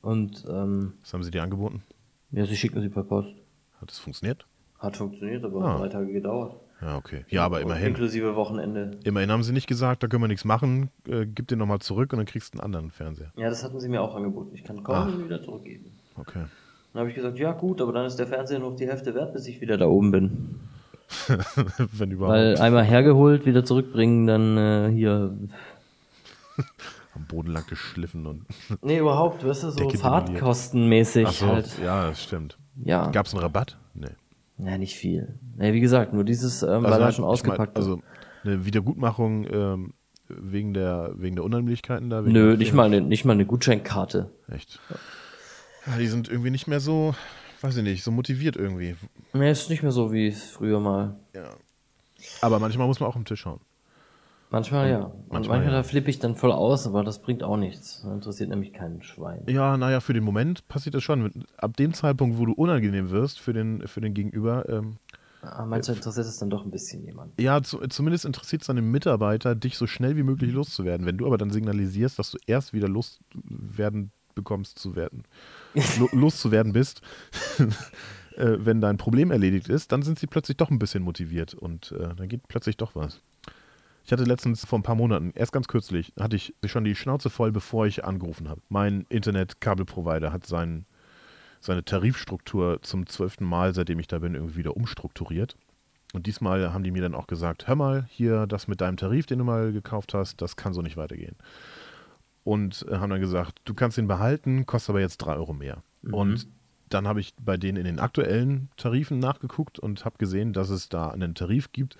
Und 0.00 0.46
ähm, 0.48 0.94
was 1.02 1.12
haben 1.12 1.22
sie 1.22 1.30
dir 1.30 1.42
angeboten? 1.42 1.82
Ja, 2.30 2.46
sie 2.46 2.56
schicken 2.56 2.80
sie 2.80 2.88
per 2.88 3.04
Post. 3.04 3.36
Hat 3.78 3.90
das 3.90 3.98
funktioniert? 3.98 4.46
Hat 4.78 4.96
funktioniert, 4.96 5.44
aber 5.44 5.62
ah. 5.62 5.78
drei 5.78 5.88
Tage 5.88 6.10
gedauert. 6.10 6.56
Ja, 6.82 6.96
okay. 6.96 7.24
Ja, 7.28 7.44
aber 7.44 7.60
immerhin. 7.60 7.88
Inklusive 7.88 8.36
Wochenende. 8.36 8.98
Immerhin 9.04 9.30
haben 9.30 9.42
sie 9.42 9.52
nicht 9.52 9.66
gesagt, 9.66 10.02
da 10.02 10.08
können 10.08 10.22
wir 10.22 10.28
nichts 10.28 10.44
machen, 10.44 10.90
äh, 11.08 11.24
gib 11.26 11.48
den 11.48 11.58
nochmal 11.58 11.78
zurück 11.78 12.12
und 12.12 12.18
dann 12.18 12.26
kriegst 12.26 12.54
du 12.54 12.58
einen 12.58 12.64
anderen 12.64 12.90
Fernseher. 12.90 13.32
Ja, 13.36 13.48
das 13.48 13.64
hatten 13.64 13.80
sie 13.80 13.88
mir 13.88 14.02
auch 14.02 14.14
angeboten. 14.14 14.54
Ich 14.54 14.64
kann 14.64 14.82
kommen 14.82 15.14
und 15.14 15.24
wieder 15.24 15.42
zurückgeben. 15.42 15.92
Okay. 16.16 16.44
Dann 16.92 17.00
habe 17.00 17.08
ich 17.10 17.14
gesagt, 17.14 17.38
ja 17.38 17.52
gut, 17.52 17.80
aber 17.80 17.92
dann 17.92 18.06
ist 18.06 18.16
der 18.16 18.26
Fernseher 18.26 18.58
nur 18.58 18.70
auf 18.70 18.76
die 18.76 18.86
Hälfte 18.86 19.14
wert, 19.14 19.32
bis 19.32 19.46
ich 19.46 19.60
wieder 19.60 19.78
da 19.78 19.86
oben 19.86 20.10
bin. 20.12 20.60
Wenn 21.92 22.10
überhaupt. 22.10 22.34
Weil 22.34 22.58
einmal 22.58 22.84
hergeholt, 22.84 23.46
wieder 23.46 23.64
zurückbringen, 23.64 24.26
dann 24.26 24.56
äh, 24.56 24.90
hier. 24.92 25.36
Am 27.14 27.24
Boden 27.26 27.52
lang 27.52 27.66
geschliffen 27.66 28.26
und. 28.26 28.44
nee, 28.82 28.98
überhaupt, 28.98 29.46
weißt 29.46 29.64
du, 29.64 29.70
so 29.70 29.88
fahrtkostenmäßig 29.88 31.28
so, 31.28 31.46
halt. 31.46 31.78
Ja, 31.82 32.08
das 32.08 32.22
stimmt. 32.22 32.58
Ja. 32.84 33.10
Gab 33.10 33.26
es 33.26 33.32
einen 33.32 33.42
Rabatt? 33.42 33.78
Nee. 33.94 34.08
Ja, 34.58 34.78
nicht 34.78 34.96
viel. 34.96 35.38
Ja, 35.58 35.72
wie 35.72 35.80
gesagt, 35.80 36.12
nur 36.12 36.24
dieses, 36.24 36.62
ähm, 36.62 36.84
also 36.84 36.90
weil 36.90 37.00
er 37.00 37.12
schon 37.12 37.24
ausgepackt 37.24 37.74
mein, 37.74 37.82
Also 37.82 38.00
eine 38.44 38.64
Wiedergutmachung 38.64 39.46
ähm, 39.50 39.94
wegen 40.28 40.72
der 40.74 41.12
wegen 41.16 41.36
der 41.36 41.44
Unheimlichkeiten 41.44 42.10
da? 42.10 42.22
Nö, 42.22 42.56
nicht 42.56 42.72
mal, 42.72 42.86
eine, 42.86 43.00
nicht 43.00 43.24
mal 43.24 43.34
eine 43.34 43.46
Gutscheinkarte. 43.46 44.30
Echt? 44.48 44.80
Ja, 45.86 45.98
die 45.98 46.06
sind 46.06 46.28
irgendwie 46.28 46.50
nicht 46.50 46.66
mehr 46.66 46.80
so, 46.80 47.14
weiß 47.60 47.76
ich 47.76 47.82
nicht, 47.82 48.02
so 48.02 48.10
motiviert 48.10 48.56
irgendwie. 48.56 48.96
Nee, 49.34 49.50
ist 49.50 49.70
nicht 49.70 49.82
mehr 49.82 49.92
so 49.92 50.12
wie 50.12 50.32
früher 50.32 50.80
mal. 50.80 51.16
Ja. 51.34 51.50
Aber 52.40 52.58
manchmal 52.58 52.86
muss 52.86 52.98
man 52.98 53.08
auch 53.08 53.16
am 53.16 53.24
Tisch 53.24 53.40
schauen. 53.40 53.60
Manchmal 54.50 54.88
ja. 54.88 54.98
Manchmal, 55.28 55.58
manchmal 55.58 55.64
ja. 55.64 55.70
da 55.70 55.82
flippe 55.82 56.08
ich 56.08 56.18
dann 56.18 56.36
voll 56.36 56.52
aus, 56.52 56.86
aber 56.86 57.02
das 57.02 57.20
bringt 57.20 57.42
auch 57.42 57.56
nichts. 57.56 58.02
Das 58.02 58.12
interessiert 58.12 58.50
nämlich 58.50 58.72
keinen 58.72 59.02
Schwein. 59.02 59.42
Ja, 59.48 59.76
naja, 59.76 60.00
für 60.00 60.12
den 60.12 60.22
Moment 60.22 60.66
passiert 60.68 60.94
das 60.94 61.02
schon. 61.02 61.44
Ab 61.56 61.76
dem 61.76 61.92
Zeitpunkt, 61.92 62.38
wo 62.38 62.46
du 62.46 62.52
unangenehm 62.52 63.10
wirst 63.10 63.40
für 63.40 63.52
den, 63.52 63.86
für 63.88 64.00
den 64.00 64.14
Gegenüber. 64.14 64.68
Ähm, 64.68 64.98
ah, 65.42 65.66
meinst 65.66 65.88
du, 65.88 65.92
interessiert 65.92 66.26
es 66.26 66.38
dann 66.38 66.50
doch 66.50 66.64
ein 66.64 66.70
bisschen 66.70 67.04
jemand? 67.04 67.38
Ja, 67.40 67.60
zu, 67.62 67.78
zumindest 67.88 68.24
interessiert 68.24 68.62
es 68.62 68.68
deine 68.68 68.82
Mitarbeiter, 68.82 69.56
dich 69.56 69.76
so 69.76 69.88
schnell 69.88 70.16
wie 70.16 70.22
möglich 70.22 70.52
loszuwerden. 70.52 71.06
Wenn 71.06 71.18
du 71.18 71.26
aber 71.26 71.38
dann 71.38 71.50
signalisierst, 71.50 72.18
dass 72.18 72.30
du 72.30 72.38
erst 72.46 72.72
wieder 72.72 72.88
loswerden 72.88 74.12
bekommst 74.36 74.78
zu 74.78 74.94
werden, 74.94 75.24
loszuwerden 76.12 76.72
bist, 76.72 77.00
äh, 78.36 78.56
wenn 78.58 78.80
dein 78.80 78.96
Problem 78.96 79.32
erledigt 79.32 79.68
ist, 79.68 79.90
dann 79.90 80.02
sind 80.02 80.20
sie 80.20 80.28
plötzlich 80.28 80.56
doch 80.56 80.70
ein 80.70 80.78
bisschen 80.78 81.02
motiviert 81.02 81.54
und 81.54 81.90
äh, 81.92 82.14
dann 82.14 82.28
geht 82.28 82.46
plötzlich 82.46 82.76
doch 82.76 82.94
was. 82.94 83.22
Ich 84.06 84.12
hatte 84.12 84.22
letztens 84.22 84.64
vor 84.64 84.78
ein 84.78 84.84
paar 84.84 84.94
Monaten, 84.94 85.32
erst 85.34 85.52
ganz 85.52 85.66
kürzlich, 85.66 86.12
hatte 86.16 86.36
ich 86.36 86.54
schon 86.66 86.84
die 86.84 86.94
Schnauze 86.94 87.28
voll, 87.28 87.50
bevor 87.50 87.88
ich 87.88 88.04
angerufen 88.04 88.48
habe. 88.48 88.60
Mein 88.68 89.04
Internet-Kabelprovider 89.08 90.32
hat 90.32 90.46
sein, 90.46 90.86
seine 91.60 91.84
Tarifstruktur 91.84 92.80
zum 92.82 93.08
zwölften 93.08 93.44
Mal, 93.44 93.74
seitdem 93.74 93.98
ich 93.98 94.06
da 94.06 94.20
bin, 94.20 94.36
irgendwie 94.36 94.58
wieder 94.58 94.76
umstrukturiert. 94.76 95.56
Und 96.12 96.28
diesmal 96.28 96.72
haben 96.72 96.84
die 96.84 96.92
mir 96.92 97.02
dann 97.02 97.16
auch 97.16 97.26
gesagt, 97.26 97.66
hör 97.66 97.74
mal, 97.74 98.06
hier 98.08 98.46
das 98.46 98.68
mit 98.68 98.80
deinem 98.80 98.96
Tarif, 98.96 99.26
den 99.26 99.40
du 99.40 99.44
mal 99.44 99.72
gekauft 99.72 100.14
hast, 100.14 100.40
das 100.40 100.54
kann 100.54 100.72
so 100.72 100.82
nicht 100.82 100.96
weitergehen. 100.96 101.34
Und 102.44 102.86
äh, 102.88 102.98
haben 102.98 103.10
dann 103.10 103.20
gesagt, 103.20 103.58
du 103.64 103.74
kannst 103.74 103.98
ihn 103.98 104.06
behalten, 104.06 104.66
kostet 104.66 104.90
aber 104.90 105.00
jetzt 105.00 105.18
drei 105.18 105.34
Euro 105.34 105.52
mehr. 105.52 105.82
Mhm. 106.02 106.14
Und 106.14 106.48
dann 106.90 107.08
habe 107.08 107.18
ich 107.18 107.34
bei 107.40 107.56
denen 107.56 107.78
in 107.78 107.84
den 107.84 107.98
aktuellen 107.98 108.70
Tarifen 108.76 109.18
nachgeguckt 109.18 109.80
und 109.80 110.04
habe 110.04 110.18
gesehen, 110.18 110.52
dass 110.52 110.70
es 110.70 110.88
da 110.88 111.10
einen 111.10 111.34
Tarif 111.34 111.72
gibt, 111.72 111.98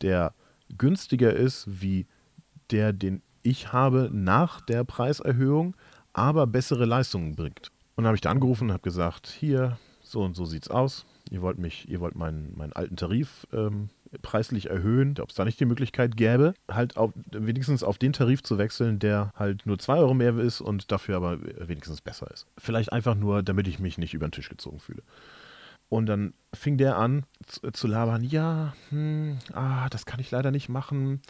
der 0.00 0.32
günstiger 0.78 1.32
ist 1.32 1.66
wie 1.80 2.06
der, 2.70 2.92
den 2.92 3.22
ich 3.42 3.72
habe 3.72 4.10
nach 4.12 4.60
der 4.62 4.84
Preiserhöhung, 4.84 5.76
aber 6.12 6.46
bessere 6.46 6.86
Leistungen 6.86 7.36
bringt. 7.36 7.70
Und 7.94 8.04
dann 8.04 8.06
habe 8.06 8.16
ich 8.16 8.22
da 8.22 8.30
angerufen 8.30 8.68
und 8.68 8.72
habe 8.72 8.82
gesagt, 8.82 9.28
hier, 9.28 9.78
so 10.02 10.22
und 10.22 10.34
so 10.34 10.44
sieht's 10.44 10.68
aus. 10.68 11.04
Ihr 11.30 11.42
wollt 11.42 11.58
mich, 11.58 11.88
ihr 11.88 12.00
wollt 12.00 12.16
meinen, 12.16 12.56
meinen 12.56 12.72
alten 12.72 12.96
Tarif 12.96 13.46
ähm, 13.52 13.90
preislich 14.22 14.70
erhöhen, 14.70 15.16
ob 15.20 15.30
es 15.30 15.34
da 15.34 15.44
nicht 15.44 15.60
die 15.60 15.64
Möglichkeit 15.64 16.16
gäbe, 16.16 16.54
halt 16.70 16.96
auf, 16.96 17.12
wenigstens 17.30 17.82
auf 17.82 17.98
den 17.98 18.12
Tarif 18.12 18.42
zu 18.42 18.58
wechseln, 18.58 18.98
der 18.98 19.32
halt 19.36 19.66
nur 19.66 19.78
2 19.78 19.98
Euro 19.98 20.14
mehr 20.14 20.36
ist 20.38 20.60
und 20.60 20.90
dafür 20.92 21.16
aber 21.16 21.38
wenigstens 21.40 22.00
besser 22.00 22.30
ist. 22.30 22.46
Vielleicht 22.58 22.92
einfach 22.92 23.14
nur, 23.14 23.42
damit 23.42 23.66
ich 23.68 23.78
mich 23.78 23.98
nicht 23.98 24.14
über 24.14 24.26
den 24.26 24.32
Tisch 24.32 24.48
gezogen 24.48 24.78
fühle. 24.78 25.02
Und 25.88 26.06
dann 26.06 26.34
fing 26.52 26.76
der 26.76 26.96
an 26.96 27.24
zu, 27.46 27.70
zu 27.72 27.86
labern, 27.86 28.22
ja, 28.22 28.74
hm, 28.90 29.38
ah, 29.52 29.88
das 29.90 30.06
kann 30.06 30.20
ich 30.20 30.30
leider 30.30 30.50
nicht 30.50 30.68
machen, 30.68 31.20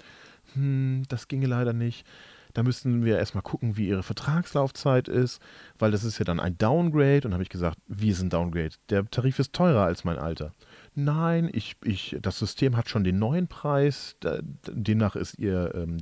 hm, 0.54 1.02
das 1.08 1.28
ginge 1.28 1.46
leider 1.46 1.72
nicht. 1.72 2.06
Da 2.52 2.62
müssten 2.62 3.04
wir 3.04 3.18
erstmal 3.18 3.42
gucken, 3.42 3.76
wie 3.76 3.88
ihre 3.88 4.04
Vertragslaufzeit 4.04 5.08
ist, 5.08 5.42
weil 5.78 5.90
das 5.90 6.04
ist 6.04 6.18
ja 6.18 6.24
dann 6.24 6.38
ein 6.38 6.56
Downgrade. 6.56 7.22
Und 7.26 7.32
habe 7.32 7.42
ich 7.42 7.48
gesagt, 7.48 7.78
wie 7.88 8.10
ist 8.10 8.22
ein 8.22 8.30
Downgrade? 8.30 8.70
Der 8.90 9.04
Tarif 9.10 9.40
ist 9.40 9.52
teurer 9.52 9.84
als 9.84 10.04
mein 10.04 10.18
Alter 10.18 10.52
nein, 10.94 11.50
ich, 11.52 11.76
ich, 11.84 12.16
das 12.20 12.38
System 12.38 12.76
hat 12.76 12.88
schon 12.88 13.04
den 13.04 13.18
neuen 13.18 13.48
Preis, 13.48 14.16
da, 14.20 14.38
demnach 14.70 15.16
ist 15.16 15.38
ihr 15.38 15.74
ähm, 15.74 15.98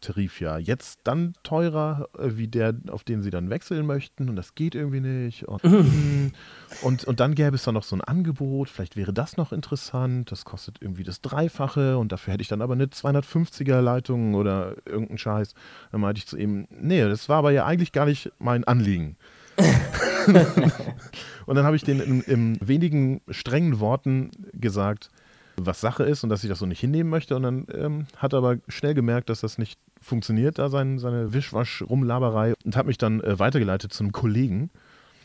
Tarif 0.00 0.40
ja 0.40 0.58
jetzt 0.58 1.00
dann 1.04 1.34
teurer, 1.42 2.08
äh, 2.18 2.36
wie 2.36 2.48
der, 2.48 2.74
auf 2.88 3.04
den 3.04 3.22
sie 3.22 3.30
dann 3.30 3.50
wechseln 3.50 3.86
möchten 3.86 4.28
und 4.28 4.36
das 4.36 4.54
geht 4.54 4.74
irgendwie 4.74 5.00
nicht. 5.00 5.48
Und, 5.48 5.62
hm. 5.62 6.32
und, 6.82 7.04
und 7.04 7.20
dann 7.20 7.34
gäbe 7.34 7.56
es 7.56 7.64
dann 7.64 7.74
noch 7.74 7.82
so 7.82 7.96
ein 7.96 8.02
Angebot, 8.02 8.68
vielleicht 8.68 8.96
wäre 8.96 9.12
das 9.12 9.36
noch 9.36 9.52
interessant, 9.52 10.30
das 10.30 10.44
kostet 10.44 10.78
irgendwie 10.80 11.04
das 11.04 11.20
Dreifache 11.20 11.98
und 11.98 12.12
dafür 12.12 12.34
hätte 12.34 12.42
ich 12.42 12.48
dann 12.48 12.62
aber 12.62 12.74
eine 12.74 12.86
250er 12.86 13.80
Leitung 13.80 14.34
oder 14.34 14.76
irgendeinen 14.86 15.18
Scheiß. 15.18 15.54
Dann 15.92 16.00
meinte 16.00 16.18
ich 16.18 16.26
zu 16.26 16.36
ihm, 16.36 16.66
nee, 16.70 17.02
das 17.02 17.28
war 17.28 17.38
aber 17.38 17.50
ja 17.50 17.66
eigentlich 17.66 17.92
gar 17.92 18.06
nicht 18.06 18.32
mein 18.38 18.64
Anliegen. 18.64 19.16
und 20.26 21.54
dann 21.54 21.64
habe 21.64 21.76
ich 21.76 21.84
den 21.84 22.00
in, 22.00 22.20
in, 22.22 22.58
wenigen 22.60 23.20
strengen 23.28 23.80
Worten 23.80 24.30
gesagt, 24.52 25.10
was 25.56 25.80
Sache 25.80 26.04
ist 26.04 26.22
und 26.22 26.30
dass 26.30 26.44
ich 26.44 26.50
das 26.50 26.58
so 26.58 26.66
nicht 26.66 26.80
hinnehmen 26.80 27.10
möchte. 27.10 27.36
Und 27.36 27.42
dann 27.42 27.66
ähm, 27.72 28.06
hat 28.16 28.32
er 28.32 28.38
aber 28.38 28.58
schnell 28.68 28.94
gemerkt, 28.94 29.30
dass 29.30 29.40
das 29.40 29.58
nicht 29.58 29.78
funktioniert, 30.00 30.58
da 30.58 30.68
sein, 30.68 30.98
seine 30.98 31.32
Wischwasch-Rumlaberei 31.32 32.54
und 32.64 32.76
hat 32.76 32.86
mich 32.86 32.98
dann 32.98 33.20
äh, 33.20 33.38
weitergeleitet 33.38 33.92
zu 33.92 34.04
einem 34.04 34.12
Kollegen. 34.12 34.70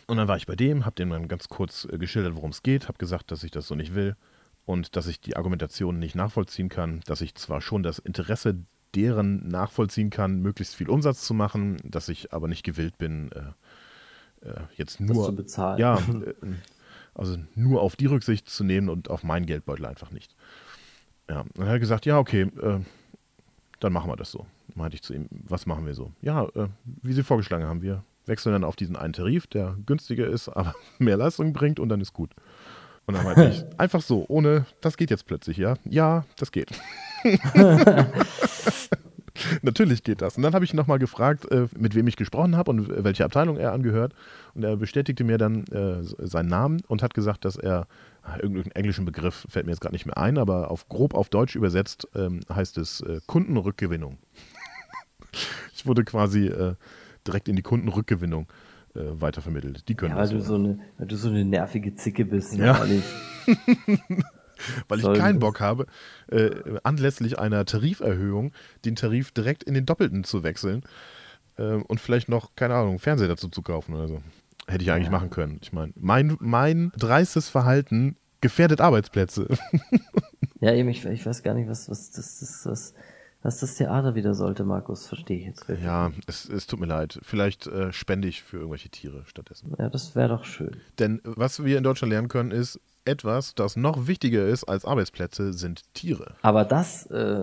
Und 0.07 0.17
dann 0.17 0.27
war 0.27 0.37
ich 0.37 0.45
bei 0.45 0.55
dem, 0.55 0.85
habe 0.85 0.95
dem 0.95 1.09
dann 1.09 1.27
ganz 1.27 1.49
kurz 1.49 1.87
äh, 1.91 1.97
geschildert, 1.97 2.35
worum 2.35 2.51
es 2.51 2.63
geht, 2.63 2.87
habe 2.87 2.97
gesagt, 2.97 3.31
dass 3.31 3.43
ich 3.43 3.51
das 3.51 3.67
so 3.67 3.75
nicht 3.75 3.93
will 3.93 4.15
und 4.65 4.95
dass 4.95 5.07
ich 5.07 5.19
die 5.19 5.35
Argumentation 5.35 5.99
nicht 5.99 6.15
nachvollziehen 6.15 6.69
kann, 6.69 7.01
dass 7.05 7.21
ich 7.21 7.35
zwar 7.35 7.61
schon 7.61 7.83
das 7.83 7.99
Interesse 7.99 8.55
deren 8.95 9.47
nachvollziehen 9.47 10.09
kann, 10.09 10.41
möglichst 10.41 10.75
viel 10.75 10.89
Umsatz 10.89 11.25
zu 11.25 11.33
machen, 11.33 11.77
dass 11.83 12.09
ich 12.09 12.33
aber 12.33 12.47
nicht 12.47 12.63
gewillt 12.63 12.97
bin, 12.97 13.31
äh, 13.31 13.41
äh, 14.41 14.61
jetzt 14.75 14.99
nur. 14.99 15.25
zu 15.25 15.35
bezahlen. 15.35 15.79
Ja, 15.79 15.95
äh, 15.97 16.33
also 17.13 17.37
nur 17.55 17.81
auf 17.81 17.95
die 17.95 18.05
Rücksicht 18.05 18.49
zu 18.49 18.63
nehmen 18.63 18.89
und 18.89 19.09
auf 19.09 19.23
meinen 19.23 19.45
Geldbeutel 19.45 19.85
einfach 19.85 20.11
nicht. 20.11 20.35
Ja, 21.29 21.45
dann 21.55 21.65
hat 21.65 21.73
er 21.73 21.79
gesagt, 21.79 22.05
ja, 22.05 22.17
okay, 22.19 22.41
äh, 22.61 22.79
dann 23.79 23.93
machen 23.93 24.09
wir 24.09 24.15
das 24.15 24.31
so. 24.31 24.45
Meinte 24.75 24.95
ich 24.95 25.01
zu 25.01 25.13
ihm, 25.13 25.27
was 25.29 25.65
machen 25.65 25.85
wir 25.85 25.93
so? 25.93 26.11
Ja, 26.21 26.45
äh, 26.55 26.67
wie 26.85 27.13
Sie 27.13 27.23
vorgeschlagen 27.23 27.65
haben, 27.65 27.81
wir 27.81 28.03
wechseln 28.25 28.53
dann 28.53 28.63
auf 28.63 28.75
diesen 28.75 28.95
einen 28.95 29.13
Tarif, 29.13 29.47
der 29.47 29.75
günstiger 29.85 30.27
ist, 30.27 30.49
aber 30.55 30.73
mehr 30.99 31.17
Leistung 31.17 31.53
bringt 31.53 31.79
und 31.79 31.89
dann 31.89 32.01
ist 32.01 32.13
gut. 32.13 32.31
Und 33.05 33.15
dann 33.15 33.23
meinte 33.23 33.49
ich, 33.49 33.65
einfach 33.79 34.01
so, 34.01 34.25
ohne, 34.27 34.65
das 34.79 34.95
geht 34.97 35.09
jetzt 35.09 35.25
plötzlich, 35.25 35.57
ja? 35.57 35.75
Ja, 35.85 36.25
das 36.37 36.51
geht. 36.51 36.69
Natürlich 39.61 40.03
geht 40.03 40.21
das. 40.21 40.37
Und 40.37 40.43
dann 40.43 40.53
habe 40.53 40.65
ich 40.65 40.73
ihn 40.73 40.77
nochmal 40.77 40.99
gefragt, 40.99 41.49
äh, 41.51 41.67
mit 41.77 41.95
wem 41.95 42.07
ich 42.07 42.15
gesprochen 42.15 42.55
habe 42.55 42.71
und 42.71 43.03
welche 43.03 43.25
Abteilung 43.25 43.57
er 43.57 43.73
angehört. 43.73 44.13
Und 44.53 44.63
er 44.63 44.75
bestätigte 44.75 45.23
mir 45.23 45.37
dann 45.37 45.65
äh, 45.67 46.03
seinen 46.03 46.49
Namen 46.49 46.81
und 46.87 47.03
hat 47.03 47.13
gesagt, 47.13 47.45
dass 47.45 47.55
er, 47.57 47.87
ah, 48.23 48.37
irgendeinen 48.37 48.71
englischen 48.71 49.05
Begriff 49.05 49.45
fällt 49.49 49.65
mir 49.65 49.71
jetzt 49.71 49.81
gerade 49.81 49.93
nicht 49.93 50.05
mehr 50.05 50.17
ein, 50.17 50.37
aber 50.37 50.71
auf, 50.71 50.89
grob 50.89 51.13
auf 51.13 51.29
Deutsch 51.29 51.55
übersetzt 51.55 52.07
ähm, 52.15 52.41
heißt 52.53 52.77
es 52.77 53.01
äh, 53.01 53.19
Kundenrückgewinnung. 53.27 54.17
ich 55.73 55.85
wurde 55.85 56.03
quasi 56.03 56.47
äh, 56.47 56.75
direkt 57.27 57.47
in 57.47 57.55
die 57.55 57.61
Kundenrückgewinnung 57.61 58.47
äh, 58.95 58.99
weitervermittelt. 59.13 59.87
Die 59.87 59.95
können 59.95 60.11
ja, 60.11 60.17
weil, 60.17 60.23
das 60.23 60.31
du 60.31 60.41
so 60.41 60.55
eine, 60.55 60.79
weil 60.97 61.07
du 61.07 61.15
so 61.15 61.29
eine 61.29 61.45
nervige 61.45 61.95
Zicke 61.95 62.25
bist. 62.25 62.55
Ja. 62.55 62.83
weil 64.87 64.99
ich 64.99 65.13
keinen 65.13 65.39
Bock 65.39 65.59
habe, 65.59 65.87
äh, 66.27 66.51
anlässlich 66.83 67.39
einer 67.39 67.65
Tariferhöhung 67.65 68.53
den 68.85 68.95
Tarif 68.95 69.31
direkt 69.31 69.63
in 69.63 69.73
den 69.73 69.85
Doppelten 69.85 70.23
zu 70.23 70.43
wechseln 70.43 70.83
äh, 71.57 71.73
und 71.73 71.99
vielleicht 71.99 72.29
noch, 72.29 72.55
keine 72.55 72.75
Ahnung, 72.75 72.99
Fernseher 72.99 73.27
dazu 73.27 73.47
zu 73.49 73.61
kaufen 73.61 73.95
oder 73.95 74.07
so. 74.07 74.21
Hätte 74.67 74.83
ich 74.83 74.91
eigentlich 74.91 75.05
ja. 75.05 75.11
machen 75.11 75.29
können. 75.29 75.59
Ich 75.61 75.73
meine, 75.73 75.93
mein, 75.95 76.37
mein 76.39 76.91
dreistes 76.97 77.49
Verhalten 77.49 78.15
gefährdet 78.41 78.81
Arbeitsplätze. 78.81 79.47
ja, 80.59 80.73
eben, 80.73 80.89
ich, 80.89 81.05
ich 81.05 81.25
weiß 81.25 81.43
gar 81.43 81.53
nicht, 81.53 81.69
was, 81.69 81.89
was 81.89 82.11
das, 82.11 82.39
das, 82.39 82.63
das, 82.63 82.93
was 83.43 83.59
das 83.59 83.75
Theater 83.75 84.15
wieder 84.15 84.33
sollte, 84.33 84.63
Markus. 84.63 85.07
Verstehe 85.07 85.39
ich 85.39 85.45
jetzt 85.45 85.67
wirklich. 85.67 85.85
Ja, 85.85 86.11
es, 86.27 86.47
es 86.47 86.67
tut 86.67 86.79
mir 86.79 86.85
leid. 86.85 87.19
Vielleicht 87.23 87.67
äh, 87.67 87.91
spende 87.91 88.27
ich 88.27 88.43
für 88.43 88.57
irgendwelche 88.57 88.89
Tiere 88.89 89.23
stattdessen. 89.25 89.73
Ja, 89.77 89.89
das 89.89 90.15
wäre 90.15 90.29
doch 90.29 90.45
schön. 90.45 90.77
Denn 90.99 91.21
was 91.23 91.63
wir 91.63 91.77
in 91.77 91.83
Deutschland 91.83 92.11
lernen 92.11 92.27
können, 92.27 92.51
ist, 92.51 92.79
etwas, 93.05 93.55
das 93.55 93.75
noch 93.75 94.07
wichtiger 94.07 94.47
ist 94.47 94.63
als 94.65 94.85
Arbeitsplätze, 94.85 95.53
sind 95.53 95.93
Tiere. 95.93 96.35
Aber 96.41 96.65
das 96.65 97.05
äh, 97.07 97.39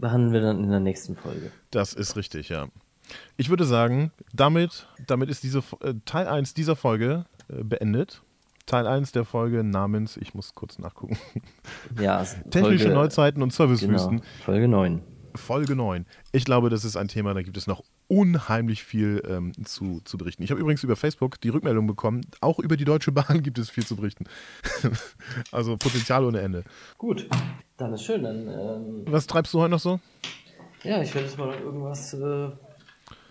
behandeln 0.00 0.32
wir 0.32 0.40
dann 0.40 0.64
in 0.64 0.70
der 0.70 0.80
nächsten 0.80 1.16
Folge. 1.16 1.50
Das 1.70 1.92
ist 1.92 2.16
richtig, 2.16 2.48
ja. 2.48 2.68
Ich 3.36 3.50
würde 3.50 3.64
sagen, 3.64 4.12
damit, 4.32 4.88
damit 5.06 5.28
ist 5.28 5.42
diese 5.42 5.62
äh, 5.80 5.94
Teil 6.04 6.26
1 6.26 6.54
dieser 6.54 6.76
Folge 6.76 7.26
äh, 7.48 7.62
beendet. 7.62 8.22
Teil 8.66 8.86
1 8.86 9.12
der 9.12 9.26
Folge 9.26 9.62
namens, 9.62 10.16
ich 10.16 10.34
muss 10.34 10.54
kurz 10.54 10.78
nachgucken. 10.78 11.18
Ja, 12.00 12.24
Technische 12.50 12.84
Folge, 12.84 12.94
Neuzeiten 12.94 13.42
und 13.42 13.52
Servicewüsten. 13.52 14.20
Genau, 14.20 14.30
Folge 14.44 14.68
9. 14.68 15.02
Folge 15.34 15.76
9. 15.76 16.06
Ich 16.32 16.44
glaube, 16.44 16.70
das 16.70 16.84
ist 16.84 16.96
ein 16.96 17.08
Thema, 17.08 17.34
da 17.34 17.42
gibt 17.42 17.56
es 17.56 17.66
noch 17.66 17.84
unheimlich 18.08 18.84
viel 18.84 19.22
ähm, 19.28 19.52
zu, 19.64 20.00
zu 20.04 20.18
berichten. 20.18 20.42
Ich 20.42 20.50
habe 20.50 20.60
übrigens 20.60 20.84
über 20.84 20.96
Facebook 20.96 21.40
die 21.40 21.48
Rückmeldung 21.48 21.86
bekommen, 21.86 22.22
auch 22.40 22.58
über 22.58 22.76
die 22.76 22.84
Deutsche 22.84 23.12
Bahn 23.12 23.42
gibt 23.42 23.58
es 23.58 23.70
viel 23.70 23.86
zu 23.86 23.96
berichten. 23.96 24.24
also 25.52 25.76
Potenzial 25.76 26.24
ohne 26.24 26.40
Ende. 26.40 26.64
Gut, 26.98 27.28
dann 27.76 27.92
ist 27.94 28.02
schön. 28.02 28.22
Dann, 28.22 28.48
ähm, 28.48 29.04
Was 29.06 29.26
treibst 29.26 29.52
du 29.54 29.60
heute 29.60 29.70
noch 29.70 29.80
so? 29.80 30.00
Ja, 30.82 31.02
ich 31.02 31.14
werde 31.14 31.26
jetzt 31.26 31.38
mal 31.38 31.54
irgendwas 31.54 32.12
äh, 32.14 32.50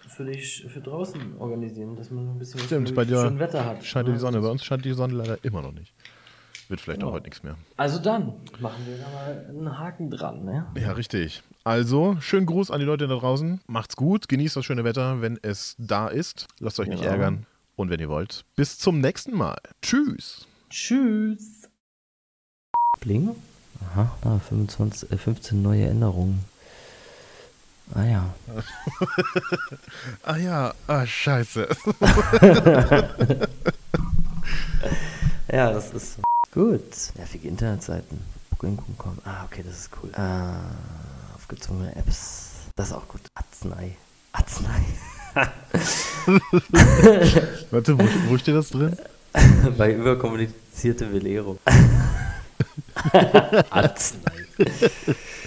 für 0.08 0.26
dich 0.26 0.66
für 0.68 0.82
draußen 0.82 1.38
organisieren, 1.38 1.96
dass 1.96 2.10
man 2.10 2.30
ein 2.30 2.40
bisschen 2.40 2.60
Stimmt, 2.62 2.96
bei 2.96 3.06
dir 3.06 3.22
schön 3.22 3.40
Wetter 3.40 3.66
hat. 3.66 3.84
Scheint 3.84 4.08
ne? 4.08 4.14
die 4.14 4.20
Sonne. 4.20 4.42
Bei 4.42 4.50
uns 4.50 4.64
scheint 4.64 4.86
die 4.86 4.94
Sonne 4.94 5.14
leider 5.14 5.38
immer 5.44 5.62
noch 5.62 5.72
nicht. 5.72 5.94
Wird 6.68 6.82
vielleicht 6.82 7.02
genau. 7.02 7.12
auch 7.12 7.16
heute 7.16 7.26
nichts 7.26 7.44
mehr. 7.44 7.58
Also 7.78 8.00
dann 8.00 8.34
machen 8.60 8.86
wir 8.88 8.98
da 8.98 9.10
mal 9.10 9.46
einen 9.50 9.78
Haken 9.78 10.10
dran, 10.10 10.44
ne? 10.46 10.66
Ja, 10.78 10.94
richtig. 10.94 11.44
Also, 11.66 12.18
schönen 12.20 12.46
Gruß 12.46 12.72
an 12.72 12.82
die 12.82 12.86
Leute 12.86 13.08
da 13.08 13.16
draußen. 13.16 13.62
Macht's 13.68 13.96
gut, 13.96 14.28
genießt 14.28 14.58
das 14.58 14.66
schöne 14.66 14.84
Wetter, 14.84 15.22
wenn 15.22 15.40
es 15.42 15.76
da 15.78 16.10
ist. 16.10 16.50
Lasst 16.60 16.78
euch 16.82 16.90
genau. 16.90 17.00
nicht 17.00 17.10
ärgern. 17.10 17.46
Und 17.78 17.90
wenn 17.90 18.02
ihr 18.02 18.10
wollt, 18.10 18.44
bis 18.58 18.78
zum 18.78 19.00
nächsten 19.00 19.34
Mal. 19.34 19.58
Tschüss. 19.82 20.46
Tschüss. 20.70 21.70
Bling? 23.00 23.34
Aha, 23.80 24.14
da 24.22 24.40
25, 24.40 25.10
äh, 25.10 25.18
15 25.18 25.62
neue 25.62 25.86
Änderungen. 25.86 26.44
Ah 27.96 28.04
ja. 28.04 28.34
ah 30.24 30.36
ja, 30.36 30.74
ah 30.88 31.06
scheiße. 31.06 31.70
ja, 35.52 35.72
das 35.72 35.94
ist 35.94 36.20
gut. 36.54 36.82
Nervige 37.16 37.48
Internetseiten. 37.48 38.20
Booking.com. 38.50 39.20
Ah, 39.24 39.46
okay, 39.46 39.64
das 39.66 39.80
ist 39.80 39.92
cool. 40.02 40.12
Ah 40.16 40.60
aufgezogene 41.54 41.96
Apps. 41.96 42.50
Das 42.76 42.88
ist 42.88 42.94
auch 42.94 43.08
gut. 43.08 43.22
Arznei. 43.36 43.96
Arznei. 44.32 44.84
Warte, 47.72 47.98
wo, 47.98 48.04
wo 48.30 48.38
steht 48.38 48.56
das 48.56 48.70
drin? 48.70 48.98
Bei 49.78 49.94
überkommunizierte 49.94 51.12
Velero. 51.12 51.60
Arznei. 53.70 54.48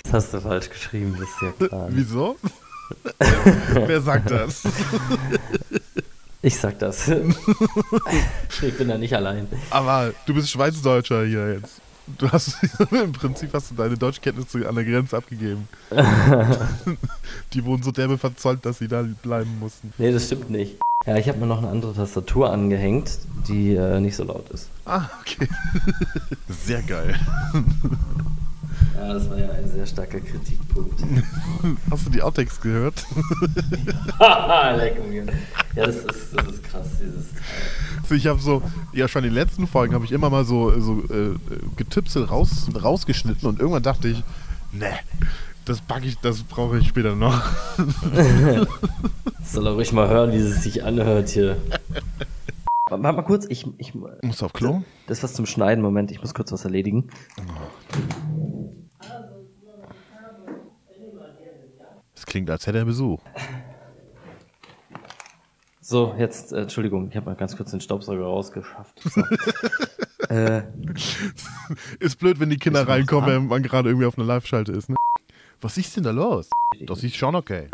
Das 0.04 0.12
hast 0.12 0.34
du 0.34 0.40
falsch 0.40 0.70
geschrieben, 0.70 1.16
das 1.18 1.28
ist 1.28 1.42
ja 1.42 1.66
klar. 1.68 1.88
Wieso? 1.90 2.36
Wer 3.72 4.00
sagt 4.00 4.30
das? 4.30 4.62
Ich 6.42 6.57
sag 6.57 6.78
das. 6.78 7.09
ich 7.09 8.78
bin 8.78 8.88
da 8.88 8.98
nicht 8.98 9.14
allein. 9.14 9.48
Aber 9.70 10.12
du 10.26 10.34
bist 10.34 10.50
Schweizdeutscher 10.50 11.24
hier 11.24 11.54
jetzt. 11.54 11.80
Du 12.07 12.30
hast 12.30 12.57
im 12.92 13.12
Prinzip 13.12 13.52
hast 13.52 13.70
du 13.70 13.74
deine 13.74 13.96
Deutschkenntnisse 13.96 14.68
an 14.68 14.74
der 14.74 14.84
Grenze 14.84 15.16
abgegeben. 15.16 15.68
die 17.52 17.64
wurden 17.64 17.82
so 17.82 17.90
derbe 17.90 18.16
verzollt, 18.16 18.64
dass 18.64 18.78
sie 18.78 18.88
da 18.88 19.04
bleiben 19.22 19.59
mussten. 19.59 19.92
Nee, 19.98 20.12
das 20.12 20.26
stimmt 20.26 20.50
nicht. 20.50 20.76
Ja, 21.04 21.16
ich 21.16 21.28
habe 21.28 21.38
mir 21.38 21.46
noch 21.46 21.59
eine 21.59 21.68
andere 21.68 21.94
Tastatur 21.94 22.50
angehängt, 22.50 23.18
die 23.48 23.74
äh, 23.74 24.00
nicht 24.00 24.16
so 24.16 24.24
laut 24.24 24.48
ist. 24.50 24.68
Ah, 24.84 25.09
okay. 25.20 25.48
Sehr 26.48 26.82
geil. 26.82 27.18
Ja, 28.97 29.12
das 29.12 29.29
war 29.29 29.39
ja 29.39 29.51
ein 29.51 29.68
sehr 29.68 29.87
starker 29.87 30.20
Kritikpunkt. 30.20 31.01
Hast 31.91 32.07
du 32.07 32.11
die 32.11 32.22
Outtakes 32.22 32.61
gehört? 32.61 33.05
Leck 34.77 35.09
mir. 35.09 35.27
Ja, 35.74 35.87
das 35.87 35.97
ist, 35.97 36.35
das 36.35 36.47
ist 36.47 36.62
krass, 36.64 36.87
dieses 37.01 37.33
Teil. 37.33 38.16
Ich 38.16 38.27
habe 38.27 38.41
so, 38.41 38.62
ja 38.93 39.09
schon 39.09 39.24
in 39.24 39.31
den 39.31 39.35
letzten 39.35 39.66
Folgen 39.66 39.95
habe 39.95 40.05
ich 40.05 40.12
immer 40.12 40.31
mal 40.31 40.45
so, 40.45 40.79
so 40.81 41.03
äh, 41.12 41.35
Getipsel 41.77 42.24
raus, 42.24 42.68
rausgeschnitten 42.74 43.49
und 43.49 43.59
irgendwann 43.59 43.83
dachte 43.83 44.09
ich, 44.09 44.22
ne, 44.72 44.93
das 45.64 45.81
packe 45.81 46.07
ich, 46.07 46.16
das 46.18 46.45
brauche 46.45 46.79
ich 46.79 46.89
später 46.89 47.16
noch. 47.16 47.43
Soll 49.45 49.66
er 49.66 49.72
ruhig 49.72 49.93
mal 49.93 50.09
hören, 50.09 50.33
wie 50.33 50.37
es 50.37 50.62
sich 50.62 50.85
anhört 50.85 51.29
hier. 51.29 51.57
Warte 52.89 53.03
mal 53.03 53.22
kurz, 53.22 53.47
ich, 53.49 53.66
ich 53.78 53.95
Musst 53.95 54.43
du 54.43 54.47
auf 54.47 54.53
Klo? 54.53 54.82
Das 55.09 55.18
ist 55.18 55.24
was 55.24 55.34
zum 55.34 55.45
Schneiden, 55.45 55.82
Moment, 55.82 56.12
ich 56.12 56.20
muss 56.20 56.34
kurz 56.34 56.53
was 56.53 56.64
erledigen. 56.64 57.11
Es 62.14 62.24
klingt, 62.24 62.49
als 62.49 62.64
hätte 62.68 62.78
er 62.78 62.84
Besuch. 62.84 63.20
So, 65.80 66.14
jetzt, 66.16 66.53
äh, 66.53 66.62
Entschuldigung, 66.62 67.09
ich 67.11 67.16
habe 67.16 67.26
mal 67.26 67.34
ganz 67.34 67.57
kurz 67.57 67.72
den 67.72 67.80
Staubsauger 67.80 68.24
rausgeschafft. 68.24 69.01
So. 69.01 69.20
äh, 70.28 70.62
Ist 71.99 72.20
blöd, 72.20 72.39
wenn 72.39 72.51
die 72.51 72.57
Kinder 72.57 72.87
reinkommen, 72.87 73.28
wenn 73.30 73.47
man 73.49 73.62
gerade 73.64 73.89
irgendwie 73.89 74.07
auf 74.07 74.16
einer 74.16 74.26
Live-Schalte 74.26 74.70
ist, 74.70 74.89
ne? 74.91 74.97
Was 75.61 75.76
ist 75.76 75.97
denn 75.97 76.05
da 76.05 76.11
los? 76.11 76.51
Das 76.87 77.03
ist 77.03 77.16
schon 77.16 77.34
okay. 77.34 77.68